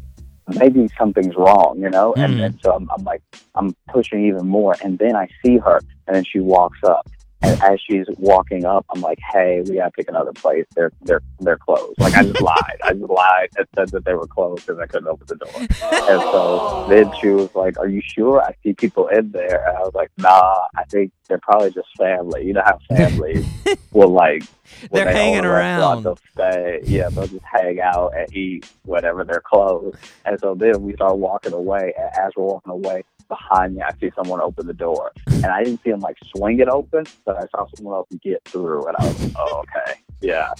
maybe 0.48 0.88
something's 0.98 1.34
wrong, 1.36 1.78
you 1.78 1.90
know? 1.90 2.14
And 2.14 2.34
Mhm. 2.34 2.38
then 2.38 2.58
so 2.62 2.72
I'm, 2.72 2.88
I'm 2.96 3.04
like, 3.04 3.22
I'm 3.54 3.74
pushing 3.92 4.24
even 4.26 4.46
more. 4.46 4.76
And 4.84 4.98
then 4.98 5.16
I 5.16 5.28
see 5.44 5.58
her, 5.58 5.80
and 6.06 6.14
then 6.16 6.24
she 6.24 6.38
walks 6.40 6.78
up. 6.84 7.08
And 7.42 7.60
as 7.62 7.80
she's 7.80 8.06
walking 8.18 8.64
up, 8.64 8.84
I'm 8.94 9.00
like, 9.00 9.18
"Hey, 9.32 9.62
we 9.66 9.76
gotta 9.76 9.90
pick 9.92 10.08
another 10.08 10.32
place. 10.32 10.66
They're 10.74 10.92
they're 11.02 11.22
they're 11.40 11.56
closed." 11.56 11.98
Like 11.98 12.14
I 12.14 12.22
just 12.24 12.40
lied. 12.40 12.78
I 12.84 12.92
just 12.92 13.10
lied 13.10 13.48
and 13.56 13.66
said 13.74 13.88
that 13.90 14.04
they 14.04 14.14
were 14.14 14.26
closed 14.26 14.66
because 14.66 14.78
I 14.78 14.86
couldn't 14.86 15.08
open 15.08 15.26
the 15.26 15.36
door. 15.36 15.60
And 15.60 16.20
so 16.20 16.86
then 16.88 17.10
she 17.20 17.28
was 17.28 17.54
like, 17.54 17.78
"Are 17.78 17.88
you 17.88 18.02
sure? 18.04 18.42
I 18.42 18.54
see 18.62 18.74
people 18.74 19.08
in 19.08 19.30
there." 19.30 19.66
And 19.66 19.76
I 19.78 19.80
was 19.80 19.94
like, 19.94 20.10
"Nah, 20.18 20.66
I 20.76 20.84
think 20.84 21.12
they're 21.30 21.38
probably 21.38 21.70
just 21.70 21.88
family. 21.96 22.44
You 22.44 22.52
know 22.52 22.62
how 22.64 22.78
families 22.94 23.46
will 23.92 24.10
like 24.10 24.42
They're 24.90 25.06
they 25.06 25.12
hanging 25.12 25.44
around. 25.44 26.02
They'll 26.02 26.18
stay. 26.32 26.80
Yeah, 26.84 27.08
they'll 27.08 27.26
just 27.26 27.44
hang 27.44 27.80
out 27.80 28.12
and 28.16 28.36
eat 28.36 28.70
whatever 28.84 29.24
they're 29.24 29.40
closed. 29.40 29.96
And 30.26 30.38
so 30.40 30.54
then 30.54 30.82
we 30.82 30.92
start 30.94 31.16
walking 31.16 31.52
away. 31.52 31.94
And 31.96 32.10
as 32.18 32.32
we're 32.36 32.44
walking 32.44 32.72
away, 32.72 33.04
behind 33.30 33.76
me, 33.76 33.80
I 33.80 33.94
see 33.98 34.10
someone 34.14 34.42
open 34.42 34.66
the 34.66 34.74
door, 34.74 35.12
and 35.26 35.46
I 35.46 35.64
didn't 35.64 35.82
see 35.82 35.88
him 35.88 36.00
like 36.00 36.18
swing 36.36 36.60
it 36.60 36.68
open, 36.68 37.04
but 37.24 37.36
I 37.38 37.46
saw 37.56 37.66
someone 37.74 37.94
else 37.94 38.08
get 38.22 38.44
through, 38.44 38.86
and 38.86 38.96
I 38.98 39.06
was 39.06 39.22
like, 39.22 39.32
"Oh, 39.38 39.62
okay, 39.64 40.00
yeah, 40.20 40.52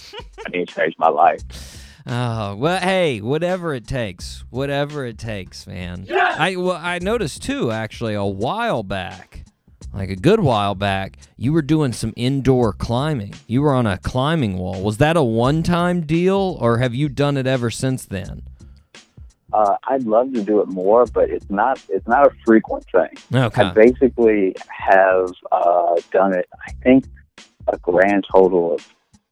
I 0.43 0.49
need 0.49 0.67
to 0.67 0.73
change 0.73 0.95
my 0.97 1.09
life." 1.09 1.43
Oh 2.07 2.55
well, 2.55 2.79
hey, 2.79 3.21
whatever 3.21 3.75
it 3.75 3.85
takes, 3.85 4.43
whatever 4.49 5.05
it 5.05 5.19
takes, 5.19 5.67
man. 5.67 6.07
I 6.11 6.55
well, 6.55 6.79
I 6.81 6.97
noticed 6.97 7.43
too, 7.43 7.69
actually, 7.69 8.15
a 8.15 8.25
while 8.25 8.81
back, 8.81 9.45
like 9.93 10.09
a 10.09 10.15
good 10.15 10.39
while 10.39 10.73
back, 10.73 11.17
you 11.37 11.53
were 11.53 11.61
doing 11.61 11.93
some 11.93 12.13
indoor 12.15 12.73
climbing. 12.73 13.35
You 13.45 13.61
were 13.61 13.73
on 13.73 13.85
a 13.85 13.97
climbing 13.99 14.57
wall. 14.57 14.81
Was 14.81 14.97
that 14.97 15.15
a 15.15 15.23
one-time 15.23 16.01
deal, 16.01 16.57
or 16.59 16.79
have 16.79 16.95
you 16.95 17.07
done 17.09 17.37
it 17.37 17.45
ever 17.45 17.69
since 17.69 18.05
then? 18.05 18.43
Uh, 19.53 19.75
I'd 19.87 20.03
love 20.03 20.33
to 20.33 20.43
do 20.43 20.61
it 20.61 20.67
more, 20.67 21.05
but 21.05 21.29
it's 21.29 21.49
not. 21.49 21.81
It's 21.89 22.07
not 22.07 22.27
a 22.27 22.31
frequent 22.45 22.85
thing. 22.91 23.09
Okay. 23.33 23.63
I 23.63 23.73
basically 23.73 24.55
have 24.69 25.31
uh, 25.51 25.95
done 26.11 26.33
it. 26.33 26.47
I 26.67 26.71
think 26.83 27.05
a 27.67 27.77
grand 27.77 28.25
total 28.31 28.75
of 28.75 28.87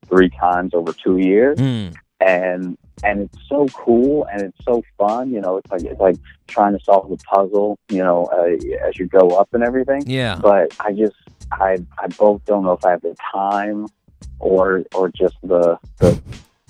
three 0.08 0.30
times 0.30 0.74
over 0.74 0.94
two 0.94 1.18
years. 1.18 1.60
Hmm. 1.60 1.90
and 2.20 2.78
and 3.04 3.22
it's 3.22 3.38
so 3.48 3.66
cool 3.68 4.26
and 4.26 4.42
it's 4.42 4.66
so 4.66 4.84
fun. 4.98 5.32
You 5.32 5.42
know, 5.42 5.58
it's 5.58 5.72
like 5.72 5.84
it's 5.84 6.00
like 6.00 6.18
trying 6.48 6.78
to 6.78 6.84
solve 6.84 7.12
a 7.12 7.18
puzzle. 7.18 7.78
You 7.90 8.00
know, 8.00 8.26
uh, 8.26 8.88
as 8.88 8.98
you 8.98 9.06
go 9.06 9.30
up 9.30 9.54
and 9.54 9.64
everything. 9.64 10.04
Yeah. 10.06 10.38
But 10.42 10.76
I 10.80 10.94
just 10.94 11.16
I 11.52 11.78
I 11.98 12.08
both 12.08 12.44
don't 12.46 12.64
know 12.64 12.74
if 12.74 12.84
I 12.86 12.92
have 12.92 13.02
the 13.02 13.16
time 13.32 13.88
or 14.40 14.84
or 14.94 15.10
just 15.10 15.36
the 15.44 15.78
the 15.98 16.22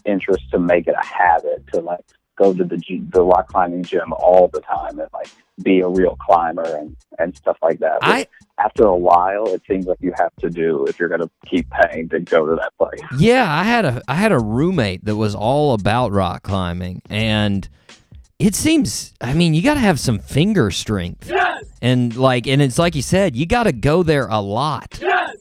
interest 0.05 0.49
to 0.51 0.59
make 0.59 0.87
it 0.87 0.95
a 0.99 1.05
habit 1.05 1.65
to 1.73 1.81
like 1.81 1.99
go 2.39 2.53
to 2.53 2.63
the 2.63 2.77
G, 2.77 3.03
the 3.09 3.21
rock 3.21 3.49
climbing 3.49 3.83
gym 3.83 4.13
all 4.13 4.47
the 4.47 4.61
time 4.61 4.97
and 4.99 5.09
like 5.13 5.27
be 5.61 5.81
a 5.81 5.87
real 5.87 6.17
climber 6.25 6.63
and 6.63 6.95
and 7.19 7.35
stuff 7.35 7.57
like 7.61 7.79
that. 7.79 7.99
But 8.01 8.09
I- 8.09 8.27
after 8.57 8.83
a 8.85 8.95
while, 8.97 9.47
it 9.53 9.61
seems 9.67 9.85
like 9.85 9.99
you 10.01 10.13
have 10.17 10.35
to 10.41 10.49
do 10.49 10.85
if 10.85 10.99
you're 10.99 11.07
going 11.07 11.21
to 11.21 11.29
keep 11.45 11.65
paying 11.69 12.09
to 12.09 12.19
go 12.19 12.45
to 12.45 12.55
that 12.55 12.73
place. 12.77 12.99
Yeah, 13.17 13.45
I 13.49 13.63
had 13.63 13.85
a 13.85 14.01
I 14.07 14.15
had 14.15 14.31
a 14.33 14.39
roommate 14.39 15.05
that 15.05 15.15
was 15.15 15.33
all 15.35 15.73
about 15.73 16.11
rock 16.11 16.43
climbing 16.43 17.01
and 17.09 17.67
it 18.37 18.55
seems 18.55 19.13
I 19.21 19.33
mean, 19.33 19.53
you 19.53 19.61
got 19.61 19.75
to 19.75 19.79
have 19.81 19.99
some 19.99 20.19
finger 20.19 20.71
strength. 20.71 21.31
And 21.81 22.15
like 22.17 22.47
and 22.47 22.61
it's 22.61 22.77
like 22.77 22.95
you 22.95 23.01
said, 23.01 23.35
you 23.35 23.45
got 23.45 23.63
to 23.63 23.71
go 23.71 24.03
there 24.03 24.27
a 24.27 24.41
lot 24.41 24.91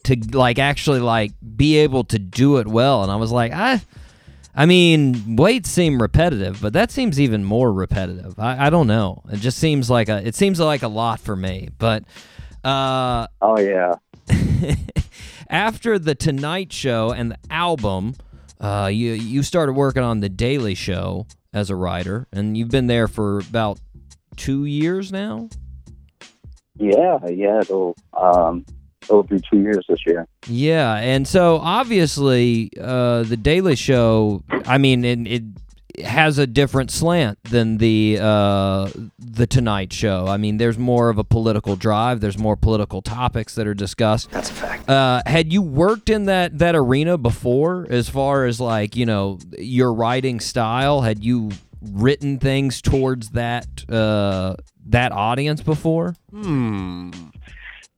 to 0.05 0.15
like 0.31 0.57
actually 0.59 0.99
like 1.01 1.31
be 1.57 1.77
able 1.79 2.05
to 2.05 2.19
do 2.19 2.57
it 2.57 2.67
well 2.67 3.03
and 3.03 3.11
I 3.11 3.17
was 3.17 3.31
like, 3.31 3.51
I 3.51 3.81
I 4.55 4.65
mean, 4.65 5.35
weights 5.35 5.69
seem 5.69 6.01
repetitive, 6.01 6.61
but 6.61 6.73
that 6.73 6.91
seems 6.91 7.19
even 7.19 7.43
more 7.43 7.71
repetitive. 7.71 8.37
I, 8.39 8.67
I 8.67 8.69
don't 8.69 8.87
know. 8.87 9.21
It 9.31 9.37
just 9.37 9.57
seems 9.57 9.89
like 9.89 10.09
a 10.09 10.25
it 10.25 10.35
seems 10.35 10.59
like 10.59 10.83
a 10.83 10.87
lot 10.87 11.19
for 11.19 11.35
me. 11.35 11.69
But 11.77 12.03
uh 12.63 13.27
Oh 13.41 13.59
yeah. 13.59 13.95
after 15.49 15.97
the 15.97 16.15
Tonight 16.15 16.71
Show 16.73 17.11
and 17.11 17.31
the 17.31 17.37
album, 17.49 18.15
uh, 18.59 18.89
you 18.91 19.13
you 19.13 19.43
started 19.43 19.73
working 19.73 20.03
on 20.03 20.19
the 20.19 20.29
Daily 20.29 20.75
Show 20.75 21.25
as 21.53 21.69
a 21.69 21.75
writer, 21.75 22.27
and 22.31 22.57
you've 22.57 22.69
been 22.69 22.87
there 22.87 23.07
for 23.07 23.39
about 23.39 23.79
two 24.35 24.65
years 24.65 25.11
now. 25.11 25.49
Yeah, 26.75 27.17
yeah, 27.27 27.61
um 28.17 28.65
it'll 29.03 29.23
be 29.23 29.41
two 29.51 29.59
years 29.61 29.85
this 29.87 30.05
year. 30.05 30.27
Yeah, 30.47 30.95
and 30.95 31.27
so 31.27 31.57
obviously, 31.57 32.71
uh, 32.79 33.23
the 33.23 33.37
Daily 33.37 33.75
Show. 33.75 34.43
I 34.65 34.77
mean, 34.77 35.05
it, 35.05 35.27
it 35.27 35.43
has 36.03 36.37
a 36.37 36.47
different 36.47 36.91
slant 36.91 37.43
than 37.43 37.77
the 37.77 38.19
uh, 38.21 38.89
the 39.17 39.47
Tonight 39.47 39.91
Show. 39.93 40.27
I 40.27 40.37
mean, 40.37 40.57
there's 40.57 40.77
more 40.77 41.09
of 41.09 41.17
a 41.17 41.23
political 41.23 41.75
drive. 41.75 42.21
There's 42.21 42.37
more 42.37 42.55
political 42.55 43.01
topics 43.01 43.55
that 43.55 43.67
are 43.67 43.73
discussed. 43.73 44.31
That's 44.31 44.49
a 44.49 44.53
fact. 44.53 44.89
Uh, 44.89 45.21
had 45.25 45.51
you 45.51 45.61
worked 45.61 46.09
in 46.09 46.25
that 46.25 46.59
that 46.59 46.75
arena 46.75 47.17
before, 47.17 47.87
as 47.89 48.09
far 48.09 48.45
as 48.45 48.59
like 48.59 48.95
you 48.95 49.05
know 49.05 49.39
your 49.57 49.93
writing 49.93 50.39
style? 50.39 51.01
Had 51.01 51.23
you 51.23 51.51
written 51.81 52.39
things 52.39 52.81
towards 52.81 53.29
that 53.31 53.67
uh, 53.89 54.55
that 54.87 55.11
audience 55.11 55.61
before? 55.61 56.15
Hmm. 56.31 57.11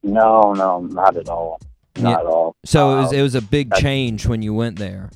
No, 0.03 0.53
no, 0.53 0.81
not 0.81 1.15
at 1.17 1.29
all. 1.29 1.59
Not 1.97 2.09
Yeah. 2.09 2.19
at 2.19 2.25
all. 2.25 2.55
So 2.65 2.91
it 2.97 3.01
was 3.01 3.09
Um, 3.13 3.15
it 3.19 3.21
was 3.21 3.35
a 3.35 3.41
big 3.41 3.73
change 3.75 4.25
when 4.25 4.41
you 4.41 4.53
went 4.53 4.79
there. 4.79 5.09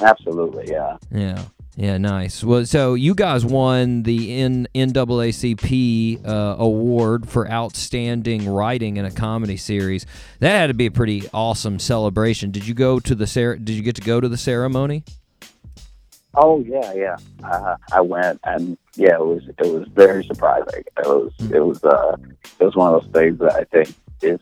Absolutely, 0.00 0.70
yeah. 0.70 0.96
Yeah. 1.14 1.42
Yeah, 1.76 1.96
nice. 1.98 2.42
Well, 2.44 2.66
so 2.66 2.94
you 2.94 3.14
guys 3.14 3.44
won 3.44 4.02
the 4.02 4.38
N- 4.38 4.66
NAACP 4.74 6.20
uh, 6.26 6.56
award 6.58 7.28
for 7.28 7.50
outstanding 7.50 8.48
writing 8.48 8.96
in 8.98 9.04
a 9.06 9.10
comedy 9.10 9.56
series. 9.56 10.04
That 10.40 10.50
had 10.50 10.66
to 10.66 10.74
be 10.74 10.86
a 10.86 10.90
pretty 10.90 11.22
awesome 11.32 11.78
celebration. 11.78 12.50
Did 12.50 12.66
you 12.66 12.74
go 12.74 13.00
to 13.00 13.14
the 13.14 13.26
cer- 13.26 13.56
Did 13.56 13.74
you 13.76 13.82
get 13.82 13.94
to 13.96 14.02
go 14.02 14.20
to 14.20 14.28
the 14.28 14.36
ceremony? 14.36 15.04
Oh 16.34 16.60
yeah, 16.60 16.92
yeah. 16.92 17.16
Uh, 17.42 17.76
I 17.92 18.00
went 18.00 18.40
and 18.44 18.76
yeah, 18.96 19.14
it 19.14 19.24
was 19.26 19.42
it 19.48 19.66
was 19.66 19.88
very 19.94 20.24
surprising. 20.24 20.84
It 20.98 21.06
was 21.06 21.32
Hmm. 21.40 21.54
it 21.54 21.64
was 21.64 21.82
uh 21.84 22.16
it 22.58 22.64
was 22.64 22.76
one 22.76 22.94
of 22.94 23.02
those 23.02 23.12
things 23.12 23.38
that 23.40 23.54
I 23.54 23.64
think 23.64 23.94
is 24.22 24.40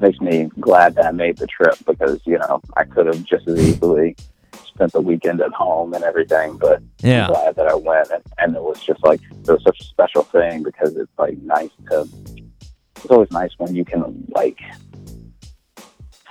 makes 0.00 0.20
me 0.20 0.50
glad 0.60 0.94
that 0.96 1.06
I 1.06 1.10
made 1.10 1.38
the 1.38 1.46
trip 1.46 1.74
because 1.86 2.20
you 2.26 2.38
know 2.38 2.60
I 2.76 2.84
could 2.84 3.06
have 3.06 3.22
just 3.24 3.48
as 3.48 3.58
easily 3.58 4.16
spent 4.64 4.92
the 4.92 5.00
weekend 5.00 5.40
at 5.40 5.52
home 5.52 5.94
and 5.94 6.04
everything, 6.04 6.56
but 6.58 6.82
Yeah. 7.00 7.26
I'm 7.26 7.32
glad 7.32 7.56
that 7.56 7.66
I 7.68 7.74
went 7.74 8.10
and, 8.10 8.22
and 8.38 8.56
it 8.56 8.62
was 8.62 8.82
just 8.82 9.02
like 9.04 9.20
it 9.22 9.50
was 9.50 9.62
such 9.62 9.80
a 9.80 9.84
special 9.84 10.22
thing 10.22 10.62
because 10.62 10.96
it's 10.96 11.12
like 11.18 11.36
nice 11.38 11.70
to. 11.90 12.06
It's 12.96 13.10
always 13.10 13.30
nice 13.30 13.50
when 13.58 13.74
you 13.74 13.84
can 13.84 14.24
like 14.30 14.58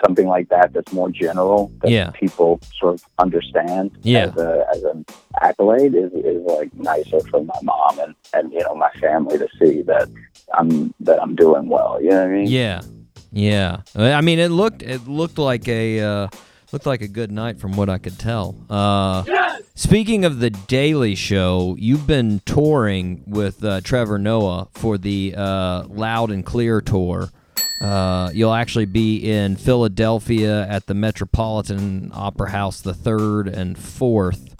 something 0.03 0.27
like 0.27 0.49
that 0.49 0.73
that's 0.73 0.91
more 0.91 1.09
general 1.09 1.71
that 1.81 1.91
Yeah. 1.91 2.09
people 2.11 2.59
sort 2.79 2.95
of 2.95 3.03
understand 3.19 3.91
Yeah. 4.03 4.25
as 4.25 4.37
a 4.37 4.65
as 4.75 4.83
an 4.83 5.05
accolade 5.41 5.95
is, 5.95 6.11
is 6.13 6.43
like 6.45 6.73
nicer 6.75 7.19
for 7.31 7.43
my 7.43 7.59
mom 7.63 7.99
and, 7.99 8.15
and 8.33 8.51
you 8.51 8.59
know 8.61 8.75
my 8.75 8.89
family 8.99 9.37
to 9.37 9.47
see 9.59 9.81
that 9.83 10.09
I'm 10.53 10.93
that 11.01 11.21
I'm 11.21 11.35
doing 11.35 11.67
well. 11.69 11.99
You 12.01 12.09
know 12.11 12.21
what 12.21 12.27
I 12.29 12.33
mean? 12.33 12.47
Yeah, 12.47 12.81
yeah. 13.31 13.77
I 13.95 14.21
mean, 14.21 14.39
it 14.39 14.49
looked 14.49 14.81
it 14.83 15.07
looked 15.07 15.37
like 15.37 15.67
a 15.67 15.99
uh, 15.99 16.27
looked 16.71 16.85
like 16.85 17.01
a 17.01 17.07
good 17.07 17.31
night 17.31 17.59
from 17.59 17.75
what 17.75 17.89
I 17.89 17.97
could 17.97 18.17
tell. 18.19 18.55
Uh, 18.69 19.23
Speaking 19.77 20.23
of 20.23 20.39
the 20.39 20.51
Daily 20.51 21.15
Show, 21.15 21.75
you've 21.77 22.07
been 22.07 22.39
touring 22.45 23.23
with 23.27 23.61
uh, 23.63 23.81
Trevor 23.81 24.17
Noah 24.17 24.69
for 24.71 24.97
the 24.97 25.33
uh, 25.35 25.83
Loud 25.89 26.31
and 26.31 26.45
Clear 26.45 26.79
tour. 26.79 27.29
Uh, 27.81 28.31
you'll 28.33 28.53
actually 28.53 28.85
be 28.85 29.17
in 29.17 29.55
Philadelphia 29.57 30.65
at 30.67 30.87
the 30.87 30.93
Metropolitan 30.93 32.11
Opera 32.13 32.49
House 32.49 32.81
the 32.81 32.93
third 32.93 33.47
and 33.47 33.77
fourth. 33.77 34.55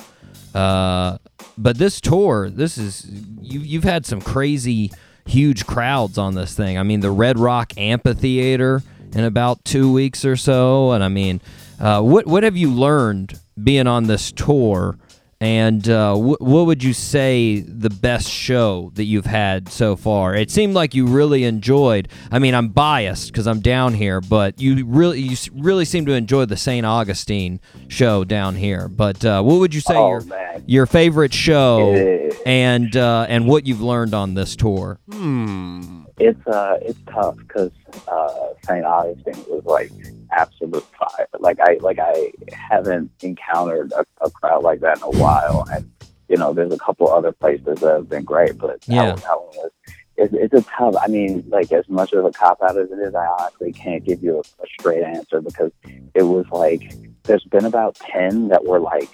Uh, 0.54 1.18
but 1.58 1.78
this 1.78 2.02
tour, 2.02 2.50
this 2.50 2.78
is 2.78 3.08
you, 3.42 3.60
you've 3.60 3.84
had 3.84 4.06
some 4.06 4.22
crazy, 4.22 4.92
huge 5.26 5.66
crowds 5.66 6.18
on 6.18 6.36
this 6.36 6.54
thing. 6.56 6.78
I 6.78 6.84
mean, 6.84 7.00
the 7.00 7.12
Red 7.12 7.40
Rock 7.40 7.74
Amphitheater 7.78 8.84
in 9.14 9.24
about 9.24 9.64
two 9.64 9.92
weeks 9.92 10.26
or 10.26 10.36
so, 10.36 10.92
and 10.92 11.04
I 11.04 11.08
mean, 11.08 11.42
uh, 11.80 12.02
what 12.02 12.26
what 12.28 12.44
have 12.44 12.58
you 12.58 12.70
learned 12.70 13.40
being 13.62 13.88
on 13.88 14.08
this 14.08 14.32
tour? 14.32 14.98
And 15.42 15.88
uh, 15.90 16.16
wh- 16.16 16.42
what 16.42 16.66
would 16.66 16.82
you 16.82 16.94
say 16.94 17.60
the 17.60 17.90
best 17.90 18.30
show 18.30 18.92
that 18.96 19.04
you've 19.04 19.26
had 19.26 19.68
so 19.70 19.96
far? 19.98 20.34
It 20.34 20.50
seemed 20.50 20.74
like 20.74 20.96
you 20.96 21.06
really 21.06 21.44
enjoyed. 21.44 22.08
I 22.32 22.40
mean, 22.40 22.56
I'm 22.56 22.70
biased 22.70 23.32
because 23.34 23.46
I'm 23.46 23.60
down 23.60 23.94
here, 23.96 24.22
but 24.22 24.62
you 24.62 24.86
really 24.86 25.20
you 25.20 25.36
really 25.54 25.84
seem 25.84 26.06
to 26.06 26.14
enjoy 26.14 26.46
the 26.46 26.56
St. 26.56 26.86
Augustine 26.86 27.60
show 27.90 28.24
down 28.24 28.56
here. 28.56 28.88
But 28.88 29.26
uh, 29.26 29.42
what 29.44 29.60
would 29.60 29.76
you 29.76 29.82
say 29.82 29.96
Oh, 29.96 30.08
your 30.12 30.22
man. 30.22 30.64
your 30.68 30.86
favorite 30.86 31.34
show 31.34 31.94
Yeah. 31.94 32.30
and 32.46 32.96
uh, 32.96 33.26
and 33.28 33.46
what 33.46 33.68
you've 33.68 33.82
learned 33.82 34.14
on 34.14 34.36
this 34.36 34.56
tour? 34.56 35.00
Hmm. 35.12 36.04
It's 36.18 36.48
uh 36.48 36.78
it's 36.82 37.00
tough 37.14 37.36
because 37.40 37.72
uh, 38.08 38.30
St. 38.66 38.86
Augustine 38.86 39.44
was 39.50 39.66
like 39.66 39.92
absolute 40.32 40.84
fire. 40.98 41.28
Like 41.40 41.60
I 41.60 41.78
like 41.82 42.00
I 42.00 42.32
haven't 42.52 43.12
encountered 43.22 43.92
a, 43.94 44.06
a 44.22 44.30
crowd 44.30 44.64
like 44.64 44.80
that 44.82 44.98
in 44.98 45.04
a 45.04 45.12
while, 45.12 45.66
and 45.72 45.90
you 46.30 46.38
know 46.38 46.54
there's 46.54 46.74
a 46.74 46.78
couple 46.78 47.12
other 47.12 47.32
places 47.32 47.80
that 47.80 47.96
have 47.96 48.10
been 48.10 48.24
great, 48.24 48.58
but 48.58 48.82
that 48.82 48.94
Yeah. 48.94 49.10
one, 49.10 49.16
that 49.22 49.40
one 49.42 49.56
was. 49.56 49.72
It's, 50.18 50.34
it's 50.34 50.54
a 50.54 50.62
tough. 50.72 50.96
I 51.02 51.08
mean, 51.08 51.44
like 51.50 51.74
as 51.74 51.90
much 51.90 52.14
of 52.14 52.24
a 52.24 52.32
cop 52.32 52.62
out 52.62 52.78
as 52.78 52.90
it 52.90 53.00
is, 53.00 53.14
I 53.14 53.26
honestly 53.38 53.74
can't 53.74 54.02
give 54.04 54.24
you 54.24 54.38
a, 54.38 54.40
a 54.64 54.68
straight 54.80 55.04
answer 55.04 55.42
because 55.42 55.72
it 56.14 56.24
was 56.24 56.46
like 56.52 56.96
there's 57.24 57.44
been 57.44 57.66
about 57.66 57.96
ten 57.96 58.48
that 58.48 58.64
were 58.64 58.80
like 58.80 59.10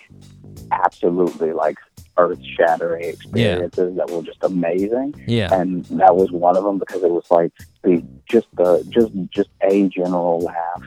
absolutely 0.71 1.53
like 1.53 1.77
earth 2.17 2.43
shattering 2.43 3.05
experiences 3.05 3.95
that 3.95 4.09
were 4.09 4.21
just 4.21 4.43
amazing. 4.43 5.13
Yeah, 5.27 5.53
and 5.53 5.85
that 5.85 6.15
was 6.15 6.31
one 6.31 6.57
of 6.57 6.63
them 6.63 6.79
because 6.79 7.03
it 7.03 7.11
was 7.11 7.29
like 7.29 7.51
the 7.83 8.03
just 8.29 8.47
the 8.55 8.85
just 8.89 9.11
just 9.29 9.49
a 9.61 9.87
general 9.89 10.39
laugh 10.39 10.83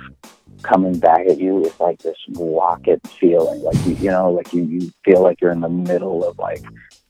coming 0.62 0.98
back 0.98 1.26
at 1.26 1.38
you 1.38 1.64
is 1.64 1.78
like 1.78 2.00
this 2.00 2.18
rocket 2.30 3.00
feeling. 3.20 3.62
Like 3.62 3.86
you 3.86 3.94
you 3.94 4.10
know 4.10 4.30
like 4.30 4.52
you 4.52 4.62
you 4.64 4.92
feel 5.04 5.22
like 5.22 5.40
you're 5.40 5.52
in 5.52 5.60
the 5.60 5.68
middle 5.68 6.26
of 6.26 6.38
like 6.38 6.62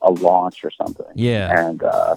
a 0.02 0.12
launch 0.12 0.64
or 0.64 0.70
something. 0.70 1.06
Yeah, 1.14 1.66
and 1.66 1.82
uh 1.82 2.16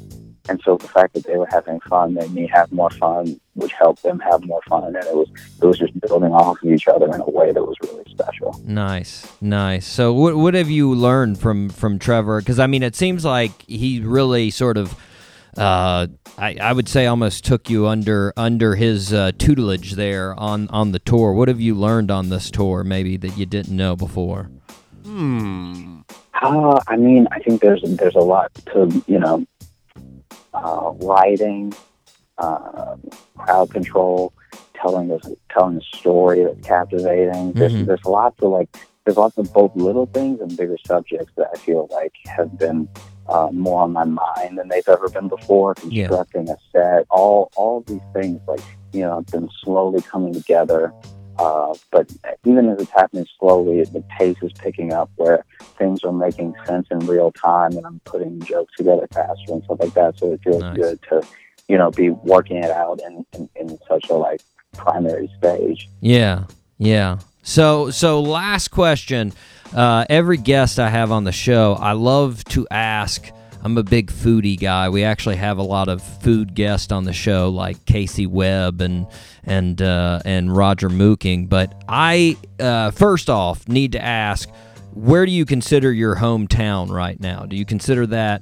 and 0.49 0.61
so 0.63 0.77
the 0.77 0.87
fact 0.87 1.13
that 1.13 1.25
they 1.25 1.37
were 1.37 1.47
having 1.51 1.79
fun 1.81 2.13
made 2.13 2.31
me 2.31 2.47
have 2.51 2.71
more 2.71 2.89
fun 2.91 3.39
which 3.55 3.71
helped 3.73 4.03
them 4.03 4.19
have 4.19 4.43
more 4.45 4.61
fun 4.67 4.83
and 4.83 4.95
it 4.97 5.15
was 5.15 5.27
it 5.61 5.65
was 5.65 5.77
just 5.77 5.99
building 6.01 6.31
off 6.31 6.61
of 6.61 6.71
each 6.71 6.87
other 6.87 7.07
in 7.07 7.21
a 7.21 7.29
way 7.29 7.51
that 7.51 7.63
was 7.63 7.75
really 7.83 8.03
special 8.09 8.47
nice, 8.77 9.27
nice. 9.41 9.85
So 9.85 10.13
what 10.13 10.35
what 10.35 10.53
have 10.53 10.69
you 10.69 10.93
learned 10.93 11.39
from 11.39 11.69
from 11.69 11.99
Trevor? 11.99 12.39
Because 12.39 12.59
I 12.59 12.67
mean, 12.67 12.83
it 12.83 12.95
seems 12.95 13.25
like 13.25 13.63
he 13.63 14.01
really 14.01 14.49
sort 14.51 14.77
of. 14.77 14.95
Uh, 15.57 16.05
I, 16.37 16.55
I 16.61 16.71
would 16.71 16.87
say 16.87 17.07
almost 17.07 17.43
took 17.43 17.67
you 17.67 17.87
under 17.87 18.31
under 18.37 18.75
his 18.75 19.11
uh, 19.11 19.31
tutelage 19.39 19.93
there 19.93 20.39
on, 20.39 20.67
on 20.67 20.91
the 20.91 20.99
tour. 20.99 21.33
What 21.33 21.47
have 21.47 21.59
you 21.59 21.73
learned 21.73 22.11
on 22.11 22.29
this 22.29 22.51
tour, 22.51 22.83
maybe 22.83 23.17
that 23.17 23.35
you 23.37 23.47
didn't 23.47 23.75
know 23.75 23.95
before? 23.95 24.51
Hmm. 25.03 26.01
Uh, 26.39 26.79
I 26.87 26.95
mean, 26.95 27.27
I 27.31 27.39
think 27.39 27.61
there's 27.61 27.81
there's 27.83 28.13
a 28.13 28.19
lot 28.19 28.53
to 28.73 29.03
you 29.07 29.17
know, 29.17 29.47
uh, 30.53 30.91
writing, 31.01 31.73
uh, 32.37 32.95
crowd 33.37 33.69
control, 33.71 34.33
telling 34.75 35.11
a 35.11 35.19
telling 35.51 35.77
a 35.77 35.97
story 35.97 36.43
that's 36.43 36.67
captivating. 36.67 37.53
There's 37.53 37.73
Mhm. 37.73 37.85
there's 37.85 38.03
a 38.05 38.09
lot 38.09 38.37
to 38.39 38.47
like 38.47 38.69
there's 39.05 39.17
lots 39.17 39.37
of 39.37 39.51
both 39.53 39.75
little 39.75 40.05
things 40.07 40.41
and 40.41 40.55
bigger 40.57 40.77
subjects 40.85 41.31
that 41.37 41.49
I 41.53 41.57
feel 41.57 41.87
like 41.91 42.13
have 42.25 42.57
been 42.57 42.89
uh, 43.29 43.49
more 43.51 43.81
on 43.81 43.93
my 43.93 44.03
mind 44.03 44.57
than 44.57 44.67
they've 44.69 44.87
ever 44.87 45.09
been 45.09 45.27
before. 45.27 45.75
Yeah. 45.87 46.07
Constructing 46.07 46.49
a 46.49 46.57
set, 46.71 47.05
all 47.09 47.49
all 47.55 47.81
these 47.81 48.01
things 48.13 48.39
like 48.47 48.61
you 48.93 49.01
know 49.01 49.15
have 49.15 49.27
been 49.27 49.49
slowly 49.63 50.01
coming 50.01 50.33
together. 50.33 50.93
Uh, 51.39 51.73
but 51.91 52.11
even 52.45 52.69
as 52.69 52.81
it's 52.81 52.91
happening 52.91 53.25
slowly, 53.39 53.83
the 53.83 54.03
pace 54.17 54.37
is 54.41 54.51
picking 54.53 54.93
up 54.93 55.09
where 55.17 55.45
things 55.77 56.03
are 56.03 56.11
making 56.11 56.55
sense 56.65 56.87
in 56.89 56.99
real 56.99 57.31
time, 57.31 57.77
and 57.77 57.85
I'm 57.85 57.99
putting 58.05 58.41
jokes 58.41 58.73
together 58.75 59.07
faster 59.13 59.53
and 59.53 59.63
stuff 59.63 59.79
like 59.79 59.93
that. 59.93 60.17
So 60.17 60.33
it 60.33 60.41
feels 60.43 60.61
Nice. 60.61 60.75
good 60.75 60.99
to, 61.09 61.27
you 61.67 61.77
know, 61.77 61.91
be 61.91 62.09
working 62.09 62.57
it 62.57 62.71
out 62.71 63.01
in, 63.05 63.25
in, 63.33 63.49
in 63.55 63.79
such 63.87 64.09
a 64.09 64.13
like 64.13 64.41
primary 64.75 65.31
stage. 65.37 65.89
Yeah, 66.01 66.45
yeah. 66.77 67.19
So, 67.43 67.91
so 67.91 68.21
last 68.21 68.69
question. 68.69 69.33
Uh, 69.73 70.05
every 70.09 70.37
guest 70.37 70.79
I 70.79 70.89
have 70.89 71.11
on 71.11 71.23
the 71.23 71.31
show, 71.31 71.73
I 71.73 71.91
love 71.91 72.43
to 72.45 72.67
ask. 72.71 73.31
I'm 73.67 73.77
a 73.77 73.83
big 73.83 74.09
foodie 74.09 74.57
guy. 74.57 74.87
We 74.87 75.03
actually 75.03 75.35
have 75.35 75.57
a 75.57 75.61
lot 75.61 75.89
of 75.89 76.01
food 76.01 76.55
guests 76.55 76.89
on 76.89 77.03
the 77.03 77.11
show, 77.11 77.49
like 77.49 77.83
Casey 77.83 78.25
Webb 78.25 78.79
and 78.79 79.05
and 79.43 79.81
uh, 79.81 80.21
and 80.23 80.55
Roger 80.55 80.87
Mooking. 80.87 81.49
But 81.49 81.73
I 81.89 82.37
uh, 82.61 82.91
first 82.91 83.29
off 83.29 83.67
need 83.67 83.91
to 83.91 84.01
ask, 84.01 84.49
where 84.93 85.25
do 85.25 85.33
you 85.33 85.45
consider 85.45 85.91
your 85.91 86.15
hometown 86.15 86.89
right 86.89 87.19
now? 87.19 87.45
Do 87.45 87.57
you 87.57 87.65
consider 87.65 88.07
that 88.07 88.41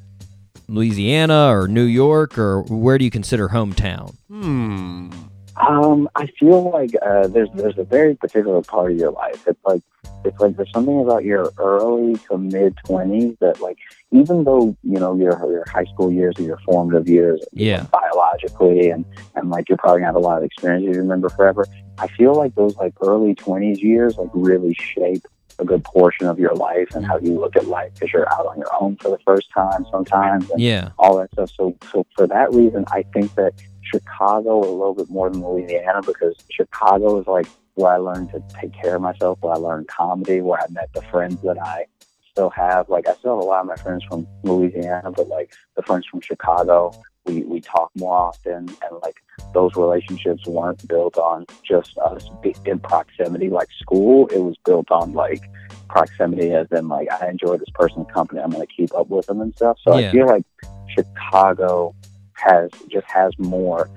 Louisiana 0.67 1.47
or 1.51 1.67
New 1.67 1.85
York, 1.85 2.37
or 2.37 2.61
where 2.61 2.99
do 2.99 3.03
you 3.03 3.09
consider 3.09 3.47
hometown? 3.47 4.15
Hmm. 4.27 5.09
Um, 5.57 6.07
I 6.13 6.27
feel 6.39 6.69
like 6.69 6.91
uh, 7.01 7.29
there's 7.29 7.49
there's 7.55 7.79
a 7.79 7.83
very 7.83 8.13
particular 8.13 8.61
part 8.61 8.91
of 8.91 8.97
your 8.99 9.09
life. 9.09 9.47
It's 9.47 9.65
like 9.65 9.81
it's 10.25 10.39
like 10.39 10.55
there's 10.57 10.71
something 10.71 11.01
about 11.01 11.23
your 11.23 11.51
early 11.57 12.15
to 12.29 12.37
mid 12.37 12.75
twenties 12.85 13.35
that 13.41 13.59
like 13.61 13.77
even 14.11 14.43
though 14.43 14.75
you 14.83 14.99
know 14.99 15.15
your 15.15 15.37
your 15.51 15.65
high 15.71 15.85
school 15.85 16.11
years 16.11 16.35
or 16.39 16.43
your 16.43 16.59
formative 16.65 17.07
years 17.07 17.41
Yeah. 17.53 17.85
biologically 17.91 18.89
and 18.89 19.05
and 19.35 19.49
like 19.49 19.69
you're 19.69 19.77
probably 19.77 19.99
gonna 19.99 20.07
have 20.07 20.15
a 20.15 20.19
lot 20.19 20.37
of 20.37 20.43
experience 20.43 20.83
you 20.83 20.91
remember 20.91 21.29
forever. 21.29 21.65
I 21.97 22.07
feel 22.07 22.33
like 22.35 22.55
those 22.55 22.75
like 22.77 22.93
early 23.01 23.35
twenties 23.35 23.81
years 23.81 24.17
like 24.17 24.29
really 24.33 24.73
shape 24.73 25.23
a 25.57 25.63
good 25.65 25.83
portion 25.85 26.27
of 26.27 26.37
your 26.37 26.53
life 26.53 26.89
and 26.95 27.05
how 27.05 27.17
you 27.19 27.39
look 27.39 27.55
at 27.55 27.65
life 27.67 27.89
because 27.97 28.11
you're 28.13 28.31
out 28.33 28.45
on 28.45 28.57
your 28.57 28.67
own 28.81 28.97
for 29.01 29.09
the 29.09 29.17
first 29.25 29.47
time 29.53 29.85
sometimes 29.89 30.49
and 30.51 30.59
Yeah. 30.59 30.89
all 30.99 31.17
that 31.17 31.31
stuff. 31.31 31.49
So, 31.55 31.77
so 31.93 32.05
for 32.13 32.27
that 32.27 32.53
reason, 32.53 32.83
I 32.91 33.05
think 33.13 33.33
that 33.35 33.53
Chicago 33.81 34.57
a 34.59 34.67
little 34.75 34.93
bit 34.93 35.09
more 35.09 35.29
than 35.29 35.41
Louisiana 35.41 36.01
because 36.05 36.35
Chicago 36.51 37.21
is 37.21 37.27
like 37.27 37.47
where 37.75 37.93
I 37.93 37.97
learned 37.97 38.31
to 38.31 38.43
take 38.59 38.73
care 38.73 38.95
of 38.95 39.01
myself, 39.01 39.37
where 39.41 39.53
I 39.53 39.57
learned 39.57 39.87
comedy, 39.87 40.41
where 40.41 40.59
I 40.59 40.65
met 40.69 40.91
the 40.93 41.01
friends 41.03 41.41
that 41.43 41.57
I 41.61 41.85
still 42.31 42.49
have. 42.49 42.89
Like 42.89 43.07
I 43.07 43.13
still 43.15 43.35
have 43.35 43.43
a 43.43 43.47
lot 43.47 43.61
of 43.61 43.67
my 43.67 43.75
friends 43.75 44.03
from 44.05 44.27
Louisiana, 44.43 45.11
but 45.11 45.27
like 45.27 45.53
the 45.75 45.83
friends 45.83 46.05
from 46.07 46.21
Chicago, 46.21 46.91
we 47.25 47.43
we 47.43 47.61
talk 47.61 47.91
more 47.95 48.15
often, 48.15 48.69
and 48.69 48.99
like 49.03 49.17
those 49.53 49.75
relationships 49.75 50.45
weren't 50.45 50.85
built 50.87 51.17
on 51.17 51.45
just 51.63 51.97
us 51.97 52.29
in 52.65 52.79
proximity 52.79 53.49
like 53.49 53.69
school. 53.81 54.27
It 54.27 54.39
was 54.39 54.57
built 54.65 54.91
on 54.91 55.13
like 55.13 55.43
proximity 55.89 56.51
as 56.53 56.67
in 56.71 56.87
like 56.87 57.11
I 57.11 57.29
enjoy 57.29 57.57
this 57.57 57.69
person's 57.73 58.07
company, 58.11 58.41
I'm 58.41 58.51
gonna 58.51 58.65
keep 58.67 58.93
up 58.93 59.09
with 59.09 59.25
them 59.27 59.41
and 59.41 59.55
stuff. 59.55 59.77
So 59.83 59.97
Yeah. 59.97 60.09
I 60.09 60.11
feel 60.11 60.27
like 60.27 60.45
Chicago 60.89 61.95
has 62.33 62.69
just 62.89 63.07
has 63.07 63.31
more, 63.37 63.89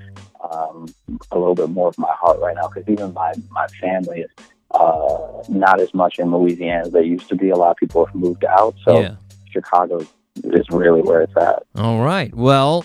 um, 0.50 0.88
a 1.30 1.38
little 1.38 1.54
bit 1.54 1.70
more 1.70 1.88
of 1.88 1.98
my 1.98 2.12
heart 2.12 2.38
right 2.40 2.54
now 2.54 2.68
because 2.68 2.88
even 2.88 3.12
my 3.14 3.34
my 3.50 3.66
family 3.80 4.20
is 4.20 4.30
uh, 4.72 5.42
not 5.48 5.80
as 5.80 5.92
much 5.94 6.18
in 6.18 6.30
Louisiana 6.30 6.86
as 6.86 6.92
they 6.92 7.02
used 7.02 7.28
to 7.28 7.36
be. 7.36 7.50
A 7.50 7.56
lot 7.56 7.70
of 7.70 7.76
people 7.76 8.04
have 8.04 8.14
moved 8.14 8.44
out, 8.44 8.74
so 8.84 9.00
Yeah. 9.00 9.14
Chicago 9.50 10.06
is 10.44 10.66
really 10.70 11.00
where 11.02 11.22
it's 11.22 11.36
at. 11.36 11.62
All 11.74 12.00
right. 12.00 12.34
Well, 12.34 12.84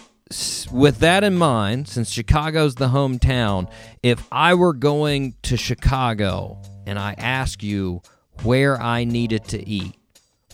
with 0.71 0.99
that 0.99 1.23
in 1.23 1.35
mind, 1.35 1.87
since 1.87 2.09
Chicago's 2.09 2.75
the 2.75 2.87
hometown, 2.87 3.69
if 4.01 4.25
I 4.31 4.55
were 4.55 4.73
going 4.73 5.35
to 5.43 5.57
Chicago 5.57 6.61
and 6.87 6.97
I 6.97 7.13
ask 7.17 7.61
you 7.61 8.01
where 8.41 8.81
I 8.81 9.03
needed 9.03 9.43
to 9.49 9.67
eat, 9.67 9.95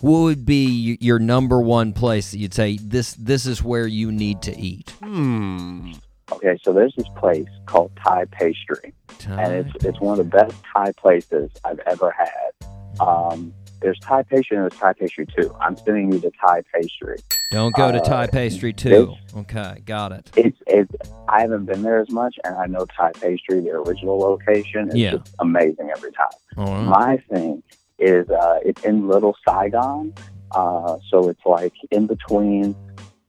what 0.02 0.19
would 0.19 0.45
be 0.45 0.98
your 0.99 1.19
number 1.19 1.61
one 1.61 1.94
place 1.94 2.31
that 2.31 2.38
you'd 2.38 2.53
say 2.53 2.77
this 2.77 3.14
this 3.14 3.45
is 3.45 3.64
where 3.64 3.88
you 3.88 4.11
need 4.11 4.41
to 4.44 4.57
eat? 4.57 4.91
Hmm. 5.03 5.91
Okay, 6.31 6.57
so 6.64 6.73
there's 6.73 6.93
this 6.95 7.07
place 7.18 7.47
called 7.65 7.91
Thai 8.03 8.26
Pastry. 8.31 8.93
and 9.27 9.53
it's 9.53 9.85
it's 9.85 9.99
one 9.99 10.19
of 10.19 10.30
the 10.30 10.38
best 10.38 10.56
Thai 10.73 10.91
places 10.93 11.49
I've 11.65 11.80
ever 11.85 12.11
had. 12.11 12.69
Um, 12.99 13.53
there's 13.81 13.99
Thai 13.99 14.23
pastry 14.23 14.57
and 14.57 14.64
there's 14.69 14.80
Thai 14.80 14.93
pastry 14.93 15.26
too. 15.38 15.56
I'm 15.61 15.76
sending 15.77 16.11
you 16.11 16.19
the 16.19 16.31
Thai 16.45 16.64
pastry. 16.73 17.18
Don't 17.51 17.73
go 17.76 17.91
to 17.91 17.99
uh, 17.99 18.03
Thai 18.03 18.27
Pastry 18.27 18.73
too. 18.73 19.15
Okay, 19.35 19.81
got 19.85 20.11
it. 20.11 20.30
It's 20.35 20.57
it's 20.68 20.91
I 21.27 21.41
haven't 21.41 21.65
been 21.65 21.81
there 21.81 21.99
as 21.99 22.10
much, 22.10 22.35
and 22.43 22.56
I 22.56 22.65
know 22.68 22.85
Thai 22.97 23.11
pastry, 23.14 23.61
the 23.61 23.72
original 23.72 24.19
location, 24.19 24.89
is 24.89 24.95
Yeah. 24.95 25.11
just 25.18 25.34
amazing 25.39 25.89
every 25.95 26.11
time. 26.11 26.27
Right. 26.57 26.84
My 26.84 27.18
thing 27.30 27.64
is 27.97 28.30
uh, 28.30 28.60
it's 28.64 28.84
in 28.84 29.07
Little 29.07 29.35
Saigon, 29.47 30.14
uh, 30.51 30.97
so 31.10 31.30
it's 31.30 31.45
like 31.45 31.73
in 31.91 32.06
between 32.06 32.76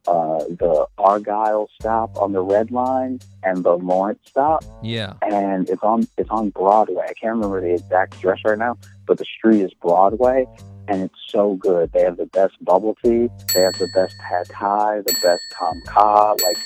uh, 0.07 0.39
the 0.49 0.87
Argyle 0.99 1.69
stop 1.79 2.17
on 2.17 2.33
the 2.33 2.41
Red 2.43 2.71
Line 2.71 3.21
and 3.43 3.63
the 3.65 3.77
Lawrence 3.77 4.21
stop 4.27 4.65
Yeah. 4.83 5.15
and 5.23 5.69
it's 5.69 5.83
on 5.83 6.07
it's 6.17 6.31
on 6.31 6.51
Broadway. 6.51 7.05
I 7.09 7.13
can't 7.15 7.35
remember 7.35 7.61
the 7.61 7.75
exact 7.75 8.15
address 8.17 8.39
right 8.45 8.59
now, 8.59 8.77
but 9.07 9.19
the 9.19 9.25
street 9.25 9.61
is 9.63 9.73
Broadway, 9.75 10.47
and 10.89 11.03
it's 11.03 11.19
so 11.29 11.55
good. 11.55 11.93
They 11.93 12.03
have 12.03 12.17
the 12.17 12.27
best 12.27 12.55
bubble 12.65 12.97
tea. 13.05 13.29
They 13.55 13.61
have 13.61 13.75
the 13.79 13.89
best 13.95 14.15
pad 14.19 14.47
thai, 14.51 15.01
the 15.07 15.17
best 15.23 15.43
tom 15.59 15.81
kha. 15.87 16.35
Like, 16.43 16.59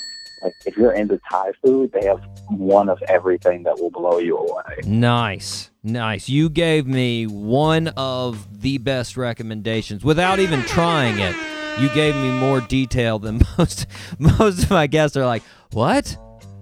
like 0.43 0.53
if 0.65 0.77
you're 0.77 0.93
into 0.93 1.19
Thai 1.29 1.51
food, 1.63 1.91
they 1.91 2.05
have 2.05 2.21
one 2.49 2.87
of 2.89 3.01
everything 3.07 3.63
that 3.63 3.79
will 3.79 3.89
blow 3.91 4.19
you 4.19 4.37
away. 4.37 4.75
Nice. 4.85 5.71
Nice. 5.83 6.29
You 6.29 6.49
gave 6.49 6.85
me 6.87 7.25
one 7.25 7.89
of 7.97 8.61
the 8.61 8.77
best 8.79 9.17
recommendations 9.17 10.03
without 10.03 10.39
even 10.39 10.61
trying 10.63 11.19
it. 11.19 11.35
You 11.79 11.89
gave 11.89 12.15
me 12.15 12.29
more 12.31 12.61
detail 12.61 13.19
than 13.19 13.41
most 13.57 13.85
most 14.19 14.63
of 14.63 14.69
my 14.71 14.87
guests 14.87 15.17
are 15.17 15.25
like, 15.25 15.43
"What? 15.71 16.17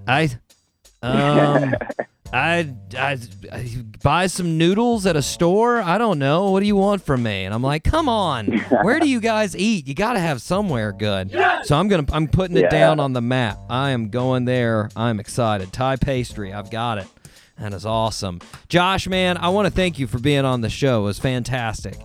I 0.07 0.29
um 1.01 1.73
I, 2.33 2.73
I 2.97 3.19
I 3.51 3.69
buy 4.01 4.25
some 4.25 4.57
noodles 4.57 5.05
at 5.05 5.15
a 5.15 5.21
store? 5.21 5.81
I 5.83 5.99
don't 5.99 6.17
know. 6.17 6.49
What 6.49 6.61
do 6.61 6.65
you 6.65 6.75
want 6.75 7.03
from 7.03 7.21
me?" 7.23 7.45
And 7.45 7.53
I'm 7.53 7.61
like, 7.61 7.83
"Come 7.83 8.09
on. 8.09 8.47
Where 8.81 8.99
do 8.99 9.07
you 9.07 9.19
guys 9.19 9.55
eat? 9.55 9.87
You 9.87 9.93
got 9.93 10.13
to 10.13 10.19
have 10.19 10.41
somewhere 10.41 10.91
good." 10.91 11.31
So 11.63 11.77
I'm 11.77 11.89
to 11.89 12.05
I'm 12.11 12.27
putting 12.27 12.57
it 12.57 12.61
Yeah. 12.63 12.69
down 12.69 12.99
on 12.99 13.13
the 13.13 13.21
map. 13.21 13.59
I 13.69 13.91
am 13.91 14.09
going 14.09 14.45
there. 14.45 14.89
I'm 14.95 15.19
excited. 15.19 15.71
Thai 15.71 15.97
pastry. 15.97 16.51
I've 16.53 16.71
got 16.71 16.97
it. 16.97 17.07
That 17.59 17.73
is 17.73 17.85
awesome. 17.85 18.39
Josh, 18.67 19.07
man, 19.07 19.37
I 19.37 19.49
want 19.49 19.67
to 19.67 19.71
thank 19.71 19.99
you 19.99 20.07
for 20.07 20.17
being 20.17 20.43
on 20.43 20.61
the 20.61 20.71
show. 20.71 21.01
It 21.01 21.05
was 21.05 21.19
fantastic. 21.19 21.97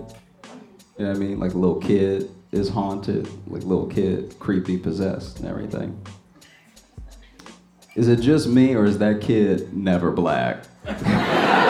You 0.98 1.05
know 1.05 1.09
what 1.09 1.16
I 1.16 1.19
mean? 1.19 1.40
Like 1.40 1.55
a 1.55 1.59
little 1.59 1.81
kid 1.81 2.31
is 2.52 2.69
haunted, 2.69 3.28
like 3.47 3.62
little 3.62 3.86
kid 3.86 4.39
creepy 4.39 4.77
possessed 4.77 5.40
and 5.40 5.48
everything. 5.48 5.98
Is 7.97 8.09
it 8.09 8.20
just 8.20 8.48
me 8.48 8.74
or 8.74 8.85
is 8.85 8.98
that 8.98 9.20
kid 9.20 9.74
never 9.74 10.11
black? 10.11 10.65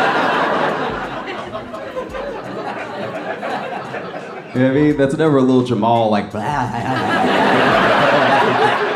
You 4.53 4.63
know 4.63 4.73
what 4.73 4.77
I 4.77 4.81
mean? 4.81 4.97
That's 4.97 5.15
never 5.15 5.37
a 5.37 5.43
little 5.43 5.63
Jamal 5.63 6.11
like 6.11 6.25
It's 6.25 6.35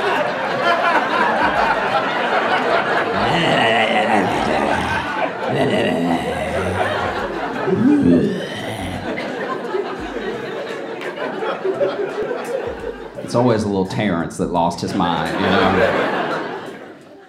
It's 13.34 13.40
always 13.40 13.64
a 13.64 13.66
little 13.66 13.84
Terrence 13.84 14.36
that 14.36 14.52
lost 14.52 14.80
his 14.80 14.94
mind, 14.94 15.34
you 15.34 15.40
know. 15.40 16.70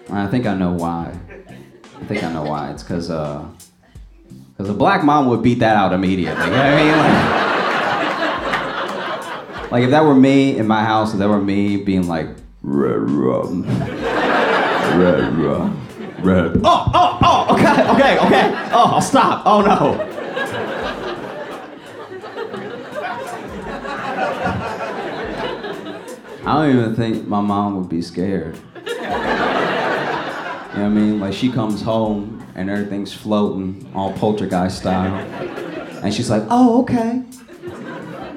And 0.06 0.18
I 0.18 0.28
think 0.28 0.46
I 0.46 0.54
know 0.54 0.70
why. 0.70 1.12
I 2.00 2.04
think 2.04 2.22
I 2.22 2.32
know 2.32 2.44
why. 2.44 2.70
It's 2.70 2.84
because 2.84 3.10
uh, 3.10 3.44
because 4.56 4.70
a 4.70 4.74
black 4.74 5.02
mom 5.02 5.26
would 5.26 5.42
beat 5.42 5.58
that 5.58 5.74
out 5.74 5.92
immediately. 5.92 6.44
You 6.44 6.50
know 6.52 6.58
what 6.58 6.66
I 6.66 6.76
mean? 6.76 6.96
Like, 9.62 9.72
like 9.72 9.82
if 9.82 9.90
that 9.90 10.04
were 10.04 10.14
me 10.14 10.56
in 10.56 10.68
my 10.68 10.84
house, 10.84 11.12
if 11.12 11.18
that 11.18 11.28
were 11.28 11.42
me 11.42 11.76
being 11.78 12.06
like, 12.06 12.28
red 12.62 13.10
rum, 13.10 13.64
red 15.00 15.34
rum, 15.34 15.88
red. 16.20 16.60
Oh, 16.62 16.88
oh, 16.94 17.18
oh, 17.20 17.48
okay, 17.56 17.82
okay, 17.90 18.16
okay. 18.24 18.54
Oh, 18.70 18.92
I'll 18.94 19.00
stop. 19.00 19.42
Oh 19.44 19.60
no. 19.60 20.15
I 26.46 26.54
don't 26.54 26.76
even 26.76 26.94
think 26.94 27.26
my 27.26 27.40
mom 27.40 27.76
would 27.76 27.88
be 27.88 28.00
scared. 28.02 28.56
You 30.76 30.82
know 30.82 30.88
what 30.90 30.98
I 30.98 31.00
mean? 31.00 31.20
Like 31.20 31.32
she 31.32 31.50
comes 31.50 31.80
home 31.80 32.46
and 32.54 32.68
everything's 32.68 33.10
floating, 33.10 33.90
all 33.94 34.12
poltergeist 34.12 34.76
style. 34.76 35.14
And 36.04 36.12
she's 36.12 36.28
like, 36.28 36.42
oh, 36.50 36.82
okay. 36.82 37.22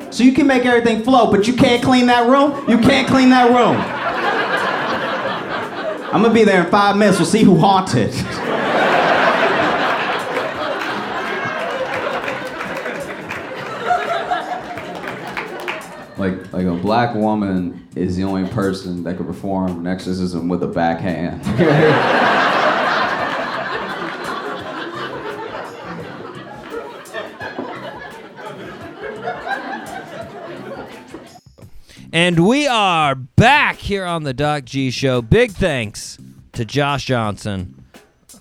So 0.09 0.23
you 0.23 0.31
can 0.31 0.47
make 0.47 0.65
everything 0.65 1.03
float, 1.03 1.31
but 1.31 1.47
you 1.47 1.53
can't 1.53 1.83
clean 1.83 2.05
that 2.05 2.29
room? 2.29 2.69
You 2.69 2.77
can't 2.77 3.09
clean 3.09 3.29
that 3.31 3.49
room. 3.49 3.75
I'm 6.13 6.21
gonna 6.21 6.33
be 6.33 6.45
there 6.45 6.63
in 6.63 6.71
five 6.71 6.95
minutes. 6.95 7.19
We'll 7.19 7.27
see 7.27 7.43
who 7.43 7.57
haunted. 7.57 8.13
like, 16.19 16.51
like 16.51 16.65
a 16.65 16.75
black 16.75 17.15
woman 17.15 17.87
is 17.95 18.17
the 18.17 18.23
only 18.23 18.47
person 18.49 19.03
that 19.03 19.17
could 19.17 19.25
perform 19.25 19.79
an 19.79 19.87
exorcism 19.87 20.49
with 20.49 20.61
a 20.63 20.67
backhand. 20.67 21.41
And 32.11 32.47
we 32.47 32.67
are 32.67 33.13
back 33.15 33.77
here 33.77 34.03
on 34.03 34.23
the 34.23 34.33
Doc 34.33 34.65
G 34.65 34.89
Show. 34.89 35.21
Big 35.21 35.51
thanks 35.51 36.17
to 36.53 36.65
Josh 36.65 37.05
Johnson. 37.05 37.78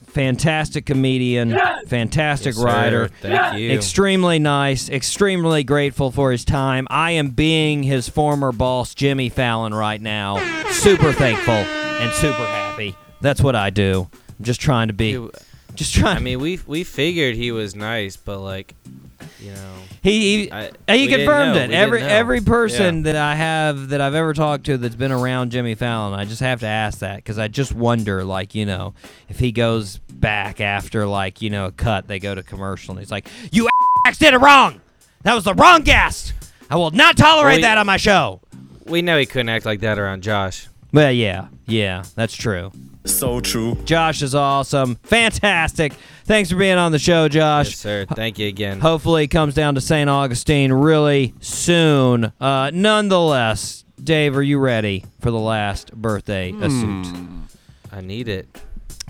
Fantastic 0.08 0.86
comedian, 0.86 1.56
fantastic 1.86 2.54
Yes, 2.54 2.62
writer. 2.62 3.08
Thank 3.20 3.58
you. 3.58 3.70
Extremely 3.72 4.38
nice, 4.38 4.88
extremely 4.88 5.62
grateful 5.64 6.10
for 6.10 6.32
his 6.32 6.44
time. 6.44 6.86
I 6.90 7.12
am 7.12 7.30
being 7.30 7.82
his 7.82 8.08
former 8.08 8.50
boss, 8.52 8.94
Jimmy 8.94 9.28
Fallon, 9.28 9.74
right 9.74 10.00
now. 10.00 10.38
Super 10.70 11.12
thankful 11.12 11.54
and 11.54 12.12
super 12.14 12.44
happy. 12.46 12.96
That's 13.20 13.40
what 13.40 13.54
I 13.54 13.70
do. 13.70 14.08
I'm 14.38 14.44
just 14.44 14.60
trying 14.60 14.88
to 14.88 14.94
be. 14.94 15.28
Just 15.74 15.94
trying. 15.94 16.16
I 16.16 16.20
mean, 16.20 16.40
we 16.40 16.58
we 16.66 16.82
figured 16.84 17.36
he 17.36 17.52
was 17.52 17.76
nice, 17.76 18.16
but 18.16 18.40
like, 18.40 18.74
you 19.40 19.50
know, 19.52 19.74
He 20.02 20.44
he, 20.44 20.52
I- 20.52 20.70
he 20.88 21.08
confirmed 21.08 21.56
it. 21.56 21.70
We 21.70 21.74
Every 21.74 22.02
every 22.02 22.40
person 22.40 22.98
Yeah. 22.98 23.02
that 23.12 23.16
I 23.16 23.34
have 23.34 23.88
that 23.90 24.00
I've 24.00 24.14
ever 24.14 24.32
talked 24.34 24.64
to 24.66 24.78
that's 24.78 24.94
been 24.94 25.12
around 25.12 25.50
Jimmy 25.50 25.74
Fallon, 25.74 26.18
I 26.18 26.24
just 26.24 26.40
have 26.40 26.60
to 26.60 26.66
ask 26.66 27.00
that 27.00 27.16
because 27.16 27.38
I 27.38 27.48
just 27.48 27.74
wonder, 27.74 28.24
like 28.24 28.54
you 28.54 28.64
know, 28.66 28.94
if 29.28 29.38
he 29.38 29.52
goes 29.52 29.98
back 30.12 30.60
after 30.60 31.06
like 31.06 31.42
you 31.42 31.50
know 31.50 31.66
a 31.66 31.72
cut, 31.72 32.06
they 32.08 32.18
go 32.18 32.34
to 32.34 32.42
commercial 32.42 32.92
and 32.92 33.00
he's 33.00 33.10
like, 33.10 33.28
"You 33.52 33.68
ass 34.06 34.18
did 34.18 34.34
it 34.34 34.38
wrong. 34.38 34.80
That 35.22 35.34
was 35.34 35.44
the 35.44 35.54
wrong 35.54 35.82
guest. 35.82 36.32
I 36.70 36.76
will 36.76 36.90
not 36.90 37.16
tolerate 37.16 37.44
Well, 37.46 37.56
he- 37.56 37.62
that 37.62 37.78
on 37.78 37.86
my 37.86 37.96
show." 37.96 38.40
we 38.86 39.02
know 39.02 39.18
he 39.18 39.26
couldn't 39.26 39.50
act 39.50 39.66
like 39.66 39.80
that 39.80 39.98
around 39.98 40.22
Josh. 40.22 40.66
Well, 40.92 41.12
yeah, 41.12 41.48
yeah, 41.66 42.04
that's 42.14 42.34
true. 42.34 42.72
So 43.08 43.40
true. 43.40 43.74
Josh 43.84 44.22
is 44.22 44.34
awesome, 44.34 44.96
fantastic. 44.96 45.92
Thanks 46.24 46.50
for 46.50 46.56
being 46.56 46.76
on 46.76 46.92
the 46.92 46.98
show, 46.98 47.26
Josh. 47.28 47.70
Yes, 47.70 47.78
sir. 47.78 48.04
Thank 48.04 48.38
you 48.38 48.46
again. 48.48 48.80
Hopefully, 48.80 49.24
it 49.24 49.28
comes 49.28 49.54
down 49.54 49.74
to 49.76 49.80
St. 49.80 50.08
Augustine 50.08 50.72
really 50.72 51.34
soon. 51.40 52.32
Uh, 52.38 52.70
nonetheless, 52.72 53.84
Dave, 54.02 54.36
are 54.36 54.42
you 54.42 54.58
ready 54.58 55.04
for 55.20 55.30
the 55.30 55.38
last 55.38 55.92
birthday 55.94 56.52
suit? 56.52 57.06
I 57.90 58.02
need 58.02 58.28
it. 58.28 58.46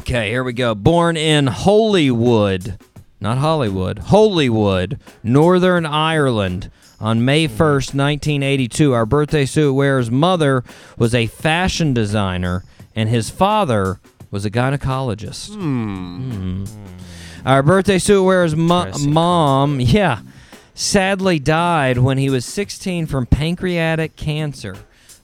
Okay, 0.00 0.30
here 0.30 0.44
we 0.44 0.52
go. 0.52 0.74
Born 0.74 1.16
in 1.16 1.48
Holywood, 1.48 2.78
not 3.20 3.38
Hollywood, 3.38 3.98
Holywood, 3.98 4.98
Northern 5.22 5.84
Ireland. 5.84 6.70
On 7.00 7.24
May 7.24 7.46
1st, 7.46 7.94
1982, 7.94 8.92
our 8.92 9.06
birthday 9.06 9.44
suit 9.44 9.72
wearer's 9.72 10.10
mother 10.10 10.64
was 10.96 11.14
a 11.14 11.26
fashion 11.26 11.94
designer 11.94 12.64
and 12.98 13.08
his 13.08 13.30
father 13.30 14.00
was 14.32 14.44
a 14.44 14.50
gynecologist. 14.50 15.54
Hmm. 15.54 16.64
Our 17.46 17.62
birthday 17.62 17.98
suit 18.00 18.24
wearer's 18.24 18.56
mo- 18.56 18.90
mom, 19.06 19.78
yeah, 19.78 20.22
sadly 20.74 21.38
died 21.38 21.98
when 21.98 22.18
he 22.18 22.28
was 22.28 22.44
16 22.44 23.06
from 23.06 23.24
pancreatic 23.26 24.16
cancer. 24.16 24.76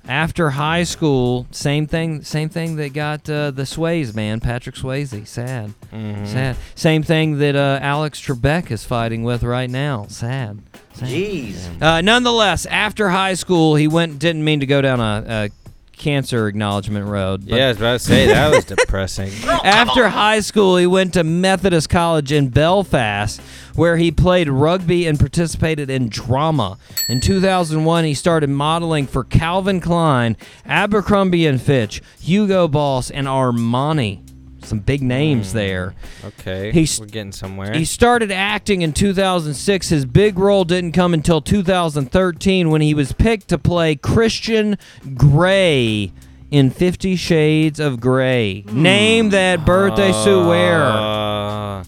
After 0.07 0.51
high 0.51 0.85
school, 0.85 1.49
same 1.51 1.89
thing, 1.89 2.23
same 2.23 2.49
thing 2.49 2.77
that 2.77 2.93
got 2.93 3.29
uh, 3.29 3.51
the 3.51 3.67
Sways 3.67 4.15
man, 4.15 4.39
Patrick 4.39 4.77
Swayze. 4.77 5.27
Sad, 5.27 5.75
sad. 5.91 6.57
Same 6.77 7.03
thing 7.03 7.39
that 7.39 7.57
uh, 7.57 7.81
Alex 7.83 8.21
Trebek 8.21 8.71
is 8.71 8.85
fighting 8.85 9.25
with 9.25 9.43
right 9.43 9.71
now. 9.71 10.07
Sad. 10.09 10.61
sad. 10.93 11.09
Jeez. 11.09 11.83
Uh, 11.83 12.03
nonetheless, 12.03 12.67
after 12.67 13.09
high 13.09 13.35
school, 13.35 13.75
he 13.75 13.89
went. 13.89 14.19
Didn't 14.19 14.45
mean 14.45 14.61
to 14.61 14.67
go 14.67 14.83
down 14.83 15.01
a, 15.01 15.25
a 15.27 15.64
cancer 15.97 16.47
acknowledgement 16.49 17.07
road. 17.07 17.47
but- 17.49 17.57
Yeah, 17.57 17.67
I 17.67 17.69
was 17.69 17.77
about 17.79 17.93
to 17.93 17.99
say 18.01 18.27
that 18.27 18.51
was 18.55 18.65
depressing. 18.65 19.31
after 19.65 20.09
high 20.09 20.41
school, 20.41 20.77
he 20.77 20.87
went 20.87 21.15
to 21.15 21.25
Methodist 21.25 21.89
College 21.91 22.33
in 22.33 22.49
Belfast, 22.49 23.41
where 23.75 23.97
he 23.97 24.11
played 24.11 24.49
rugby 24.49 25.07
and 25.07 25.19
participated 25.19 25.91
in 25.91 26.09
drama. 26.09 26.79
In 27.09 27.21
2001, 27.21 28.05
he 28.05 28.15
started 28.15 28.51
modeling 28.51 29.07
for 29.07 29.25
Calvin 29.25 29.81
Klein, 29.81 30.37
Abercrombie 30.65 31.47
and 31.47 31.61
Fitch, 31.61 32.01
Hugo 32.21 32.69
Boss, 32.69 33.11
and 33.11 33.27
Armani. 33.27 34.21
Some 34.65 34.81
big 34.81 35.03
names 35.03 35.53
hmm. 35.53 35.59
there. 35.59 35.95
Okay, 36.25 36.73
He's- 36.73 36.99
we're 36.99 37.07
getting 37.07 37.33
somewhere. 37.33 37.75
He 37.75 37.85
started 37.85 38.31
acting 38.31 38.83
in 38.83 38.93
2006. 38.93 39.89
His 39.89 40.05
big 40.05 40.39
role 40.39 40.65
didn't 40.65 40.93
come 40.93 41.15
until 41.15 41.41
2013 41.41 42.71
when 42.71 42.81
he 42.81 42.95
was 42.95 43.13
picked 43.13 43.49
to 43.49 43.59
play 43.59 43.95
Christian 43.97 44.79
Grey 45.15 46.13
in 46.51 46.71
Fifty 46.71 47.17
Shades 47.17 47.81
of 47.81 48.01
Grey. 48.01 48.63
Hmm. 48.63 48.83
Name 48.83 49.31
that 49.31 49.65
birthday 49.65 50.13
suit 50.13 50.47
wearer. 50.47 50.83
Uh, 50.83 51.85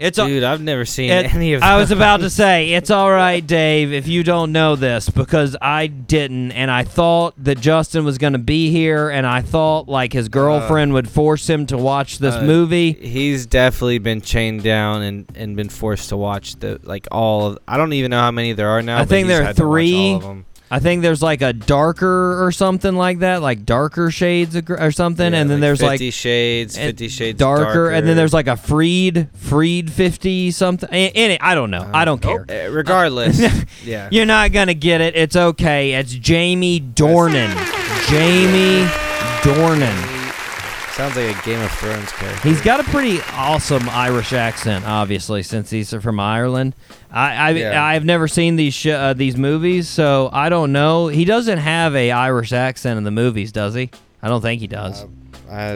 Uh, 0.00 0.04
It's 0.06 0.18
a- 0.18 0.26
dude, 0.26 0.44
I've 0.44 0.60
never 0.62 0.84
seen 0.84 1.10
It- 1.10 1.34
any 1.34 1.54
of. 1.54 1.62
I 1.62 1.76
was 1.76 1.90
about 1.90 2.20
to 2.20 2.30
say, 2.42 2.72
it's 2.72 2.90
all 2.90 3.10
right, 3.10 3.44
Dave, 3.44 3.92
if 3.92 4.06
you 4.06 4.22
don't 4.22 4.52
know 4.52 4.76
this, 4.76 5.08
because 5.08 5.56
I 5.60 5.88
didn't, 5.88 6.52
and 6.52 6.70
I 6.70 6.84
thought 6.84 7.34
that 7.42 7.60
Justin 7.60 8.04
was 8.04 8.16
going 8.18 8.32
to 8.34 8.38
be 8.38 8.70
here, 8.70 9.10
and 9.10 9.26
I 9.26 9.40
thought 9.42 9.88
like 9.88 10.12
his 10.12 10.28
girlfriend 10.28 10.92
would 10.92 11.08
force 11.08 11.48
him 11.50 11.66
to 11.66 11.76
watch 11.76 12.18
this 12.18 12.34
Uh, 12.36 12.42
movie. 12.42 12.92
He's 12.92 13.46
definitely 13.46 13.98
been 13.98 14.20
chained 14.20 14.62
down 14.62 15.02
and, 15.02 15.26
and 15.34 15.56
been 15.56 15.68
forced 15.68 16.10
to 16.10 16.16
watch 16.16 16.56
the 16.60 16.80
like 16.84 17.08
all 17.10 17.46
of. 17.46 17.58
I 17.66 17.76
don't 17.76 17.92
even 17.92 18.10
know 18.10 18.20
how 18.20 18.30
many 18.30 18.52
there 18.52 18.68
are 18.68 18.82
now. 18.82 18.98
I 18.98 19.04
think 19.04 19.26
there 19.28 19.40
are 19.42 19.44
had 19.46 19.56
to 19.56 19.62
watch 19.66 19.72
three. 19.72 20.44
All 20.70 20.76
of 20.76 20.82
'em. 20.82 20.86
I 20.86 20.90
think 20.90 21.02
there's 21.02 21.22
like 21.22 21.42
a 21.42 21.52
darker 21.52 22.44
or 22.44 22.52
something 22.52 22.94
like 22.94 23.20
that, 23.20 23.42
like 23.42 23.64
darker 23.64 24.10
shades 24.10 24.56
or 24.56 24.90
something, 24.90 25.32
Yeah, 25.32 25.40
and 25.40 25.50
then 25.50 25.60
like 25.60 25.78
there's 25.78 25.80
50 25.80 26.04
like 26.06 26.14
shades, 26.14 26.76
50 26.76 27.08
shades 27.08 27.38
darker, 27.38 27.90
and 27.90 28.06
then 28.06 28.16
there's 28.16 28.32
like 28.34 28.46
a 28.48 28.56
freed, 28.56 29.28
freed 29.34 29.90
fifty 29.90 30.50
something. 30.50 30.88
In 30.90 31.30
it, 31.32 31.40
I 31.42 31.54
don't 31.54 31.70
know. 31.70 31.88
I 31.92 32.04
don't 32.04 32.20
care. 32.20 32.44
Uh, 32.48 32.70
regardless, 32.70 33.38
yeah. 33.84 34.08
You're 34.10 34.26
not 34.26 34.52
gonna 34.52 34.74
get 34.74 35.00
it. 35.00 35.16
It's 35.16 35.36
okay. 35.36 35.94
It's 35.94 36.12
Jamie 36.12 36.80
Dornan. 36.80 37.54
Jamie 38.08 38.86
Dornan. 39.42 40.17
Sounds 40.98 41.14
like 41.14 41.40
a 41.40 41.46
Game 41.46 41.60
of 41.60 41.70
Thrones 41.70 42.10
character. 42.10 42.48
He's 42.48 42.60
got 42.60 42.80
a 42.80 42.82
pretty 42.90 43.20
awesome 43.32 43.88
Irish 43.88 44.32
accent, 44.32 44.84
obviously, 44.84 45.44
since 45.44 45.70
he's 45.70 45.94
from 45.94 46.18
Ireland. 46.18 46.74
I, 47.12 47.34
I 47.36 47.50
Yeah. 47.50 47.84
I've 47.84 48.04
never 48.04 48.26
seen 48.26 48.56
these 48.56 48.74
sh- 48.74 48.88
uh, 48.88 49.12
these 49.12 49.36
movies, 49.36 49.88
so 49.88 50.28
I 50.32 50.48
don't 50.48 50.72
know. 50.72 51.06
He 51.06 51.24
doesn't 51.24 51.58
have 51.58 51.94
a 51.94 52.10
Irish 52.10 52.52
accent 52.52 52.98
in 52.98 53.04
the 53.04 53.12
movies, 53.12 53.52
does 53.52 53.74
he? 53.74 53.90
I 54.22 54.26
don't 54.28 54.42
think 54.42 54.60
he 54.60 54.66
does. 54.66 55.06
I 55.48 55.74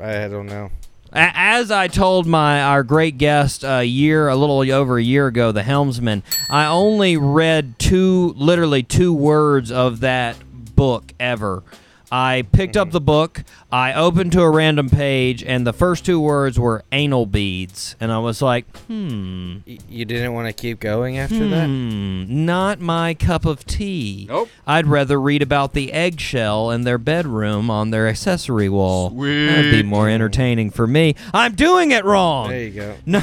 I 0.00 0.28
don't 0.28 0.46
know. 0.46 0.70
As 1.12 1.70
I 1.70 1.88
told 1.88 2.26
my 2.26 2.62
our 2.62 2.82
great 2.82 3.18
guest 3.18 3.64
a 3.64 3.84
year, 3.84 4.28
a 4.28 4.36
little 4.36 4.60
over 4.72 4.96
a 4.96 5.02
year 5.02 5.26
ago, 5.26 5.52
the 5.52 5.62
helmsman, 5.64 6.22
I 6.48 6.64
only 6.64 7.18
read 7.18 7.78
two, 7.78 8.32
literally 8.38 8.82
two 8.82 9.12
words 9.12 9.70
of 9.70 10.00
that 10.00 10.36
book 10.74 11.12
ever. 11.20 11.62
I 12.14 12.42
picked 12.52 12.76
up 12.76 12.90
the 12.90 13.00
book. 13.00 13.42
I 13.72 13.94
opened 13.94 14.32
to 14.32 14.42
a 14.42 14.50
random 14.50 14.90
page, 14.90 15.42
and 15.42 15.66
the 15.66 15.72
first 15.72 16.04
two 16.04 16.20
words 16.20 16.58
were 16.60 16.84
anal 16.92 17.24
beads, 17.24 17.96
and 18.00 18.12
I 18.12 18.18
was 18.18 18.42
like, 18.42 18.66
hmm. 18.86 19.60
You 19.64 20.04
didn't 20.04 20.34
want 20.34 20.46
to 20.46 20.52
keep 20.52 20.78
going 20.78 21.16
after 21.16 21.48
that? 21.48 21.66
Hmm, 21.68 22.44
not 22.44 22.80
my 22.80 23.14
cup 23.14 23.46
of 23.46 23.64
tea. 23.64 24.26
Nope. 24.28 24.50
I'd 24.66 24.86
rather 24.86 25.18
read 25.18 25.40
about 25.40 25.72
the 25.72 25.90
eggshell 25.90 26.70
in 26.70 26.82
their 26.82 26.98
bedroom 26.98 27.70
on 27.70 27.92
their 27.92 28.06
accessory 28.06 28.68
wall. 28.68 29.08
That'd 29.08 29.72
be 29.72 29.82
more 29.82 30.10
entertaining 30.10 30.70
for 30.70 30.86
me. 30.86 31.14
I'm 31.32 31.54
doing 31.54 31.92
it 31.92 32.04
wrong. 32.04 32.50
There 32.50 32.62
you 32.62 32.70
go. 32.72 32.94
No, 33.06 33.22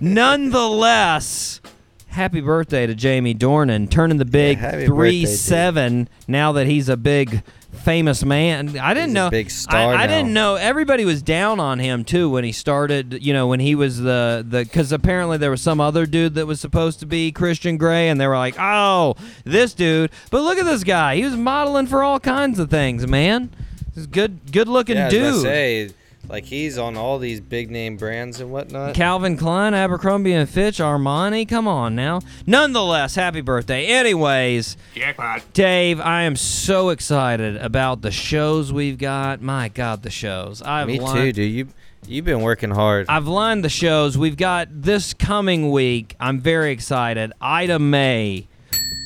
nonetheless, 0.00 1.60
happy 2.06 2.40
birthday 2.40 2.86
to 2.86 2.94
Jamie 2.94 3.34
Dornan, 3.34 3.90
turning 3.90 4.16
the 4.16 4.24
big 4.24 4.56
happy 4.56 4.76
birthday, 4.76 4.86
three 4.86 5.24
dude. 5.26 5.38
seven. 5.38 6.08
Now 6.26 6.52
that 6.52 6.66
he's 6.66 6.88
a 6.88 6.96
big 6.96 7.42
famous 7.86 8.24
man, 8.24 8.76
I 8.78 8.94
didn't 8.94 9.10
He's 9.10 9.14
know. 9.14 9.30
big 9.30 9.48
star 9.48 9.94
I, 9.94 10.02
I 10.02 10.06
didn't 10.08 10.32
know. 10.32 10.56
Everybody 10.56 11.04
was 11.04 11.22
down 11.22 11.60
on 11.60 11.78
him 11.78 12.04
too 12.04 12.28
when 12.28 12.42
he 12.42 12.50
started. 12.50 13.22
You 13.22 13.32
know, 13.32 13.46
when 13.46 13.60
he 13.60 13.76
was 13.76 14.00
the 14.00 14.44
the 14.46 14.64
because 14.64 14.90
apparently 14.90 15.38
there 15.38 15.52
was 15.52 15.62
some 15.62 15.80
other 15.80 16.04
dude 16.04 16.34
that 16.34 16.46
was 16.46 16.60
supposed 16.60 16.98
to 17.00 17.06
be 17.06 17.30
Christian 17.30 17.76
Grey, 17.76 18.08
and 18.08 18.20
they 18.20 18.26
were 18.26 18.36
like, 18.36 18.56
oh, 18.58 19.14
this 19.44 19.72
dude. 19.72 20.10
But 20.30 20.42
look 20.42 20.58
at 20.58 20.64
this 20.64 20.82
guy. 20.82 21.14
He 21.14 21.24
was 21.24 21.36
modeling 21.36 21.86
for 21.86 22.02
all 22.02 22.18
kinds 22.18 22.58
of 22.58 22.70
things, 22.70 23.06
man. 23.06 23.50
A 23.96 24.00
good, 24.00 24.52
good 24.52 24.68
looking 24.68 24.96
Yeah, 24.96 25.08
dude. 25.08 25.94
Say, 26.26 26.32
like 26.32 26.44
he's 26.44 26.78
on 26.78 26.96
all 26.96 27.18
these 27.18 27.40
big 27.40 27.70
name 27.70 27.96
brands 27.96 28.40
and 28.40 28.50
whatnot. 28.50 28.94
Calvin 28.94 29.36
Klein, 29.36 29.74
Abercrombie 29.74 30.32
and 30.32 30.48
Fitch, 30.48 30.78
Armani. 30.78 31.48
Come 31.48 31.68
on 31.68 31.94
now. 31.94 32.20
Nonetheless, 32.46 33.14
happy 33.14 33.40
birthday. 33.40 33.86
Anyways, 33.86 34.76
jackpot. 34.94 35.42
Dave, 35.52 36.00
I 36.00 36.22
am 36.22 36.36
so 36.36 36.90
excited 36.90 37.56
about 37.56 38.02
the 38.02 38.10
shows 38.10 38.72
we've 38.72 38.98
got. 38.98 39.40
My 39.40 39.68
God, 39.68 40.02
the 40.02 40.10
shows. 40.10 40.62
I've 40.62 40.86
Me 40.88 40.98
too, 40.98 41.04
lined, 41.04 41.34
dude. 41.34 41.52
You 41.52 41.68
you've 42.06 42.24
been 42.24 42.42
working 42.42 42.70
hard. 42.70 43.06
I've 43.08 43.26
lined 43.28 43.64
the 43.64 43.68
shows. 43.68 44.16
We've 44.16 44.36
got 44.36 44.68
this 44.70 45.14
coming 45.14 45.70
week. 45.70 46.14
I'm 46.20 46.40
very 46.40 46.70
excited. 46.72 47.32
Ida 47.40 47.78
Mae. 47.78 48.48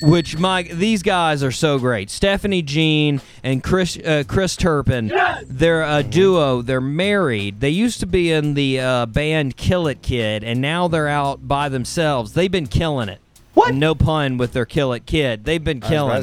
Which 0.02 0.38
Mike, 0.38 0.70
these 0.70 1.02
guys 1.02 1.42
are 1.42 1.50
so 1.52 1.78
great. 1.78 2.08
Stephanie 2.08 2.62
Jean 2.62 3.20
and 3.42 3.62
Chris 3.62 3.98
uh, 3.98 4.24
Chris 4.26 4.56
Turpin. 4.56 5.12
They're 5.44 5.82
a 5.82 6.02
duo. 6.02 6.62
They're 6.62 6.80
married. 6.80 7.60
They 7.60 7.68
used 7.68 8.00
to 8.00 8.06
be 8.06 8.32
in 8.32 8.54
the 8.54 8.80
uh, 8.80 9.06
band 9.06 9.58
Kill 9.58 9.86
It 9.88 10.00
Kid, 10.00 10.42
and 10.42 10.60
now 10.62 10.88
they're 10.88 11.08
out 11.08 11.46
by 11.46 11.68
themselves. 11.68 12.32
They've 12.32 12.50
been 12.50 12.66
killing 12.66 13.10
it. 13.10 13.20
What? 13.52 13.74
No 13.74 13.94
pun 13.94 14.38
with 14.38 14.52
their 14.54 14.64
Kill 14.64 14.94
It 14.94 15.04
Kid. 15.04 15.44
They've 15.44 15.62
been 15.62 15.82
I 15.82 15.86
was 15.86 15.90
killing 15.90 16.10
about 16.10 16.18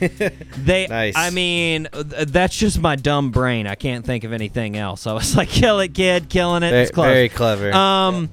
it. 0.00 0.08
to 0.08 0.28
say. 0.28 0.46
They, 0.58 0.86
Nice. 0.88 1.14
I 1.16 1.30
mean, 1.30 1.86
th- 1.92 2.28
that's 2.28 2.56
just 2.56 2.80
my 2.80 2.96
dumb 2.96 3.30
brain. 3.30 3.68
I 3.68 3.76
can't 3.76 4.04
think 4.04 4.24
of 4.24 4.32
anything 4.32 4.76
else. 4.76 5.06
I 5.06 5.12
was 5.12 5.36
like, 5.36 5.50
"Kill 5.50 5.78
it, 5.80 5.94
kid, 5.94 6.28
killing 6.30 6.64
it." 6.64 6.70
Very- 6.70 6.82
it's 6.82 6.90
close. 6.90 7.06
very 7.06 7.28
clever. 7.28 7.72
Um, 7.72 8.30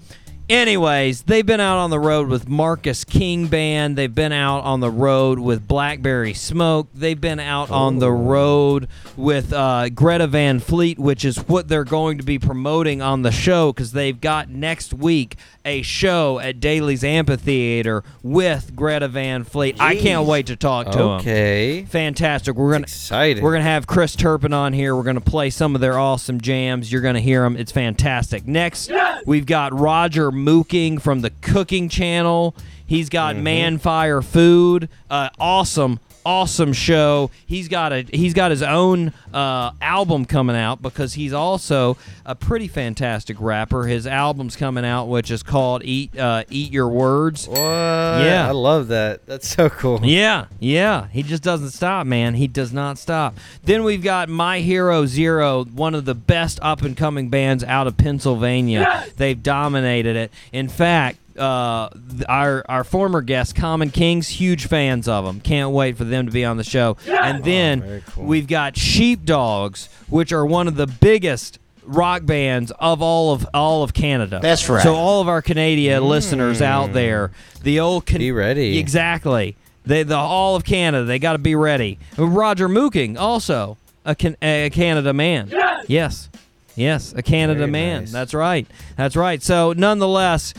anyways, 0.49 1.24
they've 1.24 1.45
been 1.45 1.60
out 1.60 1.78
on 1.78 1.90
the 1.90 1.99
road 1.99 2.28
with 2.28 2.48
Marcus 2.48 3.03
King 3.03 3.48
Band. 3.48 3.98
They've 3.98 4.14
been 4.14 4.32
out 4.32 4.60
on 4.64 4.80
the 4.80 4.90
road 4.90 5.40
with 5.40 5.68
Blackberry 5.68 6.34
Smoke. 6.34 6.88
They've 6.94 7.19
been 7.19 7.40
out 7.40 7.69
on 7.72 7.99
the 7.99 8.11
road 8.11 8.88
with 9.15 9.53
uh, 9.53 9.90
Greta 9.90 10.28
Van 10.28 10.60
Fleet, 10.60 10.99
which 10.99 11.26
is 11.26 11.38
what 11.48 11.68
they're 11.68 11.84
going 11.84 12.18
to 12.18 12.24
be 12.24 12.40
promoting 12.40 13.02
on 13.02 13.22
the 13.22 13.32
show 13.32 13.72
because 13.72 13.91
they've 13.91 14.19
got 14.19 14.49
next 14.49 14.94
week 14.94 15.36
a 15.65 15.82
show 15.82 16.40
at 16.40 16.60
Daily's 16.61 17.03
Amphitheater 17.03 18.03
with 18.24 18.74
Greta 18.76 19.10
Van 19.10 19.44
Fleet. 19.44 19.76
I 19.80 19.98
can't 19.98 20.26
wait 20.26 20.48
to 20.48 20.56
talk 20.56 20.91
to 20.91 20.98
them. 20.98 21.07
Okay. 21.19 21.84
Fantastic. 21.90 22.56
We're 22.56 22.72
gonna 22.72 22.84
Excited. 22.84 23.44
we're 23.44 23.52
gonna 23.52 23.64
have 23.65 23.86
Chris 23.86 24.15
Turpin 24.15 24.53
on 24.53 24.72
here. 24.72 24.95
We're 24.95 25.03
gonna 25.03 25.19
play 25.19 25.49
some 25.49 25.76
of 25.76 25.82
their 25.82 25.99
awesome 25.99 26.40
jams. 26.40 26.90
You're 26.91 27.02
gonna 27.02 27.19
hear 27.19 27.44
them. 27.44 27.57
It's 27.57 27.74
fantastic. 27.74 28.48
Next, 28.48 28.90
we've 29.26 29.45
got 29.45 29.78
Roger 29.78 30.32
Mooking 30.38 31.02
from 31.02 31.22
the 31.22 31.30
Cooking 31.42 31.90
Channel. 31.90 32.56
He's 32.86 33.10
got 33.10 33.36
Mm-hmm. 33.36 33.44
Man 33.44 33.78
Fire 33.80 34.22
Food. 34.22 34.88
Uh, 35.10 35.30
awesome, 35.40 36.00
awesome 36.28 36.74
show. 36.74 37.32
He's 37.45 37.70
got 37.70 37.94
a 37.94 38.02
he's 38.02 38.34
got 38.34 38.52
his 38.52 38.62
own 38.62 39.14
uh, 39.34 39.72
album 39.82 40.26
coming 40.26 40.58
out 40.58 40.82
because 40.82 41.14
he's 41.14 41.32
also 41.32 41.95
a 42.26 42.36
pretty 42.36 42.68
fantastic 42.68 43.38
rapper. 43.40 43.86
His 43.86 44.06
album's 44.06 44.58
coming 44.58 44.84
out, 44.84 45.06
which 45.06 45.32
is 45.32 45.41
called 45.41 45.84
Eat 45.86 46.18
uh, 46.20 46.44
Eat 46.49 46.74
Your 46.74 46.90
Words. 46.90 47.48
What? 47.48 47.58
Yeah. 47.58 48.45
I 48.45 48.52
love 48.52 48.90
that. 48.90 49.26
That's 49.26 49.48
so 49.48 49.70
cool. 49.70 50.02
Yeah, 50.04 50.48
yeah. 50.60 51.08
He 51.08 51.24
just 51.24 51.44
doesn't 51.44 51.70
stop, 51.72 52.06
man. 52.06 52.34
He 52.34 52.48
does 52.48 52.74
not 52.74 52.98
stop. 52.98 53.38
Then 53.64 53.86
we've 53.86 54.04
got 54.04 54.28
My 54.28 54.60
Hero 54.60 55.06
Zero, 55.06 55.64
one 55.64 55.95
of 55.95 56.04
the 56.04 56.16
best 56.16 56.60
up 56.62 56.82
and 56.82 56.98
coming 56.98 57.30
bands 57.30 57.64
out 57.64 57.88
of 57.88 57.95
Pennsylvania. 57.95 59.06
They've 59.16 59.41
dominated 59.41 60.18
it. 60.18 60.32
In 60.52 60.68
fact, 60.68 61.20
uh, 61.38 61.90
our 62.28 62.66
our 62.68 62.84
former 62.84 63.22
guest, 63.22 63.56
Common 63.56 63.90
Kings, 63.92 64.28
huge 64.28 64.68
fans 64.68 65.08
of 65.08 65.26
them. 65.26 65.40
Can't 65.40 65.72
wait 65.72 65.98
for 65.98 66.04
them 66.04 66.26
to 66.26 66.32
be 66.32 66.44
on 66.46 66.58
the 66.58 66.64
show. 66.64 66.98
And 67.08 67.44
then 67.44 67.82
very 67.82 68.04
cool. 68.08 68.26
we've 68.26 68.48
got 68.48 68.76
Sheepdogs, 68.78 69.90
which 70.10 70.32
are 70.32 70.46
one 70.46 70.68
of 70.68 70.76
the 70.76 70.88
biggest 70.88 71.60
rock 71.84 72.26
bands 72.26 72.72
of 72.80 73.02
all 73.02 73.34
of 73.34 73.48
all 73.54 73.84
of 73.84 73.94
Canada. 73.94 74.40
That's 74.42 74.68
right. 74.70 74.84
So 74.84 74.96
all 74.96 75.22
of 75.22 75.28
our 75.28 75.42
Canadian 75.42 76.04
listeners 76.08 76.62
out 76.62 76.94
there, 76.94 77.32
the 77.64 77.80
old 77.80 78.06
Can- 78.06 78.20
Be 78.20 78.32
ready. 78.32 78.78
Exactly. 78.78 79.56
They, 79.86 80.04
the 80.04 80.18
all 80.18 80.58
of 80.58 80.66
Canada, 80.66 81.06
they 81.06 81.18
got 81.18 81.34
to 81.34 81.38
be 81.40 81.56
ready. 81.56 81.98
Roger 82.18 82.68
Mooking, 82.68 83.18
also 83.18 83.78
a, 84.04 84.16
can, 84.16 84.36
a 84.42 84.70
Canada 84.70 85.14
man. 85.14 85.48
Yes. 85.50 85.86
Yes, 85.88 86.30
a 86.78 87.22
Canada 87.24 87.60
Very 87.62 87.72
man. 87.72 88.02
nice. 88.02 88.12
That's 88.12 88.34
right. 88.34 88.68
That's 88.95 89.16
right. 89.16 89.41
So, 89.41 89.74
nonetheless, 89.74 90.54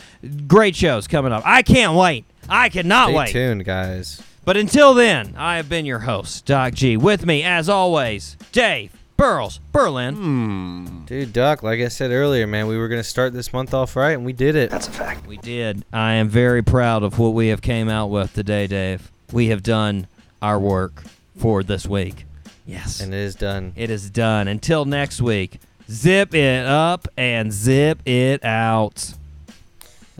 great 0.47 0.75
shows 0.75 1.07
coming 1.07 1.31
up. 1.31 1.43
I 1.45 1.61
can't 1.61 1.95
wait. 1.95 2.25
I 2.47 2.69
cannot 2.69 3.13
wait. 3.13 3.29
Stay 3.29 3.39
wait. 3.39 3.47
tuned, 3.47 3.65
guys. 3.65 4.21
But 4.45 4.57
until 4.57 4.93
then, 4.93 5.35
I 5.37 5.57
have 5.57 5.69
been 5.69 5.85
your 5.85 5.99
host, 5.99 6.45
Doc 6.45 6.73
G. 6.73 6.97
With 6.97 7.25
me, 7.25 7.43
as 7.43 7.69
always, 7.69 8.35
Dave 8.51 8.91
Burles 9.17 9.59
Berlin. 9.71 10.15
Hmm. 10.15 11.05
Dude, 11.05 11.33
Doc, 11.33 11.61
like 11.61 11.79
I 11.81 11.89
said 11.89 12.11
earlier, 12.11 12.47
man, 12.47 12.67
we 12.67 12.77
were 12.77 12.87
gonna 12.87 13.03
start 13.03 13.33
this 13.33 13.53
month 13.53 13.73
off 13.73 13.95
right, 13.95 14.11
and 14.11 14.25
we 14.25 14.33
did 14.33 14.55
it. 14.55 14.71
That's 14.71 14.87
a 14.87 14.91
fact. 14.91 15.27
We 15.27 15.37
did. 15.37 15.83
I 15.91 16.13
am 16.13 16.29
very 16.29 16.63
proud 16.63 17.03
of 17.03 17.19
what 17.19 17.33
we 17.33 17.49
have 17.49 17.61
came 17.61 17.89
out 17.89 18.07
with 18.07 18.33
today, 18.33 18.65
Dave. 18.65 19.11
We 19.31 19.47
have 19.49 19.61
done 19.61 20.07
our 20.41 20.57
work 20.57 21.03
for 21.37 21.61
this 21.61 21.85
week. 21.85 22.25
Yes. 22.65 23.01
And 23.01 23.13
it 23.13 23.17
is 23.17 23.35
done. 23.35 23.73
It 23.75 23.89
is 23.89 24.09
done. 24.09 24.47
Until 24.47 24.85
next 24.85 25.21
week, 25.21 25.59
zip 25.89 26.33
it 26.35 26.65
up 26.65 27.07
and 27.17 27.51
zip 27.51 28.01
it 28.05 28.43
out. 28.45 29.13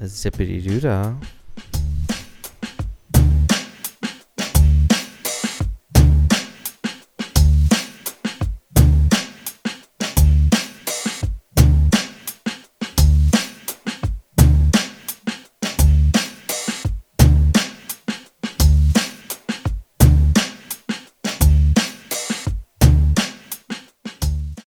Zippity 0.02 0.64
doo 0.64 0.80
dah. 0.80 1.14